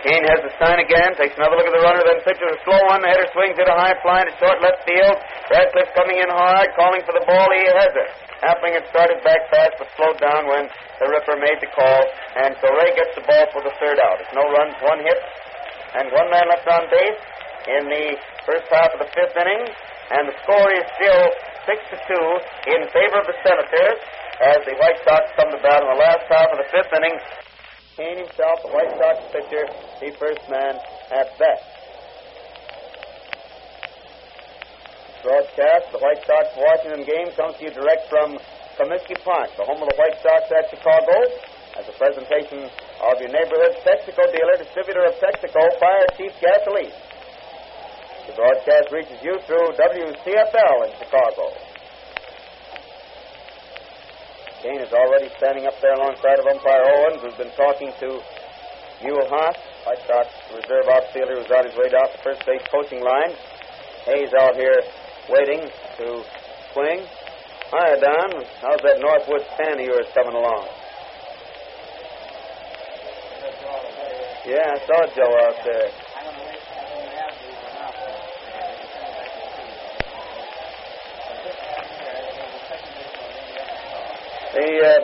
Cain 0.00 0.24
has 0.32 0.40
the 0.40 0.52
sign 0.56 0.80
again, 0.80 1.12
takes 1.20 1.36
another 1.36 1.60
look 1.60 1.68
at 1.68 1.76
the 1.76 1.84
runner, 1.84 2.00
then 2.00 2.24
pitches 2.24 2.40
a 2.40 2.58
slow 2.64 2.80
one. 2.88 3.04
The 3.04 3.12
hitter 3.12 3.28
swings 3.36 3.56
it 3.60 3.68
a 3.68 3.76
high 3.76 3.96
fly 4.00 4.24
to 4.24 4.32
short 4.40 4.56
left 4.64 4.80
field. 4.88 5.16
Radcliff 5.52 5.92
coming 5.92 6.16
in 6.16 6.28
hard, 6.32 6.72
calling 6.72 7.04
for 7.04 7.12
the 7.12 7.24
ball. 7.28 7.48
He 7.52 7.68
has 7.68 7.92
it. 7.92 8.10
Appling 8.40 8.80
had 8.80 8.88
started 8.88 9.20
back 9.20 9.44
fast, 9.52 9.76
but 9.76 9.92
slowed 10.00 10.16
down 10.16 10.48
when 10.48 10.64
the 10.96 11.06
Ripper 11.12 11.36
made 11.36 11.60
the 11.60 11.68
call. 11.76 12.00
And 12.40 12.56
so 12.64 12.72
Ray 12.72 12.96
gets 12.96 13.12
the 13.12 13.24
ball 13.28 13.44
for 13.52 13.60
the 13.60 13.74
third 13.76 14.00
out. 14.00 14.24
It's 14.24 14.32
no 14.32 14.48
runs, 14.48 14.72
one 14.80 15.04
hit, 15.04 15.20
and 16.00 16.08
one 16.16 16.32
man 16.32 16.48
left 16.48 16.64
on 16.64 16.88
base 16.88 17.20
in 17.68 17.92
the 17.92 18.16
first 18.48 18.64
half 18.72 18.96
of 18.96 19.04
the 19.04 19.10
fifth 19.12 19.36
inning. 19.36 19.68
And 20.16 20.32
the 20.32 20.36
score 20.40 20.68
is 20.72 20.86
still 20.96 21.22
six 21.68 21.78
to 21.92 21.96
two 22.08 22.26
in 22.72 22.88
favor 22.88 23.20
of 23.20 23.28
the 23.28 23.36
Senators 23.44 24.00
as 24.40 24.64
the 24.64 24.72
White 24.80 24.96
Sox 25.04 25.28
come 25.36 25.52
to 25.52 25.60
bat 25.60 25.84
in 25.84 25.88
the 25.92 26.00
last 26.00 26.24
half 26.32 26.48
of 26.48 26.56
the 26.56 26.68
fifth 26.72 26.88
inning. 26.96 27.20
Cain 28.00 28.16
himself, 28.16 28.64
the 28.64 28.72
White 28.72 28.96
Sox 28.96 29.20
pitcher, 29.28 29.68
the 30.00 30.08
first 30.16 30.40
man 30.48 30.72
at 31.12 31.36
bat. 31.36 31.60
Broadcast, 35.20 35.92
the 35.92 36.00
White 36.00 36.24
Sox 36.24 36.48
Washington 36.56 37.04
game 37.04 37.28
comes 37.36 37.60
to 37.60 37.68
you 37.68 37.72
direct 37.76 38.08
from 38.08 38.40
Comiskey 38.80 39.20
Park, 39.20 39.52
the 39.60 39.68
home 39.68 39.84
of 39.84 39.88
the 39.92 39.98
White 40.00 40.16
Sox 40.24 40.48
at 40.48 40.72
Chicago, 40.72 41.12
as 41.76 41.84
a 41.92 41.94
presentation 42.00 42.72
of 43.04 43.20
your 43.20 43.28
neighborhood 43.36 43.76
Texaco 43.84 44.24
dealer, 44.32 44.56
distributor 44.56 45.04
of 45.04 45.20
Texaco 45.20 45.60
Fire 45.76 46.08
Chief 46.16 46.32
Gasoline. 46.40 46.96
The 48.24 48.32
broadcast 48.32 48.88
reaches 48.96 49.20
you 49.20 49.36
through 49.44 49.76
WCFL 49.76 50.88
in 50.88 50.92
Chicago. 51.04 51.52
Cain 54.62 54.80
is 54.80 54.92
already 54.92 55.30
standing 55.38 55.66
up 55.66 55.80
there 55.80 55.94
alongside 55.94 56.38
of 56.38 56.46
umpire 56.46 56.84
Owens, 56.84 57.22
who's 57.22 57.34
been 57.34 57.52
talking 57.56 57.92
to 58.00 58.20
Mule 59.02 59.24
Haas, 59.32 59.56
White 59.86 60.04
Sox 60.06 60.28
reserve 60.52 60.84
outfielder 60.92 61.40
who's 61.40 61.50
on 61.50 61.64
his 61.64 61.76
way 61.76 61.88
down 61.88 62.04
the 62.12 62.20
first 62.22 62.44
base 62.44 62.60
coaching 62.70 63.00
line. 63.00 63.32
Hayes 64.04 64.28
out 64.36 64.56
here 64.56 64.76
waiting 65.30 65.64
to 65.96 66.24
swing. 66.72 67.00
Hi, 67.72 67.96
Don. 67.96 68.44
How's 68.60 68.82
that 68.82 69.00
Northwood 69.00 69.46
stand 69.54 69.80
of 69.80 69.86
yours 69.86 70.06
coming 70.12 70.34
along? 70.34 70.68
Yeah, 74.44 74.76
I 74.76 74.78
saw 74.84 75.06
Joe 75.14 75.32
out 75.40 75.56
there. 75.64 75.88
The 84.50 84.66
uh, 84.66 84.98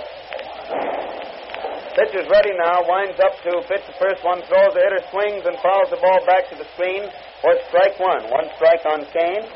pitcher's 1.95 2.27
ready 2.27 2.51
now, 2.59 2.83
winds 2.83 3.15
up 3.23 3.39
to 3.47 3.63
pitch 3.71 3.87
the 3.87 3.95
first 4.03 4.25
one, 4.27 4.43
throws 4.51 4.75
the 4.75 4.83
hitter, 4.83 4.99
swings, 5.15 5.47
and 5.47 5.55
fouls 5.63 5.87
the 5.91 6.03
ball 6.03 6.19
back 6.27 6.51
to 6.51 6.57
the 6.59 6.67
screen 6.75 7.07
for 7.41 7.55
strike 7.71 7.95
one. 8.03 8.27
One 8.27 8.51
strike 8.59 8.83
on 8.91 9.07
Cain. 9.15 9.47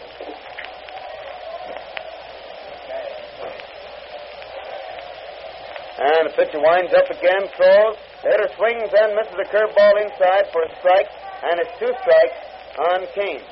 And 5.99 6.31
the 6.31 6.35
pitcher 6.39 6.63
winds 6.63 6.95
up 6.95 7.11
again, 7.11 7.51
throws. 7.59 7.99
The 8.23 8.31
hitter 8.31 8.51
swings 8.55 8.95
and 8.95 9.19
misses 9.19 9.43
a 9.43 9.47
curveball 9.51 10.07
inside 10.07 10.55
for 10.55 10.63
a 10.63 10.71
strike, 10.79 11.11
and 11.51 11.59
it's 11.59 11.75
two 11.83 11.91
strikes 11.99 12.39
on 12.79 13.07
Cain. 13.19 13.43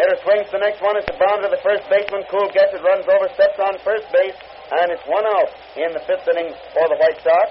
Hitter 0.00 0.16
swings 0.24 0.48
the 0.48 0.64
next 0.64 0.80
one. 0.80 0.96
It's 0.96 1.12
a 1.12 1.18
bound 1.20 1.44
to 1.44 1.52
the 1.52 1.60
first 1.60 1.84
baseman. 1.92 2.24
Kuhel 2.32 2.48
gets 2.56 2.72
it, 2.72 2.80
runs 2.80 3.04
over, 3.04 3.28
steps 3.36 3.60
on 3.60 3.76
first 3.84 4.08
base, 4.08 4.32
and 4.80 4.88
it's 4.88 5.04
one 5.04 5.28
out 5.28 5.52
in 5.76 5.92
the 5.92 6.00
fifth 6.08 6.24
inning 6.24 6.56
for 6.72 6.88
the 6.88 6.96
White 6.96 7.20
Sox. 7.20 7.48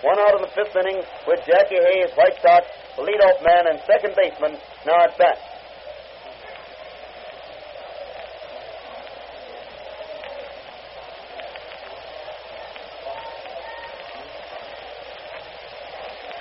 One 0.00 0.16
out 0.16 0.32
in 0.32 0.40
the 0.40 0.54
fifth 0.56 0.72
inning 0.80 1.04
with 1.28 1.44
Jackie 1.44 1.76
Hayes, 1.76 2.08
White 2.16 2.40
Sox 2.40 2.64
leadoff 2.96 3.44
man 3.44 3.68
and 3.68 3.84
second 3.84 4.16
baseman, 4.16 4.56
now 4.88 4.96
at 5.04 5.12
bat. 5.20 5.36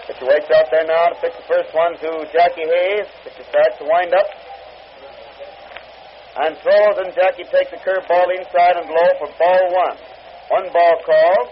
Pitcher 0.07 0.23
waits 0.23 0.47
out 0.55 0.71
there 0.71 0.87
now 0.87 1.11
to 1.11 1.15
pitch 1.19 1.35
the 1.35 1.47
first 1.51 1.75
one 1.75 1.99
to 1.99 2.31
Jackie 2.31 2.63
Hayes. 2.63 3.11
Pitcher 3.27 3.43
starts 3.43 3.75
to 3.79 3.83
wind 3.83 4.15
up 4.15 4.48
and 6.39 6.55
throws, 6.63 6.95
and 7.03 7.11
Jackie 7.13 7.43
takes 7.43 7.71
a 7.75 7.79
curveball 7.83 8.31
inside 8.31 8.79
and 8.79 8.87
low 8.87 9.09
for 9.19 9.27
ball 9.35 9.63
one. 9.75 9.97
One 10.47 10.71
ball 10.71 10.95
called. 11.05 11.51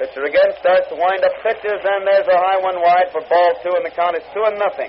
Pitcher 0.00 0.24
again 0.24 0.50
starts 0.60 0.88
to 0.88 0.96
wind 0.96 1.20
up 1.22 1.32
pitches, 1.44 1.80
and 1.84 2.08
there's 2.08 2.26
a 2.26 2.38
high 2.40 2.60
one 2.64 2.80
wide 2.80 3.12
for 3.12 3.20
ball 3.28 3.52
two, 3.62 3.76
and 3.76 3.84
the 3.84 3.90
count 3.90 4.16
is 4.16 4.24
two 4.32 4.42
and 4.42 4.56
nothing. 4.58 4.88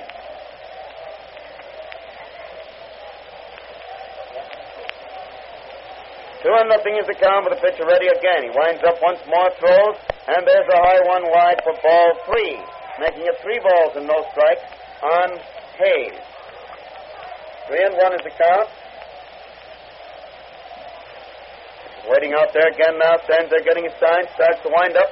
Two 6.42 6.54
and 6.56 6.70
nothing 6.70 6.96
is 6.96 7.06
the 7.06 7.14
count 7.20 7.44
with 7.44 7.60
the 7.60 7.62
pitcher 7.62 7.86
ready 7.86 8.08
again. 8.08 8.48
He 8.48 8.52
winds 8.56 8.82
up 8.88 8.98
once 9.04 9.20
more, 9.28 9.52
throws, 9.60 10.00
and 10.28 10.46
there's 10.46 10.70
a 10.70 10.78
high 10.78 11.02
one 11.10 11.26
wide 11.34 11.60
for 11.66 11.74
ball 11.82 12.10
three, 12.30 12.58
making 13.02 13.26
it 13.26 13.36
three 13.42 13.58
balls 13.58 13.98
and 13.98 14.06
no 14.06 14.22
strikes 14.30 14.68
on 15.02 15.30
Hayes. 15.82 16.20
Three 17.68 17.82
and 17.82 17.96
one 17.98 18.14
is 18.14 18.22
the 18.22 18.34
count. 18.38 18.70
Waiting 22.10 22.34
out 22.34 22.54
there 22.54 22.70
again 22.70 22.98
now, 22.98 23.18
stands 23.26 23.50
there 23.50 23.66
getting 23.66 23.86
his 23.86 23.94
sign, 23.98 24.26
starts 24.36 24.62
to 24.66 24.70
wind 24.70 24.98
up. 24.98 25.10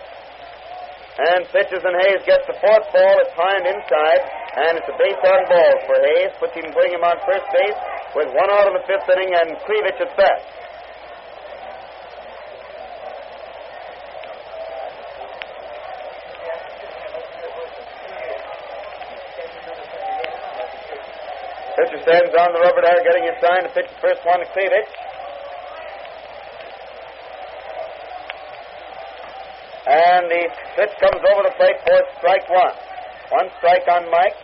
And 1.20 1.44
pitches 1.52 1.84
and 1.84 1.96
Hayes 2.06 2.24
gets 2.26 2.48
the 2.48 2.58
fourth 2.62 2.88
ball. 2.94 3.16
It's 3.26 3.36
high 3.36 3.58
and 3.60 3.68
inside, 3.68 4.22
and 4.56 4.72
it's 4.80 4.90
a 4.90 4.98
base 4.98 5.20
on 5.20 5.42
ball 5.52 5.74
for 5.86 5.98
Hayes, 6.00 6.32
puts 6.40 6.56
him, 6.56 6.70
putting 6.72 6.96
him 6.96 7.04
on 7.04 7.18
first 7.26 7.46
base 7.52 7.80
with 8.16 8.30
one 8.34 8.50
out 8.50 8.72
in 8.72 8.74
the 8.78 8.86
fifth 8.86 9.10
inning 9.10 9.34
and 9.34 9.58
Kreevich 9.66 10.00
at 10.00 10.12
bat. 10.18 10.59
Pitcher 21.80 22.04
stands 22.04 22.36
on 22.36 22.52
the 22.52 22.60
rubber 22.60 22.82
there, 22.84 23.00
getting 23.08 23.24
his 23.24 23.40
sign 23.40 23.64
to 23.64 23.70
pitch 23.70 23.88
the 23.88 24.02
first 24.04 24.20
one 24.26 24.44
to 24.44 24.46
Kreevich. 24.52 24.92
And 29.88 30.28
the 30.28 30.44
pitch 30.76 30.92
comes 31.00 31.24
over 31.24 31.44
the 31.48 31.56
plate 31.56 31.80
for 31.88 32.04
strike 32.20 32.50
one. 32.50 32.76
One 33.32 33.48
strike 33.60 33.88
on 33.88 34.12
Mike. 34.12 34.36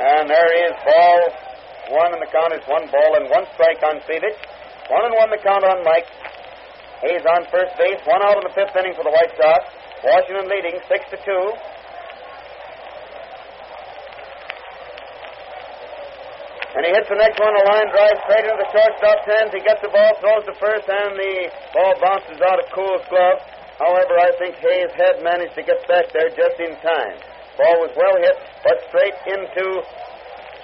And 0.00 0.28
there 0.28 0.66
is 0.66 0.74
ball 0.82 1.20
one, 1.90 2.12
and 2.12 2.20
the 2.20 2.26
count 2.26 2.52
is 2.54 2.66
one 2.66 2.90
ball 2.90 3.14
and 3.22 3.30
one 3.30 3.46
strike 3.54 3.80
on 3.84 4.00
Kreevich. 4.00 4.34
One 4.90 5.04
and 5.04 5.14
one 5.14 5.30
the 5.30 5.38
count 5.38 5.62
on 5.62 5.84
Mike. 5.84 6.10
Hayes 7.04 7.24
on 7.28 7.44
first 7.52 7.76
base, 7.76 8.00
one 8.08 8.24
out 8.24 8.40
in 8.40 8.44
the 8.48 8.54
fifth 8.56 8.72
inning 8.80 8.96
for 8.96 9.04
the 9.04 9.12
White 9.12 9.32
Sox. 9.36 9.60
Washington 10.00 10.48
leading 10.48 10.80
six 10.88 11.04
to 11.12 11.20
two. 11.20 11.44
And 16.74 16.82
he 16.82 16.90
hits 16.90 17.06
the 17.06 17.20
next 17.20 17.38
one, 17.38 17.54
a 17.54 17.64
line 17.70 17.88
drive 17.92 18.18
straight 18.26 18.48
into 18.48 18.56
the 18.56 18.70
shortstop's 18.72 19.26
hands. 19.30 19.52
He 19.52 19.62
gets 19.62 19.84
the 19.84 19.92
ball, 19.92 20.10
throws 20.18 20.48
to 20.48 20.56
first, 20.58 20.88
and 20.88 21.14
the 21.14 21.52
ball 21.76 21.94
bounces 22.00 22.40
out 22.40 22.58
of 22.58 22.66
Kuhel's 22.72 23.06
glove. 23.12 23.38
However, 23.78 24.18
I 24.18 24.32
think 24.40 24.56
Hayes' 24.58 24.90
had 24.96 25.22
managed 25.22 25.54
to 25.54 25.62
get 25.62 25.84
back 25.86 26.08
there 26.10 26.32
just 26.32 26.56
in 26.58 26.72
time. 26.80 27.20
Ball 27.60 27.84
was 27.84 27.92
well 27.94 28.16
hit, 28.16 28.36
but 28.64 28.80
straight 28.90 29.14
into 29.28 29.84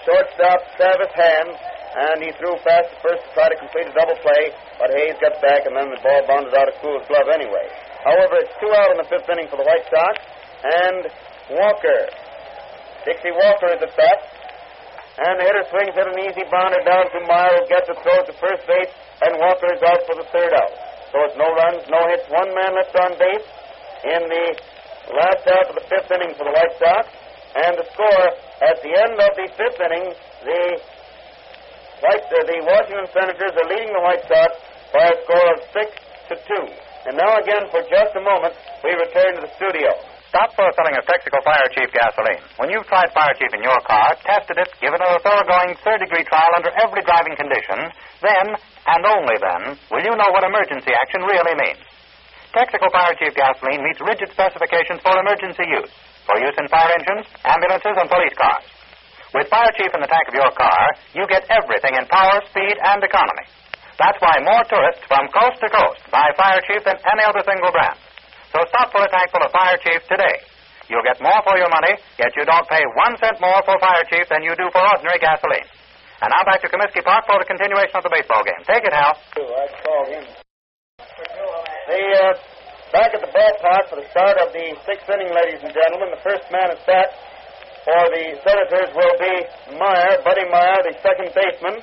shortstop 0.09 0.59
Travis' 0.81 1.15
hand, 1.15 1.53
and 1.91 2.23
he 2.23 2.31
threw 2.39 2.55
fast 2.63 2.91
at 2.93 3.01
first 3.03 3.23
to 3.27 3.31
try 3.35 3.47
to 3.51 3.59
complete 3.59 3.91
a 3.91 3.95
double 3.95 4.19
play, 4.23 4.55
but 4.79 4.95
Hayes 4.95 5.19
got 5.19 5.41
back, 5.43 5.67
and 5.67 5.75
then 5.75 5.91
the 5.91 6.01
ball 6.03 6.23
bounded 6.27 6.55
out 6.55 6.71
of 6.71 6.75
Kuhel's 6.79 7.07
glove 7.11 7.27
anyway. 7.33 7.67
However, 8.07 8.39
it's 8.41 8.55
two 8.63 8.71
out 8.71 8.95
in 8.95 8.99
the 9.03 9.09
fifth 9.11 9.29
inning 9.29 9.51
for 9.51 9.59
the 9.59 9.67
White 9.67 9.87
Sox, 9.91 10.15
and 10.63 11.11
Walker, 11.51 12.01
Dixie 13.05 13.35
Walker 13.35 13.75
is 13.75 13.83
at 13.83 13.93
bat, 13.97 14.19
and 15.21 15.37
the 15.37 15.45
hitter 15.45 15.67
swings 15.69 15.93
it 15.93 16.07
an 16.07 16.19
easy 16.25 16.47
bounder 16.49 16.81
down 16.87 17.11
to 17.11 17.19
who 17.21 17.61
gets 17.69 17.91
a 17.91 17.97
throw 18.01 18.19
to 18.25 18.33
first 18.41 18.65
base, 18.65 18.93
and 19.27 19.37
Walker 19.37 19.69
is 19.75 19.83
out 19.83 20.01
for 20.09 20.17
the 20.17 20.25
third 20.33 20.55
out. 20.55 20.73
So 21.11 21.19
it's 21.27 21.37
no 21.37 21.51
runs, 21.53 21.83
no 21.91 22.01
hits, 22.09 22.25
one 22.31 22.55
man 22.55 22.71
left 22.73 22.95
on 22.95 23.19
base 23.19 23.47
in 24.07 24.23
the 24.31 24.47
last 25.11 25.43
half 25.43 25.67
of 25.69 25.75
the 25.75 25.85
fifth 25.91 26.09
inning 26.15 26.33
for 26.39 26.47
the 26.47 26.55
White 26.55 26.75
Sox. 26.79 27.11
And 27.51 27.75
the 27.75 27.87
score 27.91 28.27
at 28.63 28.79
the 28.79 28.95
end 28.95 29.19
of 29.19 29.35
the 29.35 29.51
fifth 29.59 29.81
inning, 29.83 30.15
the 30.47 30.79
White, 32.01 32.27
uh, 32.33 32.41
the 32.49 32.59
Washington 32.65 33.09
Senators 33.13 33.55
are 33.61 33.69
leading 33.69 33.93
the 33.93 34.01
White 34.01 34.25
Sox 34.25 34.51
by 34.93 35.05
a 35.13 35.17
score 35.25 35.49
of 35.53 35.59
six 35.77 35.89
to 36.33 36.35
two. 36.49 36.65
And 37.09 37.17
now 37.17 37.37
again, 37.41 37.69
for 37.69 37.81
just 37.85 38.13
a 38.17 38.23
moment, 38.25 38.57
we 38.85 38.93
return 38.97 39.37
to 39.37 39.45
the 39.45 39.53
studio. 39.57 39.93
Stop 40.33 40.55
for 40.55 40.65
filling 40.79 40.95
of 40.95 41.05
Texaco 41.05 41.43
Fire 41.43 41.69
Chief 41.75 41.91
gasoline. 41.91 42.39
When 42.57 42.71
you've 42.71 42.87
tried 42.87 43.11
Fire 43.11 43.35
Chief 43.35 43.51
in 43.51 43.67
your 43.67 43.81
car, 43.83 44.15
tested 44.23 44.63
it, 44.63 44.71
given 44.79 45.03
it 45.03 45.11
a 45.11 45.19
thoroughgoing 45.21 45.75
third 45.83 46.01
degree 46.01 46.23
trial 46.25 46.53
under 46.55 46.71
every 46.79 47.03
driving 47.03 47.35
condition, 47.35 47.91
then, 48.23 48.47
and 48.55 49.03
only 49.05 49.37
then, 49.43 49.75
will 49.91 50.05
you 50.07 50.15
know 50.15 50.31
what 50.31 50.47
emergency 50.47 50.95
action 50.95 51.27
really 51.27 51.57
means. 51.59 51.83
Texaco 52.55 52.89
Fire 52.95 53.19
Chief 53.19 53.35
gasoline 53.35 53.83
meets 53.83 54.01
rigid 54.01 54.31
specifications 54.31 55.03
for 55.03 55.19
emergency 55.19 55.67
use, 55.67 55.93
for 56.25 56.39
use 56.39 56.55
in 56.57 56.71
fire 56.71 56.95
engines, 56.95 57.27
ambulances, 57.43 57.97
and 57.99 58.09
police 58.09 58.37
cars. 58.39 58.65
With 59.31 59.47
Fire 59.47 59.71
Chief 59.79 59.95
in 59.95 60.03
the 60.03 60.11
tank 60.11 60.27
of 60.27 60.35
your 60.35 60.51
car, 60.59 60.83
you 61.15 61.23
get 61.31 61.47
everything 61.47 61.95
in 61.95 62.03
power, 62.11 62.43
speed, 62.51 62.75
and 62.83 62.99
economy. 62.99 63.47
That's 63.95 64.19
why 64.19 64.35
more 64.43 64.65
tourists 64.67 65.07
from 65.07 65.31
coast 65.31 65.63
to 65.63 65.71
coast 65.71 66.03
buy 66.11 66.35
Fire 66.35 66.59
Chief 66.67 66.83
than 66.83 66.99
any 66.99 67.23
other 67.23 67.45
single 67.47 67.71
brand. 67.71 67.95
So 68.51 68.59
stop 68.67 68.91
for 68.91 69.07
a 69.07 69.11
tank 69.13 69.31
full 69.31 69.47
of 69.47 69.55
Fire 69.55 69.79
Chief 69.87 70.03
today. 70.11 70.43
You'll 70.91 71.07
get 71.07 71.23
more 71.23 71.39
for 71.47 71.55
your 71.55 71.71
money, 71.71 71.95
yet 72.19 72.35
you 72.35 72.43
don't 72.43 72.67
pay 72.67 72.83
one 72.99 73.15
cent 73.23 73.39
more 73.39 73.63
for 73.63 73.79
Fire 73.79 74.03
Chief 74.11 74.27
than 74.27 74.43
you 74.43 74.59
do 74.59 74.67
for 74.75 74.83
ordinary 74.83 75.23
gasoline. 75.23 75.69
And 76.19 76.35
now 76.35 76.43
back 76.43 76.59
to 76.67 76.69
Comiskey 76.69 77.07
Park 77.07 77.31
for 77.31 77.39
the 77.39 77.47
continuation 77.47 77.95
of 77.95 78.03
the 78.03 78.11
baseball 78.11 78.43
game. 78.43 78.59
Take 78.67 78.83
it, 78.83 78.91
Hal. 78.91 79.15
The 81.87 82.03
uh, 82.19 82.35
back 82.91 83.15
at 83.15 83.23
the 83.23 83.31
ballpark 83.31 83.85
for 83.95 84.03
the 84.03 84.09
start 84.11 84.43
of 84.43 84.51
the 84.51 84.75
sixth 84.83 85.07
inning, 85.07 85.31
ladies 85.31 85.63
and 85.63 85.71
gentlemen. 85.71 86.11
The 86.11 86.23
first 86.27 86.51
man 86.51 86.75
at 86.75 86.83
bat 86.83 87.15
for 87.85 88.03
the 88.13 88.25
Senators 88.45 88.91
will 88.95 89.17
be 89.17 89.35
Myer, 89.79 90.21
Buddy 90.23 90.45
Myer, 90.51 90.81
the 90.85 90.95
second 91.01 91.33
baseman. 91.33 91.81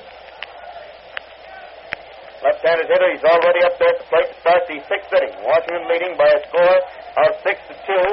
Left-handed 2.38 2.86
hitter. 2.86 3.10
He's 3.10 3.24
already 3.24 3.66
up 3.66 3.74
there 3.82 3.90
at 3.90 3.98
the 3.98 4.06
plate 4.06 4.30
to 4.30 4.36
start 4.40 4.62
the 4.70 4.78
sixth 4.86 5.10
inning. 5.10 5.34
Washington 5.42 5.90
leading 5.90 6.14
by 6.14 6.30
a 6.30 6.40
score 6.46 6.78
of 7.18 7.34
six 7.42 7.58
to 7.66 7.74
two. 7.82 8.06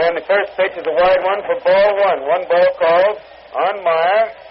And 0.00 0.16
the 0.16 0.24
first 0.24 0.56
pitch 0.56 0.80
is 0.80 0.86
a 0.86 0.94
wide 0.96 1.22
one 1.24 1.40
for 1.44 1.60
ball 1.60 1.90
one. 1.92 2.20
One 2.24 2.44
ball 2.48 2.70
called 2.80 3.20
on 3.52 3.84
Myer. 3.84 4.45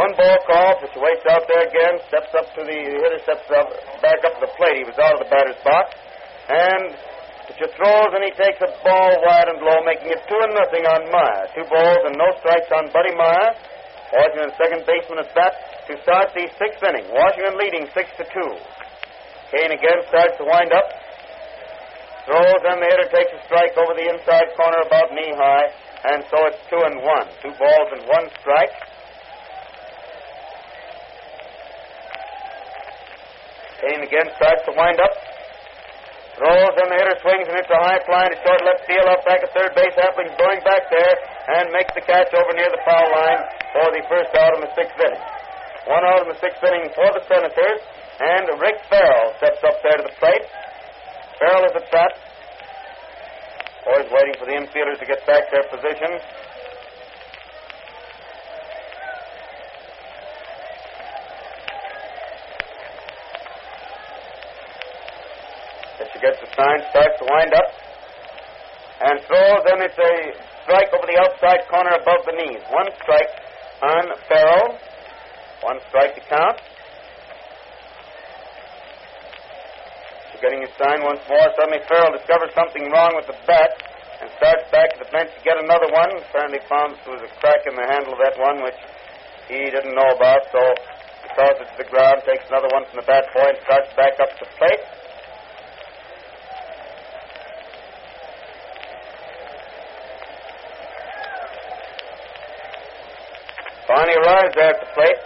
One 0.00 0.16
ball 0.16 0.38
call, 0.48 0.80
which 0.80 0.96
waits 0.96 1.28
out 1.28 1.44
there 1.44 1.68
again, 1.68 2.00
steps 2.08 2.32
up 2.32 2.48
to 2.56 2.64
the, 2.64 2.72
the 2.72 2.98
hitter 3.04 3.20
steps 3.20 3.44
up, 3.52 3.68
back 4.00 4.24
up 4.24 4.40
to 4.40 4.48
the 4.48 4.52
plate. 4.56 4.80
He 4.80 4.86
was 4.88 4.96
out 4.96 5.12
of 5.12 5.20
the 5.20 5.28
batter's 5.28 5.60
box. 5.60 5.92
And 6.48 6.96
Pitcher 7.44 7.68
throws 7.76 8.08
and 8.16 8.24
he 8.24 8.32
takes 8.32 8.64
a 8.64 8.72
ball 8.80 9.12
wide 9.20 9.52
and 9.52 9.60
low, 9.60 9.84
making 9.84 10.08
it 10.08 10.24
two 10.24 10.40
and 10.40 10.56
nothing 10.56 10.88
on 10.88 11.04
Myer. 11.12 11.52
Two 11.52 11.68
balls 11.68 12.00
and 12.08 12.16
no 12.16 12.32
strikes 12.40 12.72
on 12.72 12.88
Buddy 12.96 13.12
Myer. 13.12 13.52
Washington 14.08 14.56
second 14.56 14.88
baseman 14.88 15.20
at 15.20 15.28
bat 15.36 15.52
to 15.84 15.92
start 16.00 16.32
the 16.32 16.48
sixth 16.56 16.80
inning. 16.80 17.04
Washington 17.12 17.60
leading 17.60 17.84
six 17.92 18.08
to 18.16 18.24
two. 18.24 18.52
Cain 19.52 19.68
again 19.68 20.00
starts 20.08 20.32
to 20.40 20.48
wind 20.48 20.72
up. 20.72 20.88
Throws 22.24 22.62
and 22.72 22.80
the 22.80 22.88
hitter 22.88 23.10
takes 23.12 23.36
a 23.36 23.40
strike 23.44 23.76
over 23.76 23.92
the 23.92 24.08
inside 24.16 24.48
corner 24.56 24.80
about 24.80 25.12
knee 25.12 25.34
high, 25.36 25.68
and 26.08 26.24
so 26.32 26.40
it's 26.48 26.62
two 26.72 26.80
and 26.88 27.04
one. 27.04 27.28
Two 27.44 27.52
balls 27.60 27.88
and 28.00 28.08
one 28.08 28.32
strike. 28.40 28.89
Cain 33.80 34.00
again 34.04 34.28
starts 34.36 34.62
to 34.68 34.72
wind 34.76 35.00
up. 35.00 35.14
Throws 36.36 36.76
and 36.76 36.88
the 36.88 36.96
hitter 36.96 37.16
swings 37.20 37.48
and 37.48 37.56
it's 37.56 37.68
a 37.68 37.80
high 37.80 38.00
fly 38.04 38.28
to 38.28 38.36
short 38.44 38.60
left 38.64 38.84
field 38.88 39.08
up 39.08 39.24
back 39.24 39.40
at 39.44 39.52
third 39.52 39.72
base. 39.76 39.92
Appling's 39.96 40.36
going 40.36 40.60
back 40.64 40.88
there 40.88 41.14
and 41.56 41.72
makes 41.72 41.92
the 41.96 42.04
catch 42.04 42.32
over 42.32 42.52
near 42.56 42.68
the 42.68 42.80
foul 42.84 43.08
line 43.12 43.40
for 43.72 43.88
the 43.92 44.00
first 44.08 44.32
out 44.36 44.56
in 44.56 44.60
the 44.64 44.72
sixth 44.76 44.96
inning. 45.00 45.24
One 45.88 46.04
out 46.04 46.24
in 46.24 46.28
the 46.28 46.40
sixth 46.40 46.60
inning 46.60 46.92
for 46.92 47.08
the 47.12 47.24
Senators, 47.24 47.80
and 48.20 48.44
Rick 48.60 48.84
Ferrell 48.92 49.32
steps 49.40 49.64
up 49.64 49.80
there 49.80 49.96
to 49.96 50.04
the 50.04 50.16
plate. 50.20 50.44
Ferrell 51.40 51.64
is 51.64 51.74
at 51.76 51.88
bat. 51.88 52.12
Always 53.88 54.12
waiting 54.12 54.36
for 54.36 54.44
the 54.44 54.60
infielders 54.60 55.00
to 55.00 55.08
get 55.08 55.24
back 55.24 55.48
their 55.48 55.64
position. 55.72 56.20
Gets 66.20 66.36
the 66.44 66.52
sign, 66.52 66.78
starts 66.92 67.16
to 67.16 67.24
wind 67.24 67.52
up, 67.56 67.68
and 69.00 69.16
throws, 69.24 69.64
and 69.72 69.80
it's 69.80 69.96
a 69.96 70.14
strike 70.68 70.92
over 70.92 71.08
the 71.08 71.16
outside 71.16 71.64
corner 71.72 71.96
above 71.96 72.28
the 72.28 72.36
knees. 72.36 72.60
One 72.68 72.92
strike 73.00 73.32
on 73.80 74.04
Ferrell. 74.28 74.76
One 75.64 75.80
strike 75.88 76.14
to 76.20 76.22
count. 76.28 76.60
Getting 80.40 80.64
his 80.64 80.72
sign 80.80 81.04
once 81.04 81.20
more. 81.28 81.52
Suddenly 81.56 81.84
Ferrell 81.84 82.16
discovers 82.16 82.48
something 82.56 82.88
wrong 82.88 83.12
with 83.12 83.28
the 83.28 83.36
bat 83.44 83.76
and 84.24 84.28
starts 84.40 84.64
back 84.72 84.88
to 84.96 85.04
the 85.04 85.10
bench 85.12 85.28
to 85.36 85.40
get 85.44 85.60
another 85.60 85.92
one. 85.92 86.16
Apparently 86.16 86.60
found 86.64 86.96
there 87.04 87.16
was 87.16 87.24
a 87.24 87.32
crack 87.44 87.64
in 87.68 87.76
the 87.76 87.84
handle 87.84 88.16
of 88.16 88.20
that 88.24 88.40
one, 88.40 88.64
which 88.64 88.80
he 89.52 89.68
didn't 89.68 89.92
know 89.92 90.16
about, 90.16 90.44
so 90.48 90.60
he 90.60 91.28
tosses 91.36 91.60
it 91.60 91.68
to 91.72 91.76
the 91.84 91.88
ground, 91.92 92.24
takes 92.24 92.48
another 92.48 92.72
one 92.72 92.88
from 92.88 93.04
the 93.04 93.08
bat 93.08 93.28
point, 93.36 93.56
starts 93.68 93.92
back 94.00 94.16
up 94.16 94.32
to 94.40 94.48
the 94.48 94.52
plate. 94.56 94.99
Arrives 103.90 104.54
there 104.54 104.70
at 104.70 104.78
the 104.78 104.90
plate. 104.94 105.20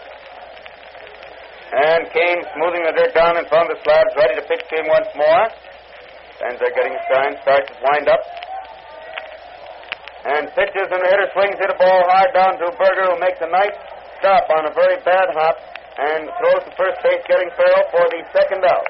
And 1.75 2.09
Cain 2.17 2.39
smoothing 2.57 2.89
the 2.89 2.97
dirt 2.97 3.13
down 3.13 3.37
in 3.37 3.45
front 3.53 3.69
of 3.69 3.77
the 3.77 3.81
slabs, 3.85 4.17
ready 4.17 4.41
to 4.41 4.45
pitch 4.49 4.65
to 4.73 4.75
him 4.81 4.89
once 4.89 5.11
more. 5.13 5.45
Fans 6.41 6.57
are 6.65 6.73
getting 6.73 6.97
his 6.97 7.05
sign, 7.13 7.37
starts 7.45 7.69
to 7.69 7.77
wind 7.85 8.09
up. 8.09 8.25
And 10.25 10.49
pitches, 10.57 10.89
and 10.89 10.97
the 10.97 11.11
hitter 11.13 11.29
swings 11.37 11.61
hit 11.61 11.69
a 11.69 11.77
ball 11.77 12.09
hard 12.09 12.33
down 12.33 12.57
to 12.57 12.73
Berger, 12.81 13.13
who 13.13 13.21
makes 13.21 13.37
a 13.45 13.51
nice 13.53 13.77
stop 14.23 14.49
on 14.57 14.65
a 14.65 14.73
very 14.73 14.97
bad 15.05 15.29
hop 15.37 15.61
and 16.01 16.33
throws 16.41 16.65
to 16.65 16.73
first 16.81 17.05
base, 17.05 17.21
getting 17.29 17.53
Ferrell 17.53 17.85
for 17.93 18.09
the 18.09 18.25
second 18.33 18.65
out. 18.65 18.89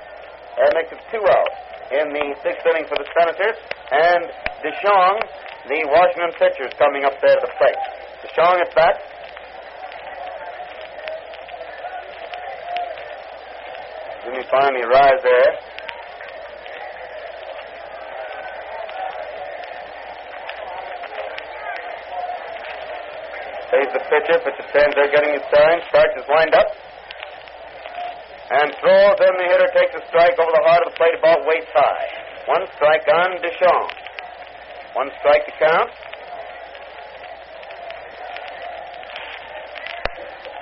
That 0.55 0.71
makes 0.79 0.95
it 0.95 1.03
two 1.11 1.25
out. 1.27 1.51
in 1.91 2.15
the 2.15 2.27
sixth 2.47 2.65
inning 2.65 2.87
for 2.87 2.97
the 2.97 3.09
Senators, 3.11 3.59
and 3.91 4.23
DeShong, 4.63 5.19
the 5.67 5.81
Washington 5.91 6.33
pitcher, 6.39 6.65
is 6.71 6.75
coming 6.79 7.05
up 7.05 7.19
there 7.21 7.37
to 7.37 7.43
the 7.43 7.53
plate. 7.59 7.81
DeShong 8.23 8.63
at 8.63 8.71
bat. 8.75 9.14
Jimmy 14.25 14.43
finally 14.51 14.83
arrives 14.83 15.23
there. 15.23 15.53
Plays 23.69 23.93
the 23.93 24.01
pitcher. 24.01 24.39
Pitcher 24.41 24.67
stands 24.71 24.95
there 24.97 25.11
getting 25.13 25.35
his 25.35 25.45
sign. 25.53 25.81
Starts 25.91 26.15
his 26.17 26.25
wind 26.29 26.55
up. 26.55 26.69
And 28.51 28.73
throws, 28.81 29.19
and 29.21 29.35
the 29.41 29.45
hitter 29.45 29.69
takes 29.77 29.93
a 29.93 30.07
strike 30.09 30.39
over 30.41 30.53
the 30.53 30.65
heart 30.65 30.87
of 30.87 30.93
the 30.93 30.97
plate 30.97 31.17
about 31.19 31.45
waist 31.45 31.69
high. 31.75 32.09
One 32.47 32.67
strike 32.77 33.09
on 33.09 33.37
DeShong. 33.45 33.89
One 34.95 35.11
strike 35.21 35.45
to 35.47 35.53
count. 35.59 35.91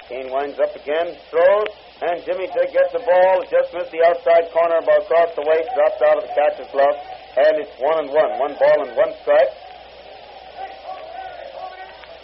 Cain 0.09 0.30
winds 0.30 0.59
up 0.59 0.74
again, 0.74 1.14
throws, 1.30 1.82
and 2.03 2.19
Jimmy 2.27 2.51
Dick 2.51 2.74
gets 2.74 2.91
the 2.91 2.99
ball, 3.07 3.47
just 3.47 3.70
missed 3.70 3.95
the 3.95 4.03
outside 4.03 4.51
corner, 4.51 4.83
about 4.83 5.07
across 5.07 5.31
the 5.39 5.47
waist, 5.47 5.70
drops 5.70 6.03
out 6.03 6.19
of 6.19 6.27
the 6.27 6.35
catcher's 6.35 6.70
glove, 6.74 6.99
and 7.39 7.62
it's 7.62 7.70
one 7.79 8.03
and 8.03 8.11
one. 8.11 8.31
One 8.43 8.55
ball 8.59 8.79
and 8.83 8.93
one 8.99 9.15
strike. 9.23 9.55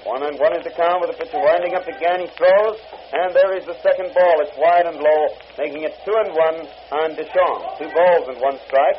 One 0.03 0.23
and 0.27 0.35
one 0.41 0.57
is 0.59 0.65
the 0.65 0.75
count 0.75 0.99
with 0.99 1.15
the 1.15 1.19
pitcher 1.23 1.39
winding 1.39 1.79
up 1.79 1.87
again. 1.87 2.27
He 2.27 2.29
throws, 2.35 2.81
and 3.13 3.31
there 3.37 3.55
is 3.55 3.71
the 3.71 3.79
second 3.79 4.11
ball. 4.19 4.35
It's 4.43 4.57
wide 4.59 4.91
and 4.91 4.99
low, 4.99 5.23
making 5.63 5.87
it 5.87 5.95
two 6.03 6.17
and 6.17 6.35
one 6.35 6.59
on 6.99 7.15
DeShong. 7.15 7.79
Two 7.79 7.91
balls 7.95 8.25
and 8.35 8.41
one 8.43 8.59
strike. 8.67 8.99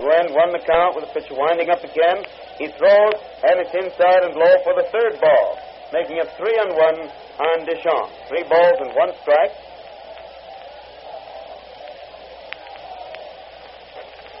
Two 0.00 0.10
and 0.10 0.34
one 0.34 0.50
the 0.50 0.64
count 0.66 0.96
with 0.96 1.06
the 1.06 1.12
pitcher 1.14 1.38
winding 1.38 1.70
up 1.70 1.84
again. 1.84 2.24
He 2.58 2.66
throws, 2.74 3.14
and 3.46 3.62
it's 3.62 3.74
inside 3.78 4.26
and 4.26 4.34
low 4.34 4.54
for 4.64 4.74
the 4.74 4.88
third 4.90 5.20
ball, 5.20 5.67
making 5.92 6.16
it 6.18 6.28
three 6.36 6.56
and 6.56 6.72
one 6.76 6.98
on 7.38 7.56
DeShong. 7.64 8.08
Three 8.28 8.44
balls 8.44 8.78
and 8.80 8.92
one 8.94 9.12
strike. 9.22 9.54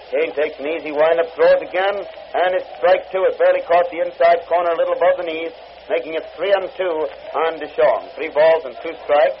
Cain 0.08 0.32
takes 0.32 0.56
an 0.56 0.66
easy 0.66 0.92
windup, 0.92 1.28
throws 1.36 1.60
again, 1.60 1.96
and 2.00 2.50
it's 2.56 2.68
strike 2.80 3.12
two. 3.12 3.20
It 3.28 3.36
barely 3.36 3.60
caught 3.68 3.92
the 3.92 4.00
inside 4.00 4.48
corner, 4.48 4.72
a 4.72 4.78
little 4.80 4.96
above 4.96 5.20
the 5.20 5.28
knees, 5.28 5.52
making 5.92 6.16
it 6.16 6.24
three 6.32 6.48
and 6.48 6.64
two 6.80 6.96
on 7.44 7.60
DeShong. 7.60 8.08
Three 8.16 8.32
balls 8.32 8.64
and 8.64 8.74
two 8.80 8.96
strikes. 9.04 9.40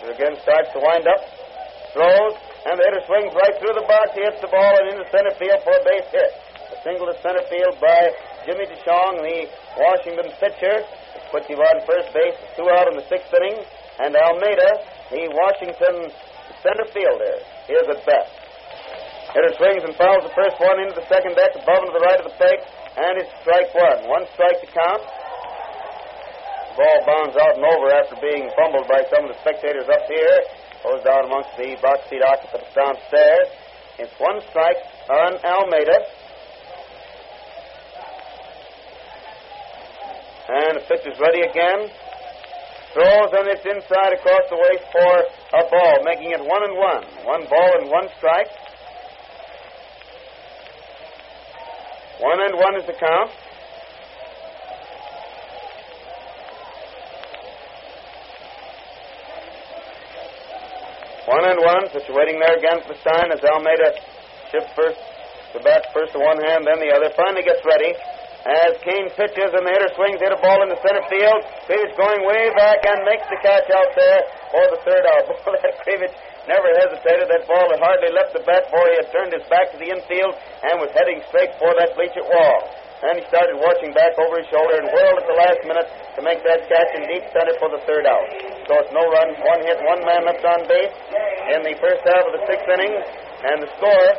He 0.00 0.08
again 0.08 0.40
starts 0.40 0.72
to 0.72 0.80
wind 0.80 1.04
up, 1.04 1.20
throws, 1.92 2.36
and 2.64 2.80
the 2.80 2.84
hitter 2.88 3.04
swings 3.04 3.32
right 3.36 3.54
through 3.60 3.76
the 3.76 3.84
box. 3.84 4.16
He 4.16 4.24
hits 4.24 4.40
the 4.40 4.48
ball 4.48 4.72
and 4.80 4.88
into 4.88 5.04
center 5.12 5.32
field 5.36 5.60
for 5.60 5.76
a 5.76 5.82
base 5.84 6.08
hit. 6.08 6.32
A 6.72 6.76
single 6.80 7.12
to 7.12 7.16
center 7.20 7.44
field 7.52 7.76
by 7.76 8.12
Jimmy 8.46 8.66
DeShong, 8.66 9.22
the 9.22 9.48
Washington 9.78 10.28
pitcher. 10.38 10.76
It 10.82 11.24
puts 11.30 11.46
him 11.46 11.58
on 11.58 11.82
first 11.86 12.12
base, 12.14 12.36
two 12.56 12.68
out 12.70 12.86
in 12.90 12.98
the 12.98 13.06
sixth 13.08 13.32
inning. 13.34 13.58
And 13.98 14.14
Almada, 14.14 14.70
the 15.10 15.26
Washington 15.34 16.10
center 16.62 16.86
fielder, 16.94 17.34
is 17.66 17.84
at 17.90 18.00
bat. 18.06 18.26
Hitter 19.34 19.52
swings 19.60 19.84
and 19.84 19.92
fouls 19.98 20.24
the 20.24 20.32
first 20.32 20.56
one 20.56 20.80
into 20.80 20.96
the 20.96 21.06
second 21.10 21.36
deck, 21.36 21.52
above 21.52 21.84
and 21.84 21.92
to 21.92 21.96
the 21.98 22.04
right 22.06 22.20
of 22.22 22.32
the 22.32 22.36
plate, 22.40 22.62
and 22.96 23.20
it's 23.20 23.28
strike 23.44 23.68
one. 23.76 24.08
One 24.08 24.24
strike 24.32 24.56
to 24.64 24.68
count. 24.72 25.02
The 26.72 26.80
ball 26.80 26.98
bounds 27.04 27.36
out 27.36 27.58
and 27.58 27.66
over 27.66 27.90
after 27.92 28.16
being 28.22 28.48
fumbled 28.54 28.88
by 28.88 29.04
some 29.12 29.26
of 29.26 29.34
the 29.34 29.38
spectators 29.44 29.84
up 29.90 30.06
here. 30.08 30.38
Goes 30.86 31.02
down 31.02 31.26
amongst 31.26 31.52
the 31.58 31.76
box 31.82 32.06
seat 32.08 32.22
occupants 32.22 32.70
downstairs. 32.72 33.48
It's 33.98 34.14
one 34.16 34.38
strike 34.48 34.78
on 35.10 35.42
Almada. 35.42 35.98
And 40.48 40.76
the 40.76 40.84
pitcher's 40.88 41.18
ready 41.20 41.42
again. 41.44 41.92
Throws 42.94 43.30
and 43.36 43.46
it's 43.52 43.66
inside 43.68 44.16
across 44.16 44.48
the 44.48 44.56
waist 44.56 44.84
for 44.90 45.12
a 45.60 45.62
ball, 45.68 46.04
making 46.04 46.32
it 46.32 46.40
one 46.40 46.64
and 46.64 46.72
one. 46.72 47.04
One 47.28 47.44
ball 47.48 47.70
and 47.80 47.90
one 47.90 48.08
strike. 48.16 48.48
One 52.20 52.40
and 52.40 52.54
one 52.56 52.80
is 52.80 52.86
the 52.86 52.96
count. 52.96 53.30
One 61.28 61.44
and 61.44 61.60
one, 61.60 61.84
situating 61.92 62.40
there 62.40 62.56
again 62.56 62.80
for 62.88 62.96
sign 63.04 63.30
as 63.30 63.40
Almada 63.40 64.00
shifts 64.50 64.72
first 64.74 64.98
the 65.52 65.60
bat 65.60 65.86
first 65.92 66.12
to 66.12 66.18
one 66.18 66.40
hand, 66.44 66.66
then 66.66 66.80
the 66.80 66.92
other. 66.92 67.08
Finally 67.16 67.42
gets 67.44 67.64
ready. 67.64 67.94
As 68.46 68.78
Cain 68.86 69.10
pitches 69.18 69.50
and 69.50 69.66
the 69.66 69.72
hitter 69.74 69.90
swings, 69.98 70.22
hit 70.22 70.30
a 70.30 70.38
ball 70.38 70.62
in 70.62 70.70
the 70.70 70.78
center 70.78 71.02
field. 71.10 71.42
Kreevich 71.66 71.98
going 71.98 72.22
way 72.22 72.54
back 72.54 72.86
and 72.86 73.02
makes 73.02 73.26
the 73.26 73.38
catch 73.42 73.66
out 73.74 73.90
there 73.98 74.20
for 74.54 74.64
the 74.70 74.80
third 74.86 75.04
out. 75.10 75.26
Boy, 75.42 75.58
that 75.58 75.74
never 76.46 76.70
hesitated. 76.80 77.28
That 77.28 77.44
ball 77.50 77.68
had 77.68 77.82
hardly 77.82 78.14
left 78.14 78.32
the 78.32 78.42
bat 78.46 78.70
before 78.72 78.86
he 78.88 78.96
had 79.02 79.08
turned 79.12 79.32
his 79.36 79.44
back 79.52 79.74
to 79.74 79.78
the 79.82 79.90
infield 79.90 80.32
and 80.64 80.80
was 80.80 80.88
heading 80.96 81.20
straight 81.28 81.52
for 81.60 81.74
that 81.76 81.92
bleacher 81.98 82.24
wall. 82.24 82.58
And 83.04 83.20
he 83.20 83.22
started 83.30 83.58
watching 83.58 83.94
back 83.94 84.18
over 84.18 84.42
his 84.42 84.48
shoulder 84.50 84.74
and 84.82 84.90
whirled 84.90 85.22
at 85.22 85.26
the 85.28 85.38
last 85.38 85.60
minute 85.66 85.88
to 86.18 86.20
make 86.22 86.42
that 86.42 86.66
catch 86.66 86.90
in 86.98 87.06
deep 87.06 87.26
center 87.30 87.54
for 87.62 87.70
the 87.70 87.78
third 87.86 88.06
out. 88.06 88.26
So 88.66 88.72
it's 88.82 88.90
no 88.90 89.06
run, 89.06 89.28
one 89.38 89.60
hit, 89.62 89.78
one 89.86 90.02
man 90.02 90.26
left 90.26 90.42
on 90.42 90.66
base 90.66 90.94
in 91.54 91.62
the 91.62 91.78
first 91.78 92.02
half 92.02 92.26
of 92.26 92.32
the 92.34 92.42
sixth 92.50 92.66
inning. 92.66 92.94
And 93.50 93.62
the 93.62 93.70
score 93.78 94.10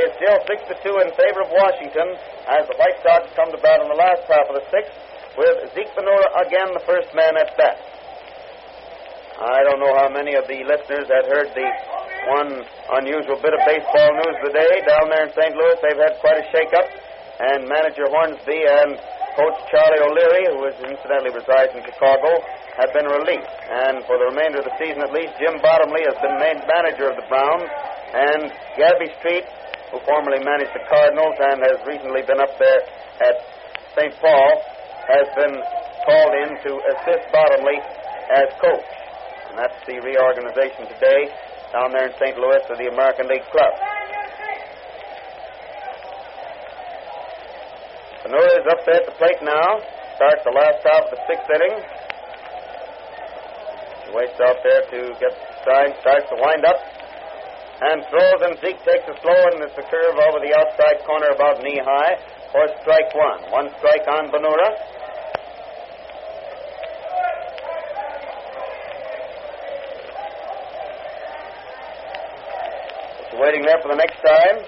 is 0.00 0.08
still 0.16 0.38
six 0.48 0.58
to 0.70 0.74
two 0.80 0.96
in 1.02 1.10
favor 1.18 1.44
of 1.44 1.50
Washington 1.52 2.14
as 2.48 2.64
the 2.68 2.76
White 2.76 2.98
Sox 3.04 3.28
come 3.36 3.50
to 3.52 3.60
bat 3.60 3.82
in 3.82 3.88
the 3.88 3.98
last 3.98 4.24
half 4.30 4.48
of 4.48 4.56
the 4.56 4.66
sixth 4.72 4.94
with 5.36 5.72
Zeke 5.74 5.92
Bonura 5.96 6.28
again 6.46 6.72
the 6.72 6.84
first 6.86 7.12
man 7.14 7.36
at 7.36 7.56
bat. 7.56 7.76
I 9.40 9.64
don't 9.64 9.80
know 9.80 9.96
how 9.96 10.12
many 10.12 10.36
of 10.36 10.44
the 10.44 10.60
listeners 10.68 11.08
had 11.08 11.24
heard 11.24 11.48
the 11.56 11.68
one 12.28 12.60
unusual 13.00 13.40
bit 13.40 13.56
of 13.56 13.62
baseball 13.64 14.12
news 14.20 14.36
today. 14.44 14.84
Down 14.84 15.08
there 15.08 15.24
in 15.24 15.32
St. 15.32 15.56
Louis, 15.56 15.80
they've 15.80 15.96
had 15.96 16.20
quite 16.20 16.44
a 16.44 16.46
shakeup, 16.52 16.84
and 17.40 17.64
manager 17.64 18.04
Hornsby 18.12 18.60
and 18.68 19.00
coach 19.40 19.56
Charlie 19.72 20.04
O'Leary, 20.04 20.44
who 20.52 20.60
is 20.68 20.76
incidentally 20.84 21.32
resides 21.32 21.72
in 21.72 21.80
Chicago, 21.88 22.44
have 22.76 22.92
been 22.92 23.08
released. 23.08 23.48
And 23.72 24.04
for 24.04 24.20
the 24.20 24.28
remainder 24.28 24.60
of 24.60 24.68
the 24.68 24.76
season, 24.76 25.00
at 25.00 25.12
least, 25.16 25.32
Jim 25.40 25.56
Bottomley 25.64 26.04
has 26.04 26.18
been 26.20 26.36
made 26.36 26.60
manager 26.68 27.08
of 27.08 27.16
the 27.16 27.24
Browns, 27.32 27.64
and 28.12 28.52
Gabby 28.76 29.08
Street 29.24 29.48
who 29.90 29.98
formerly 30.06 30.38
managed 30.42 30.70
the 30.70 30.86
Cardinals 30.86 31.34
and 31.38 31.58
has 31.66 31.78
recently 31.86 32.22
been 32.22 32.38
up 32.38 32.54
there 32.58 32.80
at 33.26 33.36
St. 33.98 34.14
Paul, 34.22 34.50
has 35.10 35.26
been 35.34 35.54
called 36.06 36.34
in 36.46 36.50
to 36.62 36.70
assist 36.94 37.26
Bottomley 37.34 37.78
as 38.30 38.48
coach. 38.62 38.90
And 39.50 39.58
that's 39.58 39.74
the 39.86 39.98
reorganization 39.98 40.86
today 40.94 41.34
down 41.74 41.90
there 41.90 42.06
in 42.06 42.14
St. 42.22 42.38
Louis 42.38 42.62
of 42.70 42.78
the 42.78 42.86
American 42.86 43.26
League 43.26 43.46
Club. 43.50 43.74
Bonura 48.22 48.62
is 48.62 48.66
up 48.70 48.86
there 48.86 49.02
at 49.02 49.06
the 49.10 49.16
plate 49.18 49.42
now. 49.42 49.82
Starts 50.14 50.42
the 50.46 50.54
last 50.54 50.78
half 50.86 51.02
of 51.08 51.18
the 51.18 51.22
sixth 51.26 51.50
inning. 51.50 51.82
He 54.06 54.10
waits 54.14 54.38
out 54.38 54.62
there 54.62 54.82
to 54.86 54.98
get 55.18 55.32
the 55.34 55.50
sign, 55.66 55.90
starts 55.98 56.30
to 56.30 56.36
wind 56.38 56.62
up 56.62 56.78
and 57.80 58.04
throws, 58.12 58.40
and 58.44 58.60
Zeke 58.60 58.76
takes 58.84 59.08
a 59.08 59.16
slow 59.24 59.40
and 59.56 59.64
it's 59.64 59.72
a 59.72 59.86
curve 59.88 60.16
over 60.28 60.44
the 60.44 60.52
outside 60.52 61.00
corner 61.08 61.32
about 61.32 61.64
knee 61.64 61.80
high 61.80 62.20
for 62.52 62.68
strike 62.84 63.08
one. 63.16 63.40
One 63.48 63.72
strike 63.80 64.04
on 64.04 64.28
Bonura. 64.28 64.68
It's 73.24 73.36
waiting 73.40 73.64
there 73.64 73.80
for 73.80 73.88
the 73.88 73.96
next 73.96 74.20
time. 74.20 74.60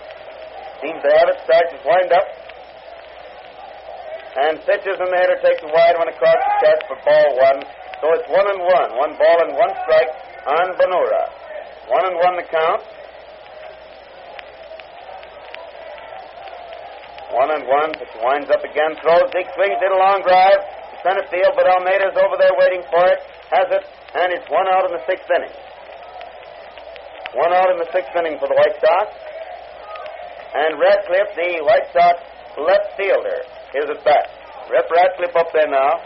Seems 0.80 0.98
to 1.05 1.10
have 1.12 1.28
it, 1.28 1.39
starts 1.44 1.68
his 1.68 1.84
wind 1.84 2.12
up. 2.16 2.26
And 4.32 4.56
pitches, 4.64 4.97
and 4.97 5.12
the 5.12 5.18
hitter 5.20 5.36
takes 5.44 5.60
a 5.60 5.68
wide 5.68 6.01
one 6.01 6.09
across 6.09 6.40
the 6.40 6.55
chest 6.64 6.80
for 6.89 6.97
ball 7.05 7.28
one. 7.36 7.60
So 8.01 8.09
it's 8.16 8.28
one 8.32 8.48
and 8.48 8.60
one. 8.64 8.89
One 8.97 9.12
ball 9.20 9.39
and 9.44 9.52
one 9.52 9.72
strike 9.84 10.09
on 10.48 10.72
Bonura. 10.80 11.28
One 11.93 12.09
and 12.09 12.16
one 12.16 12.36
the 12.40 12.48
count. 12.48 12.80
One 17.32 17.48
and 17.48 17.64
one. 17.64 17.96
It 17.96 18.12
winds 18.20 18.52
up 18.52 18.60
again. 18.60 18.92
Throws. 19.00 19.32
Zeke 19.32 19.48
swings. 19.56 19.80
Did 19.80 19.92
a 19.92 19.96
long 19.96 20.20
drive. 20.20 20.60
Center 21.02 21.26
field, 21.32 21.59
but 21.59 21.66
Almada's 21.66 22.14
over 22.14 22.38
there 22.38 22.54
waiting 22.60 22.84
for 22.86 23.02
it. 23.10 23.18
Has 23.50 23.66
it, 23.74 23.82
and 24.14 24.30
it's 24.30 24.46
one 24.46 24.70
out 24.70 24.86
in 24.86 24.94
the 24.94 25.02
sixth 25.02 25.26
inning. 25.26 25.50
One 27.34 27.50
out 27.50 27.74
in 27.74 27.82
the 27.82 27.90
sixth 27.90 28.14
inning 28.14 28.38
for 28.38 28.46
the 28.46 28.54
White 28.54 28.78
Sox. 28.78 29.10
And 30.54 30.78
Radcliff, 30.78 31.34
the 31.34 31.64
White 31.66 31.88
Sox 31.90 32.22
left 32.54 32.94
fielder, 32.94 33.42
is 33.74 33.90
at 33.90 34.00
bat. 34.04 34.30
Rip 34.70 34.86
Radcliff 34.92 35.34
up 35.34 35.50
there 35.50 35.66
now. 35.66 35.98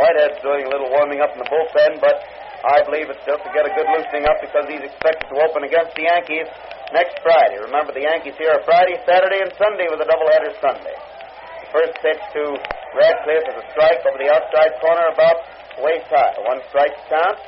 Whitehead's 0.00 0.40
doing 0.42 0.64
a 0.66 0.70
little 0.72 0.88
warming 0.90 1.20
up 1.20 1.30
in 1.36 1.38
the 1.38 1.48
bullpen, 1.52 2.00
but 2.00 2.24
I 2.64 2.82
believe 2.88 3.12
it's 3.12 3.22
just 3.28 3.44
to 3.44 3.50
get 3.52 3.68
a 3.68 3.72
good 3.76 3.86
loosening 3.92 4.24
up 4.26 4.40
because 4.40 4.64
he's 4.66 4.82
expected 4.82 5.28
to 5.28 5.36
open 5.44 5.62
against 5.62 5.94
the 5.94 6.08
Yankees 6.08 6.48
next 6.92 7.22
Friday. 7.22 7.58
Remember, 7.62 7.94
the 7.94 8.02
Yankees 8.02 8.34
here 8.38 8.50
are 8.50 8.62
Friday, 8.66 8.98
Saturday, 9.06 9.40
and 9.42 9.52
Sunday 9.54 9.86
with 9.90 10.02
a 10.02 10.08
doubleheader 10.08 10.54
Sunday. 10.58 10.96
The 10.96 11.68
first 11.70 11.94
pitch 12.02 12.22
to 12.34 12.42
Radcliff 12.98 13.44
is 13.46 13.56
a 13.62 13.66
strike 13.70 14.02
over 14.06 14.18
the 14.18 14.30
outside 14.30 14.74
corner 14.82 15.06
about 15.14 15.36
waist 15.78 16.10
high. 16.10 16.34
One 16.42 16.58
strike 16.70 16.94
count. 17.06 17.38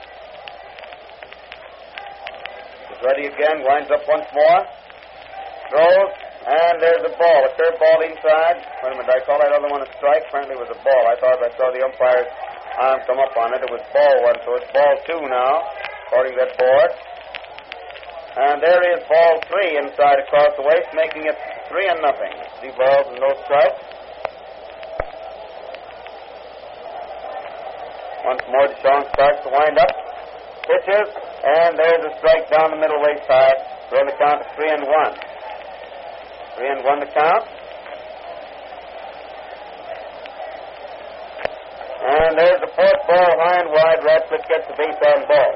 He's 2.90 3.02
ready 3.02 3.26
again, 3.26 3.66
winds 3.66 3.90
up 3.90 4.06
once 4.06 4.30
more. 4.30 4.60
Throws, 5.74 6.12
and 6.46 6.74
there's 6.78 7.02
a 7.02 7.14
ball, 7.18 7.40
a 7.48 7.50
curveball 7.58 7.98
inside. 8.06 8.62
Wait 8.84 8.92
a 8.92 8.96
minute, 8.98 9.10
I 9.10 9.24
call 9.26 9.42
that 9.42 9.50
other 9.50 9.70
one 9.72 9.82
a 9.82 9.90
strike? 9.98 10.22
Apparently 10.28 10.54
it 10.54 10.62
was 10.62 10.70
a 10.70 10.80
ball. 10.86 11.02
I 11.10 11.16
thought 11.18 11.42
I 11.42 11.50
saw 11.58 11.72
the 11.74 11.82
umpire's 11.82 12.30
arm 12.78 13.00
come 13.06 13.18
up 13.18 13.34
on 13.34 13.54
it. 13.58 13.64
It 13.64 13.72
was 13.72 13.82
ball 13.90 14.16
one, 14.22 14.38
so 14.46 14.54
it's 14.60 14.70
ball 14.70 14.94
two 15.08 15.22
now, 15.26 15.66
according 16.06 16.38
to 16.38 16.46
that 16.46 16.52
board. 16.58 16.90
And 18.32 18.64
there 18.64 18.80
is 18.96 19.04
ball 19.12 19.44
three 19.44 19.76
inside 19.76 20.16
across 20.24 20.56
the 20.56 20.64
waist, 20.64 20.88
making 20.96 21.28
it 21.28 21.36
three 21.68 21.84
and 21.84 22.00
nothing. 22.00 22.32
Three 22.64 22.72
balls 22.80 23.12
and 23.12 23.20
no 23.20 23.28
strikes. 23.44 23.76
Once 28.24 28.40
more, 28.48 28.72
DeShong 28.72 29.04
starts 29.12 29.44
to 29.44 29.50
wind 29.52 29.76
up. 29.76 29.92
Pitches, 30.64 31.12
and 31.44 31.76
there's 31.76 32.08
a 32.08 32.12
strike 32.24 32.48
down 32.48 32.72
the 32.72 32.80
middle 32.80 33.04
waist. 33.04 33.28
So 33.28 34.00
on 34.00 34.06
the 34.08 34.16
count 34.16 34.40
of 34.40 34.48
three 34.56 34.72
and 34.72 34.80
one. 34.88 35.12
Three 36.56 36.70
and 36.72 36.80
one 36.88 37.00
to 37.04 37.08
count. 37.12 37.44
And 42.00 42.32
there's 42.40 42.60
the 42.64 42.72
fourth 42.72 43.00
ball 43.04 43.32
high 43.44 43.60
and 43.60 43.68
wide. 43.68 44.00
Radcliff 44.00 44.48
gets 44.48 44.64
the 44.72 44.76
base 44.80 44.96
on 45.04 45.28
ball. 45.28 45.52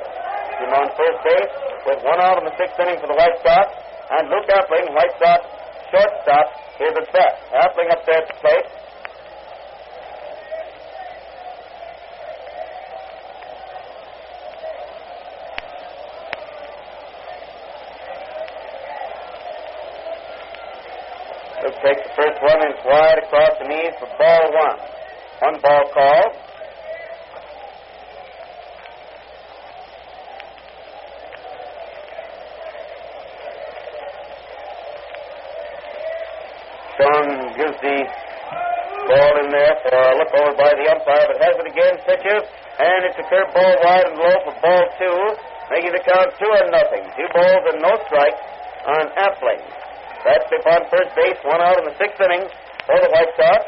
Him 0.60 0.72
on 0.76 0.88
first 0.92 1.24
base 1.24 1.65
with 1.86 2.02
one 2.02 2.20
out 2.20 2.38
in 2.38 2.44
the 2.44 2.56
sixth 2.58 2.78
inning 2.82 2.98
for 3.00 3.06
the 3.06 3.14
White 3.14 3.38
Sox. 3.42 3.70
And 4.10 4.28
Luke 4.28 4.46
Appling, 4.50 4.90
White 4.94 5.14
Sox 5.22 5.46
shortstop, 5.90 6.46
is 6.82 6.94
at 6.94 7.12
bat. 7.12 7.32
Appling 7.54 7.90
up 7.90 8.04
there 8.06 8.22
at 8.22 8.28
the 8.28 8.34
plate. 8.42 8.66
Luke 21.62 21.78
takes 21.82 22.02
the 22.02 22.14
first 22.14 22.42
one 22.42 22.62
and 22.62 22.74
it's 22.74 22.84
wide 22.84 23.18
across 23.18 23.58
the 23.58 23.66
knees 23.66 23.94
for 23.98 24.06
ball 24.18 24.52
one. 24.52 24.78
One 25.40 25.60
ball 25.60 25.90
called. 25.92 26.46
Sean 36.96 37.52
gives 37.58 37.65
the 37.82 37.96
ball 39.06 39.34
in 39.44 39.48
there 39.54 39.74
for 39.86 39.94
a 39.94 40.14
look 40.18 40.32
over 40.34 40.54
by 40.58 40.72
the 40.74 40.86
umpire, 40.90 41.24
but 41.30 41.38
has 41.38 41.54
it 41.60 41.66
again, 41.70 41.94
pitches, 42.04 42.44
and 42.80 42.98
it's 43.06 43.18
a 43.20 43.26
curve 43.30 43.50
ball 43.54 43.74
wide 43.84 44.06
and 44.10 44.16
low 44.18 44.34
for 44.44 44.54
ball 44.60 44.84
two, 44.98 45.18
making 45.70 45.92
the 45.94 46.02
count 46.02 46.30
two 46.36 46.50
and 46.50 46.68
nothing. 46.74 47.04
Two 47.14 47.28
balls 47.32 47.64
and 47.70 47.78
no 47.82 47.92
strikes 48.10 48.42
on 48.86 49.04
Appling. 49.18 49.62
That's 50.26 50.46
up 50.50 50.66
on 50.66 50.80
first 50.90 51.14
base, 51.14 51.38
one 51.46 51.62
out 51.62 51.78
in 51.78 51.86
the 51.86 51.96
sixth 52.02 52.18
inning 52.18 52.50
for 52.86 52.98
the 52.98 53.10
White 53.14 53.30
Sox. 53.38 53.62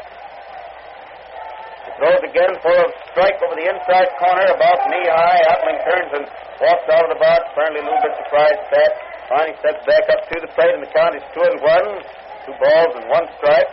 Throws 1.99 2.23
again 2.23 2.55
for 2.63 2.71
a 2.71 2.87
strike 3.11 3.39
over 3.43 3.55
the 3.59 3.67
inside 3.67 4.07
corner, 4.19 4.47
about 4.55 4.79
knee 4.87 5.07
high. 5.07 5.39
Appling 5.51 5.79
turns 5.83 6.11
and 6.15 6.25
walks 6.63 6.87
out 6.91 7.03
of 7.07 7.11
the 7.11 7.19
box. 7.19 7.43
Apparently 7.51 7.83
a 7.83 7.85
little 7.87 8.03
bit 8.03 8.15
surprised 8.23 8.59
at 8.59 8.71
that. 8.71 8.91
Finally 9.27 9.55
steps 9.59 9.83
back 9.83 10.05
up 10.07 10.21
to 10.31 10.35
the 10.39 10.51
plate, 10.55 10.73
and 10.79 10.83
the 10.83 10.91
count 10.95 11.15
is 11.15 11.23
two 11.35 11.43
and 11.43 11.59
one. 11.59 11.99
Two 12.47 12.55
balls 12.55 12.91
and 12.95 13.05
one 13.11 13.27
strike. 13.39 13.67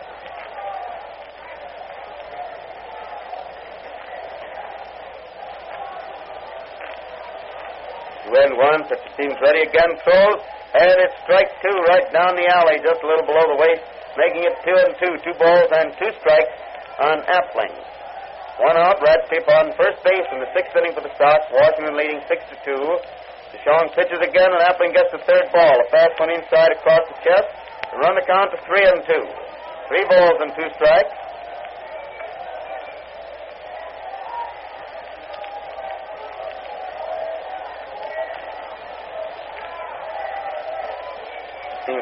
And 8.36 8.52
one. 8.60 8.84
Pitcher 8.84 9.12
seems 9.16 9.36
ready 9.40 9.64
again. 9.64 9.96
Throws. 10.04 10.40
And 10.76 10.96
it's 11.00 11.16
strike 11.24 11.48
two 11.64 11.76
right 11.88 12.04
down 12.12 12.36
the 12.36 12.44
alley, 12.52 12.76
just 12.84 13.00
a 13.00 13.06
little 13.08 13.24
below 13.24 13.48
the 13.48 13.56
waist, 13.56 13.80
making 14.20 14.44
it 14.44 14.54
two 14.60 14.76
and 14.76 14.92
two. 15.00 15.12
Two 15.24 15.36
balls 15.40 15.72
and 15.72 15.88
two 15.96 16.12
strikes 16.20 16.52
on 17.00 17.24
Appling. 17.24 17.72
One 18.60 18.76
out, 18.76 19.00
Radcliff 19.00 19.44
on 19.48 19.72
first 19.76 20.00
base 20.04 20.28
in 20.32 20.40
the 20.40 20.48
sixth 20.52 20.76
inning 20.76 20.92
for 20.92 21.04
the 21.04 21.12
Sox. 21.16 21.48
Washington 21.52 21.96
leading 21.96 22.20
six 22.28 22.44
to 22.52 22.56
two. 22.64 22.84
DeShong 23.56 23.92
pitches 23.96 24.20
again, 24.20 24.52
and 24.52 24.60
Appling 24.68 24.92
gets 24.92 25.12
the 25.12 25.22
third 25.24 25.48
ball. 25.52 25.76
A 25.80 25.86
fast 25.88 26.16
one 26.20 26.32
inside 26.32 26.72
across 26.76 27.04
the 27.08 27.16
chest. 27.24 27.48
To 27.92 27.94
run 28.00 28.16
the 28.16 28.24
count 28.28 28.52
to 28.52 28.58
three 28.68 28.84
and 28.84 29.00
two. 29.04 29.24
Three 29.88 30.04
balls 30.08 30.40
and 30.44 30.52
two 30.56 30.68
strikes. 30.76 31.14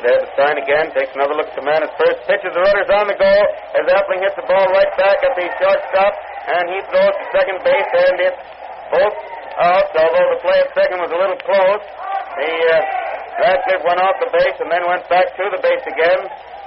Seems 0.05 0.20
to 0.20 0.20
have 0.20 0.28
the 0.28 0.36
sign 0.36 0.56
again. 0.60 0.85
Takes 0.93 1.16
another 1.16 1.32
look 1.32 1.48
at 1.48 1.56
the 1.56 1.64
man 1.64 1.81
at 1.81 1.89
first. 1.97 2.20
Pitches 2.28 2.52
the 2.52 2.60
runners 2.60 2.93
on 2.93 3.09
the 3.09 3.16
go 3.16 3.35
as 3.72 3.89
Appling 3.89 4.20
hits 4.20 4.36
the 4.36 4.44
ball 4.44 4.68
right 4.68 4.93
back 5.01 5.16
at 5.24 5.32
the 5.32 5.48
shortstop. 5.56 6.12
And 6.44 6.64
he 6.68 6.78
throws 6.93 7.14
to 7.16 7.24
second 7.32 7.59
base, 7.64 7.89
and 7.89 8.16
it's 8.20 8.40
both 8.93 9.16
out, 9.56 9.89
although 9.97 10.28
the 10.36 10.40
play 10.44 10.60
at 10.60 10.68
second 10.76 11.01
was 11.01 11.09
a 11.09 11.16
little 11.16 11.40
close. 11.40 11.85
The 12.36 12.52
uh, 12.52 13.48
Radcliff 13.48 13.81
went 13.81 14.01
off 14.05 14.16
the 14.20 14.28
base 14.28 14.56
and 14.60 14.68
then 14.68 14.85
went 14.85 15.09
back 15.09 15.32
to 15.40 15.44
the 15.56 15.60
base 15.64 15.85
again. 15.89 16.20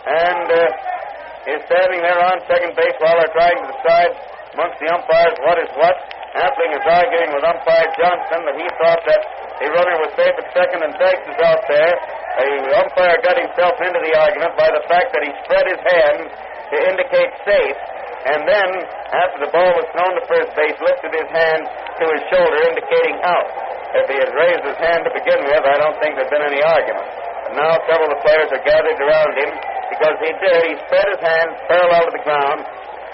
And 0.07 0.47
uh, 0.49 1.53
is 1.53 1.61
standing 1.69 2.01
there 2.01 2.17
on 2.17 2.41
second 2.49 2.73
base 2.73 2.97
while 2.97 3.21
they're 3.21 3.37
trying 3.37 3.59
to 3.61 3.67
decide 3.69 4.11
amongst 4.57 4.81
the 4.81 4.89
umpires 4.89 5.37
what 5.45 5.61
is 5.61 5.69
what. 5.77 5.93
Appling 6.41 6.73
is 6.73 6.85
arguing 6.89 7.37
with 7.37 7.45
umpire 7.45 7.85
Johnson 8.01 8.49
that 8.49 8.57
he 8.57 8.65
thought 8.81 9.01
that 9.05 9.21
the 9.61 9.67
runner 9.69 9.95
was 10.01 10.11
safe 10.17 10.33
at 10.41 10.47
second 10.57 10.81
and 10.81 10.93
Beggs 10.97 11.21
is 11.21 11.39
out 11.45 11.61
there. 11.69 11.93
The 12.37 12.75
umpire 12.77 13.17
got 13.25 13.37
himself 13.41 13.75
into 13.81 13.97
the 13.97 14.13
argument 14.13 14.53
by 14.53 14.69
the 14.69 14.83
fact 14.85 15.09
that 15.15 15.25
he 15.25 15.31
spread 15.41 15.65
his 15.65 15.81
hand 15.81 16.17
to 16.29 16.77
indicate 16.85 17.31
safe, 17.47 17.79
and 18.27 18.43
then, 18.43 18.69
after 19.15 19.39
the 19.39 19.51
ball 19.55 19.71
was 19.71 19.87
thrown 19.95 20.13
to 20.19 20.23
first 20.27 20.51
base, 20.51 20.75
lifted 20.83 21.15
his 21.15 21.29
hand 21.31 21.63
to 21.63 22.03
his 22.11 22.21
shoulder, 22.27 22.59
indicating 22.67 23.17
out. 23.23 23.47
If 23.95 24.05
he 24.11 24.19
had 24.19 24.35
raised 24.35 24.67
his 24.67 24.75
hand 24.83 25.07
to 25.07 25.11
begin 25.15 25.47
with, 25.47 25.63
I 25.63 25.79
don't 25.79 25.95
think 26.03 26.19
there'd 26.19 26.27
been 26.27 26.43
any 26.43 26.59
argument. 26.59 27.07
But 27.47 27.53
now 27.55 27.71
several 27.87 28.11
of 28.11 28.19
the 28.19 28.21
players 28.27 28.51
are 28.51 28.63
gathered 28.67 28.99
around 28.99 29.31
him 29.39 29.51
because 29.95 30.15
he 30.19 30.31
did. 30.43 30.59
He 30.67 30.75
spread 30.91 31.07
his 31.07 31.21
hand 31.23 31.49
parallel 31.71 32.03
to 32.03 32.13
the 32.19 32.23
ground, 32.27 32.59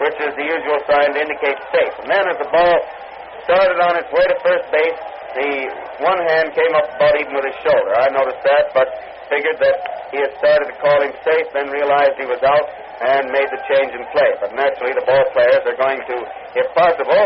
which 0.02 0.18
is 0.18 0.34
the 0.34 0.48
usual 0.50 0.82
sign 0.90 1.14
to 1.14 1.20
indicate 1.22 1.62
safe. 1.70 1.94
And 2.02 2.10
then, 2.10 2.26
as 2.34 2.38
the 2.41 2.50
ball 2.50 2.78
started 3.45 3.78
on 3.86 4.02
its 4.02 4.10
way 4.10 4.26
to 4.26 4.38
first 4.41 4.66
base, 4.74 5.00
the 5.38 5.52
one 6.02 6.22
hand 6.26 6.58
came 6.58 6.74
up 6.74 6.90
about 6.90 7.14
even 7.22 7.38
with 7.38 7.45
his 7.54 7.58
shoulder. 7.62 7.94
I 7.94 8.10
noticed 8.10 8.41
that, 8.50 8.74
but 8.74 8.90
figured 9.34 9.57
that 9.57 9.77
he 10.14 10.22
had 10.22 10.30
started 10.38 10.69
to 10.69 10.76
call 10.77 11.01
him 11.01 11.14
safe, 11.26 11.49
then 11.57 11.73
realized 11.73 12.14
he 12.22 12.30
was 12.30 12.38
out 12.45 12.69
and 13.01 13.34
made 13.34 13.49
the 13.49 13.57
change 13.65 13.89
in 13.97 14.05
play. 14.14 14.30
But 14.38 14.53
naturally, 14.53 14.93
the 14.93 15.01
ball 15.10 15.26
players 15.34 15.65
are 15.65 15.73
going 15.73 15.97
to, 16.05 16.15
if 16.53 16.68
possible, 16.77 17.23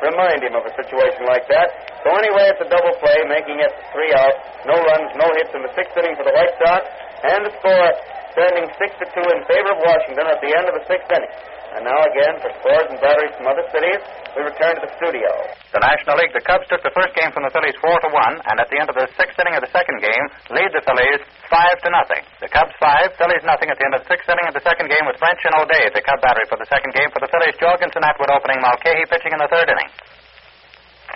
remind 0.00 0.40
him 0.40 0.56
of 0.56 0.64
a 0.64 0.72
situation 0.72 1.28
like 1.28 1.44
that. 1.52 1.68
So 2.00 2.16
anyway, 2.16 2.56
it's 2.56 2.62
a 2.64 2.70
double 2.72 2.96
play, 3.04 3.18
making 3.28 3.60
it 3.60 3.68
three 3.92 4.12
out, 4.16 4.32
no 4.64 4.80
runs, 4.80 5.12
no 5.20 5.28
hits 5.36 5.52
in 5.52 5.60
the 5.60 5.72
sixth 5.76 5.92
inning 6.00 6.16
for 6.16 6.24
the 6.24 6.32
White 6.32 6.56
Sox, 6.64 6.88
and 7.28 7.44
the 7.44 7.52
score 7.60 7.90
standing 8.32 8.66
six 8.80 8.96
to 8.96 9.06
two 9.12 9.26
in 9.28 9.40
favor 9.44 9.76
of 9.76 9.80
Washington 9.84 10.24
at 10.24 10.40
the 10.40 10.50
end 10.56 10.66
of 10.72 10.74
the 10.80 10.84
sixth 10.88 11.08
inning. 11.12 11.32
And 11.74 11.82
now 11.82 12.00
again, 12.06 12.38
for 12.38 12.50
scores 12.62 12.88
and 12.92 12.98
batteries 13.02 13.34
from 13.34 13.50
other 13.50 13.66
cities, 13.74 14.00
we 14.38 14.46
return 14.46 14.78
to 14.78 14.82
the 14.86 14.92
studio. 15.00 15.28
The 15.74 15.82
National 15.82 16.20
League, 16.20 16.36
the 16.36 16.44
Cubs 16.44 16.68
took 16.70 16.84
the 16.84 16.94
first 16.94 17.12
game 17.18 17.32
from 17.34 17.42
the 17.42 17.52
Phillies 17.52 17.76
four 17.82 17.96
to 17.98 18.10
one, 18.12 18.38
and 18.46 18.56
at 18.62 18.68
the 18.70 18.78
end 18.78 18.88
of 18.92 18.96
the 18.96 19.10
sixth 19.18 19.36
inning 19.42 19.56
of 19.58 19.62
the 19.64 19.72
second 19.74 19.98
game, 19.98 20.24
lead 20.54 20.70
the 20.70 20.84
Phillies 20.86 21.20
five 21.50 21.76
to 21.82 21.90
nothing. 21.90 22.22
The 22.38 22.48
Cubs 22.52 22.76
five, 22.78 23.16
Phillies 23.18 23.42
nothing 23.42 23.68
at 23.72 23.76
the 23.76 23.84
end 23.88 23.94
of 23.98 24.06
the 24.06 24.10
sixth 24.12 24.28
inning 24.30 24.46
of 24.46 24.54
the 24.54 24.64
second 24.64 24.88
game 24.88 25.04
with 25.08 25.18
French 25.18 25.40
and 25.42 25.54
O'Dea 25.58 25.90
the 25.90 26.04
Cub 26.04 26.22
battery 26.22 26.46
for 26.46 26.60
the 26.60 26.68
second 26.70 26.92
game 26.94 27.10
for 27.10 27.18
the 27.18 27.30
Phillies. 27.32 27.56
Jorgensen, 27.56 28.04
Atwood 28.04 28.30
opening, 28.30 28.60
Mulcahy 28.62 29.04
pitching 29.08 29.32
in 29.34 29.40
the 29.40 29.50
third 29.50 29.68
inning. 29.72 29.90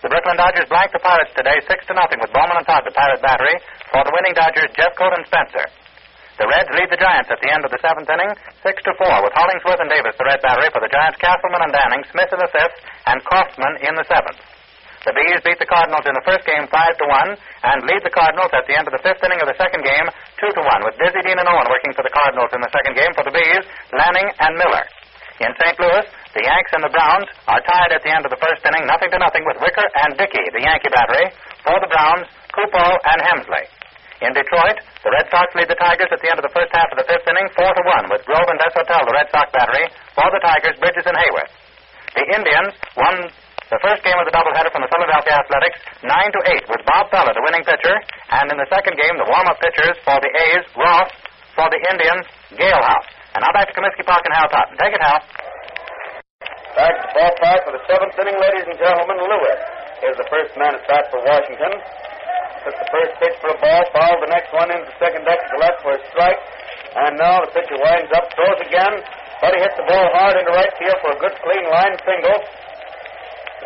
The 0.00 0.08
Brooklyn 0.08 0.40
Dodgers 0.40 0.64
blanked 0.72 0.96
the 0.96 1.04
Pirates 1.04 1.36
today 1.36 1.60
six 1.68 1.84
to 1.88 1.92
nothing 1.92 2.24
with 2.24 2.32
Bowman 2.32 2.56
and 2.56 2.64
Todd 2.64 2.88
the 2.88 2.94
Pirate 2.96 3.20
battery 3.20 3.52
for 3.92 4.00
the 4.00 4.12
winning 4.16 4.32
Dodgers 4.32 4.72
Jeffcoat 4.72 5.12
and 5.12 5.28
Spencer. 5.28 5.68
The 6.40 6.48
Reds 6.48 6.72
lead 6.72 6.88
the 6.88 6.96
Giants 6.96 7.28
at 7.28 7.36
the 7.44 7.52
end 7.52 7.68
of 7.68 7.70
the 7.70 7.76
seventh 7.84 8.08
inning, 8.08 8.32
six 8.64 8.80
to 8.88 8.96
four, 8.96 9.12
with 9.20 9.36
Hollingsworth 9.36 9.76
and 9.76 9.92
Davis 9.92 10.16
the 10.16 10.24
red 10.24 10.40
battery 10.40 10.72
for 10.72 10.80
the 10.80 10.88
Giants, 10.88 11.20
Castleman 11.20 11.68
and 11.68 11.68
Danning, 11.68 12.00
Smith 12.08 12.32
in 12.32 12.40
the 12.40 12.48
fifth, 12.48 12.80
and 13.04 13.20
Kaufman 13.28 13.76
in 13.84 13.92
the 13.92 14.08
seventh. 14.08 14.40
The 15.04 15.12
Bees 15.12 15.44
beat 15.44 15.60
the 15.60 15.68
Cardinals 15.68 16.08
in 16.08 16.16
the 16.16 16.24
first 16.24 16.48
game 16.48 16.64
five 16.72 16.96
to 16.96 17.04
one, 17.12 17.36
and 17.36 17.84
lead 17.84 18.00
the 18.00 18.16
Cardinals 18.16 18.48
at 18.56 18.64
the 18.64 18.72
end 18.72 18.88
of 18.88 18.96
the 18.96 19.04
fifth 19.04 19.20
inning 19.20 19.44
of 19.44 19.52
the 19.52 19.60
second 19.60 19.84
game 19.84 20.08
two 20.40 20.48
to 20.48 20.62
one, 20.64 20.80
with 20.80 20.96
Dizzy 20.96 21.20
Dean 21.28 21.36
and 21.36 21.44
Owen 21.44 21.68
working 21.68 21.92
for 21.92 22.08
the 22.08 22.12
Cardinals 22.16 22.56
in 22.56 22.64
the 22.64 22.72
second 22.72 22.96
game 22.96 23.12
for 23.12 23.24
the 23.28 23.36
Bees, 23.36 23.64
Lanning 23.92 24.32
and 24.40 24.56
Miller. 24.56 24.88
In 25.44 25.52
St. 25.60 25.76
Louis, 25.76 26.04
The 26.36 26.44
Yanks 26.44 26.72
and 26.72 26.84
the 26.84 26.92
Browns 26.92 27.28
are 27.52 27.60
tied 27.64 27.92
at 27.92 28.00
the 28.00 28.12
end 28.12 28.24
of 28.24 28.32
the 28.32 28.40
first 28.40 28.64
inning, 28.64 28.88
nothing 28.88 29.12
to 29.12 29.20
nothing, 29.20 29.44
with 29.44 29.60
Wicker 29.60 29.88
and 30.04 30.16
Dickey, 30.16 30.44
the 30.56 30.64
Yankee 30.64 30.92
battery. 30.92 31.32
For 31.64 31.76
the 31.80 31.88
Browns, 31.88 32.28
Cupo 32.52 32.84
and 33.08 33.20
Hemsley. 33.24 33.79
In 34.20 34.36
Detroit, 34.36 34.76
the 35.00 35.08
Red 35.08 35.32
Sox 35.32 35.48
lead 35.56 35.72
the 35.72 35.80
Tigers 35.80 36.12
at 36.12 36.20
the 36.20 36.28
end 36.28 36.36
of 36.36 36.44
the 36.44 36.52
first 36.52 36.68
half 36.76 36.92
of 36.92 37.00
the 37.00 37.08
fifth 37.08 37.24
inning, 37.24 37.48
four 37.56 37.72
to 37.72 37.82
one, 37.88 38.04
with 38.12 38.20
Grove 38.28 38.48
and 38.52 38.60
Desautels, 38.60 39.08
the 39.08 39.16
Red 39.16 39.32
Sox 39.32 39.48
battery. 39.48 39.88
For 40.12 40.28
the 40.28 40.42
Tigers, 40.44 40.76
Bridges 40.76 41.08
and 41.08 41.16
Hayworth. 41.16 41.52
The 42.12 42.24
Indians 42.36 42.76
won 43.00 43.32
the 43.72 43.80
first 43.80 44.04
game 44.04 44.18
of 44.20 44.28
the 44.28 44.34
doubleheader 44.34 44.68
from 44.74 44.84
the 44.84 44.92
Philadelphia 44.92 45.40
Athletics, 45.40 45.78
nine 46.04 46.30
to 46.36 46.40
eight, 46.52 46.64
with 46.68 46.84
Bob 46.84 47.08
Feller, 47.08 47.32
the 47.32 47.44
winning 47.48 47.64
pitcher. 47.64 47.96
And 48.28 48.52
in 48.52 48.60
the 48.60 48.68
second 48.68 49.00
game, 49.00 49.16
the 49.16 49.24
warm-up 49.24 49.56
pitchers 49.62 49.96
for 50.04 50.18
the 50.20 50.28
A's, 50.28 50.68
Ross. 50.76 51.08
For 51.58 51.66
the 51.66 51.80
Indians, 51.90 52.24
Galehouse. 52.54 53.08
And 53.34 53.42
now 53.42 53.50
back 53.50 53.66
to 53.68 53.74
Comiskey 53.74 54.06
Park 54.06 54.22
and 54.22 54.34
Hal 54.36 54.48
Totten. 54.48 54.78
Take 54.78 54.94
it, 54.94 55.02
Hal. 55.02 55.18
Back 56.78 56.94
to 57.02 57.08
ballpark 57.10 57.60
for 57.66 57.72
the 57.74 57.82
seventh 57.90 58.14
inning, 58.22 58.38
ladies 58.38 58.70
and 58.70 58.78
gentlemen. 58.78 59.18
Lewis 59.18 59.60
is 60.06 60.14
the 60.14 60.28
first 60.30 60.54
man 60.54 60.78
at 60.78 60.86
bat 60.86 61.10
for 61.10 61.18
Washington. 61.26 61.74
Took 62.64 62.76
the 62.76 62.88
first 62.92 63.12
pitch 63.20 63.36
for 63.40 63.50
a 63.52 63.58
ball, 63.60 63.82
fouled 63.92 64.20
the 64.20 64.32
next 64.32 64.52
one 64.52 64.68
into 64.68 64.92
second 65.00 65.24
deck 65.24 65.40
to 65.40 65.48
the 65.56 65.60
left 65.64 65.78
for 65.80 65.92
a 65.96 66.00
strike. 66.12 66.40
And 66.90 67.16
now 67.16 67.40
the 67.40 67.50
pitcher 67.54 67.78
winds 67.80 68.10
up, 68.12 68.28
throws 68.36 68.60
again, 68.66 69.00
he 69.48 69.58
hits 69.64 69.76
the 69.80 69.88
ball 69.88 70.06
hard 70.12 70.36
into 70.36 70.52
right 70.52 70.74
field 70.76 70.98
for 71.00 71.16
a 71.16 71.18
good 71.18 71.32
clean 71.40 71.64
line 71.72 71.96
single. 72.04 72.38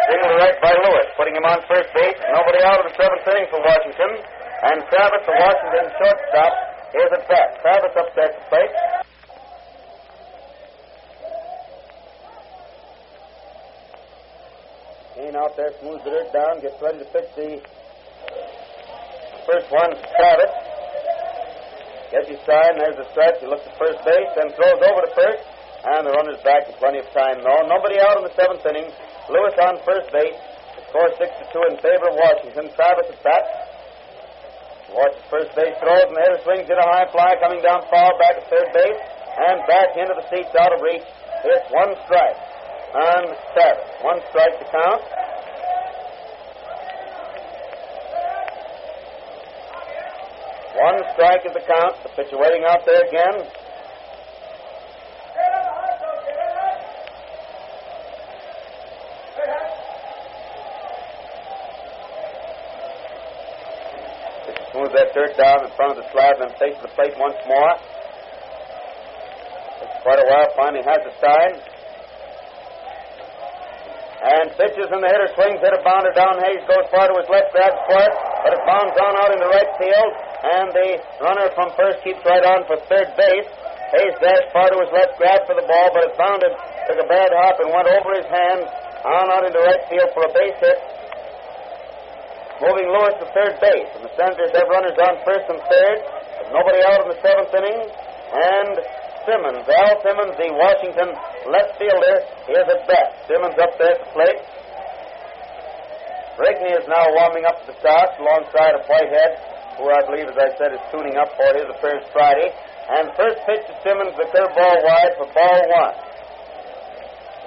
Single 0.06 0.30
to 0.30 0.36
right 0.38 0.58
by 0.62 0.70
Lewis, 0.70 1.06
putting 1.18 1.34
him 1.34 1.42
on 1.42 1.58
first 1.66 1.90
base. 1.90 2.18
Nobody 2.30 2.62
out 2.62 2.78
of 2.78 2.86
the 2.86 2.94
seventh 2.94 3.26
inning 3.26 3.50
for 3.50 3.58
Washington. 3.58 4.22
And 4.62 4.78
Travis, 4.86 5.22
the 5.26 5.34
Washington 5.34 5.86
shortstop, 5.98 6.52
is 6.94 7.10
at 7.10 7.22
bat. 7.26 7.48
Travis 7.62 7.94
up 7.98 8.08
there 8.14 8.30
the 8.30 8.42
plate. 8.50 8.74
Cain 15.14 15.34
out 15.34 15.56
there 15.56 15.70
smooths 15.82 16.04
the 16.04 16.10
dirt 16.10 16.30
down, 16.32 16.62
gets 16.62 16.78
ready 16.82 16.98
to 16.98 17.08
pitch 17.10 17.30
the 17.34 17.62
first 19.44 19.68
one, 19.70 19.92
Travis. 19.92 20.52
Gets 22.12 22.28
his 22.30 22.42
sign, 22.44 22.78
there's 22.80 22.96
the 23.00 23.08
stretch. 23.12 23.40
He 23.40 23.48
looks 23.48 23.64
at 23.64 23.74
first 23.76 24.00
base, 24.04 24.30
then 24.36 24.52
throws 24.56 24.80
over 24.80 25.00
to 25.04 25.12
first. 25.14 25.44
And 25.84 26.08
the 26.08 26.16
runner's 26.16 26.40
back 26.40 26.64
in 26.64 26.74
plenty 26.80 27.04
of 27.04 27.08
time, 27.12 27.44
though. 27.44 27.62
Nobody 27.68 28.00
out 28.00 28.16
in 28.20 28.24
the 28.24 28.32
seventh 28.32 28.64
inning. 28.64 28.88
Lewis 29.28 29.56
on 29.60 29.76
first 29.84 30.08
base. 30.08 30.36
Score 30.88 31.10
6 31.10 31.20
to 31.20 31.44
2 31.52 31.74
in 31.74 31.76
favor 31.82 32.06
of 32.08 32.16
Washington. 32.16 32.70
Travis 32.72 33.10
at 33.10 33.20
bat. 33.20 33.44
Watches 34.94 35.26
first 35.26 35.50
base 35.58 35.74
throws, 35.82 36.06
and 36.06 36.14
the 36.14 36.22
hitter 36.22 36.40
swings 36.46 36.70
in 36.70 36.78
a 36.78 36.86
high 36.86 37.10
fly, 37.10 37.34
coming 37.42 37.58
down 37.60 37.82
foul, 37.90 38.14
back 38.14 38.38
at 38.38 38.46
third 38.46 38.70
base, 38.70 39.00
and 39.50 39.58
back 39.66 39.98
into 39.98 40.14
the 40.14 40.22
seats 40.30 40.54
out 40.54 40.70
of 40.70 40.78
reach. 40.80 41.02
It's 41.42 41.68
one 41.74 41.98
strike 42.06 42.38
on 42.94 43.22
Travis. 43.52 43.90
One 44.06 44.22
strike 44.30 44.54
to 44.62 44.66
count. 44.70 45.02
One 50.74 50.98
strike 51.14 51.46
is 51.46 51.54
the 51.54 51.62
count. 51.62 52.02
The 52.02 52.10
pitcher 52.18 52.36
waiting 52.36 52.64
out 52.66 52.82
there 52.84 53.06
again. 53.06 53.46
Smooths 64.74 64.90
that 64.98 65.14
dirt 65.14 65.38
down 65.38 65.62
in 65.62 65.70
front 65.78 65.94
of 65.94 66.02
the 66.02 66.10
slab, 66.10 66.42
and 66.42 66.50
takes 66.58 66.82
the 66.82 66.90
plate 66.98 67.14
once 67.22 67.38
more. 67.46 67.74
Takes 69.78 70.02
quite 70.02 70.18
a 70.18 70.26
while, 70.26 70.50
finally 70.58 70.82
has 70.82 70.98
the 71.06 71.14
sign. 71.22 71.54
And 74.26 74.50
pitches 74.58 74.90
and 74.90 74.98
the 74.98 75.06
hitter 75.06 75.30
swings, 75.38 75.62
hit 75.62 75.70
a 75.70 75.82
bounder 75.86 76.10
down. 76.18 76.34
Hayes 76.42 76.66
goes 76.66 76.90
far 76.90 77.06
to 77.06 77.14
his 77.14 77.30
left, 77.30 77.54
grabs 77.54 77.78
for 77.86 78.34
but 78.42 78.52
it 78.58 78.62
bounds 78.66 78.98
on 78.98 79.14
out 79.22 79.30
in 79.30 79.38
the 79.38 79.46
right 79.54 79.70
field. 79.78 80.23
And 80.44 80.68
the 80.76 80.88
runner 81.24 81.48
from 81.56 81.72
first 81.72 82.04
keeps 82.04 82.20
right 82.28 82.44
on 82.44 82.68
for 82.68 82.76
third 82.84 83.16
base. 83.16 83.48
Hayes 83.96 84.16
dashed 84.20 84.52
far 84.52 84.68
to 84.68 84.76
his 84.76 84.92
left, 84.92 85.16
grabbed 85.16 85.48
for 85.48 85.56
the 85.56 85.64
ball, 85.64 85.88
but 85.96 86.04
it 86.04 86.14
bounded, 86.20 86.52
took 86.84 87.00
a 87.00 87.08
bad 87.08 87.32
hop, 87.32 87.56
and 87.64 87.72
went 87.72 87.88
over 87.88 88.10
his 88.12 88.28
hands 88.28 88.68
on 89.04 89.24
out 89.32 89.44
into 89.48 89.60
right 89.60 89.84
field 89.88 90.10
for 90.12 90.28
a 90.28 90.32
base 90.36 90.58
hit. 90.60 90.78
Moving 92.60 92.88
Lewis 92.92 93.16
to 93.18 93.26
third 93.32 93.56
base. 93.60 93.90
And 93.96 94.04
the 94.04 94.12
Senators 94.14 94.52
have 94.52 94.68
runners 94.68 94.96
on 95.00 95.20
first 95.24 95.48
and 95.48 95.60
third. 95.64 95.96
With 96.38 96.50
nobody 96.54 96.80
out 96.86 97.02
in 97.02 97.08
the 97.12 97.20
seventh 97.24 97.52
inning. 97.56 97.80
And 98.34 98.74
Simmons, 99.24 99.64
Al 99.64 99.94
Simmons, 100.04 100.34
the 100.36 100.48
Washington 100.52 101.08
left 101.48 101.80
fielder, 101.80 102.16
is 102.52 102.66
at 102.68 102.82
bat. 102.84 103.08
Simmons 103.26 103.56
up 103.56 103.72
there 103.80 103.96
at 103.96 104.00
the 104.04 104.10
plate. 104.12 104.40
Rigney 106.38 106.74
is 106.74 106.86
now 106.90 107.04
warming 107.14 107.46
up 107.46 107.62
the 107.66 107.74
start 107.78 108.10
alongside 108.18 108.74
of 108.74 108.82
Whitehead, 108.90 109.38
who 109.78 109.90
I 109.90 110.00
believe, 110.06 110.28
as 110.30 110.38
I 110.38 110.50
said, 110.58 110.70
is 110.74 110.82
tuning 110.90 111.16
up 111.18 111.34
for 111.34 111.50
his 111.54 111.66
appearance 111.66 112.06
Friday. 112.12 112.50
And 112.84 113.10
first 113.16 113.40
pitch 113.48 113.64
to 113.66 113.74
Simmons, 113.82 114.14
the 114.16 114.28
curveball 114.28 114.76
wide 114.84 115.12
for 115.16 115.28
ball 115.32 115.60
one. 115.72 115.94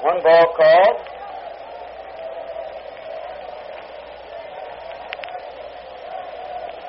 One 0.02 0.20
ball 0.24 0.46
called. 0.58 0.98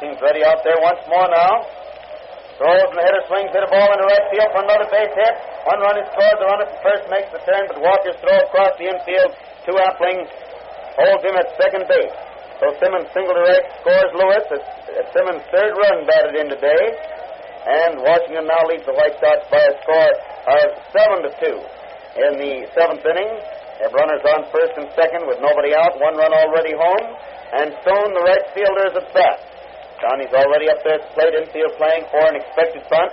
Seems 0.01 0.19
ready 0.23 0.45
out 0.45 0.63
there 0.65 0.79
once 0.81 1.03
more 1.11 1.29
now. 1.29 1.67
Throws 2.59 2.91
and 2.91 2.99
the 2.99 3.05
hitter 3.07 3.23
swings, 3.31 3.55
hit 3.55 3.63
a 3.63 3.71
ball 3.71 3.87
into 3.87 4.07
right 4.07 4.27
field 4.35 4.51
for 4.51 4.63
another 4.67 4.91
base 4.91 5.15
hit. 5.15 5.35
One 5.63 5.79
run 5.79 5.95
is 6.03 6.11
scored. 6.11 6.39
The 6.43 6.47
runner 6.51 6.67
from 6.67 6.81
first 6.83 7.05
makes 7.07 7.31
the 7.31 7.39
turn, 7.47 7.71
but 7.71 7.79
Walker's 7.79 8.19
throw 8.19 8.35
across 8.35 8.75
the 8.83 8.91
infield 8.91 9.31
to 9.31 9.71
Appling 9.79 10.27
holds 10.99 11.23
him 11.23 11.39
at 11.39 11.55
second 11.55 11.87
base. 11.87 12.28
So 12.59 12.75
Simmons 12.83 13.07
single 13.15 13.39
right 13.39 13.65
scores 13.79 14.13
Lewis. 14.19 14.45
It's, 14.51 15.15
Simmons' 15.15 15.47
third 15.55 15.79
run 15.79 16.03
batted 16.11 16.35
in 16.43 16.51
today. 16.51 16.85
And 17.69 18.03
Washington 18.03 18.51
now 18.51 18.63
leads 18.67 18.83
the 18.83 18.97
White 18.99 19.15
Sox 19.23 19.47
by 19.47 19.63
a 19.63 19.75
score 19.83 20.15
of 20.51 20.67
7 20.91 21.23
to 21.23 21.31
2. 21.39 21.79
In 22.19 22.33
the 22.35 22.55
seventh 22.75 23.05
inning, 23.07 23.31
they 23.79 23.87
have 23.87 23.95
runners 23.95 24.25
on 24.27 24.51
first 24.51 24.75
and 24.75 24.91
second 24.99 25.31
with 25.31 25.39
nobody 25.39 25.71
out, 25.71 25.95
one 26.03 26.19
run 26.19 26.35
already 26.35 26.75
home. 26.75 27.07
And 27.55 27.79
Stone, 27.87 28.11
the 28.11 28.25
right 28.27 28.47
fielder, 28.57 28.91
is 28.91 28.97
at 28.99 29.07
bat. 29.15 29.39
Johnny's 30.03 30.35
already 30.35 30.67
up 30.67 30.83
there 30.83 30.99
at 30.99 31.07
the 31.07 31.13
plate, 31.15 31.35
infield 31.39 31.79
playing 31.79 32.11
for 32.11 32.23
an 32.27 32.43
expected 32.43 32.83
bunt. 32.91 33.13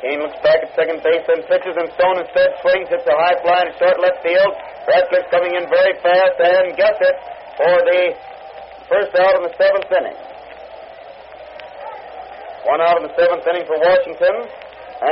Cain 0.00 0.16
looks 0.16 0.40
back 0.40 0.64
at 0.64 0.72
second 0.72 1.04
base, 1.04 1.28
and 1.28 1.44
pitches, 1.44 1.76
and 1.76 1.92
Stone 1.92 2.24
instead 2.24 2.56
swings, 2.64 2.88
hits 2.88 3.04
a 3.04 3.16
high 3.20 3.36
fly 3.44 3.68
to 3.68 3.72
short 3.76 4.00
left 4.00 4.24
field. 4.24 4.52
Radcliff 4.90 5.30
coming 5.30 5.54
in 5.54 5.70
very 5.70 5.94
fast 6.02 6.36
and 6.42 6.74
gets 6.74 6.98
it 6.98 7.16
for 7.54 7.74
the 7.86 8.02
first 8.90 9.14
out 9.14 9.38
in 9.38 9.42
the 9.46 9.54
seventh 9.54 9.86
inning. 9.86 10.18
One 12.66 12.82
out 12.82 12.98
in 12.98 13.06
the 13.06 13.14
seventh 13.14 13.46
inning 13.46 13.66
for 13.70 13.78
Washington, 13.78 14.50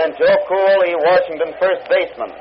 and 0.02 0.18
Joe 0.18 0.34
Kuhel, 0.50 0.82
the 0.82 0.98
Washington 0.98 1.50
first 1.62 1.86
baseman, 1.86 2.34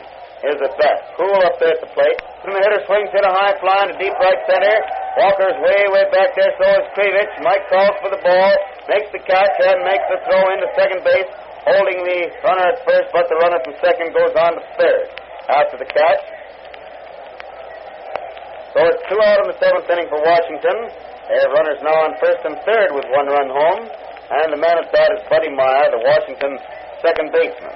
is 0.49 0.57
at 0.57 0.73
bat. 0.81 1.13
Kuhel 1.13 1.45
up 1.45 1.61
there 1.61 1.77
at 1.77 1.81
the 1.85 1.91
plate. 1.93 2.17
Then 2.41 2.57
the 2.57 2.61
hitter 2.65 2.81
swings, 2.89 3.13
hit 3.13 3.21
a 3.21 3.29
high 3.29 3.53
fly 3.61 3.85
into 3.85 4.01
deep 4.01 4.17
right 4.17 4.41
center. 4.49 4.77
Walker's 5.21 5.57
way, 5.61 5.79
way 5.93 6.05
back 6.09 6.33
there, 6.33 6.53
so 6.57 6.65
is 6.73 6.89
Kreevich. 6.97 7.33
Mike 7.45 7.69
calls 7.69 8.01
for 8.01 8.09
the 8.09 8.21
ball, 8.25 8.53
makes 8.89 9.13
the 9.13 9.21
catch, 9.21 9.55
and 9.61 9.85
makes 9.85 10.05
the 10.09 10.25
throw 10.25 10.41
into 10.57 10.65
second 10.73 11.05
base, 11.05 11.29
holding 11.69 12.01
the 12.01 12.33
runner 12.41 12.65
at 12.73 12.81
first, 12.81 13.13
but 13.13 13.29
the 13.29 13.37
runner 13.45 13.61
from 13.61 13.77
second 13.77 14.09
goes 14.09 14.33
on 14.33 14.57
to 14.57 14.63
third 14.73 15.05
after 15.53 15.77
the 15.77 15.85
catch. 15.85 16.36
So 18.75 18.83
it's 18.83 19.03
two 19.07 19.19
out 19.23 19.39
in 19.43 19.47
the 19.47 19.57
seventh 19.61 19.87
inning 19.87 20.09
for 20.11 20.19
Washington. 20.19 20.77
They 21.27 21.37
have 21.39 21.51
runners 21.55 21.79
now 21.83 22.07
on 22.07 22.15
first 22.19 22.41
and 22.43 22.55
third 22.67 22.95
with 22.95 23.07
one 23.11 23.27
run 23.27 23.47
home. 23.47 23.83
And 24.27 24.51
the 24.51 24.59
man 24.59 24.83
at 24.83 24.91
bat 24.91 25.07
is 25.15 25.23
Buddy 25.31 25.47
Myer, 25.47 25.87
the 25.91 26.03
Washington 26.03 26.59
second 26.99 27.31
baseman. 27.31 27.75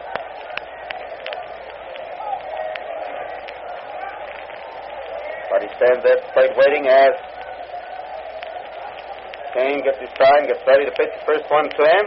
Buddy 5.48 5.70
stands 5.80 6.04
at 6.04 6.20
the 6.24 6.30
plate 6.36 6.56
waiting 6.60 6.88
as 6.88 7.16
Cain 9.56 9.84
gets 9.84 10.00
his 10.00 10.12
sign, 10.16 10.48
gets 10.48 10.64
ready 10.68 10.88
to 10.88 10.94
pitch 10.96 11.12
the 11.12 11.26
first 11.28 11.48
one 11.52 11.68
to 11.68 11.84
him. 11.84 12.06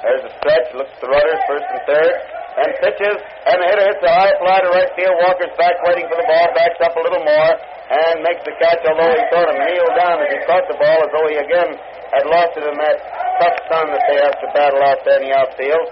There's 0.00 0.24
a 0.24 0.32
stretch, 0.40 0.68
looks 0.74 0.92
at 0.96 1.00
the 1.00 1.08
runners, 1.08 1.40
first 1.48 1.68
and 1.68 1.80
third, 1.84 2.14
and 2.52 2.68
pitches, 2.84 3.16
and 3.48 3.56
the 3.56 3.66
hitter 3.66 3.86
hits 3.88 4.04
a 4.04 4.12
high 4.12 4.34
fly 4.36 4.60
to 4.60 4.68
right 4.76 4.92
field. 4.92 5.16
Walker's 5.24 5.54
back 5.56 5.80
waiting 5.88 6.04
for 6.08 6.20
the 6.20 6.28
ball, 6.28 6.46
backs 6.52 6.80
up 6.84 6.92
a 6.92 7.02
little 7.02 7.24
more, 7.24 7.52
and 7.56 8.20
makes 8.20 8.44
the 8.44 8.52
catch, 8.60 8.84
although 8.84 9.12
he 9.12 9.22
sort 9.32 9.48
of 9.48 9.56
kneeled 9.56 9.96
down 9.96 10.20
as 10.20 10.28
he 10.28 10.38
caught 10.44 10.66
the 10.68 10.76
ball, 10.76 10.98
as 11.00 11.10
though 11.16 11.28
he 11.32 11.36
again 11.40 11.70
had 12.12 12.24
lost 12.28 12.52
it 12.60 12.64
in 12.68 12.76
that 12.76 12.96
tough 13.40 13.56
sun 13.72 13.88
that 13.88 14.04
they 14.04 14.18
have 14.20 14.36
to 14.36 14.48
battle 14.52 14.84
out 14.84 15.00
there 15.08 15.16
in 15.24 15.28
the 15.28 15.32
outfield. 15.32 15.86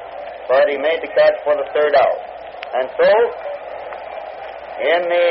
But 0.52 0.68
he 0.68 0.76
made 0.76 1.00
the 1.00 1.08
catch 1.16 1.40
for 1.46 1.56
the 1.56 1.64
third 1.72 1.96
out. 1.96 2.18
And 2.76 2.86
so, 2.92 3.10
in 4.84 5.00
the 5.08 5.26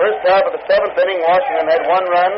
first 0.00 0.20
half 0.24 0.44
of 0.48 0.52
the 0.56 0.62
seventh 0.64 0.96
inning, 0.96 1.20
Washington 1.20 1.66
had 1.68 1.82
one 1.84 2.06
run, 2.08 2.32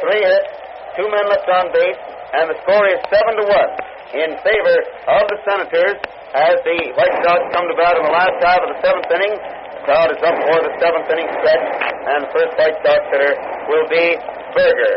three 0.00 0.22
hits, 0.24 0.50
two 0.96 1.08
men 1.08 1.26
left 1.28 1.48
on 1.52 1.68
base, 1.74 2.00
and 2.32 2.48
the 2.48 2.56
score 2.64 2.86
is 2.88 3.00
seven 3.12 3.32
to 3.40 3.44
one 3.44 3.72
in 4.08 4.30
favor 4.40 4.78
of 5.04 5.24
the 5.28 5.38
Senators 5.44 6.00
as 6.36 6.60
the 6.60 6.78
White 6.92 7.16
Sox 7.24 7.40
come 7.56 7.64
to 7.64 7.76
bat 7.80 7.96
in 7.96 8.04
the 8.04 8.12
last 8.12 8.36
half 8.44 8.60
of 8.60 8.68
the 8.68 8.78
seventh 8.84 9.08
inning. 9.08 9.32
The 9.32 9.80
crowd 9.88 10.08
is 10.12 10.20
up 10.20 10.36
for 10.36 10.58
the 10.60 10.72
seventh 10.76 11.08
inning 11.08 11.28
stretch, 11.40 11.66
and 12.04 12.18
the 12.28 12.30
first 12.36 12.52
White 12.60 12.76
Sox 12.84 13.00
hitter 13.08 13.32
will 13.72 13.86
be 13.88 14.04
Berger. 14.52 14.96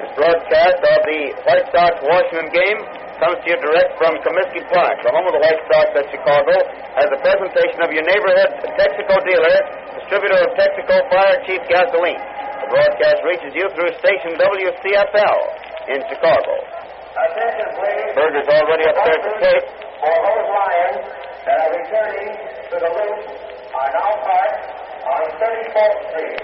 This 0.00 0.12
broadcast 0.16 0.80
of 0.80 1.00
the 1.04 1.20
White 1.44 1.68
Sox 1.76 1.92
Washington 2.00 2.48
game 2.56 2.80
comes 3.20 3.36
to 3.44 3.46
you 3.52 3.58
direct 3.60 3.92
from 4.00 4.16
Comiskey 4.24 4.64
Park, 4.72 4.96
the 5.04 5.12
home 5.12 5.28
of 5.28 5.34
the 5.36 5.42
White 5.44 5.60
Sox 5.68 5.92
at 5.92 6.08
Chicago, 6.08 6.56
as 6.96 7.08
a 7.12 7.18
presentation 7.20 7.84
of 7.84 7.92
your 7.92 8.06
neighborhood 8.08 8.64
Texaco 8.80 9.20
dealer, 9.28 9.56
distributor 10.00 10.40
of 10.40 10.56
Texaco 10.56 10.96
Fire 11.12 11.36
Chief 11.44 11.60
Gasoline. 11.68 12.22
The 12.64 12.68
broadcast 12.72 13.20
reaches 13.28 13.52
you 13.52 13.68
through 13.76 13.92
station 14.00 14.40
WCFL 14.40 15.40
in 15.92 16.00
Chicago. 16.08 16.77
Attention, 17.08 17.68
please. 17.78 18.10
Berger's 18.14 18.48
already 18.48 18.84
up 18.88 18.98
there 19.00 19.20
to 19.24 19.32
tape. 19.40 19.64
For 19.98 20.16
those 20.28 20.46
Lions 20.48 21.00
that 21.48 21.58
are 21.58 21.72
returning 21.72 22.30
to 22.68 22.76
the 22.78 22.90
loop 22.92 23.18
are 23.74 23.90
now 23.96 24.10
parked 24.22 24.64
on 25.08 25.22
34th 25.40 25.98
Street. 26.12 26.38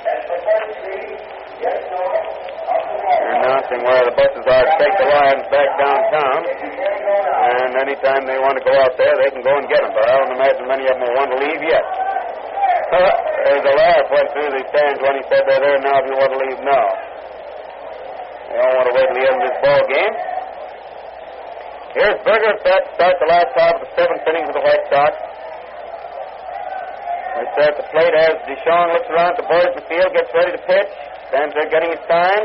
That's 0.00 0.24
the 0.32 0.38
first 0.40 0.68
street, 0.80 1.12
yes, 1.60 1.76
no, 1.92 2.00
up 2.00 2.82
the 2.88 2.96
wall. 3.04 3.20
They're 3.20 3.36
announcing 3.36 3.80
where 3.84 4.04
the 4.08 4.14
buses 4.16 4.44
are 4.48 4.64
to 4.64 4.74
take 4.80 4.96
the 4.96 5.08
Lions 5.12 5.44
back 5.52 5.70
downtown. 5.76 6.40
And 6.40 7.70
anytime 7.84 8.22
they 8.24 8.40
want 8.40 8.56
to 8.56 8.64
go 8.64 8.72
out 8.80 8.96
there, 8.96 9.12
they 9.20 9.28
can 9.28 9.44
go 9.44 9.52
and 9.60 9.66
get 9.68 9.84
them. 9.84 9.92
But 9.92 10.04
I 10.08 10.12
don't 10.24 10.32
imagine 10.40 10.64
many 10.68 10.84
of 10.88 10.96
them 10.96 11.04
will 11.04 11.16
want 11.20 11.30
to 11.36 11.38
leave 11.40 11.62
yet. 11.64 11.84
There's 12.90 13.66
a 13.66 13.74
laugh 13.76 14.06
went 14.10 14.28
through 14.34 14.50
the 14.50 14.62
stands 14.72 14.98
when 15.04 15.14
he 15.20 15.22
said 15.30 15.42
they're 15.46 15.62
there 15.62 15.80
now 15.84 16.00
if 16.00 16.06
you 16.10 16.16
want 16.16 16.32
to 16.32 16.40
leave 16.40 16.60
now. 16.64 16.86
They 18.50 18.58
don't 18.58 18.74
want 18.74 18.88
to 18.90 18.94
wait 18.98 19.06
till 19.06 19.14
the 19.14 19.26
end 19.30 19.38
of 19.38 19.46
this 19.46 19.58
ball 19.62 19.82
game. 19.86 20.14
Here's 21.94 22.18
Berger 22.26 22.54
set 22.66 22.82
start 22.98 23.14
the 23.22 23.30
last 23.30 23.50
half 23.54 23.78
of 23.78 23.82
the 23.86 23.90
seventh 23.94 24.26
inning 24.26 24.46
for 24.50 24.54
the 24.58 24.64
White 24.66 24.84
Sox. 24.90 25.14
They 27.38 27.46
start 27.54 27.74
the 27.78 27.86
plate 27.94 28.14
as 28.14 28.34
DeShong 28.50 28.90
looks 28.90 29.06
around 29.06 29.38
at 29.38 29.38
the 29.38 29.46
boys 29.46 29.70
in 29.70 29.78
the 29.78 29.86
field, 29.86 30.10
gets 30.10 30.34
ready 30.34 30.52
to 30.58 30.62
pitch. 30.66 30.90
Stands 31.30 31.54
there 31.54 31.70
getting 31.70 31.94
his 31.94 32.02
sign. 32.10 32.42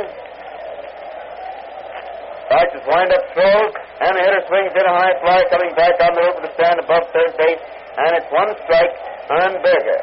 Starts 2.45 2.73
his 2.77 2.86
wind-up 2.86 3.26
throws, 3.34 3.73
and 4.06 4.14
the 4.14 4.22
hitter 4.22 4.45
swings 4.45 4.73
in 4.77 4.86
a 4.86 4.94
high 4.94 5.18
fly 5.26 5.41
coming 5.49 5.73
back 5.73 5.98
on 6.06 6.14
the 6.14 6.22
roof 6.22 6.38
of 6.38 6.45
the 6.45 6.53
stand 6.53 6.77
above 6.77 7.10
third 7.10 7.34
base, 7.34 7.57
and 7.98 8.10
it's 8.14 8.30
one 8.30 8.53
strike 8.61 8.94
on 9.34 9.57
Berger. 9.65 10.02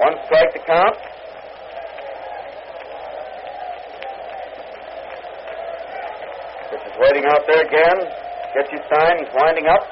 One 0.00 0.16
strike 0.24 0.52
to 0.56 0.60
count. 0.64 0.96
This 6.72 6.80
is 6.80 6.89
waiting 7.00 7.24
out 7.24 7.42
there 7.48 7.64
again. 7.64 7.98
Gets 8.52 8.70
his 8.70 8.84
sign. 8.92 9.24
He's 9.24 9.32
winding 9.32 9.66
up. 9.66 9.82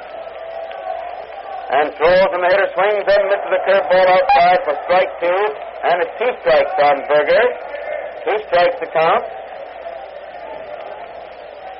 And 1.68 1.92
throws, 2.00 2.30
and 2.32 2.40
the 2.40 2.48
hitter 2.48 2.70
swings 2.72 3.04
in, 3.04 3.20
misses 3.28 3.50
the 3.52 3.60
curveball 3.68 4.06
outside 4.08 4.60
for 4.64 4.74
strike 4.88 5.12
two. 5.20 5.40
And 5.84 5.96
it's 6.00 6.14
two 6.16 6.32
strikes 6.40 6.76
on 6.80 6.96
Berger. 7.08 7.44
Two 8.24 8.38
strikes 8.48 8.76
to 8.80 8.88
count. 8.88 9.24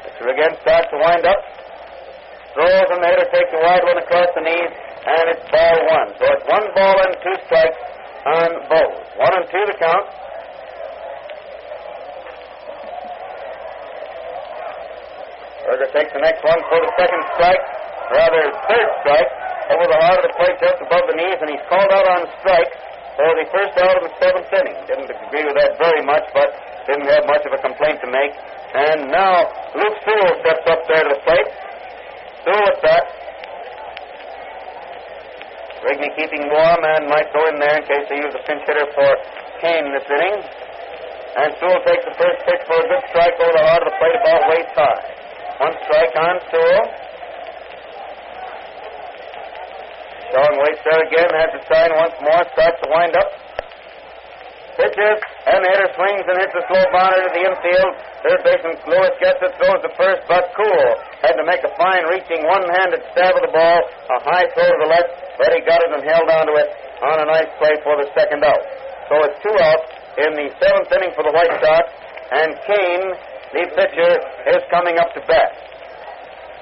Pitcher 0.05 0.29
again 0.29 0.53
starts 0.61 0.89
to 0.93 0.99
wind 1.01 1.25
up. 1.25 1.41
Throws, 2.53 2.89
and 2.93 3.01
the 3.01 3.09
hitter 3.09 3.29
takes 3.33 3.53
a 3.53 3.61
wide 3.65 3.85
one 3.85 3.97
across 3.97 4.29
the 4.37 4.45
knees. 4.45 4.73
And 5.09 5.25
it's 5.33 5.45
ball 5.49 5.77
one. 5.89 6.09
So 6.21 6.25
it's 6.37 6.47
one 6.49 6.67
ball 6.77 6.97
and 7.01 7.13
two 7.25 7.37
strikes 7.49 7.81
on 8.29 8.49
Boze. 8.69 9.09
One 9.17 9.35
and 9.41 9.47
two 9.49 9.65
to 9.73 9.77
count. 9.81 10.05
Berger 15.69 15.93
takes 15.93 16.09
the 16.17 16.25
next 16.25 16.41
one 16.41 16.57
for 16.73 16.81
the 16.81 16.89
second 16.97 17.21
strike, 17.37 17.61
rather 18.09 18.41
third 18.73 18.89
strike, 19.05 19.31
over 19.69 19.85
the 19.85 20.01
heart 20.01 20.25
of 20.25 20.33
the 20.33 20.35
plate 20.41 20.57
just 20.65 20.81
above 20.81 21.05
the 21.13 21.17
knees, 21.21 21.37
and 21.45 21.53
he's 21.53 21.61
called 21.69 21.93
out 21.93 22.09
on 22.09 22.25
strike 22.41 22.73
for 23.21 23.29
the 23.37 23.45
first 23.53 23.77
out 23.77 24.01
of 24.01 24.09
the 24.09 24.13
seventh 24.17 24.49
inning. 24.49 24.73
Didn't 24.89 25.13
agree 25.13 25.45
with 25.45 25.61
that 25.61 25.77
very 25.77 26.01
much, 26.09 26.25
but 26.33 26.57
didn't 26.89 27.05
have 27.05 27.29
much 27.29 27.45
of 27.45 27.53
a 27.53 27.61
complaint 27.61 28.01
to 28.01 28.09
make. 28.09 28.33
And 28.73 29.13
now 29.13 29.45
Luke 29.77 29.99
Sewell 30.09 30.41
steps 30.41 30.65
up 30.73 30.81
there 30.89 31.05
to 31.05 31.11
the 31.13 31.21
plate. 31.21 31.49
Sewell 32.49 32.65
at 32.65 32.79
bat. 32.81 33.05
Rigney 35.85 36.17
keeping 36.17 36.49
warm 36.49 36.81
and 36.81 37.13
might 37.13 37.29
go 37.37 37.45
in 37.53 37.61
there 37.61 37.77
in 37.77 37.85
case 37.85 38.09
they 38.09 38.25
use 38.25 38.33
a 38.33 38.41
pinch 38.49 38.65
hitter 38.65 38.89
for 38.97 39.11
Cain 39.61 39.85
this 39.93 40.09
inning. 40.09 40.41
And 41.37 41.53
Sewell 41.61 41.85
takes 41.85 42.09
the 42.09 42.17
first 42.17 42.41
pitch 42.49 42.63
for 42.65 42.81
a 42.81 42.87
good 42.89 43.05
strike 43.13 43.37
over 43.37 43.53
the 43.53 43.65
heart 43.69 43.85
of 43.85 43.93
the 43.93 43.97
plate 44.01 44.17
about 44.17 44.49
waist 44.49 44.73
high. 44.73 45.18
One 45.59 45.75
strike 45.91 46.15
on 46.15 46.35
two. 46.55 46.75
Sean 50.31 50.55
waits 50.55 50.83
there 50.87 51.03
again, 51.03 51.31
has 51.35 51.51
the 51.51 51.63
sign 51.67 51.91
once 51.99 52.15
more, 52.23 52.45
starts 52.55 52.79
to 52.79 52.89
wind 52.93 53.17
up. 53.19 53.27
Pitches, 54.79 55.19
and 55.51 55.59
the 55.59 55.69
hitter 55.75 55.91
swings 55.99 56.23
and 56.31 56.39
hits 56.39 56.55
a 56.55 56.63
slow 56.71 56.85
bounder 56.95 57.27
to 57.27 57.31
the 57.35 57.43
infield. 57.43 57.93
Third 58.23 58.41
baseman 58.47 58.79
Lewis 58.87 59.11
gets 59.19 59.43
it, 59.43 59.51
throws 59.59 59.83
the 59.83 59.91
first, 59.99 60.23
but 60.31 60.55
Kuhel. 60.55 60.95
Had 61.27 61.35
to 61.35 61.43
make 61.43 61.67
a 61.67 61.73
fine 61.75 62.07
reaching 62.07 62.47
one-handed 62.47 63.03
stab 63.11 63.35
of 63.35 63.43
the 63.43 63.51
ball, 63.51 63.79
a 63.83 64.19
high 64.31 64.47
throw 64.55 64.63
to 64.63 64.79
the 64.79 64.87
left, 64.87 65.11
but 65.43 65.51
he 65.51 65.67
got 65.67 65.83
it 65.83 65.91
and 65.91 66.07
held 66.07 66.31
onto 66.31 66.55
it 66.55 66.71
on 67.03 67.19
a 67.19 67.27
nice 67.27 67.51
play 67.59 67.75
for 67.83 67.99
the 67.99 68.07
second 68.15 68.47
out. 68.47 68.63
So 69.11 69.19
it's 69.27 69.43
two 69.43 69.57
outs 69.59 69.91
in 70.23 70.31
the 70.39 70.47
seventh 70.63 70.93
inning 70.95 71.11
for 71.19 71.27
the 71.27 71.35
White 71.35 71.51
Sox, 71.59 71.85
and 72.31 72.55
Cain, 72.63 73.03
the 73.53 73.65
pitcher, 73.75 74.13
is 74.53 74.63
coming 74.71 74.99
up 74.99 75.13
to 75.15 75.21
bat. 75.27 75.53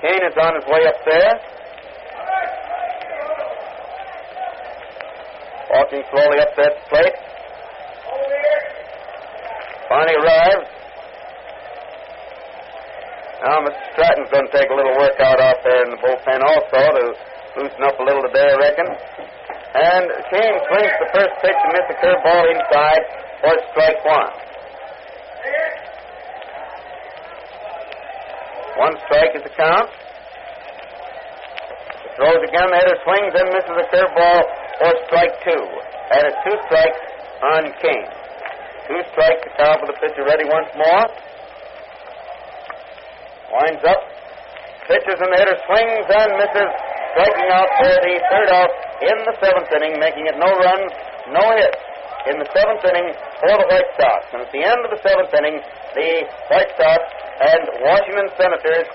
Cain 0.00 0.20
is 0.22 0.36
on 0.38 0.54
his 0.54 0.66
way 0.68 0.86
up 0.86 0.98
there. 1.04 1.34
Walking 5.70 6.02
slowly 6.10 6.38
up 6.38 6.54
that 6.56 6.74
plate. 6.88 7.16
Finally 9.88 10.16
arrives. 10.18 10.68
Now, 13.42 13.62
Mr. 13.62 13.82
Stratton's 13.92 14.30
going 14.30 14.46
to 14.46 14.52
take 14.52 14.70
a 14.70 14.74
little 14.74 14.96
workout 14.98 15.40
out 15.40 15.62
there 15.62 15.84
in 15.84 15.90
the 15.90 16.00
bullpen 16.02 16.40
also 16.42 16.80
to 16.98 17.04
loosen 17.60 17.82
up 17.82 17.98
a 17.98 18.04
little 18.04 18.22
today, 18.26 18.48
I 18.52 18.56
reckon. 18.58 18.88
And 19.76 20.06
Cain 20.32 20.54
swings 20.66 20.96
the 21.02 21.10
first 21.12 21.34
pitch 21.42 21.54
and 21.54 21.72
misses 21.74 21.88
the 21.88 21.96
curveball 22.00 22.44
inside 22.48 23.02
for 23.42 23.54
strike 23.72 24.00
one. 24.04 24.30
One 28.76 28.92
strike 29.08 29.32
is 29.32 29.42
the 29.42 29.54
count. 29.56 29.88
Throws 32.16 32.40
again, 32.44 32.68
the 32.68 32.76
hitter 32.80 32.98
swings 33.04 33.32
and 33.32 33.48
misses 33.52 33.76
a 33.76 33.86
curveball 33.88 34.40
for 34.80 34.92
strike 35.08 35.34
two. 35.44 35.64
And 36.12 36.20
it's 36.28 36.40
two 36.44 36.56
strikes 36.68 37.00
on 37.56 37.62
Cain. 37.80 38.04
Two 38.88 39.00
strikes 39.12 39.40
to 39.48 39.50
count 39.56 39.80
for 39.80 39.88
the 39.88 39.96
pitcher 39.96 40.24
ready 40.28 40.44
once 40.44 40.68
more. 40.76 41.04
Winds 43.52 43.84
up. 43.88 44.00
Pitches 44.88 45.18
and 45.24 45.30
the 45.32 45.38
hitter 45.40 45.58
swings 45.66 46.06
and 46.08 46.30
misses, 46.36 46.72
striking 47.16 47.48
out 47.52 47.68
for 47.80 47.92
the 47.96 48.14
third 48.28 48.48
out 48.52 48.72
in 49.02 49.16
the 49.24 49.34
seventh 49.40 49.72
inning, 49.72 49.96
making 49.98 50.28
it 50.28 50.36
no 50.36 50.52
runs, 50.52 50.92
no 51.32 51.44
hits 51.56 51.80
in 52.28 52.38
the 52.38 52.48
seventh 52.52 52.84
inning 52.84 53.08
for 53.40 53.54
the 53.56 53.66
White 53.66 53.90
Sox. 53.98 54.20
And 54.36 54.42
at 54.44 54.50
the 54.52 54.62
end 54.62 54.80
of 54.84 54.90
the 54.92 55.00
seventh 55.02 55.32
inning, 55.32 55.58
the 55.96 56.10
White 56.50 56.72
Sox 56.76 57.02
and 57.36 57.62
Washington 57.84 58.28
Senators 58.36 58.88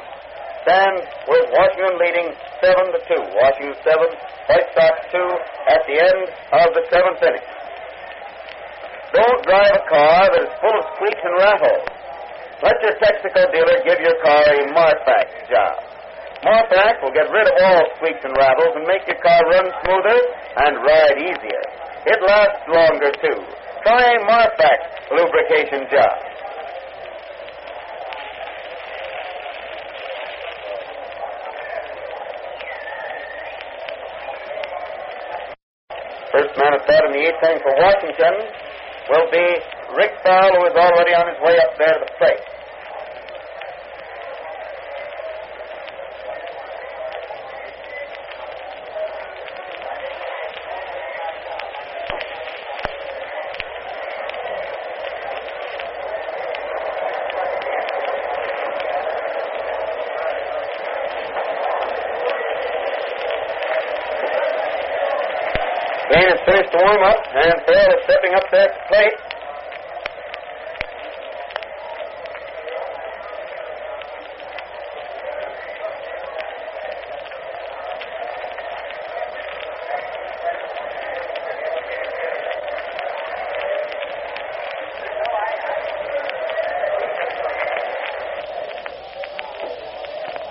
stand 0.65 0.97
with 1.30 1.45
Washington 1.53 1.95
leading 1.97 2.27
seven 2.61 2.85
to 2.93 2.99
two. 3.05 3.22
Washington 3.38 3.77
seven, 3.85 4.09
White 4.49 4.69
Sox 4.73 4.93
two 5.09 5.30
at 5.69 5.81
the 5.85 5.97
end 5.97 6.22
of 6.53 6.68
the 6.73 6.84
seventh 6.89 7.22
inning. 7.22 7.47
Don't 9.11 9.41
drive 9.43 9.76
a 9.76 9.84
car 9.91 10.22
that 10.31 10.41
is 10.47 10.53
full 10.63 10.76
of 10.77 10.85
squeaks 10.95 11.19
and 11.19 11.35
rattles. 11.35 11.84
Let 12.63 12.77
your 12.80 12.95
Texaco 13.01 13.43
dealer 13.51 13.77
give 13.84 13.99
your 13.99 14.18
car 14.22 14.39
a 14.39 14.69
Marfak 14.72 15.49
job. 15.49 15.73
Marfak 16.45 17.01
will 17.03 17.11
get 17.11 17.27
rid 17.30 17.45
of 17.45 17.55
all 17.57 17.84
squeaks 17.97 18.23
and 18.23 18.34
rattles 18.38 18.73
and 18.77 18.85
make 18.88 19.05
your 19.09 19.19
car 19.19 19.41
run 19.49 19.68
smoother 19.84 20.19
and 20.63 20.73
ride 20.81 21.18
easier. 21.22 21.63
It 22.05 22.18
lasts 22.22 22.65
longer, 22.69 23.11
too. 23.18 23.39
Try 23.84 24.13
a 24.13 24.19
Marfak 24.26 24.80
lubrication 25.11 25.89
job. 25.91 26.30
First 36.31 36.55
man 36.55 36.71
at 36.79 36.87
bat 36.87 37.03
in 37.07 37.11
the 37.11 37.23
eighth 37.27 37.43
inning 37.43 37.59
for 37.59 37.75
Washington 37.75 38.33
will 39.11 39.27
be 39.31 39.45
Rick 39.99 40.15
Ferrell, 40.23 40.55
who 40.55 40.63
is 40.71 40.77
already 40.79 41.11
on 41.11 41.27
his 41.27 41.39
way 41.43 41.59
up 41.59 41.75
there 41.75 41.91
to 41.91 42.01
the 42.07 42.11
plate. 42.15 42.39
Finished 66.72 66.84
the 66.84 66.85
warm-up, 66.85 67.19
and 67.34 67.61
Ferrell 67.65 67.98
is 67.98 68.03
stepping 68.06 68.34
up 68.34 68.43
there 68.52 68.68
the 68.68 68.80
plate. 68.88 69.14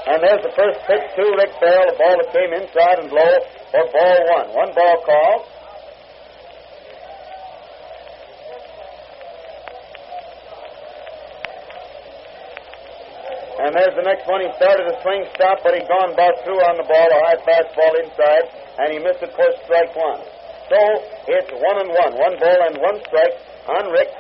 And 0.07 0.23
there's 0.23 0.43
the 0.43 0.53
first 0.57 0.81
pitch 0.87 1.15
to 1.17 1.23
Rick 1.39 1.53
Ferrell, 1.61 1.87
the 1.87 1.97
ball 1.97 2.17
that 2.19 2.33
came 2.33 2.53
inside 2.53 2.99
and 2.99 3.11
low 3.11 3.39
for 3.71 3.85
ball 3.93 4.19
one. 4.35 4.55
One 4.55 4.75
ball 4.75 5.03
call. 5.07 5.50
And 13.71 13.79
there's 13.79 13.95
the 13.95 14.03
next 14.03 14.27
one. 14.27 14.43
He 14.43 14.51
started 14.59 14.83
a 14.83 14.99
swing 14.99 15.31
stop, 15.39 15.63
but 15.63 15.79
he'd 15.79 15.87
gone 15.87 16.11
about 16.11 16.43
through 16.43 16.59
on 16.59 16.75
the 16.75 16.83
ball, 16.91 17.07
a 17.07 17.19
high 17.23 17.39
fastball 17.47 18.03
inside, 18.03 18.51
and 18.83 18.91
he 18.91 18.99
missed 18.99 19.23
it 19.23 19.31
for 19.31 19.47
strike 19.63 19.95
one. 19.95 20.27
So 20.67 20.79
it's 21.31 21.55
one 21.55 21.79
and 21.79 21.91
one. 21.95 22.13
One 22.19 22.35
ball 22.43 22.59
and 22.67 22.83
one 22.83 22.99
strike 23.07 23.31
on 23.71 23.95
Rick. 23.95 24.11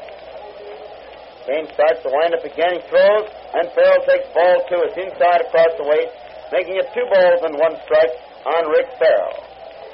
Cain 1.50 1.66
starts 1.74 1.98
to 2.06 2.14
wind 2.14 2.30
up 2.38 2.46
again. 2.46 2.78
He 2.78 2.82
throws, 2.94 3.26
and 3.58 3.66
Ferrell 3.74 3.98
takes 4.06 4.30
ball 4.30 4.62
two. 4.70 4.86
It's 4.86 4.94
inside 4.94 5.42
across 5.42 5.74
the 5.82 5.86
waist, 5.98 6.14
making 6.54 6.78
it 6.78 6.86
two 6.94 7.10
balls 7.10 7.42
and 7.42 7.58
one 7.58 7.74
strike 7.90 8.14
on 8.54 8.70
Rick 8.70 8.86
Ferrell. 9.02 9.34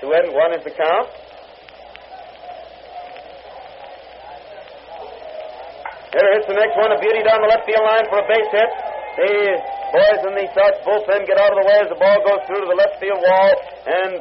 Two 0.05 0.13
and 0.13 0.37
one 0.37 0.53
is 0.53 0.61
the 0.69 0.77
count. 0.77 1.09
Here 6.13 6.29
hits 6.37 6.45
the 6.45 6.61
next 6.61 6.77
one, 6.77 6.93
a 6.93 7.01
beauty 7.01 7.25
down 7.25 7.41
the 7.41 7.49
left 7.49 7.65
field 7.65 7.81
line 7.89 8.05
for 8.13 8.21
a 8.21 8.29
base 8.29 8.53
hit. 8.53 8.86
The 9.17 9.33
boys 9.97 10.21
in 10.29 10.35
the 10.37 10.47
Sox 10.53 10.77
bullpen 10.85 11.25
get 11.25 11.41
out 11.41 11.57
of 11.57 11.59
the 11.59 11.65
way 11.65 11.79
as 11.81 11.89
the 11.89 11.97
ball 11.97 12.21
goes 12.21 12.45
through 12.45 12.61
to 12.61 12.69
the 12.69 12.77
left 12.77 13.01
field 13.01 13.17
wall, 13.17 13.53
and 13.89 14.21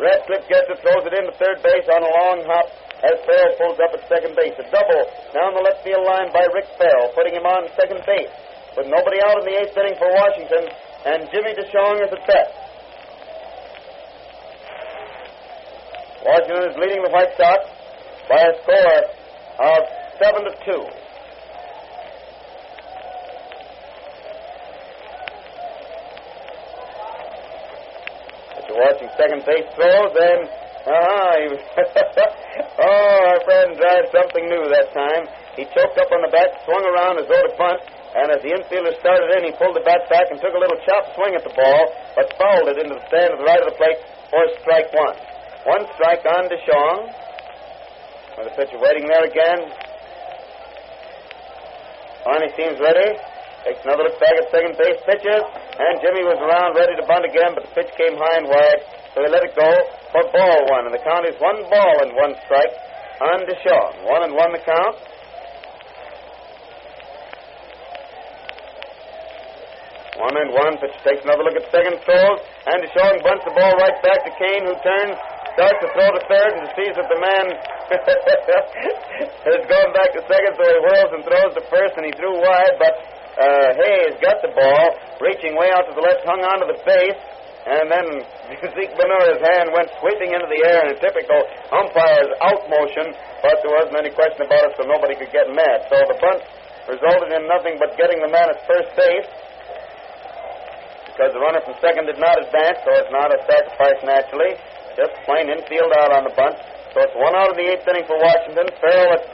Radcliff 0.00 0.48
gets 0.48 0.64
it, 0.72 0.80
throws 0.80 1.04
it 1.04 1.12
into 1.12 1.36
third 1.36 1.60
base 1.60 1.84
on 1.92 2.00
a 2.00 2.08
long 2.08 2.40
hop 2.48 2.72
as 3.04 3.20
Ferrell 3.28 3.52
pulls 3.60 3.78
up 3.84 3.92
at 3.92 4.00
second 4.08 4.32
base. 4.32 4.56
A 4.56 4.64
double 4.72 5.04
down 5.36 5.52
the 5.52 5.60
left 5.60 5.84
field 5.84 6.08
line 6.08 6.32
by 6.32 6.48
Rick 6.56 6.72
Ferrell, 6.80 7.12
putting 7.12 7.36
him 7.36 7.44
on 7.44 7.68
second 7.76 8.00
base. 8.08 8.32
With 8.80 8.88
nobody 8.88 9.20
out 9.28 9.38
in 9.38 9.46
the 9.46 9.56
eighth 9.60 9.76
inning 9.76 10.00
for 10.00 10.08
Washington, 10.08 10.72
and 11.04 11.28
Jimmy 11.28 11.52
DeShong 11.52 12.00
is 12.00 12.10
at 12.10 12.24
bat. 12.24 12.48
Washington 16.24 16.64
is 16.72 16.76
leading 16.80 17.04
the 17.04 17.12
White 17.12 17.36
Sox 17.36 17.60
by 18.24 18.40
a 18.40 18.56
score 18.64 19.00
of 19.68 19.80
seven 20.16 20.48
to 20.48 20.52
two. 20.64 21.03
Watching 28.74 29.06
second 29.14 29.46
base 29.46 29.70
throws, 29.78 30.14
and 30.18 30.50
ah, 30.90 31.32
he 31.38 31.46
oh, 32.82 33.18
our 33.30 33.40
friend 33.46 33.78
tried 33.78 34.10
something 34.10 34.44
new 34.50 34.66
that 34.66 34.90
time. 34.90 35.30
He 35.54 35.62
choked 35.70 35.94
up 35.94 36.10
on 36.10 36.26
the 36.26 36.32
bat, 36.34 36.58
swung 36.66 36.82
around 36.82 37.22
as 37.22 37.30
though 37.30 37.44
to 37.46 37.54
bunt, 37.54 37.86
and 38.18 38.34
as 38.34 38.42
the 38.42 38.50
infielder 38.50 38.98
started 38.98 39.30
in, 39.38 39.46
he 39.46 39.52
pulled 39.54 39.78
the 39.78 39.86
bat 39.86 40.10
back 40.10 40.26
and 40.30 40.42
took 40.42 40.54
a 40.54 40.58
little 40.58 40.78
chop 40.82 41.14
swing 41.14 41.38
at 41.38 41.46
the 41.46 41.54
ball, 41.54 41.82
but 42.18 42.34
fouled 42.34 42.66
it 42.74 42.82
into 42.82 42.98
the 42.98 43.04
stand 43.06 43.30
to 43.30 43.38
the 43.38 43.46
right 43.46 43.62
of 43.62 43.70
the 43.70 43.78
plate 43.78 44.02
for 44.30 44.42
strike 44.62 44.90
one. 44.90 45.14
One 45.66 45.86
strike 45.94 46.26
on 46.26 46.50
DeShong. 46.50 47.14
With 48.38 48.50
the 48.50 48.54
pitcher 48.58 48.78
waiting 48.82 49.06
there 49.06 49.24
again. 49.24 49.70
Finally 52.26 52.50
seems 52.58 52.78
ready. 52.82 53.33
Takes 53.64 53.80
another 53.80 54.04
look 54.04 54.20
back 54.20 54.36
at 54.36 54.52
second 54.52 54.76
base, 54.76 55.00
pitches, 55.08 55.40
and 55.40 55.96
Jimmy 56.04 56.20
was 56.20 56.36
around 56.36 56.76
ready 56.76 57.00
to 57.00 57.04
bunt 57.08 57.24
again, 57.24 57.56
but 57.56 57.64
the 57.64 57.72
pitch 57.72 57.88
came 57.96 58.12
high 58.12 58.36
and 58.36 58.44
wide, 58.44 58.84
so 59.16 59.24
they 59.24 59.32
let 59.32 59.40
it 59.40 59.56
go 59.56 59.72
for 60.12 60.20
ball 60.36 60.68
one, 60.68 60.84
and 60.84 60.92
the 60.92 61.00
count 61.00 61.24
is 61.24 61.32
one 61.40 61.64
ball 61.72 61.96
and 62.04 62.12
one 62.12 62.36
strike 62.44 62.68
on 63.24 63.48
DeShong. 63.48 64.04
One 64.04 64.20
and 64.28 64.36
one 64.36 64.52
the 64.52 64.60
count. 64.60 65.00
One 70.20 70.36
and 70.44 70.52
one. 70.52 70.76
Pitcher 70.76 71.00
takes 71.00 71.24
another 71.24 71.48
look 71.48 71.56
at 71.56 71.64
second, 71.72 72.04
throws, 72.04 72.44
and 72.68 72.84
DeShong 72.84 73.24
bunts 73.24 73.48
the 73.48 73.56
ball 73.56 73.80
right 73.80 73.96
back 74.04 74.28
to 74.28 74.32
Cain, 74.44 74.68
who 74.68 74.76
turns, 74.84 75.16
starts 75.56 75.80
to 75.80 75.88
throw 75.96 76.12
to 76.12 76.20
third, 76.28 76.52
and 76.52 76.68
sees 76.76 76.92
that 77.00 77.08
the 77.08 77.16
man 77.16 77.44
is 79.56 79.64
going 79.72 79.92
back 79.96 80.12
to 80.12 80.20
second, 80.28 80.52
so 80.52 80.68
he 80.68 80.76
whirls 80.84 81.16
and 81.16 81.24
throws 81.24 81.56
to 81.56 81.64
first, 81.72 81.96
and 81.96 82.04
he 82.04 82.12
threw 82.12 82.36
wide, 82.44 82.76
but 82.76 83.13
uh, 83.34 83.68
Hayes 83.74 84.14
got 84.22 84.38
the 84.42 84.52
ball, 84.54 84.84
reaching 85.20 85.58
way 85.58 85.70
out 85.74 85.90
to 85.90 85.94
the 85.94 86.04
left, 86.04 86.22
hung 86.22 86.42
onto 86.42 86.70
the 86.70 86.78
base, 86.86 87.20
and 87.64 87.88
then 87.88 88.06
Zeke 88.76 88.94
Bonura's 88.94 89.40
hand 89.42 89.72
went 89.72 89.88
sweeping 89.98 90.30
into 90.36 90.46
the 90.46 90.60
air 90.68 90.86
in 90.86 90.88
a 90.94 90.98
typical 91.00 91.40
umpire's 91.72 92.30
out 92.44 92.62
motion, 92.70 93.10
but 93.42 93.58
there 93.64 93.74
wasn't 93.74 93.98
any 93.98 94.12
question 94.12 94.46
about 94.46 94.70
it, 94.70 94.72
so 94.78 94.84
nobody 94.86 95.16
could 95.16 95.32
get 95.32 95.48
mad. 95.50 95.88
So 95.88 95.96
the 96.06 96.18
bunt 96.20 96.40
resulted 96.86 97.32
in 97.32 97.48
nothing 97.48 97.80
but 97.80 97.96
getting 97.96 98.20
the 98.20 98.28
man 98.28 98.52
at 98.52 98.60
first 98.68 98.92
base 98.94 99.28
because 101.14 101.30
the 101.30 101.38
runner 101.38 101.62
from 101.62 101.78
second 101.78 102.10
did 102.10 102.18
not 102.18 102.34
advance, 102.42 102.82
so 102.82 102.90
it's 102.98 103.14
not 103.14 103.30
a 103.30 103.38
sacrifice 103.46 104.02
naturally. 104.02 104.58
Just 104.98 105.14
plain 105.22 105.46
infield 105.46 105.94
out 105.94 106.10
on 106.10 106.26
the 106.26 106.34
bunt. 106.34 106.58
So 106.90 107.06
it's 107.06 107.14
one 107.14 107.38
out 107.38 107.54
of 107.54 107.56
the 107.56 107.62
eighth 107.70 107.86
inning 107.86 108.02
for 108.02 108.18
Washington. 108.18 108.66
Ferrell 108.82 109.14
is 109.14 109.24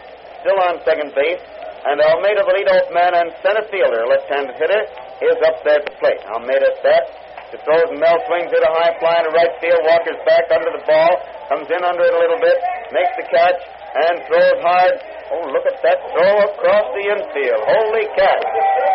still 0.45 0.61
on 0.61 0.77
second 0.85 1.17
base. 1.17 1.41
And 1.81 1.97
Almada, 1.97 2.45
the 2.45 2.53
leadoff 2.53 2.93
man 2.93 3.13
and 3.17 3.29
center 3.41 3.65
fielder, 3.73 4.05
left-handed 4.05 4.57
hitter, 4.61 4.83
is 5.25 5.39
up 5.49 5.65
there 5.65 5.81
at 5.81 5.85
the 5.89 5.95
plate. 5.97 6.21
Almada 6.29 6.71
bat. 6.85 7.05
The 7.51 7.59
throws 7.67 7.91
Mel 7.99 8.15
swings 8.31 8.53
hit 8.53 8.63
a 8.63 8.71
high 8.71 8.95
fly 9.03 9.27
to 9.27 9.31
right 9.35 9.55
field. 9.59 9.83
Walker's 9.83 10.23
back 10.23 10.47
under 10.55 10.71
the 10.71 10.85
ball. 10.87 11.13
Comes 11.51 11.67
in 11.67 11.83
under 11.83 12.07
it 12.07 12.15
a 12.15 12.21
little 12.21 12.39
bit. 12.39 12.55
Makes 12.95 13.15
the 13.19 13.27
catch 13.27 13.59
and 13.91 14.23
throws 14.31 14.61
hard. 14.63 14.95
Oh, 15.35 15.51
look 15.51 15.67
at 15.67 15.79
that 15.83 15.99
throw 16.15 16.35
across 16.47 16.87
the 16.95 17.05
infield. 17.11 17.63
Holy 17.67 18.07
cat. 18.15 18.39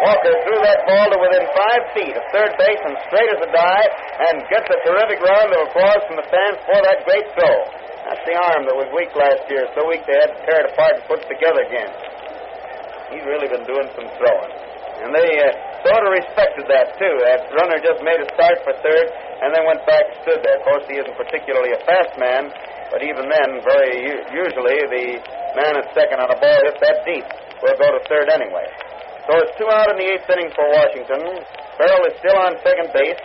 Walker 0.08 0.36
threw 0.48 0.60
that 0.64 0.88
ball 0.88 1.08
to 1.12 1.18
within 1.20 1.44
five 1.52 1.84
feet 1.96 2.16
of 2.16 2.24
third 2.32 2.56
base 2.56 2.80
and 2.80 2.96
straight 3.12 3.32
as 3.36 3.44
a 3.44 3.50
die 3.52 3.88
and 4.32 4.36
gets 4.48 4.68
a 4.72 4.80
terrific 4.88 5.20
round 5.20 5.52
of 5.52 5.60
applause 5.68 6.02
from 6.08 6.16
the 6.16 6.28
fans 6.32 6.60
for 6.64 6.80
that 6.80 7.04
great 7.04 7.28
throw. 7.36 7.56
That's 8.08 8.24
the 8.24 8.36
arm 8.40 8.70
that 8.72 8.76
was 8.78 8.88
weak 8.96 9.12
last 9.20 9.44
year. 9.52 9.68
So 9.76 9.84
weak 9.90 10.06
they 10.08 10.16
had 10.16 10.32
to 10.32 10.40
tear 10.48 10.64
it 10.64 10.72
apart 10.72 10.96
and 10.96 11.04
put 11.12 11.20
it 11.24 11.28
together 11.28 11.60
again. 11.66 11.92
He's 13.14 13.26
really 13.26 13.50
been 13.50 13.66
doing 13.68 13.88
some 13.94 14.08
throwing. 14.18 14.54
And 15.06 15.12
they 15.12 15.28
uh, 15.38 15.52
sort 15.84 16.02
of 16.08 16.12
respected 16.16 16.66
that, 16.72 16.96
too. 16.96 17.14
That 17.22 17.52
runner 17.52 17.78
just 17.84 18.00
made 18.02 18.24
a 18.24 18.28
start 18.34 18.64
for 18.64 18.74
third 18.80 19.08
and 19.44 19.52
then 19.52 19.68
went 19.68 19.84
back 19.84 20.08
and 20.08 20.18
stood 20.24 20.40
there. 20.42 20.58
Of 20.58 20.64
course, 20.64 20.86
he 20.88 20.96
isn't 20.98 21.18
particularly 21.20 21.76
a 21.76 21.82
fast 21.84 22.16
man, 22.16 22.48
but 22.90 23.04
even 23.04 23.28
then, 23.28 23.60
very 23.62 24.24
usually, 24.32 24.80
the 24.88 25.06
man 25.60 25.76
at 25.78 25.92
second 25.92 26.24
on 26.24 26.32
a 26.32 26.38
ball 26.40 26.60
hit 26.64 26.80
that 26.80 27.04
deep 27.04 27.28
will 27.60 27.76
go 27.76 27.88
to 27.92 28.02
third 28.08 28.32
anyway. 28.32 28.66
So 29.28 29.42
it's 29.42 29.54
two 29.58 29.68
out 29.68 29.90
in 29.90 29.98
the 30.00 30.08
eighth 30.08 30.30
inning 30.30 30.54
for 30.54 30.64
Washington. 30.70 31.44
Ferrell 31.76 32.06
is 32.08 32.16
still 32.24 32.38
on 32.40 32.56
second 32.64 32.94
base, 32.94 33.20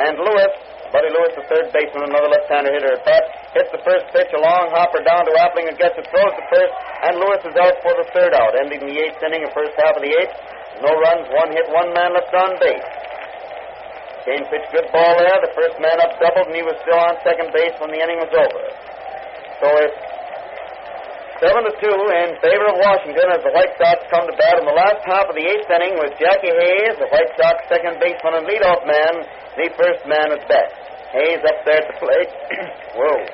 and 0.00 0.16
Lewis, 0.18 0.54
Buddy 0.92 1.08
Lewis, 1.08 1.32
the 1.32 1.48
third 1.48 1.72
baseman, 1.72 2.12
another 2.12 2.28
left-hander 2.28 2.68
hitter 2.68 3.00
at 3.00 3.24
hits 3.56 3.72
the 3.72 3.80
first 3.80 4.04
pitch, 4.12 4.28
a 4.36 4.40
long 4.44 4.68
hopper 4.76 5.00
down 5.00 5.24
to 5.24 5.32
Appling 5.40 5.72
and 5.72 5.76
gets 5.80 5.96
it, 5.96 6.04
throws 6.12 6.36
the 6.36 6.46
first, 6.52 6.72
and 7.08 7.16
Lewis 7.16 7.40
is 7.48 7.56
out 7.56 7.80
for 7.80 7.96
the 7.96 8.04
third 8.12 8.36
out, 8.36 8.52
ending 8.60 8.84
the 8.84 8.96
eighth 9.00 9.16
inning, 9.24 9.40
the 9.40 9.54
first 9.56 9.72
half 9.80 9.96
of 9.96 10.04
the 10.04 10.12
eighth. 10.12 10.36
No 10.84 10.92
runs, 10.92 11.24
one 11.32 11.48
hit, 11.56 11.64
one 11.72 11.96
man 11.96 12.12
left 12.12 12.32
on 12.36 12.60
base. 12.60 12.88
Cain 14.28 14.44
pitched 14.52 14.70
good 14.70 14.86
ball 14.92 15.16
there. 15.18 15.38
The 15.42 15.54
first 15.56 15.80
man 15.80 15.96
up 15.98 16.14
doubled, 16.20 16.46
and 16.52 16.56
he 16.56 16.62
was 16.62 16.76
still 16.84 17.00
on 17.00 17.18
second 17.26 17.50
base 17.56 17.74
when 17.80 17.90
the 17.90 17.98
inning 17.98 18.20
was 18.22 18.30
over. 18.30 18.64
So 19.64 19.66
it's 19.82 20.01
seven 21.42 21.66
to 21.66 21.74
two 21.82 21.98
in 22.22 22.38
favor 22.38 22.70
of 22.70 22.78
Washington 22.78 23.26
as 23.34 23.42
the 23.42 23.50
White 23.50 23.74
Sox 23.74 24.06
come 24.14 24.30
to 24.30 24.34
bat 24.38 24.62
in 24.62 24.64
the 24.64 24.78
last 24.78 25.02
half 25.02 25.26
of 25.26 25.34
the 25.34 25.42
eighth 25.42 25.66
inning 25.74 25.98
with 25.98 26.14
Jackie 26.14 26.54
Hayes, 26.54 26.94
the 27.02 27.10
White 27.10 27.34
Sox 27.34 27.66
second 27.66 27.98
baseman 27.98 28.38
and 28.38 28.46
leadoff 28.46 28.86
man, 28.86 29.26
the 29.58 29.66
first 29.74 30.06
man 30.06 30.38
at 30.38 30.46
bat. 30.46 30.70
Hayes 31.10 31.42
up 31.42 31.58
there 31.66 31.82
at 31.82 31.86
the 31.90 31.98
plate. 31.98 32.30
Whoa. 32.94 33.26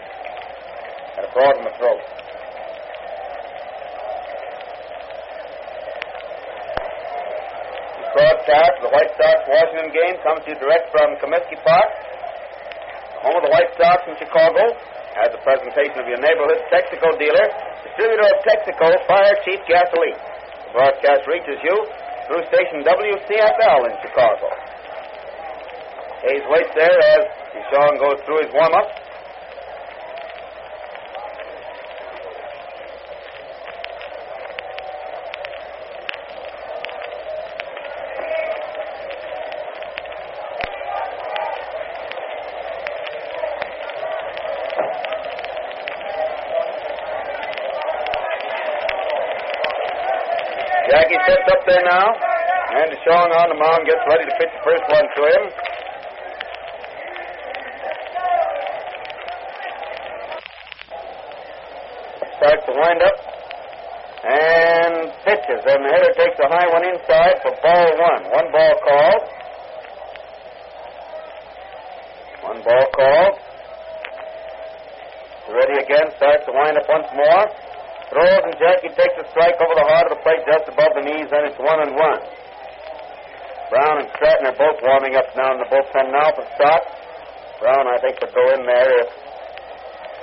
Got 1.21 1.25
a 1.29 1.31
frog 1.37 1.53
in 1.61 1.69
my 1.69 1.75
throat. 1.77 2.01
Broadcast 8.17 8.75
the 8.81 8.89
White 8.89 9.13
Sox 9.21 9.39
Washington 9.53 9.93
game 9.93 10.17
comes 10.25 10.41
to 10.49 10.57
you 10.57 10.57
direct 10.57 10.89
from 10.97 11.13
Comiskey 11.21 11.61
Park, 11.61 11.93
home 13.21 13.37
of 13.37 13.45
the 13.45 13.53
White 13.53 13.69
Sox 13.77 14.01
in 14.09 14.17
Chicago, 14.17 14.65
as 15.19 15.35
a 15.35 15.41
presentation 15.43 15.99
of 15.99 16.07
your 16.07 16.23
neighborhood 16.23 16.63
Texaco 16.71 17.11
dealer, 17.19 17.47
distributor 17.85 18.27
of 18.27 18.39
Texaco 18.43 18.91
Fire 19.07 19.37
Chief 19.45 19.61
Gasoline. 19.69 20.19
The 20.19 20.71
broadcast 20.73 21.27
reaches 21.27 21.59
you 21.63 21.77
through 22.27 22.45
station 22.51 22.83
WCFL 22.83 23.81
in 23.89 23.95
Chicago. 24.03 24.49
Hayes 26.23 26.45
waits 26.51 26.75
there 26.75 26.99
as 26.99 27.23
DeShong 27.55 27.99
goes 28.01 28.19
through 28.27 28.43
his 28.43 28.53
warm-up. 28.53 29.09
gets 51.29 51.45
up 51.53 51.61
there 51.67 51.77
now, 51.89 52.13
and 52.13 52.93
DeShong 52.93 53.31
on 53.33 53.49
the 53.49 53.57
mound 53.57 53.89
gets 53.89 54.05
ready 54.09 54.25
to 54.29 54.35
pitch 54.37 54.53
the 54.53 54.63
first 54.65 54.85
one 54.93 55.07
to 55.09 55.21
him. 55.25 55.43
Starts 62.37 62.65
to 62.69 62.73
wind 62.77 63.01
up 63.03 63.17
and 64.29 64.95
pitches, 65.25 65.63
and 65.65 65.81
the 65.81 65.91
hitter 65.97 66.13
takes 66.13 66.39
a 66.45 66.49
high 66.49 66.69
one 66.69 66.85
inside 66.85 67.41
for 67.43 67.57
ball 67.65 67.89
one. 67.97 68.23
One 68.37 68.49
ball 68.53 68.75
called. 68.85 69.23
One 72.53 72.61
ball 72.63 72.87
called. 72.95 73.35
Ready 75.49 75.81
again, 75.81 76.13
starts 76.17 76.45
to 76.45 76.53
wind 76.53 76.77
up 76.77 76.85
once 76.89 77.09
more. 77.17 77.68
Throws 78.09 78.43
and 78.49 78.57
Jackie 78.57 78.93
takes 78.97 79.17
a 79.21 79.25
strike 79.37 79.61
over 79.61 79.77
the 79.77 79.85
heart 79.85 80.09
of 80.09 80.17
the 80.17 80.21
plate 80.25 80.41
just 80.49 80.65
above 80.65 80.93
the 80.97 81.05
knees, 81.05 81.29
and 81.29 81.43
it's 81.45 81.61
one 81.61 81.81
and 81.85 81.93
one. 81.93 82.21
Brown 83.69 84.01
and 84.01 84.09
Stratton 84.17 84.49
are 84.49 84.57
both 84.57 84.81
warming 84.81 85.13
up 85.13 85.29
now 85.37 85.53
in 85.53 85.61
the 85.61 85.69
bullpen 85.69 86.09
now 86.09 86.33
for 86.33 86.49
Scott. 86.57 86.83
Brown, 87.61 87.85
I 87.85 88.01
think, 88.01 88.17
would 88.25 88.33
go 88.33 88.45
in 88.57 88.65
there 88.65 88.89
if 89.05 89.09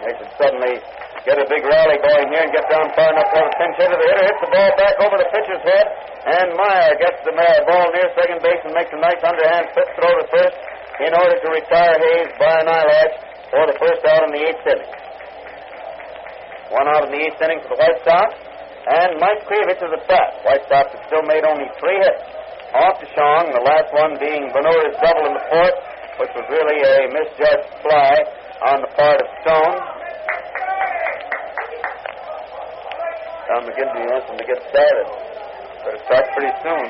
they 0.01 0.11
should 0.17 0.33
suddenly 0.41 0.81
get 1.29 1.37
a 1.37 1.45
big 1.45 1.61
rally 1.61 2.01
going 2.01 2.25
here 2.33 2.41
and 2.41 2.49
get 2.49 2.65
down 2.73 2.89
far 2.97 3.13
enough 3.13 3.29
the 3.29 3.53
pinch 3.53 3.77
hitter. 3.77 3.97
The 4.01 4.07
hitter 4.09 4.25
hits 4.33 4.41
the 4.41 4.49
ball 4.49 4.71
back 4.81 4.95
over 5.05 5.15
the 5.21 5.29
pitcher's 5.29 5.61
head, 5.61 5.85
and 6.25 6.57
Myer 6.57 6.93
gets 6.97 7.21
the 7.21 7.37
ball 7.37 7.85
near 7.93 8.09
second 8.17 8.41
base 8.41 8.61
and 8.65 8.73
makes 8.73 8.89
a 8.97 8.99
nice 9.01 9.21
underhand 9.21 9.69
flip 9.77 9.89
throw 9.93 10.09
to 10.09 10.25
first 10.33 10.57
in 11.05 11.13
order 11.13 11.37
to 11.37 11.47
retire 11.53 12.01
Hayes 12.01 12.33
by 12.41 12.65
an 12.65 12.67
eyelash 12.69 13.13
for 13.53 13.63
the 13.69 13.77
first 13.77 14.01
out 14.09 14.25
in 14.25 14.31
the 14.33 14.41
eighth 14.41 14.65
inning. 14.73 15.04
One 16.73 16.87
out 16.89 17.05
in 17.05 17.11
the 17.13 17.21
eighth 17.21 17.41
inning 17.41 17.61
for 17.61 17.77
the 17.77 17.79
White 17.81 18.01
Sox, 18.01 18.33
and 18.85 19.21
Mike 19.21 19.45
Kreevich 19.45 19.81
is 19.81 19.91
at 19.91 20.03
bat. 20.09 20.41
White 20.45 20.65
Sox 20.65 20.93
have 20.93 21.03
still 21.09 21.25
made 21.25 21.45
only 21.45 21.69
three 21.77 21.99
hits 22.01 22.25
off 22.75 22.99
DeShong, 22.99 23.55
the 23.55 23.63
last 23.63 23.89
one 23.95 24.19
being 24.19 24.51
Bonura's 24.51 24.97
double 24.99 25.25
in 25.29 25.33
the 25.37 25.45
fourth, 25.47 25.77
which 26.19 26.33
was 26.35 26.45
really 26.51 26.77
a 26.81 26.95
misjudged 27.07 27.71
fly 27.85 28.13
on 28.67 28.83
the 28.83 28.91
part 28.97 29.21
of 29.21 29.27
Stone. 29.45 29.75
Tom 33.45 33.61
McGinty 33.69 34.03
wants 34.09 34.27
him 34.27 34.37
to 34.41 34.47
get 34.49 34.59
started. 34.73 35.07
Better 35.85 36.01
start 36.09 36.25
pretty 36.35 36.53
soon. 36.65 36.85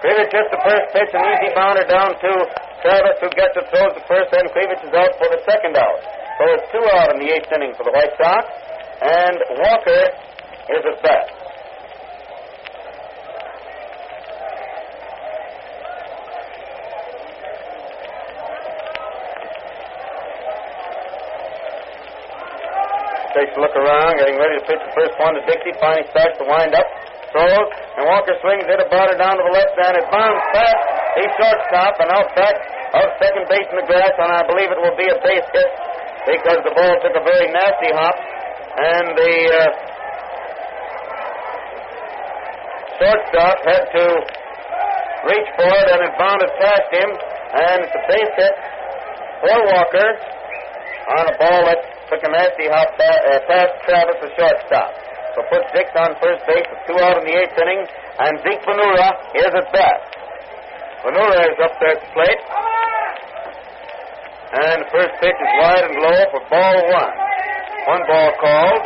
Kreevich 0.00 0.32
just 0.32 0.48
the 0.48 0.62
first 0.64 0.86
pitch, 0.96 1.12
an 1.12 1.20
easy 1.20 1.50
bounder 1.52 1.84
down 1.84 2.16
to 2.16 2.32
Travis, 2.80 3.20
who 3.20 3.28
gets 3.36 3.52
it, 3.58 3.68
throws 3.68 3.92
the 3.92 4.04
first, 4.08 4.32
and 4.32 4.48
Kreevich 4.54 4.80
is 4.80 4.94
out 4.96 5.12
for 5.20 5.28
the 5.28 5.42
second 5.44 5.76
out. 5.76 6.00
So 6.40 6.42
it's 6.56 6.68
two 6.72 6.84
out 6.96 7.12
in 7.12 7.20
the 7.20 7.28
eighth 7.28 7.52
inning 7.52 7.76
for 7.76 7.84
the 7.84 7.92
White 7.92 8.16
Sox, 8.16 8.48
and 9.00 9.36
Walker 9.56 10.02
is 10.68 10.82
at 10.84 11.02
bat. 11.02 11.26
Takes 23.30 23.56
a 23.56 23.60
look 23.62 23.72
around, 23.72 24.18
getting 24.20 24.36
ready 24.36 24.58
to 24.58 24.64
pitch 24.68 24.82
the 24.84 24.92
first 24.92 25.16
one 25.16 25.32
to 25.32 25.40
Dixie. 25.48 25.72
Finally 25.80 26.04
starts 26.12 26.36
to 26.36 26.44
wind 26.44 26.74
up, 26.76 26.84
throws, 27.32 27.68
and 27.96 28.04
Walker 28.04 28.36
swings 28.42 28.68
it, 28.68 28.84
a 28.84 28.88
bounder 28.90 29.16
down 29.16 29.38
to 29.38 29.44
the 29.48 29.54
left 29.54 29.72
hand. 29.80 29.96
It 29.96 30.04
bounds 30.12 30.44
fast. 30.52 30.82
He's 31.16 31.32
shortstop 31.40 31.94
and 32.04 32.10
out 32.10 32.28
back 32.36 32.52
of 33.00 33.06
second 33.22 33.48
base 33.48 33.70
in 33.70 33.80
the 33.80 33.86
grass, 33.86 34.12
and 34.18 34.28
I 34.34 34.44
believe 34.44 34.68
it 34.68 34.80
will 34.82 34.98
be 34.98 35.08
a 35.08 35.18
base 35.24 35.46
hit 35.56 35.70
because 36.26 36.60
the 36.66 36.74
ball 36.74 36.94
took 37.00 37.16
a 37.16 37.24
very 37.24 37.48
nasty 37.48 37.90
hop, 37.96 38.14
and 38.80 39.06
the 39.12 39.34
uh, 39.52 39.62
shortstop 42.96 43.56
had 43.68 43.84
to 43.92 44.04
reach 45.28 45.48
for 45.56 45.68
it, 45.68 45.86
and 45.92 46.00
it 46.00 46.12
bounded 46.16 46.50
past 46.60 46.88
him, 46.92 47.10
and 47.10 47.76
it's 47.84 47.96
a 47.96 48.02
base 48.08 48.34
hit 48.40 48.54
for 49.44 49.58
Walker 49.68 50.10
on 51.16 51.24
a 51.28 51.34
ball 51.36 51.60
that 51.68 51.80
took 52.08 52.22
a 52.24 52.30
nasty 52.32 52.66
hop 52.72 52.88
pa- 52.96 53.22
past 53.48 53.72
Travis, 53.84 54.16
the 54.24 54.30
shortstop. 54.36 54.88
So 55.36 55.46
puts 55.52 55.68
Dix 55.76 55.86
on 55.94 56.16
first 56.18 56.42
base 56.48 56.66
with 56.66 56.82
two 56.88 56.98
out 56.98 57.20
in 57.20 57.24
the 57.24 57.34
eighth 57.36 57.56
inning, 57.60 57.82
and 57.84 58.32
Zeke 58.44 58.64
Bonura 58.64 59.08
is 59.36 59.52
at 59.54 59.68
bat. 59.72 59.98
Bonura 61.04 61.40
is 61.52 61.58
up 61.62 61.74
there 61.80 61.94
at 61.96 62.00
the 62.00 62.10
plate. 62.16 62.42
And 64.50 64.82
the 64.82 64.88
first 64.90 65.14
pitch 65.22 65.38
is 65.38 65.52
wide 65.62 65.84
and 65.86 65.96
low 66.02 66.18
for 66.34 66.42
ball 66.50 66.76
one. 66.90 67.29
One 67.86 68.02
ball 68.06 68.32
called. 68.40 68.82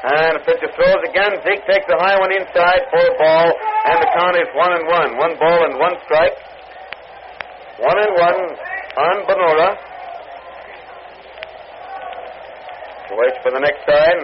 And 0.00 0.32
the 0.36 0.40
pitcher 0.48 0.72
throws 0.72 1.02
again. 1.08 1.36
Zeke 1.44 1.64
takes 1.68 1.84
a 1.92 1.98
high 2.00 2.18
one 2.18 2.32
inside 2.32 2.88
for 2.88 3.04
a 3.04 3.14
ball, 3.20 3.52
and 3.84 3.96
the 4.00 4.08
count 4.16 4.36
is 4.36 4.48
one 4.56 4.72
and 4.72 4.86
one. 4.88 5.10
One 5.20 5.34
ball 5.38 5.60
and 5.64 5.78
one 5.78 5.96
strike. 6.04 6.36
One 7.78 7.98
and 8.00 8.12
one 8.16 8.38
on 8.96 9.16
Bonura. 9.28 9.76
Waits 13.12 13.38
for 13.42 13.50
the 13.52 13.60
next 13.60 13.84
sign. 13.84 14.18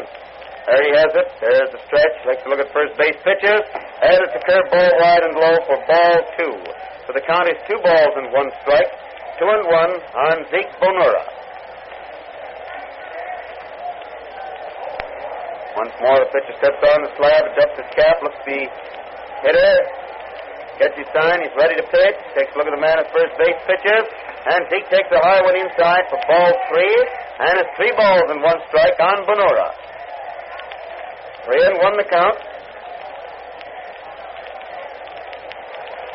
There 0.67 0.83
he 0.83 0.91
has 0.97 1.13
it. 1.13 1.29
There's 1.41 1.71
the 1.73 1.81
stretch. 1.87 2.15
Likes 2.27 2.43
to 2.43 2.49
look 2.49 2.61
at 2.61 2.73
first 2.73 2.97
base 2.99 3.17
pitches. 3.23 3.63
And 4.03 4.17
it's 4.25 4.35
a 4.35 4.43
curve 4.49 4.67
ball 4.71 4.91
wide 4.99 5.23
and 5.29 5.35
low 5.37 5.55
for 5.69 5.79
ball 5.87 6.17
two. 6.39 6.57
So 7.07 7.15
the 7.15 7.23
count 7.23 7.47
is 7.47 7.59
two 7.71 7.79
balls 7.87 8.15
and 8.19 8.35
one 8.35 8.51
strike. 8.67 8.91
Two 9.39 9.47
and 9.47 9.65
one 9.71 9.93
on 9.95 10.37
Zeke 10.51 10.75
Bonura. 10.83 11.23
Once 15.77 15.93
more, 16.01 16.19
the 16.19 16.31
pitcher 16.33 16.57
steps 16.57 16.81
on 16.83 17.05
the 17.05 17.13
slab, 17.21 17.53
adjusts 17.53 17.77
his 17.77 17.91
cap, 17.93 18.17
looks 18.25 18.41
the 18.49 18.65
hitter, 19.45 19.77
gets 20.81 20.97
his 20.97 21.05
sign, 21.13 21.45
he's 21.45 21.53
ready 21.53 21.77
to 21.77 21.85
pitch, 21.93 22.17
takes 22.33 22.49
a 22.49 22.57
look 22.57 22.65
at 22.65 22.73
the 22.73 22.81
man 22.81 22.97
at 22.97 23.13
first 23.13 23.37
base, 23.37 23.61
pitches, 23.69 24.09
and 24.49 24.65
Zeke 24.73 24.89
takes 24.89 25.13
a 25.13 25.21
high 25.21 25.45
one 25.45 25.53
inside 25.53 26.09
for 26.09 26.17
ball 26.25 26.49
three, 26.73 26.97
and 27.45 27.61
it's 27.61 27.73
three 27.77 27.93
balls 27.93 28.25
and 28.33 28.41
one 28.41 28.57
strike 28.73 28.97
on 28.97 29.21
Bonura. 29.29 29.69
Three 31.45 31.61
and 31.61 31.77
one 31.85 32.01
the 32.01 32.09
count. 32.09 32.41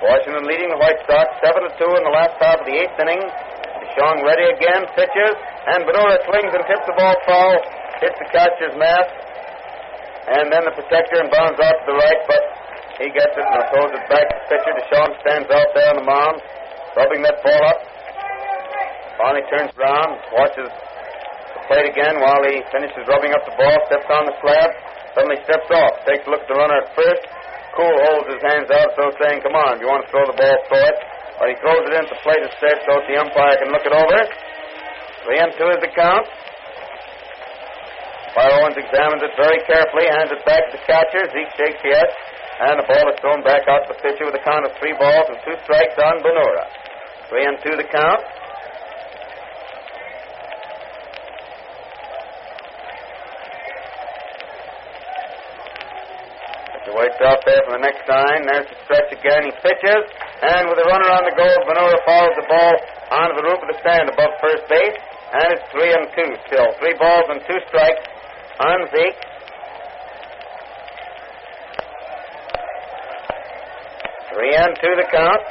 Washington 0.02 0.50
leading 0.50 0.74
the 0.74 0.82
White 0.82 0.98
Sox 1.06 1.30
seven 1.46 1.62
to 1.62 1.72
two 1.78 1.92
in 1.94 2.02
the 2.02 2.10
last 2.10 2.34
half 2.42 2.58
of 2.58 2.66
the 2.66 2.74
eighth 2.74 2.98
inning. 2.98 3.22
DeShong 3.22 4.26
ready 4.26 4.50
again, 4.50 4.82
pitches, 4.98 5.36
and 5.70 5.86
Bonura 5.86 6.18
swings 6.26 6.50
and 6.50 6.64
tips 6.66 6.86
the 6.90 6.96
ball 6.98 7.14
foul, 7.30 7.62
hits 8.02 8.18
the 8.18 8.30
catcher's 8.34 8.74
mask, 8.82 9.14
and 10.26 10.50
then 10.50 10.66
the 10.66 10.74
protector 10.74 11.22
and 11.22 11.30
bounds 11.30 11.62
out 11.62 11.78
to 11.82 11.86
the 11.86 11.98
right, 12.02 12.22
but 12.26 12.42
he 12.98 13.14
gets 13.14 13.30
it 13.30 13.46
and 13.46 13.62
throws 13.70 13.94
it 13.94 14.06
back 14.10 14.26
to 14.26 14.36
the 14.42 14.46
pitcher. 14.50 14.74
DeShong 14.82 15.12
stands 15.22 15.50
out 15.54 15.70
there 15.78 15.90
on 15.94 15.98
the 16.02 16.08
mound, 16.10 16.38
rubbing 16.98 17.22
that 17.22 17.38
ball 17.46 17.62
up. 17.70 17.80
Finally 19.22 19.46
turns 19.54 19.70
around, 19.78 20.18
watches 20.34 20.66
the 20.66 21.62
plate 21.70 21.94
again 21.94 22.18
while 22.26 22.42
he 22.50 22.58
finishes 22.74 23.06
rubbing 23.06 23.38
up 23.38 23.46
the 23.46 23.54
ball, 23.54 23.78
steps 23.86 24.10
on 24.10 24.26
the 24.26 24.34
slab, 24.42 24.70
suddenly 25.14 25.38
steps 25.46 25.70
off, 25.78 25.94
takes 26.10 26.26
a 26.26 26.30
look 26.34 26.42
at 26.42 26.50
the 26.50 26.58
runner 26.58 26.82
at 26.82 26.90
first. 26.98 27.22
Kuhel 27.76 27.98
holds 28.12 28.28
his 28.28 28.44
hands 28.44 28.68
out, 28.68 28.92
so 29.00 29.12
saying, 29.24 29.42
Come 29.42 29.56
on, 29.56 29.80
you 29.80 29.88
want 29.88 30.04
to 30.04 30.10
throw 30.12 30.28
the 30.28 30.36
ball, 30.36 30.58
throw 30.68 30.84
it. 30.84 30.98
But 31.40 31.48
he 31.50 31.56
throws 31.58 31.84
it 31.90 31.94
into 31.98 32.16
plate 32.22 32.44
instead 32.44 32.78
so 32.86 33.02
the 33.08 33.18
umpire 33.18 33.58
can 33.58 33.74
look 33.74 33.82
it 33.82 33.96
over. 33.96 34.20
Three 35.26 35.40
and 35.42 35.50
two 35.58 35.70
is 35.74 35.82
the 35.82 35.90
count. 35.96 36.28
Fire 38.38 38.62
Owens 38.62 38.78
examines 38.78 39.24
it 39.26 39.34
very 39.36 39.60
carefully, 39.68 40.08
hands 40.08 40.32
it 40.32 40.40
back 40.46 40.70
to 40.70 40.78
the 40.78 40.84
catcher. 40.88 41.24
Zeke 41.34 41.52
shakes 41.60 41.84
yes, 41.84 42.08
and 42.64 42.80
the 42.80 42.88
ball 42.88 43.06
is 43.12 43.18
thrown 43.20 43.44
back 43.44 43.68
out 43.68 43.88
to 43.88 43.96
the 43.96 44.00
pitcher 44.00 44.24
with 44.24 44.38
a 44.40 44.44
count 44.46 44.64
of 44.64 44.72
three 44.80 44.96
balls 44.96 45.28
and 45.28 45.40
two 45.44 45.58
strikes 45.68 45.98
on 46.00 46.24
Bonura. 46.24 46.66
Three 47.28 47.44
and 47.44 47.58
two 47.60 47.76
the 47.76 47.88
count. 47.90 48.22
Waits 57.02 57.18
out 57.26 57.42
there 57.50 57.66
for 57.66 57.74
the 57.74 57.82
next 57.82 58.06
sign. 58.06 58.46
There's 58.46 58.70
the 58.70 58.78
stretch 58.86 59.10
again. 59.10 59.50
He 59.50 59.54
pitches, 59.66 60.06
and 60.46 60.70
with 60.70 60.78
a 60.78 60.86
runner 60.86 61.10
on 61.10 61.26
the 61.26 61.34
goal, 61.34 61.58
Bonura 61.66 61.98
follows 62.06 62.38
the 62.38 62.46
ball 62.46 62.78
onto 63.10 63.42
the 63.42 63.46
roof 63.50 63.58
of 63.58 63.74
the 63.74 63.80
stand 63.82 64.06
above 64.06 64.38
first 64.38 64.70
base, 64.70 65.02
and 65.34 65.50
it's 65.50 65.66
three 65.74 65.90
and 65.90 66.06
two 66.14 66.30
still. 66.46 66.70
Three 66.78 66.94
balls 67.02 67.26
and 67.34 67.42
two 67.50 67.58
strikes 67.74 68.06
on 68.62 68.86
Zeke. 68.94 69.18
Three 74.38 74.54
and 74.62 74.78
two 74.78 74.94
the 74.94 75.08
count. 75.10 75.42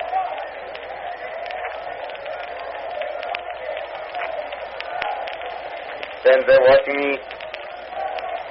Stands 6.22 6.46
there 6.46 6.62
watching 6.62 6.94
the 6.94 7.18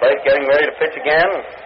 plate, 0.03 0.19
getting 0.27 0.43
ready 0.51 0.65
to 0.67 0.75
pitch 0.83 0.99
again. 0.99 1.58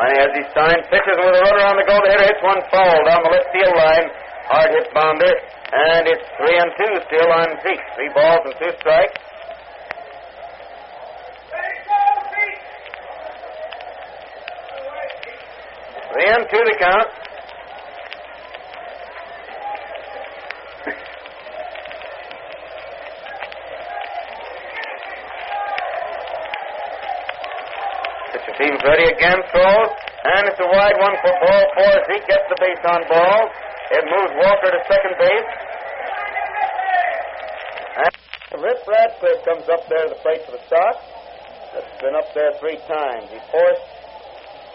Liney 0.00 0.16
has 0.16 0.32
his 0.32 0.48
sign. 0.56 0.80
Pitches 0.88 1.12
with 1.12 1.36
a 1.36 1.42
runner 1.44 1.64
on 1.68 1.76
the 1.76 1.84
goal. 1.84 2.00
The 2.00 2.08
hitter 2.08 2.24
hits 2.24 2.40
one 2.40 2.60
foul 2.72 3.04
down 3.04 3.20
the 3.20 3.32
left 3.36 3.52
field 3.52 3.76
line. 3.76 4.08
Hard 4.48 4.72
hit 4.72 4.88
Bonder. 4.96 5.28
And 5.28 6.08
it's 6.08 6.24
three 6.40 6.56
and 6.56 6.72
two 6.72 6.92
still 7.04 7.28
on 7.28 7.48
Zeke. 7.60 7.84
Three 8.00 8.08
balls 8.16 8.40
and 8.48 8.56
two 8.56 8.72
strikes. 8.80 9.20
Three 16.10 16.28
and 16.32 16.44
two 16.48 16.64
to 16.64 16.74
count. 16.80 17.08
Seems 28.60 28.76
ready 28.84 29.08
again, 29.08 29.40
throws, 29.56 29.88
and 30.20 30.44
it's 30.44 30.60
a 30.60 30.68
wide 30.68 30.92
one 31.00 31.16
for 31.24 31.32
ball 31.32 31.64
four. 31.80 31.94
Zeke 32.12 32.28
gets 32.28 32.44
the 32.52 32.60
base 32.60 32.84
on 32.84 33.08
ball. 33.08 33.48
It 33.88 34.04
moves 34.04 34.36
Walker 34.36 34.68
to 34.68 34.80
second 34.84 35.16
base. 35.16 35.48
And 38.52 38.60
Rip 38.60 38.84
Radcliff 38.84 39.40
comes 39.48 39.64
up 39.64 39.88
there 39.88 40.04
to 40.04 40.10
the 40.12 40.20
plate 40.20 40.44
for 40.44 40.52
the 40.52 40.60
Sox. 40.68 40.92
That's 41.72 41.88
been 42.04 42.12
up 42.12 42.28
there 42.36 42.52
three 42.60 42.76
times. 42.84 43.32
He 43.32 43.40
forced 43.48 43.88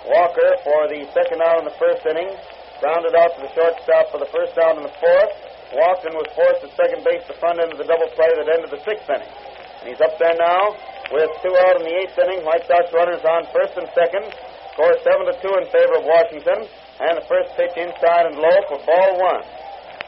Walker 0.09 0.49
for 0.65 0.89
the 0.89 1.05
second 1.13 1.45
out 1.45 1.61
in 1.61 1.69
the 1.69 1.77
first 1.77 2.01
inning, 2.09 2.33
grounded 2.81 3.13
out 3.13 3.37
to 3.37 3.45
the 3.45 3.53
shortstop 3.53 4.09
for 4.09 4.17
the 4.17 4.31
first 4.33 4.57
out 4.65 4.81
in 4.81 4.83
the 4.89 4.97
fourth. 4.97 5.33
Walked 5.77 6.09
and 6.09 6.17
was 6.17 6.25
forced 6.33 6.65
to 6.65 6.73
second 6.73 7.05
base, 7.05 7.21
the 7.29 7.37
front 7.37 7.61
end 7.61 7.69
of 7.69 7.77
the 7.77 7.85
double 7.85 8.09
play 8.17 8.33
that 8.33 8.49
ended 8.49 8.73
the 8.73 8.81
sixth 8.81 9.05
inning. 9.13 9.29
And 9.29 9.93
he's 9.93 10.01
up 10.01 10.17
there 10.17 10.33
now 10.41 10.73
with 11.11 11.29
two 11.41 11.53
out 11.53 11.77
in 11.77 11.83
the 11.85 11.95
eighth 12.01 12.17
inning. 12.17 12.41
White 12.45 12.65
Sox 12.65 12.89
runners 12.93 13.21
on 13.21 13.45
first 13.53 13.77
and 13.77 13.89
second. 13.93 14.25
Score 14.73 14.95
seven 15.05 15.29
to 15.29 15.35
two 15.41 15.53
in 15.59 15.65
favor 15.69 16.01
of 16.01 16.05
Washington. 16.05 16.65
And 16.99 17.19
the 17.19 17.25
first 17.27 17.51
pitch 17.59 17.75
inside 17.75 18.31
and 18.31 18.39
low 18.39 18.57
for 18.71 18.79
ball 18.85 19.11
one. 19.19 19.43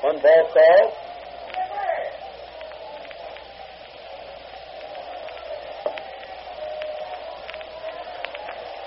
One 0.01 0.17
ball 0.23 0.43
called. 0.53 0.91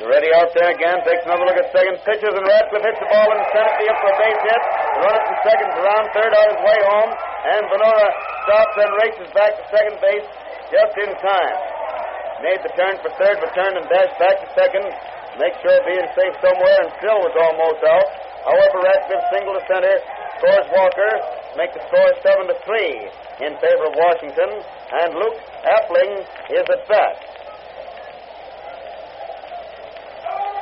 You 0.01 0.09
ready 0.09 0.32
out 0.32 0.49
there 0.57 0.73
again, 0.73 0.97
takes 1.05 1.28
another 1.28 1.45
look 1.45 1.61
at 1.61 1.69
second, 1.77 2.01
pitches, 2.09 2.32
and 2.32 2.41
Radcliff 2.41 2.81
hits 2.81 3.01
the 3.05 3.09
ball 3.12 3.28
in 3.37 3.39
center 3.53 3.74
field 3.77 3.97
for 4.01 4.09
a 4.09 4.16
base 4.16 4.43
hit. 4.49 4.62
The 4.97 5.01
runner 5.05 5.23
from 5.28 5.39
second 5.45 5.69
to 5.69 5.78
around 5.85 6.07
third 6.16 6.32
on 6.32 6.47
his 6.57 6.61
way 6.65 6.81
home, 6.89 7.12
and 7.53 7.62
Bonura 7.69 8.09
stops 8.49 8.77
and 8.81 8.91
races 9.05 9.28
back 9.37 9.53
to 9.61 9.62
second 9.69 10.01
base 10.01 10.24
just 10.73 10.95
in 11.05 11.12
time. 11.20 11.70
Made 12.41 12.61
the 12.65 12.73
turn 12.73 12.97
for 13.05 13.12
third, 13.21 13.37
returned 13.37 13.77
and 13.77 13.87
dashed 13.93 14.17
back 14.17 14.41
to 14.41 14.49
second. 14.57 14.89
Make 15.37 15.53
sure 15.61 15.77
of 15.77 15.85
being 15.85 16.09
safe 16.17 16.35
somewhere, 16.41 16.79
and 16.81 16.91
still 16.97 17.21
was 17.21 17.37
almost 17.37 17.85
out. 17.85 18.09
However, 18.49 18.81
Radcliff 18.81 19.25
single 19.29 19.55
to 19.61 19.65
center, 19.69 19.97
scores 20.41 20.69
Walker, 20.73 21.12
make 21.61 21.73
the 21.77 21.85
score 21.85 22.09
seven 22.25 22.49
to 22.49 22.57
three 22.65 22.97
in 23.45 23.53
favor 23.61 23.85
of 23.89 23.95
Washington, 23.95 24.51
and 24.57 25.09
Luke 25.21 25.37
Appling 25.69 26.12
is 26.57 26.65
at 26.65 26.83
bat. 26.89 27.15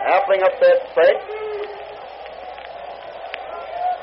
Appling 0.02 0.42
up 0.42 0.54
that 0.58 0.78
plate. 0.98 1.22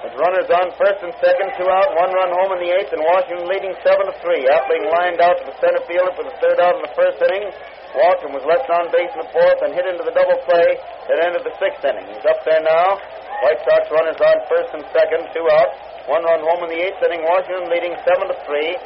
With 0.05 0.21
runners 0.21 0.45
on 0.53 0.69
first 0.77 1.01
and 1.01 1.09
second, 1.17 1.49
two 1.57 1.65
out, 1.65 1.89
one 1.97 2.13
run 2.13 2.29
home 2.29 2.53
in 2.53 2.61
the 2.61 2.69
eighth, 2.77 2.93
and 2.93 3.01
Washington 3.01 3.49
leading 3.49 3.73
seven 3.81 4.05
to 4.05 4.13
three. 4.21 4.45
Appling 4.45 4.85
lined 5.01 5.17
out 5.17 5.41
to 5.41 5.49
the 5.49 5.57
center 5.57 5.81
fielder 5.89 6.13
for 6.13 6.21
the 6.29 6.35
third 6.37 6.61
out 6.61 6.77
in 6.77 6.85
the 6.85 6.93
first 6.93 7.17
inning. 7.25 7.49
Walton 7.97 8.29
was 8.29 8.45
left 8.45 8.69
on 8.69 8.93
base 8.93 9.09
in 9.17 9.25
the 9.25 9.31
fourth 9.33 9.65
and 9.65 9.73
hit 9.73 9.81
into 9.89 10.05
the 10.05 10.13
double 10.13 10.37
play 10.45 10.77
that 11.09 11.25
ended 11.25 11.41
the 11.41 11.57
sixth 11.57 11.81
inning. 11.81 12.05
He's 12.05 12.21
up 12.21 12.37
there 12.45 12.61
now. 12.61 13.01
White 13.49 13.57
Sox 13.65 13.89
runners 13.89 14.21
on 14.21 14.45
first 14.45 14.77
and 14.77 14.85
second, 14.93 15.25
two 15.33 15.49
out, 15.49 15.73
one 16.05 16.21
run 16.21 16.45
home 16.53 16.69
in 16.69 16.77
the 16.77 16.85
eighth 16.85 17.01
inning. 17.01 17.25
Washington 17.25 17.65
leading 17.73 17.97
seven 18.05 18.29
to 18.29 18.37
three. 18.45 18.77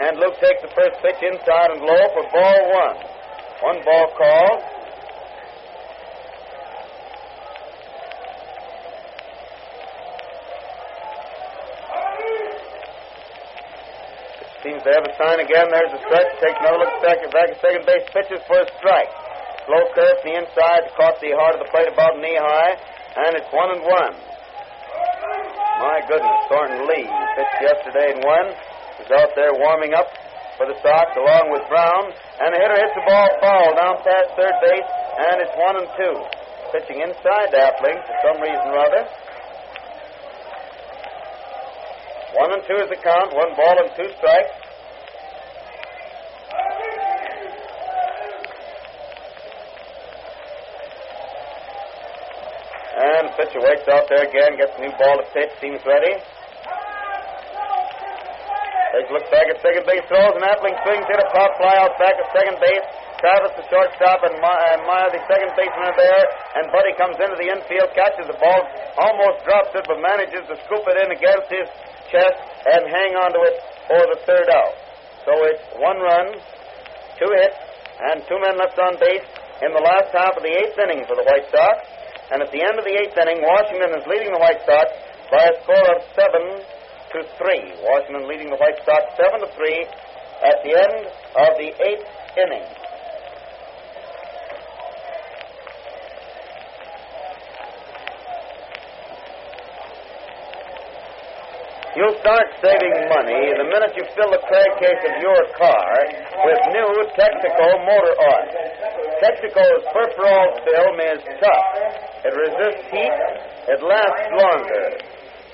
And 0.00 0.16
Luke 0.16 0.40
takes 0.40 0.64
the 0.64 0.72
first 0.72 0.96
pitch 1.04 1.20
inside 1.28 1.76
and 1.76 1.84
low 1.84 2.00
for 2.16 2.24
ball 2.32 2.60
one. 2.72 2.96
One 3.60 3.78
ball 3.84 4.16
called. 4.16 4.71
Seems 14.62 14.78
to 14.86 14.94
have 14.94 15.02
a 15.02 15.10
sign 15.18 15.42
again. 15.42 15.66
There's 15.74 15.90
a 15.90 16.00
stretch. 16.06 16.30
Takes 16.38 16.54
another 16.62 16.86
look 16.86 16.94
back, 17.02 17.18
back 17.34 17.50
at 17.50 17.58
second 17.58 17.82
base. 17.82 18.06
Pitches 18.14 18.38
for 18.46 18.62
a 18.62 18.66
strike. 18.78 19.10
Slow 19.66 19.90
curve 19.90 20.22
to 20.22 20.24
the 20.26 20.38
inside. 20.38 20.86
Caught 20.94 21.18
the 21.18 21.34
heart 21.34 21.58
of 21.58 21.66
the 21.66 21.70
plate 21.74 21.90
about 21.90 22.14
knee 22.22 22.38
high. 22.38 22.78
And 23.18 23.34
it's 23.34 23.50
one 23.50 23.74
and 23.74 23.82
one. 23.82 24.14
My 25.82 25.98
goodness, 26.06 26.38
Thornton 26.46 26.86
Lee 26.86 27.10
pitched 27.10 27.58
yesterday 27.58 28.14
and 28.14 28.22
won. 28.22 28.54
Was 29.02 29.10
out 29.10 29.34
there 29.34 29.50
warming 29.58 29.98
up 29.98 30.06
for 30.54 30.70
the 30.70 30.78
Sox 30.78 31.10
along 31.18 31.50
with 31.50 31.66
Brown. 31.66 32.14
And 32.38 32.54
the 32.54 32.58
hitter 32.62 32.78
hits 32.78 32.94
the 32.94 33.02
ball 33.02 33.28
foul 33.42 33.74
down 33.74 33.98
past 34.06 34.30
third 34.38 34.56
base. 34.62 34.90
And 35.26 35.42
it's 35.42 35.54
one 35.58 35.74
and 35.82 35.90
two. 35.98 36.16
Pitching 36.70 37.02
inside 37.02 37.50
Appling 37.50 37.98
for 37.98 38.14
some 38.30 38.38
reason 38.38 38.66
or 38.70 38.78
other. 38.78 39.10
One 42.32 42.52
and 42.52 42.62
two 42.64 42.76
is 42.80 42.88
the 42.88 42.96
count. 42.96 43.34
One 43.36 43.52
ball 43.56 43.76
and 43.76 43.90
two 43.96 44.08
strikes. 44.16 44.54
And 52.92 53.28
pitcher 53.36 53.60
waits 53.60 53.88
out 53.88 54.08
there 54.08 54.24
again, 54.24 54.56
gets 54.56 54.78
new 54.80 54.92
ball 54.96 55.16
to 55.20 55.26
pitch, 55.34 55.50
seems 55.60 55.80
ready. 55.84 56.14
Takes 58.92 59.08
a 59.08 59.12
look 59.16 59.24
back 59.32 59.48
at 59.48 59.56
second 59.64 59.84
base, 59.88 60.04
throws, 60.04 60.36
and 60.36 60.44
Appling 60.44 60.76
swings, 60.84 61.08
hit 61.08 61.16
a 61.16 61.28
pop 61.32 61.56
fly 61.56 61.72
out 61.80 61.96
back 61.96 62.12
at 62.12 62.28
second 62.32 62.60
base. 62.60 62.84
Travis, 63.24 63.54
the 63.56 63.64
shortstop, 63.72 64.20
and 64.26 64.36
Myer, 64.42 65.08
the 65.14 65.22
second 65.30 65.52
baseman, 65.56 65.88
are 65.88 65.96
there. 65.96 66.24
And 66.60 66.68
Buddy 66.74 66.92
comes 66.98 67.16
into 67.16 67.38
the 67.38 67.48
infield, 67.54 67.88
catches 67.96 68.26
the 68.28 68.36
ball, 68.36 68.60
almost 69.00 69.46
drops 69.48 69.72
it, 69.72 69.86
but 69.88 69.96
manages 70.02 70.44
to 70.50 70.58
scoop 70.66 70.84
it 70.90 70.96
in 71.06 71.14
against 71.14 71.48
his 71.48 71.70
chest 72.12 72.36
and 72.68 72.84
hang 72.84 73.12
onto 73.16 73.40
it 73.48 73.56
for 73.88 74.02
the 74.12 74.18
third 74.28 74.48
out. 74.52 74.76
So 75.24 75.32
it's 75.48 75.64
one 75.80 75.98
run, 75.98 76.36
two 77.16 77.32
hits, 77.32 77.58
and 78.12 78.20
two 78.28 78.36
men 78.36 78.60
left 78.60 78.76
on 78.76 79.00
base 79.00 79.26
in 79.64 79.72
the 79.72 79.80
last 79.80 80.12
half 80.12 80.36
of 80.36 80.42
the 80.44 80.52
eighth 80.52 80.76
inning 80.76 81.08
for 81.08 81.16
the 81.16 81.24
White 81.24 81.48
Sox. 81.48 81.88
And 82.30 82.44
at 82.44 82.52
the 82.52 82.60
end 82.60 82.76
of 82.76 82.84
the 82.84 82.92
eighth 82.92 83.16
inning, 83.16 83.40
Washington 83.40 83.96
is 83.96 84.04
leading 84.06 84.32
the 84.32 84.42
White 84.42 84.60
Sox 84.68 84.92
by 85.32 85.48
a 85.48 85.54
score 85.64 85.88
of 85.96 86.00
seven 86.12 86.60
to 87.16 87.18
three. 87.40 87.72
Washington 87.80 88.28
leading 88.28 88.52
the 88.52 88.60
White 88.60 88.80
Sox 88.84 89.16
seven 89.16 89.40
to 89.40 89.48
three 89.56 89.84
at 90.42 90.58
the 90.64 90.72
end 90.76 91.08
of 91.08 91.50
the 91.56 91.70
eighth 91.72 92.08
inning. 92.36 92.81
You'll 101.92 102.16
start 102.24 102.48
saving 102.64 102.96
money 103.12 103.52
the 103.52 103.68
minute 103.68 103.92
you 103.92 104.04
fill 104.16 104.32
the 104.32 104.40
crankcase 104.48 105.02
of 105.12 105.14
your 105.20 105.44
car 105.60 105.92
with 106.48 106.60
new 106.72 106.88
Texaco 107.12 107.68
motor 107.84 108.16
oil. 108.16 108.48
Texaco's 109.20 109.84
furfural 109.92 110.56
film 110.64 110.96
is 111.04 111.20
tough. 111.36 111.68
It 112.24 112.32
resists 112.32 112.88
heat. 112.88 113.16
It 113.76 113.84
lasts 113.84 114.28
longer. 114.40 114.84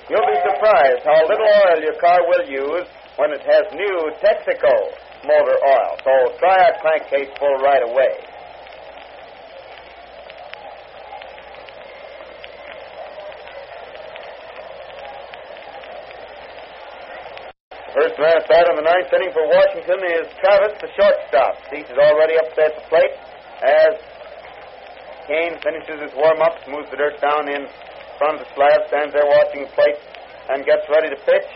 You'll 0.07 0.31
be 0.31 0.39
surprised 0.47 1.03
how 1.03 1.27
little 1.27 1.43
oil 1.43 1.83
your 1.83 1.99
car 1.99 2.23
will 2.23 2.47
use 2.47 2.87
when 3.19 3.35
it 3.35 3.43
has 3.43 3.67
new 3.75 3.99
Texaco 4.23 4.95
motor 5.27 5.59
oil. 5.59 5.91
So 6.07 6.39
try 6.39 6.55
our 6.55 6.79
crankcase 6.79 7.35
full 7.35 7.59
right 7.59 7.83
away. 7.83 8.15
First 17.99 18.15
man 18.15 18.39
bat 18.47 18.63
in 18.71 18.79
the 18.79 18.87
ninth 18.87 19.11
inning 19.11 19.35
for 19.35 19.43
Washington 19.43 19.99
is 20.07 20.23
Travis, 20.39 20.71
the 20.79 20.87
shortstop. 20.95 21.59
Cease 21.67 21.83
is 21.83 21.99
already 21.99 22.39
up 22.39 22.47
there 22.55 22.71
at 22.71 22.79
the 22.79 22.85
plate 22.87 23.11
as 23.59 23.99
Cain 25.27 25.59
finishes 25.59 26.07
his 26.07 26.15
warm-up, 26.15 26.63
moves 26.71 26.87
the 26.87 26.95
dirt 26.95 27.19
down 27.19 27.51
in 27.51 27.67
front 28.15 28.39
of 28.39 28.47
the 28.47 28.49
slab, 28.55 28.87
stands 28.87 29.11
there 29.11 29.27
watching 29.27 29.67
the 29.67 29.71
plate, 29.75 29.99
and 30.47 30.63
gets 30.63 30.87
ready 30.87 31.11
to 31.11 31.19
pitch. 31.27 31.51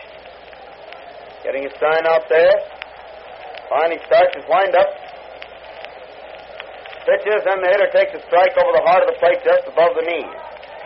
Getting 1.48 1.64
his 1.64 1.72
sign 1.80 2.04
out 2.12 2.28
there. 2.28 2.52
Finally 3.72 4.04
starts 4.04 4.36
his 4.36 4.44
wind-up. 4.44 4.90
Pitches, 7.08 7.40
and 7.40 7.64
the 7.64 7.72
hitter 7.72 7.88
takes 7.88 8.12
a 8.12 8.20
strike 8.28 8.52
over 8.60 8.72
the 8.76 8.84
heart 8.84 9.00
of 9.00 9.16
the 9.16 9.16
plate 9.16 9.40
just 9.48 9.64
above 9.64 9.96
the 9.96 10.04
knee. 10.04 10.28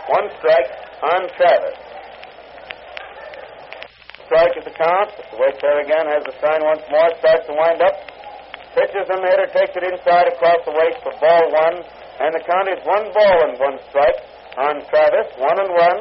One 0.07 0.31
strike 0.39 0.71
on 1.03 1.27
Travis 1.35 1.88
strike 4.29 4.53
at 4.61 4.65
the 4.69 4.77
count. 4.77 5.09
The 5.17 5.41
there 5.41 5.81
again, 5.81 6.05
has 6.05 6.23
the 6.29 6.37
sign 6.37 6.61
once 6.61 6.85
more, 6.93 7.09
starts 7.17 7.49
to 7.49 7.57
wind 7.57 7.81
up. 7.81 7.97
Pitches 8.77 9.09
and 9.09 9.25
the 9.25 9.29
hitter 9.33 9.49
takes 9.57 9.73
it 9.73 9.85
inside 9.89 10.29
across 10.29 10.61
the 10.69 10.77
waist 10.77 11.01
for 11.01 11.17
ball 11.17 11.49
one. 11.49 11.81
And 12.21 12.37
the 12.37 12.45
count 12.45 12.69
is 12.69 12.85
one 12.85 13.09
ball 13.17 13.37
and 13.49 13.57
one 13.57 13.81
strike 13.89 14.21
on 14.61 14.85
Travis, 14.93 15.33
one 15.41 15.57
and 15.57 15.73
one. 15.73 16.01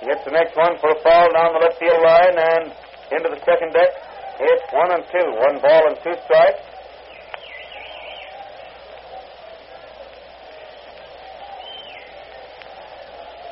He 0.00 0.08
hits 0.08 0.24
the 0.24 0.32
next 0.32 0.56
one 0.56 0.80
for 0.80 0.96
a 0.96 0.98
foul 1.04 1.28
down 1.36 1.52
the 1.52 1.60
left 1.60 1.76
field 1.76 2.00
line 2.00 2.36
and 2.40 2.72
into 3.12 3.28
the 3.28 3.44
second 3.44 3.76
deck. 3.76 3.92
It's 4.40 4.64
one 4.72 4.88
and 4.96 5.04
two. 5.12 5.28
One 5.36 5.60
ball 5.60 5.92
and 5.92 5.96
two 6.00 6.16
strikes. 6.24 6.64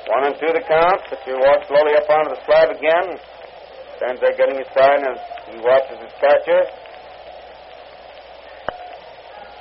One 0.09 0.25
and 0.25 0.37
two 0.41 0.49
the 0.57 0.65
count. 0.65 1.05
Pitcher 1.13 1.37
walks 1.37 1.69
slowly 1.69 1.93
up 1.93 2.09
onto 2.09 2.33
the 2.33 2.41
slab 2.49 2.73
again. 2.73 3.21
Stands 4.01 4.21
there 4.25 4.33
getting 4.41 4.57
his 4.57 4.71
sign 4.73 5.05
as 5.05 5.21
he 5.53 5.61
watches 5.61 6.01
his 6.01 6.15
catcher. 6.17 6.65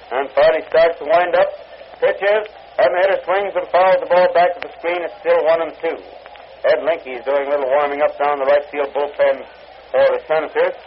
And 0.07 0.31
finally 0.31 0.63
starts 0.71 0.95
to 0.99 1.05
wind 1.05 1.35
up. 1.35 1.51
Pitches. 1.99 2.47
And 2.79 2.89
the 2.95 2.99
hitter 3.03 3.19
swings 3.27 3.53
and 3.59 3.67
fouls 3.75 3.99
the 3.99 4.07
ball 4.07 4.31
back 4.31 4.55
to 4.55 4.61
the 4.63 4.71
screen. 4.79 5.03
It's 5.03 5.19
still 5.19 5.43
one 5.43 5.67
and 5.67 5.75
two. 5.83 5.99
Ed 6.63 6.79
Linke 6.87 7.11
is 7.11 7.25
doing 7.27 7.43
a 7.43 7.49
little 7.51 7.67
warming 7.67 7.99
up 7.99 8.15
down 8.15 8.39
the 8.39 8.47
right 8.47 8.63
field 8.71 8.95
bullpen 8.95 9.43
for 9.91 10.05
the 10.15 10.21
Senators. 10.31 10.79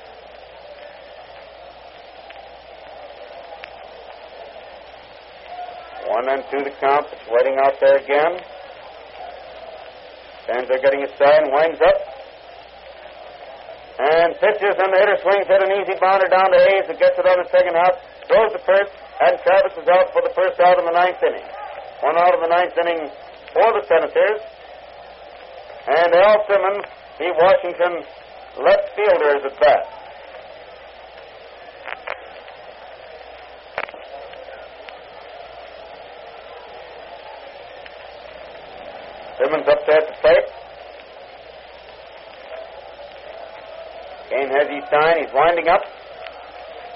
One 6.08 6.28
and 6.32 6.44
two 6.48 6.64
to 6.64 6.72
count. 6.80 7.06
It's 7.12 7.28
waiting 7.28 7.60
out 7.60 7.76
there 7.80 7.98
again. 8.00 8.40
Stands 10.50 10.66
there 10.66 10.82
getting 10.82 11.06
his 11.06 11.14
sign, 11.14 11.46
winds 11.54 11.78
up. 11.78 11.94
And 14.02 14.34
pitches, 14.34 14.74
and 14.82 14.90
the 14.90 14.98
hitter 14.98 15.22
swings, 15.22 15.46
hit 15.46 15.62
an 15.62 15.70
easy 15.78 15.94
bounder 16.02 16.26
down 16.26 16.50
to 16.50 16.58
Hayes, 16.58 16.90
who 16.90 16.98
gets 16.98 17.14
it 17.14 17.22
on 17.22 17.38
the 17.38 17.46
second 17.54 17.78
half, 17.78 17.94
throws 18.26 18.50
the 18.50 18.64
first, 18.66 18.90
and 19.22 19.38
Travis 19.46 19.78
is 19.78 19.86
out 19.86 20.10
for 20.10 20.26
the 20.26 20.34
first 20.34 20.58
out 20.58 20.74
in 20.82 20.90
the 20.90 20.90
ninth 20.90 21.22
inning. 21.22 21.46
One 22.02 22.18
out 22.18 22.34
of 22.34 22.42
the 22.42 22.50
ninth 22.50 22.74
inning 22.82 23.14
for 23.54 23.68
the 23.78 23.86
Senators. 23.86 24.42
And 25.86 26.18
Al 26.18 26.42
Simmons, 26.50 26.82
the 27.22 27.30
Washington 27.30 28.02
left 28.58 28.90
fielder, 28.98 29.38
is 29.38 29.44
at 29.46 29.60
bat. 29.60 30.00
Simmons 39.40 39.68
up 39.68 39.86
there 39.86 39.96
at 39.96 40.06
the 40.08 40.16
plate. 40.20 40.60
Cain 44.88 45.00
has. 45.00 45.26
He's 45.26 45.34
winding 45.34 45.68
up 45.68 45.84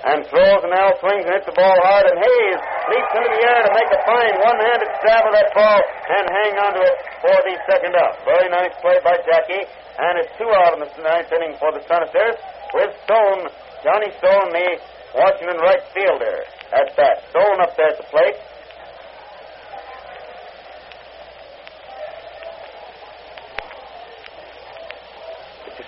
and 0.04 0.20
throws 0.28 0.60
and 0.64 0.72
now 0.72 0.92
swings 1.00 1.24
and 1.24 1.32
hits 1.32 1.48
the 1.48 1.56
ball 1.56 1.76
hard. 1.80 2.04
And 2.08 2.16
Hayes 2.20 2.60
leaps 2.92 3.12
into 3.16 3.30
the 3.34 3.42
air 3.44 3.60
to 3.64 3.72
make 3.72 3.90
a 3.92 4.00
fine 4.04 4.34
one-handed 4.40 4.90
stab 5.00 5.22
of 5.28 5.32
that 5.32 5.48
ball 5.56 5.80
and 5.80 6.24
hang 6.28 6.52
onto 6.60 6.80
it 6.84 6.96
for 7.24 7.36
the 7.40 7.54
second 7.68 7.96
out. 7.96 8.20
Very 8.24 8.48
nice 8.52 8.72
play 8.84 9.00
by 9.00 9.16
Jackie. 9.24 9.64
And 9.96 10.12
it's 10.20 10.32
two 10.36 10.48
out 10.48 10.76
in 10.76 10.80
the 10.84 10.90
ninth 11.00 11.32
inning 11.32 11.56
for 11.56 11.72
the 11.72 11.80
Senators 11.88 12.36
with 12.76 12.92
Stone, 13.08 13.48
Johnny 13.84 14.10
Stone, 14.20 14.48
the 14.52 14.68
Washington 15.14 15.58
right 15.62 15.84
fielder 15.94 16.44
at 16.74 16.92
bat. 16.96 17.24
Stone 17.30 17.60
up 17.62 17.76
there 17.76 17.92
at 17.92 17.98
the 17.98 18.08
plate. 18.10 18.36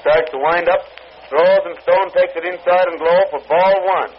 Starts 0.07 0.31
to 0.31 0.39
wind 0.39 0.69
up, 0.69 0.87
throws, 1.29 1.63
and 1.67 1.77
Stone 1.83 2.09
takes 2.15 2.35
it 2.37 2.45
inside 2.45 2.87
and 2.89 3.01
low 3.01 3.21
for 3.31 3.41
ball 3.47 3.77
one. 3.87 4.11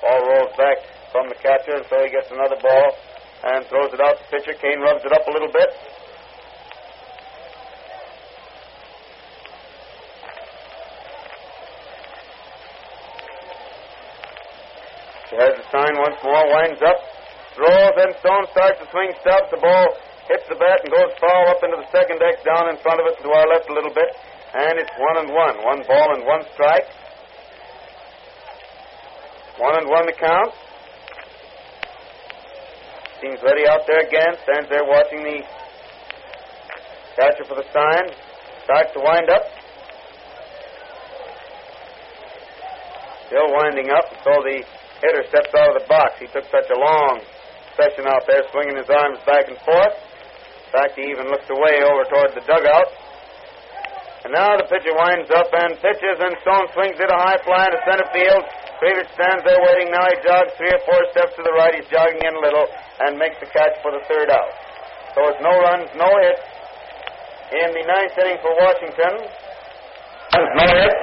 Ball 0.00 0.20
rolls 0.28 0.52
back 0.56 0.78
from 1.12 1.28
the 1.28 1.36
catcher, 1.36 1.76
and 1.76 1.86
so 1.88 2.02
he 2.04 2.10
gets 2.10 2.30
another 2.30 2.56
ball 2.60 2.88
and 3.44 3.66
throws 3.66 3.92
it 3.92 4.00
out 4.00 4.18
to 4.18 4.24
pitcher. 4.30 4.54
Cain 4.58 4.80
rubs 4.80 5.04
it 5.04 5.12
up 5.12 5.26
a 5.26 5.32
little 5.32 5.50
bit. 5.52 5.70
He 15.32 15.40
has 15.40 15.56
the 15.56 15.64
sign 15.72 15.96
once 15.96 16.20
more, 16.20 16.44
winds 16.52 16.82
up, 16.84 17.00
throws, 17.56 17.96
and 18.04 18.12
Stone 18.20 18.44
starts 18.52 18.78
to 18.84 18.86
swing, 18.92 19.16
stops 19.24 19.48
the 19.48 19.56
ball, 19.56 19.88
hits 20.28 20.44
the 20.48 20.60
bat, 20.60 20.84
and 20.84 20.92
goes 20.92 21.08
foul 21.16 21.48
up 21.48 21.64
into 21.64 21.80
the 21.80 21.88
second 21.88 22.20
deck, 22.20 22.44
down 22.44 22.68
in 22.68 22.76
front 22.84 23.00
of 23.00 23.08
us 23.08 23.16
to 23.16 23.28
our 23.32 23.48
left 23.48 23.64
a 23.70 23.72
little 23.72 23.96
bit. 23.96 24.12
And 24.54 24.78
it's 24.78 24.92
one 24.98 25.16
and 25.24 25.32
one. 25.32 25.56
One 25.64 25.82
ball 25.88 26.14
and 26.14 26.26
one 26.26 26.44
strike. 26.52 26.84
One 29.58 29.78
and 29.78 29.88
one 29.88 30.06
to 30.06 30.12
count. 30.12 30.52
Seems 33.22 33.40
ready 33.42 33.66
out 33.66 33.80
there 33.86 34.00
again. 34.00 34.36
Stands 34.44 34.68
there 34.68 34.84
watching 34.84 35.24
the 35.24 35.40
catcher 37.16 37.44
for 37.48 37.56
the 37.56 37.64
sign. 37.72 38.12
Starts 38.64 38.92
to 38.92 39.00
wind 39.00 39.30
up. 39.30 39.42
Still 43.28 43.48
winding 43.56 43.88
up. 43.88 44.04
So 44.22 44.32
the 44.44 44.64
hitter 45.00 45.24
steps 45.28 45.54
out 45.56 45.74
of 45.74 45.82
the 45.82 45.88
box. 45.88 46.20
He 46.20 46.26
took 46.26 46.44
such 46.52 46.68
a 46.68 46.78
long 46.78 47.24
session 47.76 48.04
out 48.06 48.28
there, 48.28 48.44
swinging 48.52 48.76
his 48.76 48.90
arms 48.90 49.18
back 49.24 49.48
and 49.48 49.56
forth. 49.64 49.96
In 49.96 50.70
fact, 50.76 50.92
he 50.96 51.08
even 51.08 51.28
looked 51.28 51.48
away 51.48 51.80
over 51.80 52.04
toward 52.04 52.36
the 52.36 52.44
dugout. 52.44 53.01
And 54.22 54.30
now 54.30 54.54
the 54.54 54.70
pitcher 54.70 54.94
winds 54.94 55.26
up 55.34 55.50
and 55.50 55.74
pitches, 55.82 56.18
and 56.22 56.38
Stone 56.46 56.70
swings 56.78 56.94
it 57.02 57.10
a 57.10 57.18
high 57.18 57.42
fly 57.42 57.66
to 57.66 57.78
center 57.82 58.06
field. 58.14 58.42
Friedrich 58.78 59.10
stands 59.18 59.42
there 59.42 59.58
waiting. 59.58 59.90
Now 59.90 60.06
he 60.06 60.16
jogs 60.22 60.54
three 60.54 60.70
or 60.70 60.82
four 60.86 61.00
steps 61.10 61.34
to 61.38 61.42
the 61.42 61.50
right. 61.58 61.74
He's 61.74 61.90
jogging 61.90 62.22
in 62.22 62.34
a 62.38 62.42
little 62.42 62.66
and 63.02 63.18
makes 63.18 63.38
the 63.42 63.50
catch 63.50 63.82
for 63.82 63.90
the 63.90 64.02
third 64.06 64.30
out. 64.30 64.50
So 65.18 65.26
it's 65.26 65.42
no 65.42 65.50
runs, 65.50 65.90
no 65.98 66.06
hits 66.22 66.42
in 67.52 67.68
the 67.74 67.84
ninth 67.84 68.14
inning 68.16 68.38
for 68.40 68.54
Washington. 68.62 69.26
No 70.38 70.66
hits. 70.70 71.02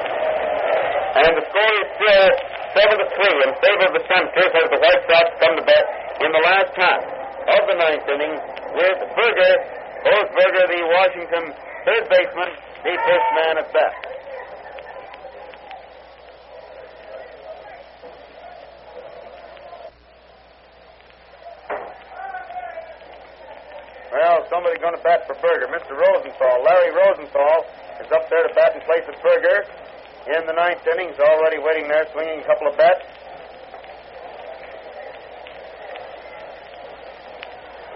And 1.20 1.32
the 1.36 1.44
score 1.44 1.74
is 1.76 1.90
still 2.00 2.28
seven 2.72 2.96
to 3.04 3.08
three 3.20 3.38
in 3.44 3.52
favor 3.60 3.86
of 3.86 3.94
the 4.00 4.04
Senators 4.08 4.52
as 4.64 4.68
the 4.72 4.80
White 4.80 5.04
Sox 5.12 5.28
come 5.44 5.54
to 5.60 5.66
bat 5.68 5.86
in 6.24 6.30
the 6.32 6.44
last 6.48 6.72
half 6.72 7.02
of 7.04 7.62
the 7.68 7.76
ninth 7.76 8.08
inning 8.08 8.36
with 8.80 8.98
Berger, 9.12 9.56
Boze 10.08 10.32
Berger, 10.32 10.66
the 10.72 10.82
Washington 10.88 11.44
third 11.84 12.04
baseman, 12.08 12.50
first 12.84 13.30
man 13.35 13.57
at 13.57 13.73
bat. 13.73 13.93
Well, 24.11 24.47
somebody's 24.49 24.80
going 24.80 24.95
to 24.95 25.03
bat 25.03 25.27
for 25.27 25.35
Berger. 25.35 25.68
Mr. 25.68 25.91
Rosenthal, 25.91 26.64
Larry 26.64 26.91
Rosenthal, 26.95 27.65
is 27.99 28.11
up 28.11 28.30
there 28.30 28.47
to 28.47 28.53
bat 28.56 28.76
in 28.76 28.81
place 28.81 29.03
of 29.07 29.15
Berger 29.22 29.65
in 30.35 30.45
the 30.45 30.53
ninth 30.53 30.85
inning. 30.88 31.10
He's 31.10 31.19
already 31.19 31.60
waiting 31.60 31.88
there, 31.88 32.07
swinging 32.11 32.39
a 32.39 32.45
couple 32.45 32.68
of 32.68 32.77
bats. 32.77 33.06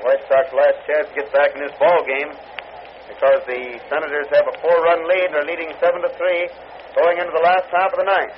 White 0.04 0.20
Sox 0.28 0.52
last 0.52 0.86
chance 0.86 1.08
to 1.08 1.16
get 1.16 1.32
back 1.32 1.56
in 1.56 1.64
this 1.64 1.72
ball 1.80 2.04
game 2.04 2.36
because 3.14 3.46
the 3.46 3.78
Senators 3.90 4.28
have 4.34 4.48
a 4.50 4.56
four-run 4.60 5.06
lead. 5.08 5.30
They're 5.30 5.46
leading 5.46 5.70
seven 5.80 6.02
to 6.02 6.10
three, 6.18 6.50
going 6.98 7.18
into 7.22 7.30
the 7.30 7.46
last 7.46 7.70
half 7.70 7.94
of 7.94 8.00
the 8.02 8.10
ninth. 8.10 8.34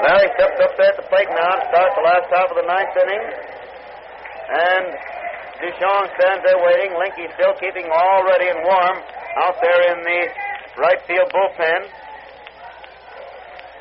Larry 0.00 0.32
steps 0.34 0.58
up 0.64 0.72
there 0.80 0.90
at 0.90 0.96
the 0.96 1.06
plate 1.12 1.28
now 1.28 1.52
to 1.60 1.64
start 1.68 1.92
the 1.94 2.06
last 2.08 2.26
half 2.32 2.48
of 2.48 2.56
the 2.56 2.66
ninth 2.66 2.96
inning. 2.96 3.24
And 4.50 4.86
DeShong 5.60 6.04
stands 6.16 6.42
there 6.48 6.58
waiting. 6.64 6.96
Linke 6.96 7.28
still 7.36 7.54
keeping 7.60 7.86
all 7.92 8.24
ready 8.24 8.48
and 8.48 8.64
warm 8.64 8.96
out 9.44 9.60
there 9.60 9.92
in 9.92 10.02
the 10.02 10.20
right 10.80 10.98
field 11.06 11.28
bullpen. 11.30 11.99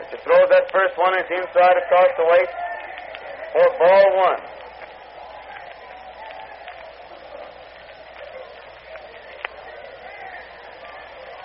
To 0.09 0.17
throw 0.25 0.41
that 0.49 0.65
first 0.73 0.97
one 0.97 1.13
is 1.21 1.29
inside 1.29 1.77
across 1.85 2.09
the 2.17 2.25
waist 2.25 2.55
for 3.53 3.65
ball 3.77 4.07
one. 4.17 4.41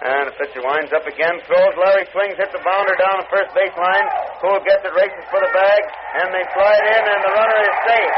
And 0.04 0.28
the 0.28 0.36
pitcher 0.36 0.64
winds 0.64 0.92
up 0.92 1.04
again, 1.04 1.40
throws. 1.44 1.76
Larry 1.76 2.08
swings, 2.12 2.36
hits 2.40 2.52
the 2.52 2.60
bounder 2.64 2.96
down 2.96 3.24
the 3.24 3.28
first 3.32 3.52
baseline. 3.52 4.06
Poole 4.40 4.60
gets 4.64 4.84
it, 4.84 4.92
races 4.96 5.24
for 5.28 5.40
the 5.40 5.52
bag, 5.52 5.80
and 6.20 6.32
they 6.32 6.44
slide 6.52 6.84
in, 6.88 7.02
and 7.04 7.20
the 7.20 7.32
runner 7.36 7.60
is 7.68 7.76
safe. 7.88 8.14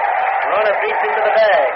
The 0.47 0.51
runner 0.51 0.75
beats 0.83 1.03
into 1.11 1.23
the 1.27 1.35
bag. 1.43 1.71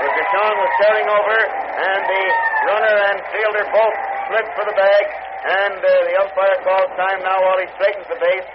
As 0.00 0.10
DeShong 0.16 0.56
was 0.60 0.70
staring 0.80 1.08
over, 1.08 1.38
and 1.76 2.00
the 2.04 2.24
runner 2.68 2.96
and 3.12 3.16
fielder 3.32 3.64
both 3.68 3.96
slid 4.28 4.46
for 4.56 4.64
the 4.64 4.76
bag, 4.76 5.04
and 5.40 5.80
uh, 5.80 5.88
the 5.88 6.14
umpire 6.20 6.58
calls 6.64 6.90
time 7.00 7.20
now 7.24 7.38
while 7.40 7.58
he 7.60 7.68
straightens 7.80 8.08
the 8.12 8.20
base. 8.20 8.48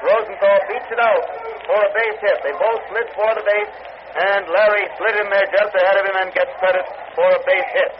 Rosenthal 0.00 0.58
beats 0.68 0.90
it 0.92 1.00
out 1.00 1.24
for 1.68 1.78
a 1.80 1.90
base 1.92 2.18
hit. 2.20 2.38
They 2.44 2.54
both 2.56 2.80
slid 2.88 3.08
for 3.12 3.30
the 3.36 3.44
base, 3.44 3.72
and 4.16 4.48
Larry 4.48 4.84
slid 4.96 5.16
in 5.20 5.28
there 5.28 5.48
just 5.52 5.72
ahead 5.76 5.96
of 6.00 6.04
him 6.08 6.16
and 6.24 6.30
gets 6.32 6.52
credit 6.60 6.86
for 7.14 7.28
a 7.28 7.40
base 7.44 7.70
hit. 7.72 7.92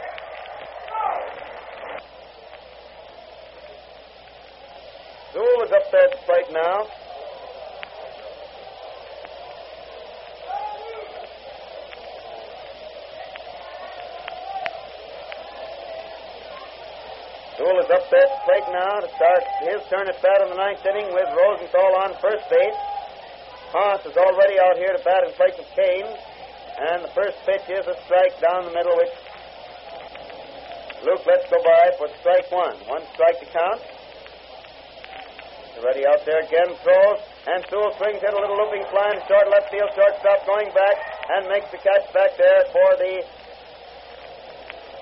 Sewell 5.33 5.63
is 5.65 5.71
up 5.71 5.85
there 5.91 6.09
the 6.09 6.19
plate 6.25 6.49
now. 6.53 7.04
Sewell 17.65 17.81
is 17.81 17.89
up 17.89 18.05
there 18.13 18.21
at 18.21 18.29
the 18.29 18.41
plate 18.45 18.67
now 18.69 19.01
to 19.01 19.09
start 19.17 19.41
his 19.65 19.81
turn 19.89 20.05
at 20.05 20.21
bat 20.21 20.37
in 20.45 20.53
the 20.53 20.59
ninth 20.61 20.85
inning 20.85 21.09
with 21.09 21.25
Rosenthal 21.33 21.97
on 22.05 22.13
first 22.21 22.45
base. 22.45 22.77
Haas 23.73 24.05
is 24.05 24.13
already 24.13 24.61
out 24.61 24.77
here 24.77 24.93
to 24.93 25.01
bat 25.01 25.25
in 25.25 25.33
place 25.33 25.57
of 25.57 25.65
Cain. 25.73 26.05
And 26.77 27.01
the 27.01 27.09
first 27.17 27.33
pitch 27.41 27.65
is 27.65 27.89
a 27.89 27.97
strike 28.05 28.37
down 28.37 28.69
the 28.69 28.75
middle, 28.77 28.93
which 28.93 29.09
Luke 31.09 31.25
lets 31.25 31.49
go 31.49 31.57
by 31.65 31.89
for 31.97 32.05
strike 32.21 32.45
one. 32.53 32.77
One 32.85 33.01
strike 33.17 33.41
to 33.41 33.49
count. 33.49 33.81
Ready 35.81 36.05
out 36.05 36.21
there 36.21 36.45
again, 36.45 36.69
throws, 36.85 37.17
and 37.49 37.65
Sewell 37.65 37.97
swings 37.97 38.21
it 38.21 38.29
a 38.29 38.37
little 38.37 38.61
looping 38.61 38.85
fly 38.93 39.09
in 39.09 39.25
short 39.25 39.49
left 39.49 39.73
field, 39.73 39.89
shortstop 39.97 40.45
going 40.45 40.69
back, 40.77 40.97
and 41.33 41.49
makes 41.49 41.73
the 41.73 41.81
catch 41.81 42.13
back 42.13 42.37
there 42.37 42.69
for 42.69 42.93
the 43.01 43.25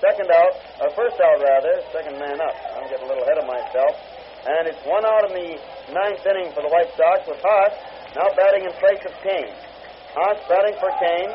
second 0.04 0.28
out, 0.28 0.52
or 0.84 0.92
first 0.92 1.16
out 1.16 1.40
rather, 1.40 1.80
second 1.88 2.20
man 2.20 2.36
up. 2.36 2.52
I'm 2.76 2.84
getting 2.92 3.08
a 3.08 3.08
little 3.08 3.24
ahead 3.24 3.40
of 3.40 3.48
myself. 3.48 3.96
And 4.44 4.68
it's 4.68 4.84
one 4.84 5.00
out 5.08 5.24
in 5.24 5.32
the 5.32 5.56
ninth 5.96 6.20
inning 6.28 6.52
for 6.52 6.60
the 6.60 6.68
White 6.68 6.92
Sox 6.92 7.24
with 7.24 7.40
Haas 7.40 7.72
now 8.12 8.28
batting 8.36 8.68
in 8.68 8.72
place 8.76 9.00
of 9.08 9.16
Cain. 9.24 9.48
Haas 10.12 10.36
batting 10.44 10.76
for 10.76 10.92
Cain. 11.00 11.32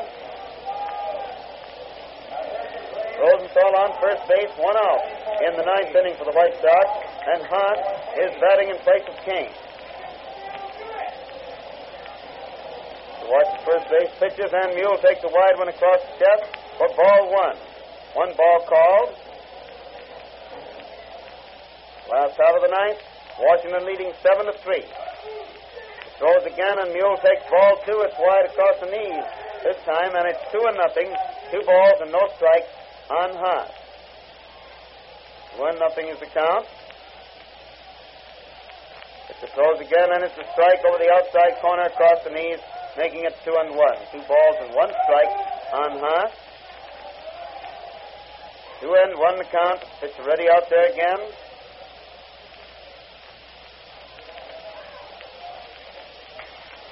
Rosenthal 3.18 3.74
on 3.74 3.90
first 3.98 4.22
base, 4.30 4.54
one 4.56 4.78
out 4.78 5.02
in 5.44 5.52
the 5.58 5.66
ninth 5.66 5.90
inning 5.90 6.14
for 6.14 6.24
the 6.24 6.32
White 6.32 6.54
Sox, 6.62 6.86
and 7.26 7.42
Haas 7.50 7.78
is 8.22 8.30
batting 8.38 8.70
in 8.70 8.78
place 8.86 9.04
of 9.10 9.18
Cain. 9.26 9.50
Watch 13.26 13.50
the 13.50 13.62
first 13.66 13.86
base 13.90 14.12
pitches, 14.22 14.50
and 14.54 14.78
Mule 14.78 14.96
takes 15.02 15.22
a 15.26 15.28
wide 15.28 15.58
one 15.58 15.68
across 15.68 16.00
the 16.06 16.24
chest 16.24 16.54
for 16.78 16.88
ball 16.94 17.34
one. 17.34 17.69
One 18.14 18.34
ball 18.36 18.66
called. 18.66 19.14
Last 22.10 22.40
out 22.42 22.56
of 22.58 22.62
the 22.66 22.74
ninth, 22.74 22.98
Washington 23.38 23.86
leading 23.86 24.10
seven 24.18 24.46
to 24.46 24.54
three. 24.66 24.82
Throws 26.18 26.44
again, 26.44 26.76
and 26.82 26.92
Mule 26.92 27.16
takes 27.22 27.46
ball 27.48 27.78
two. 27.86 28.02
It's 28.02 28.18
wide 28.18 28.50
across 28.50 28.82
the 28.82 28.90
knees 28.90 29.24
this 29.62 29.78
time, 29.86 30.10
and 30.18 30.26
it's 30.26 30.42
two 30.50 30.58
and 30.58 30.76
nothing. 30.76 31.06
Two 31.54 31.62
balls 31.62 32.02
and 32.02 32.10
no 32.10 32.26
strikes 32.34 32.68
on 33.10 33.30
Haas. 33.38 33.70
One 35.56 35.78
nothing 35.78 36.08
is 36.08 36.18
the 36.18 36.26
count. 36.26 36.66
It's 39.30 39.42
a 39.46 39.54
throws 39.54 39.78
again, 39.78 40.10
and 40.10 40.24
it's 40.24 40.36
a 40.36 40.46
strike 40.52 40.82
over 40.84 40.98
the 40.98 41.10
outside 41.14 41.62
corner 41.62 41.86
across 41.86 42.24
the 42.26 42.30
knees, 42.34 42.58
making 42.98 43.22
it 43.22 43.38
two 43.44 43.54
and 43.54 43.70
one. 43.70 43.96
Two 44.10 44.22
balls 44.26 44.56
and 44.66 44.74
one 44.74 44.90
strike 45.06 45.32
on. 45.72 46.49
Two 48.80 48.96
and 48.96 49.12
one 49.20 49.36
count. 49.52 49.84
Pitch 50.00 50.16
ready 50.24 50.48
out 50.48 50.64
there 50.72 50.88
again. 50.88 51.20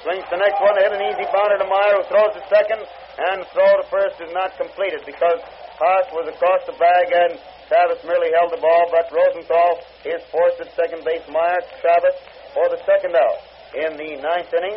Swings 0.05 0.29
the 0.31 0.37
next 0.37 0.61
one, 0.61 0.77
hit 0.77 0.93
an 0.93 1.01
easy 1.01 1.25
bounder 1.33 1.59
to 1.59 1.65
Myer, 1.65 1.97
who 1.97 2.05
throws 2.13 2.33
the 2.37 2.45
second, 2.53 2.85
and 2.85 3.43
throw 3.57 3.67
to 3.81 3.85
first 3.89 4.21
is 4.21 4.33
not 4.37 4.53
completed 4.61 5.01
because 5.09 5.41
Haas 5.81 6.07
was 6.13 6.29
across 6.29 6.61
the 6.69 6.77
bag 6.77 7.07
and 7.09 7.41
Travis 7.69 8.05
merely 8.05 8.33
held 8.37 8.53
the 8.53 8.61
ball, 8.61 8.89
but 8.93 9.09
Rosenthal 9.09 9.81
is 10.05 10.21
forced 10.29 10.61
at 10.61 10.69
second 10.77 11.05
base. 11.05 11.25
Myer 11.29 11.61
Travis 11.81 12.17
for 12.53 12.69
the 12.69 12.81
second 12.85 13.17
out 13.17 13.41
in 13.77 13.97
the 13.97 14.21
ninth 14.21 14.53
inning, 14.53 14.77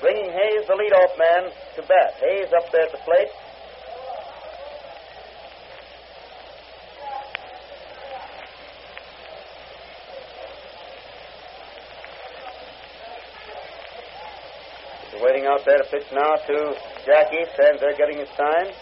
bringing 0.00 0.28
Hayes, 0.28 0.68
the 0.68 0.76
leadoff 0.76 1.12
man, 1.16 1.52
to 1.76 1.82
bat. 1.88 2.16
Hayes 2.20 2.52
up 2.52 2.68
there 2.72 2.88
at 2.88 2.92
the 2.92 3.02
plate. 3.04 3.32
Out 15.52 15.68
there 15.68 15.76
to 15.76 15.84
pitch 15.92 16.08
now 16.16 16.32
to 16.48 16.56
Jackie. 17.04 17.44
Stands 17.52 17.84
there 17.84 17.92
getting 17.92 18.16
his 18.16 18.32
time. 18.40 18.72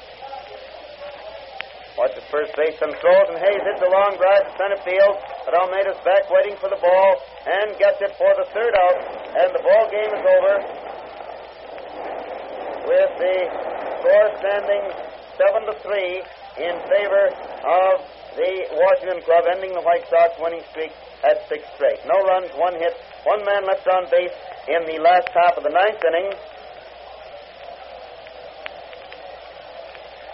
Watch 1.98 2.14
the 2.14 2.22
first 2.30 2.54
baseman 2.54 2.94
throws, 3.02 3.26
and 3.26 3.42
Hayes 3.42 3.58
hits 3.58 3.82
a 3.82 3.90
long 3.90 4.14
drive 4.14 4.46
to 4.46 4.52
center 4.54 4.78
field. 4.86 5.18
But 5.50 5.58
Almada's 5.58 5.98
back 6.06 6.30
waiting 6.30 6.54
for 6.62 6.70
the 6.70 6.78
ball 6.78 7.10
and 7.42 7.74
gets 7.74 7.98
it 7.98 8.14
for 8.14 8.30
the 8.38 8.46
third 8.54 8.70
out. 8.70 8.98
And 9.34 9.50
the 9.50 9.62
ball 9.66 9.84
game 9.90 10.14
is 10.14 10.22
over 10.22 10.54
with 12.86 13.12
the 13.18 13.36
score 13.98 14.28
standing 14.38 14.84
seven 15.42 15.66
to 15.66 15.74
three 15.82 16.22
in 16.54 16.74
favor 16.86 17.34
of 17.66 17.98
the 18.38 18.52
Washington 18.78 19.26
club, 19.26 19.50
ending 19.50 19.74
the 19.74 19.82
White 19.82 20.06
Sox 20.06 20.38
winning 20.38 20.62
streak 20.70 20.94
at 21.26 21.42
six 21.50 21.66
straight. 21.74 21.98
No 22.06 22.14
runs, 22.30 22.54
one 22.54 22.78
hit, 22.78 22.94
one 23.26 23.42
man 23.42 23.66
left 23.66 23.90
on 23.90 24.06
base 24.06 24.38
in 24.70 24.86
the 24.86 25.02
last 25.02 25.26
half 25.34 25.58
of 25.58 25.66
the 25.66 25.74
ninth 25.74 25.98
inning. 26.06 26.30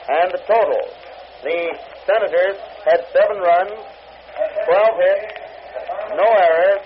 And 0.09 0.31
the 0.33 0.43
total 0.47 0.81
the 1.43 1.78
Senators 2.07 2.59
had 2.85 3.07
seven 3.12 3.39
runs, 3.39 3.78
12 4.66 4.99
hits, 4.99 5.27
no 6.16 6.27
errors, 6.27 6.83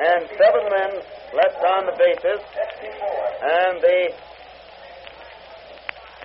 and 0.00 0.28
seven 0.40 0.64
men 0.72 0.90
left 1.36 1.60
on 1.60 1.86
the 1.86 1.96
bases. 2.00 2.40
And 3.42 3.80
the 3.82 4.00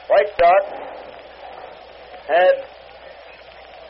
White 0.07 0.31
Sox 0.39 0.63
had 2.27 2.55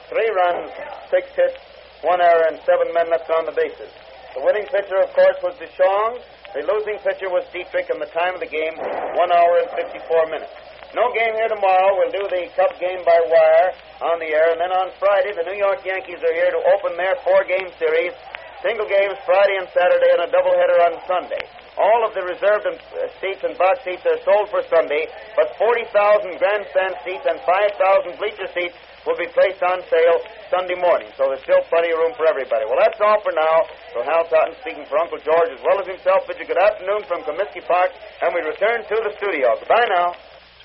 three 0.09 0.29
runs, 0.33 0.71
six 1.11 1.27
hits, 1.35 1.61
one 2.01 2.21
error, 2.21 2.45
and 2.49 2.59
seven 2.65 2.93
men 2.93 3.09
left 3.11 3.29
on 3.29 3.45
the 3.45 3.51
bases. 3.51 3.91
The 4.35 4.41
winning 4.41 4.65
pitcher, 4.65 4.97
of 4.97 5.13
course, 5.13 5.37
was 5.43 5.55
DeShong. 5.61 6.19
The 6.53 6.65
losing 6.65 6.97
pitcher 7.05 7.29
was 7.29 7.45
Dietrich, 7.51 7.89
and 7.89 8.01
the 8.01 8.09
time 8.11 8.33
of 8.33 8.39
the 8.39 8.47
game, 8.47 8.75
one 9.13 9.31
hour 9.31 9.59
and 9.61 9.69
54 9.77 10.25
minutes. 10.27 10.64
No 10.95 11.11
game 11.11 11.35
here 11.35 11.51
tomorrow. 11.51 11.91
We'll 11.99 12.15
do 12.15 12.23
the 12.31 12.47
Cup 12.55 12.71
game 12.79 13.03
by 13.03 13.19
wire 13.27 13.69
on 13.99 14.15
the 14.23 14.31
air. 14.31 14.55
And 14.55 14.63
then 14.63 14.71
on 14.71 14.95
Friday, 14.95 15.35
the 15.35 15.43
New 15.43 15.59
York 15.59 15.83
Yankees 15.83 16.23
are 16.23 16.31
here 16.31 16.55
to 16.55 16.61
open 16.71 16.95
their 16.95 17.19
four 17.19 17.43
game 17.43 17.67
series. 17.75 18.15
Single 18.63 18.87
games 18.87 19.19
Friday 19.27 19.59
and 19.59 19.67
Saturday, 19.75 20.07
and 20.15 20.23
a 20.23 20.31
doubleheader 20.31 20.79
on 20.87 20.95
Sunday. 21.03 21.43
All 21.75 22.07
of 22.07 22.15
the 22.15 22.23
reserved 22.23 22.63
uh, 22.63 23.11
seats 23.19 23.43
and 23.43 23.59
box 23.59 23.83
seats 23.83 24.07
are 24.07 24.15
sold 24.23 24.47
for 24.47 24.63
Sunday, 24.71 25.11
but 25.35 25.51
40,000 25.59 26.39
grandstand 26.39 26.95
seats 27.03 27.27
and 27.27 27.43
5,000 27.43 28.15
bleacher 28.15 28.47
seats 28.55 28.79
will 29.03 29.19
be 29.19 29.27
placed 29.35 29.59
on 29.67 29.83
sale 29.91 30.23
Sunday 30.47 30.79
morning. 30.79 31.11
So 31.19 31.27
there's 31.27 31.43
still 31.43 31.61
plenty 31.67 31.91
of 31.91 31.99
room 31.99 32.15
for 32.15 32.23
everybody. 32.23 32.63
Well, 32.71 32.79
that's 32.79 32.97
all 33.03 33.19
for 33.19 33.35
now. 33.35 33.67
So 33.91 33.99
Hal 34.07 34.31
Totten 34.31 34.55
speaking 34.63 34.87
for 34.87 34.95
Uncle 35.03 35.19
George 35.19 35.51
as 35.51 35.59
well 35.59 35.75
as 35.75 35.85
himself. 35.91 36.23
Bid 36.23 36.39
you 36.39 36.47
good 36.47 36.57
afternoon 36.57 37.03
from 37.11 37.27
Comiskey 37.27 37.61
Park, 37.67 37.91
and 38.23 38.31
we 38.31 38.39
return 38.47 38.87
to 38.87 38.95
the 39.03 39.11
studio. 39.19 39.59
Goodbye 39.59 39.91
now. 39.91 40.15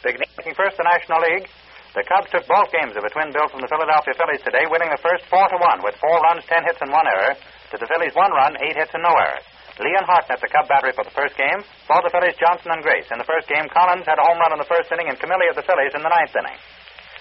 Beginning 0.00 0.56
first 0.56 0.80
the 0.80 0.88
National 0.88 1.20
League, 1.20 1.48
the 1.92 2.06
Cubs 2.06 2.30
took 2.32 2.46
both 2.48 2.70
games 2.72 2.96
of 2.96 3.04
a 3.04 3.10
twin 3.12 3.34
bill 3.34 3.50
from 3.50 3.60
the 3.60 3.68
Philadelphia 3.68 4.14
Phillies 4.16 4.40
today, 4.46 4.64
winning 4.70 4.88
the 4.88 5.02
first 5.02 5.26
four 5.28 5.44
to 5.50 5.58
one 5.58 5.82
with 5.84 5.98
four 5.98 6.16
runs, 6.30 6.46
ten 6.46 6.62
hits, 6.64 6.80
and 6.80 6.88
one 6.88 7.04
error. 7.04 7.34
To 7.36 7.76
the 7.76 7.84
Phillies, 7.90 8.16
one 8.16 8.32
run, 8.32 8.56
eight 8.64 8.78
hits, 8.78 8.94
and 8.96 9.02
no 9.04 9.12
errors. 9.12 9.44
Leon 9.76 10.08
Hartnett, 10.08 10.40
the 10.40 10.48
Cub 10.48 10.70
battery 10.70 10.92
for 10.96 11.04
the 11.04 11.12
first 11.12 11.36
game, 11.36 11.60
saw 11.84 12.00
the 12.00 12.12
Phillies 12.12 12.38
Johnson 12.40 12.72
and 12.72 12.84
Grace. 12.84 13.08
In 13.12 13.20
the 13.20 13.28
first 13.28 13.48
game, 13.48 13.68
Collins 13.68 14.08
had 14.08 14.20
a 14.20 14.24
home 14.24 14.40
run 14.40 14.54
in 14.54 14.60
the 14.60 14.68
first 14.68 14.88
inning, 14.92 15.08
and 15.08 15.20
Camilli 15.20 15.50
of 15.52 15.56
the 15.56 15.66
Phillies 15.66 15.92
in 15.92 16.00
the 16.00 16.12
ninth 16.12 16.32
inning. 16.32 16.58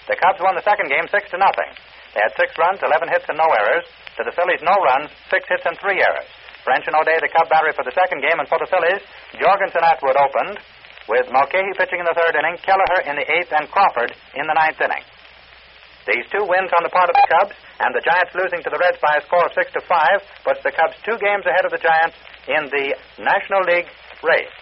The 0.08 0.16
Cubs 0.16 0.40
won 0.40 0.56
the 0.56 0.64
second 0.64 0.88
game 0.88 1.04
six 1.12 1.28
to 1.34 1.38
nothing. 1.40 1.70
They 2.16 2.22
had 2.24 2.32
six 2.38 2.56
runs, 2.56 2.80
eleven 2.80 3.12
hits, 3.12 3.28
and 3.28 3.36
no 3.36 3.48
errors. 3.50 3.84
To 4.16 4.22
the 4.24 4.32
Phillies, 4.32 4.62
no 4.64 4.76
runs, 4.80 5.12
six 5.28 5.44
hits, 5.50 5.66
and 5.66 5.76
three 5.78 6.00
errors. 6.00 6.30
French 6.62 6.84
and 6.86 6.94
O'Dea, 6.94 7.18
the 7.20 7.32
Cub 7.32 7.48
battery 7.48 7.72
for 7.72 7.84
the 7.84 7.96
second 7.96 8.20
game, 8.20 8.38
and 8.38 8.46
for 8.46 8.60
the 8.60 8.68
Phillies, 8.68 9.02
Jorgensen 9.36 9.82
Atwood 9.82 10.16
opened 10.16 10.60
with 11.10 11.26
Mulcahy 11.34 11.74
pitching 11.74 11.98
in 11.98 12.06
the 12.06 12.14
third 12.14 12.38
inning, 12.38 12.54
Kelleher 12.62 13.02
in 13.10 13.18
the 13.18 13.26
eighth, 13.26 13.50
and 13.50 13.66
Crawford 13.66 14.14
in 14.38 14.46
the 14.46 14.54
ninth 14.54 14.78
inning. 14.78 15.02
These 16.06 16.30
two 16.30 16.46
wins 16.46 16.70
on 16.70 16.86
the 16.86 16.94
part 16.94 17.10
of 17.10 17.18
the 17.18 17.26
Cubs, 17.28 17.58
and 17.82 17.90
the 17.90 18.00
Giants 18.00 18.32
losing 18.32 18.62
to 18.62 18.70
the 18.70 18.78
Reds 18.78 19.02
by 19.02 19.18
a 19.18 19.22
score 19.26 19.44
of 19.44 19.52
six 19.52 19.74
to 19.74 19.82
five, 19.84 20.22
puts 20.46 20.62
the 20.62 20.70
Cubs 20.70 20.96
two 21.02 21.18
games 21.18 21.44
ahead 21.44 21.66
of 21.66 21.74
the 21.74 21.82
Giants 21.82 22.16
in 22.46 22.70
the 22.70 22.94
National 23.18 23.66
League 23.66 23.90
race. 24.22 24.54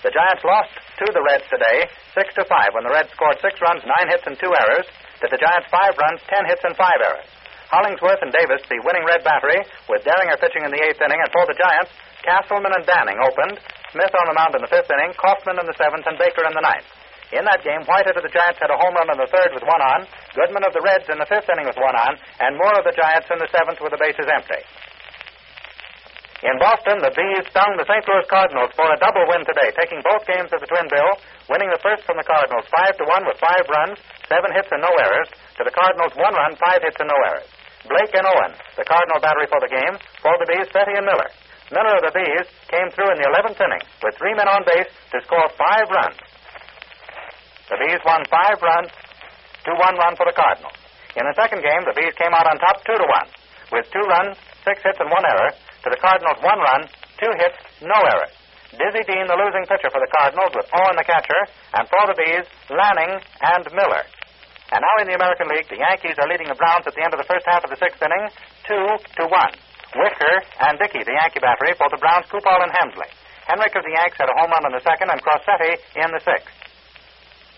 The 0.00 0.10
Giants 0.10 0.42
lost 0.44 0.72
to 1.00 1.06
the 1.12 1.22
Reds 1.22 1.44
today, 1.52 1.92
six 2.16 2.32
to 2.40 2.44
five, 2.48 2.72
when 2.72 2.84
the 2.88 2.92
Reds 2.92 3.12
scored 3.12 3.38
six 3.44 3.60
runs, 3.60 3.84
nine 3.84 4.08
hits, 4.10 4.26
and 4.26 4.36
two 4.40 4.52
errors. 4.52 4.88
To 5.22 5.30
the 5.30 5.40
Giants, 5.40 5.68
five 5.70 5.94
runs, 5.96 6.20
ten 6.28 6.44
hits, 6.44 6.64
and 6.64 6.76
five 6.76 6.98
errors. 7.00 7.28
Hollingsworth 7.72 8.20
and 8.20 8.32
Davis, 8.32 8.60
the 8.68 8.82
winning 8.84 9.06
Red 9.08 9.24
battery, 9.24 9.64
with 9.88 10.04
Derringer 10.04 10.36
pitching 10.36 10.64
in 10.66 10.72
the 10.72 10.82
eighth 10.84 11.00
inning, 11.00 11.20
and 11.20 11.30
for 11.32 11.48
the 11.48 11.56
Giants, 11.56 11.92
Castleman 12.20 12.74
and 12.76 12.84
Danning 12.84 13.16
opened. 13.24 13.56
Smith 13.94 14.10
on 14.10 14.26
the 14.26 14.34
mound 14.34 14.58
in 14.58 14.62
the 14.66 14.74
fifth 14.74 14.90
inning, 14.90 15.14
Coffman 15.14 15.62
in 15.62 15.70
the 15.70 15.78
seventh, 15.78 16.02
and 16.10 16.18
Baker 16.18 16.42
in 16.42 16.50
the 16.50 16.66
ninth. 16.66 16.90
In 17.30 17.46
that 17.46 17.62
game, 17.62 17.86
Whitehead 17.86 18.18
of 18.18 18.26
the 18.26 18.34
Giants 18.34 18.58
had 18.58 18.74
a 18.74 18.78
home 18.78 18.98
run 18.98 19.06
in 19.06 19.22
the 19.22 19.30
third 19.30 19.54
with 19.54 19.62
one 19.62 19.78
on, 19.78 20.02
Goodman 20.34 20.66
of 20.66 20.74
the 20.74 20.82
Reds 20.82 21.06
in 21.06 21.22
the 21.22 21.30
fifth 21.30 21.46
inning 21.46 21.70
with 21.70 21.78
one 21.78 21.94
on, 21.94 22.18
and 22.42 22.58
Moore 22.58 22.74
of 22.74 22.82
the 22.82 22.94
Giants 22.98 23.30
in 23.30 23.38
the 23.38 23.46
seventh 23.54 23.78
with 23.78 23.94
the 23.94 24.02
bases 24.02 24.26
empty. 24.26 24.66
In 26.42 26.58
Boston, 26.58 27.00
the 27.00 27.14
Bees 27.14 27.46
stung 27.54 27.78
the 27.78 27.86
St. 27.86 28.02
Louis 28.04 28.26
Cardinals 28.26 28.74
for 28.74 28.84
a 28.90 28.98
double 28.98 29.30
win 29.30 29.46
today, 29.46 29.70
taking 29.78 30.02
both 30.02 30.26
games 30.26 30.50
of 30.50 30.58
the 30.58 30.68
Twin 30.68 30.90
Bill, 30.90 31.14
winning 31.46 31.70
the 31.70 31.78
first 31.78 32.02
from 32.02 32.18
the 32.18 32.26
Cardinals 32.26 32.66
five 32.74 32.98
to 32.98 33.06
one 33.06 33.22
with 33.24 33.38
five 33.38 33.64
runs, 33.70 33.96
seven 34.26 34.50
hits 34.52 34.74
and 34.74 34.82
no 34.82 34.90
errors. 34.90 35.30
To 35.56 35.62
the 35.62 35.72
Cardinals, 35.72 36.18
one 36.18 36.34
run, 36.34 36.58
five 36.58 36.82
hits 36.82 36.98
and 36.98 37.08
no 37.08 37.18
errors. 37.30 37.46
Blake 37.86 38.12
and 38.12 38.26
Owen, 38.26 38.58
the 38.74 38.84
Cardinal 38.84 39.22
battery 39.22 39.46
for 39.46 39.62
the 39.62 39.70
game. 39.70 39.94
For 40.18 40.34
the 40.42 40.50
Bees, 40.50 40.68
Fette 40.74 40.92
and 40.92 41.06
Miller. 41.06 41.30
Miller 41.74 41.98
of 41.98 42.06
the 42.06 42.14
Bees 42.14 42.46
came 42.70 42.88
through 42.94 43.10
in 43.10 43.18
the 43.18 43.26
11th 43.26 43.58
inning 43.58 43.82
with 44.06 44.14
three 44.14 44.34
men 44.38 44.46
on 44.46 44.62
base 44.62 44.86
to 45.10 45.18
score 45.26 45.50
five 45.58 45.90
runs. 45.90 46.18
The 47.66 47.78
Bees 47.82 47.98
won 48.06 48.22
five 48.30 48.62
runs 48.62 48.94
to 49.66 49.70
one 49.74 49.98
run 49.98 50.14
for 50.14 50.22
the 50.22 50.36
Cardinals. 50.38 50.78
In 51.18 51.26
the 51.26 51.34
second 51.34 51.66
game, 51.66 51.82
the 51.82 51.96
Bees 51.98 52.14
came 52.14 52.30
out 52.30 52.46
on 52.46 52.62
top 52.62 52.78
two 52.86 52.94
to 52.94 53.06
one 53.10 53.28
with 53.74 53.90
two 53.90 54.06
runs, 54.06 54.38
six 54.62 54.86
hits, 54.86 55.02
and 55.02 55.10
one 55.10 55.26
error. 55.26 55.50
To 55.50 55.88
the 55.90 55.98
Cardinals, 55.98 56.38
one 56.46 56.62
run, 56.62 56.86
two 57.18 57.32
hits, 57.42 57.58
no 57.82 57.98
errors. 58.06 58.32
Dizzy 58.70 59.02
Dean, 59.06 59.26
the 59.26 59.38
losing 59.38 59.66
pitcher 59.66 59.90
for 59.90 59.98
the 59.98 60.10
Cardinals, 60.14 60.54
with 60.54 60.66
Owen 60.74 60.96
the 60.98 61.06
catcher, 61.06 61.42
and 61.74 61.86
for 61.90 62.04
the 62.06 62.16
Bees, 62.18 62.46
Lanning 62.70 63.18
and 63.18 63.64
Miller. 63.74 64.02
And 64.74 64.82
now 64.82 64.94
in 65.02 65.06
the 65.06 65.14
American 65.14 65.46
League, 65.50 65.68
the 65.70 65.78
Yankees 65.78 66.18
are 66.18 66.26
leading 66.26 66.48
the 66.50 66.58
Browns 66.58 66.86
at 66.86 66.94
the 66.94 67.02
end 67.02 67.14
of 67.14 67.20
the 67.22 67.28
first 67.28 67.46
half 67.46 67.62
of 67.62 67.70
the 67.70 67.78
sixth 67.78 68.02
inning, 68.02 68.30
two 68.66 68.84
to 69.18 69.30
one. 69.30 69.54
Wicker 69.94 70.34
and 70.66 70.78
Dickey, 70.78 71.02
the 71.06 71.14
Yankee 71.14 71.40
battery, 71.40 71.74
for 71.78 71.86
the 71.90 71.98
Browns, 71.98 72.26
Koupal 72.26 72.60
and 72.62 72.74
Hemsley. 72.74 73.10
Henrich 73.46 73.76
of 73.76 73.84
the 73.84 73.94
Yanks 73.94 74.18
had 74.18 74.28
a 74.28 74.36
home 74.40 74.50
run 74.50 74.66
in 74.66 74.74
the 74.74 74.82
second, 74.82 75.12
and 75.12 75.20
Crossetti 75.20 75.78
in 76.00 76.08
the 76.10 76.22
sixth. 76.24 76.54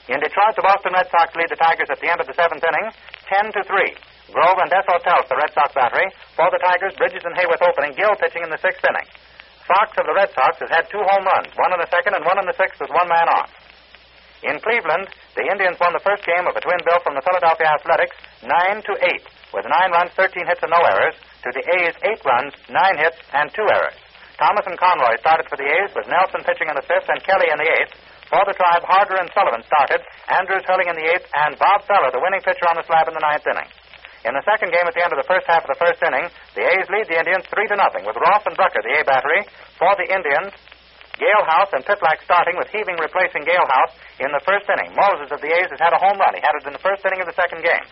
In 0.07 0.23
Detroit, 0.23 0.55
the 0.55 0.63
Boston 0.63 0.95
Red 0.95 1.11
Sox 1.11 1.35
lead 1.35 1.51
the 1.51 1.59
Tigers 1.59 1.91
at 1.91 1.99
the 1.99 2.07
end 2.11 2.23
of 2.23 2.31
the 2.31 2.37
seventh 2.39 2.63
inning, 2.63 2.95
ten 3.27 3.51
to 3.51 3.63
three. 3.67 3.95
Grove 4.31 4.59
and 4.59 4.71
Desautels, 4.71 5.27
the 5.31 5.39
Red 5.39 5.51
Sox 5.55 5.75
battery. 5.75 6.07
For 6.35 6.47
the 6.51 6.63
Tigers, 6.63 6.95
Bridges 6.99 7.23
and 7.27 7.35
Hayworth 7.35 7.63
opening, 7.63 7.95
Gill 7.95 8.15
pitching 8.19 8.43
in 8.43 8.51
the 8.51 8.59
sixth 8.59 8.83
inning. 8.87 9.07
Foxx 9.67 9.99
of 9.99 10.07
the 10.07 10.15
Red 10.15 10.31
Sox 10.31 10.63
has 10.63 10.71
had 10.71 10.87
two 10.91 11.03
home 11.03 11.27
runs, 11.27 11.51
one 11.59 11.75
in 11.75 11.83
the 11.83 11.91
second 11.91 12.15
and 12.15 12.23
one 12.23 12.39
in 12.39 12.47
the 12.47 12.55
sixth 12.55 12.79
with 12.79 12.91
one 12.95 13.11
man 13.11 13.27
on. 13.27 13.47
In 14.47 14.63
Cleveland, 14.63 15.11
the 15.35 15.43
Indians 15.43 15.75
won 15.83 15.91
the 15.91 16.07
first 16.07 16.23
game 16.23 16.47
of 16.47 16.55
a 16.55 16.63
twin 16.63 16.79
bill 16.87 17.03
from 17.03 17.19
the 17.19 17.25
Philadelphia 17.27 17.67
Athletics, 17.67 18.15
9 18.47 18.51
to 18.87 18.93
8, 18.95 19.27
with 19.59 19.67
9 19.67 19.91
runs, 19.91 20.15
13 20.15 20.47
hits, 20.47 20.63
and 20.63 20.71
no 20.71 20.83
errors, 20.87 21.19
to 21.47 21.55
the 21.55 21.63
A's 21.63 21.95
8 22.03 22.27
runs, 22.27 22.53
9 22.67 22.75
hits, 22.99 23.19
and 23.31 23.47
2 23.55 23.63
errors. 23.63 23.95
Thomas 24.37 24.67
and 24.67 24.77
Conroy 24.77 25.17
started 25.23 25.47
for 25.49 25.57
the 25.57 25.65
A's, 25.65 25.95
with 25.95 26.11
Nelson 26.11 26.45
pitching 26.45 26.69
in 26.69 26.77
the 26.77 26.85
fifth 26.85 27.09
and 27.09 27.23
Kelly 27.25 27.49
in 27.49 27.57
the 27.57 27.71
eighth. 27.71 27.95
For 28.29 28.43
the 28.45 28.53
tribe, 28.53 28.85
Harder 28.85 29.17
and 29.17 29.33
Sullivan 29.33 29.65
started, 29.65 30.03
Andrews 30.29 30.67
Hurling 30.67 30.91
in 30.91 30.99
the 30.99 31.09
eighth, 31.09 31.25
and 31.47 31.57
Bob 31.57 31.87
Feller, 31.89 32.13
the 32.13 32.21
winning 32.21 32.43
pitcher 32.45 32.69
on 32.69 32.77
the 32.77 32.85
slab 32.85 33.09
in 33.09 33.17
the 33.17 33.23
ninth 33.23 33.47
inning. 33.49 33.71
In 34.29 34.35
the 34.35 34.43
second 34.43 34.75
game 34.75 34.83
at 34.83 34.93
the 34.93 35.01
end 35.01 35.15
of 35.15 35.23
the 35.23 35.31
first 35.31 35.47
half 35.47 35.63
of 35.63 35.71
the 35.71 35.79
first 35.79 36.03
inning, 36.03 36.27
the 36.59 36.67
A's 36.67 36.91
lead 36.91 37.07
the 37.07 37.17
Indians 37.17 37.47
three 37.47 37.71
to 37.71 37.79
nothing 37.79 38.03
with 38.03 38.19
Ross 38.19 38.43
and 38.45 38.59
Brucker, 38.59 38.83
the 38.83 38.99
A 38.99 39.07
battery. 39.07 39.47
For 39.79 39.95
the 39.95 40.11
Indians, 40.11 40.51
Galehouse 41.17 41.71
and 41.73 41.87
Pytlak 41.87 42.21
starting 42.27 42.59
with 42.59 42.69
Heving 42.69 42.99
replacing 42.99 43.47
Galehouse 43.47 43.95
in 44.19 44.29
the 44.35 44.43
first 44.43 44.67
inning. 44.67 44.93
Moses 44.99 45.31
of 45.31 45.41
the 45.41 45.49
A's 45.49 45.71
has 45.71 45.81
had 45.81 45.95
a 45.95 46.01
home 46.03 46.19
run. 46.19 46.35
He 46.35 46.43
had 46.43 46.59
it 46.59 46.67
in 46.67 46.75
the 46.75 46.83
first 46.83 47.07
inning 47.07 47.23
of 47.23 47.29
the 47.31 47.39
second 47.39 47.63
game. 47.63 47.87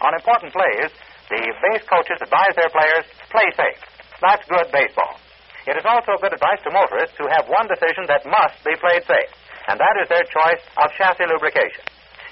On 0.00 0.16
important 0.16 0.50
plays, 0.50 0.90
the 1.28 1.42
base 1.42 1.84
coaches 1.86 2.22
advise 2.22 2.54
their 2.54 2.70
players 2.70 3.06
play 3.30 3.48
safe. 3.54 3.80
That's 4.22 4.46
good 4.46 4.70
baseball. 4.70 5.18
It 5.66 5.74
is 5.74 5.86
also 5.86 6.14
good 6.22 6.32
advice 6.32 6.62
to 6.62 6.70
motorists 6.70 7.18
who 7.18 7.26
have 7.26 7.50
one 7.50 7.66
decision 7.66 8.06
that 8.06 8.22
must 8.22 8.62
be 8.62 8.78
played 8.78 9.02
safe, 9.02 9.30
and 9.66 9.76
that 9.78 9.94
is 9.98 10.06
their 10.06 10.22
choice 10.30 10.62
of 10.78 10.94
chassis 10.94 11.26
lubrication. 11.26 11.82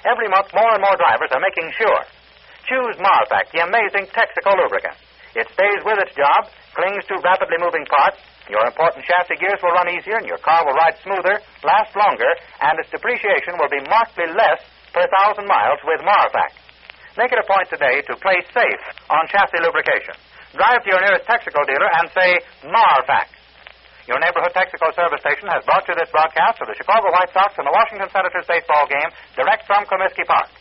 Every 0.07 0.31
month, 0.31 0.55
more 0.55 0.71
and 0.71 0.79
more 0.79 0.95
drivers 0.95 1.35
are 1.35 1.43
making 1.43 1.73
sure 1.75 2.03
Choose 2.65 2.97
Marfak, 2.97 3.53
the 3.53 3.61
amazing 3.61 4.09
Texaco 4.09 4.57
lubricant. 4.57 4.97
It 5.37 5.45
stays 5.53 5.85
with 5.85 6.01
its 6.01 6.17
job, 6.17 6.49
clings 6.73 7.05
to 7.13 7.21
rapidly 7.21 7.61
moving 7.61 7.85
parts. 7.85 8.17
Your 8.49 8.65
important 8.65 9.05
chassis 9.05 9.37
gears 9.37 9.61
will 9.61 9.77
run 9.77 9.93
easier, 9.93 10.17
and 10.17 10.25
your 10.25 10.41
car 10.41 10.65
will 10.65 10.73
ride 10.73 10.97
smoother, 11.05 11.45
last 11.61 11.93
longer, 11.93 12.31
and 12.61 12.73
its 12.81 12.89
depreciation 12.89 13.61
will 13.61 13.69
be 13.69 13.85
markedly 13.85 14.33
less 14.33 14.65
per 14.93 15.05
thousand 15.21 15.45
miles 15.45 15.77
with 15.85 16.01
Marfak. 16.01 16.57
Make 17.15 17.31
it 17.31 17.39
a 17.39 17.47
point 17.47 17.71
today 17.71 18.03
to 18.11 18.19
play 18.19 18.43
safe 18.51 18.83
on 19.07 19.23
chassis 19.31 19.63
lubrication. 19.63 20.19
Drive 20.51 20.83
to 20.83 20.89
your 20.91 20.99
nearest 20.99 21.23
Texaco 21.23 21.63
dealer 21.63 21.87
and 21.87 22.11
say 22.11 22.43
Marfak. 22.67 23.31
Your 24.03 24.19
neighborhood 24.19 24.51
Texaco 24.51 24.91
service 24.91 25.23
station 25.23 25.47
has 25.47 25.63
brought 25.63 25.87
you 25.87 25.95
this 25.95 26.11
broadcast 26.11 26.59
of 26.59 26.67
the 26.67 26.75
Chicago 26.75 27.07
White 27.15 27.31
Sox 27.31 27.55
and 27.55 27.63
the 27.63 27.71
Washington 27.71 28.11
Senators 28.11 28.43
baseball 28.43 28.83
game 28.91 29.09
direct 29.39 29.63
from 29.63 29.87
Comiskey 29.87 30.27
Park. 30.27 30.51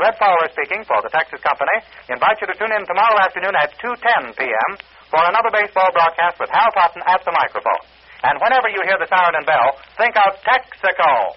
Fred 0.00 0.16
Fowler 0.16 0.48
speaking 0.56 0.80
for 0.88 0.96
the 1.04 1.12
Texas 1.12 1.44
Company. 1.44 1.76
Invite 2.08 2.40
you 2.40 2.48
to 2.48 2.56
tune 2.56 2.72
in 2.72 2.88
tomorrow 2.88 3.20
afternoon 3.20 3.52
at 3.60 3.76
2.10 3.76 4.32
p.m. 4.32 4.70
for 5.12 5.20
another 5.28 5.52
baseball 5.52 5.92
broadcast 5.92 6.40
with 6.40 6.48
Hal 6.48 6.72
Totten 6.72 7.04
at 7.04 7.20
the 7.20 7.36
microphone. 7.36 7.84
And 8.24 8.40
whenever 8.40 8.72
you 8.72 8.80
hear 8.88 8.96
the 8.96 9.10
siren 9.12 9.36
and 9.36 9.44
bell, 9.44 9.76
think 10.00 10.16
of 10.16 10.40
Texaco. 10.40 11.36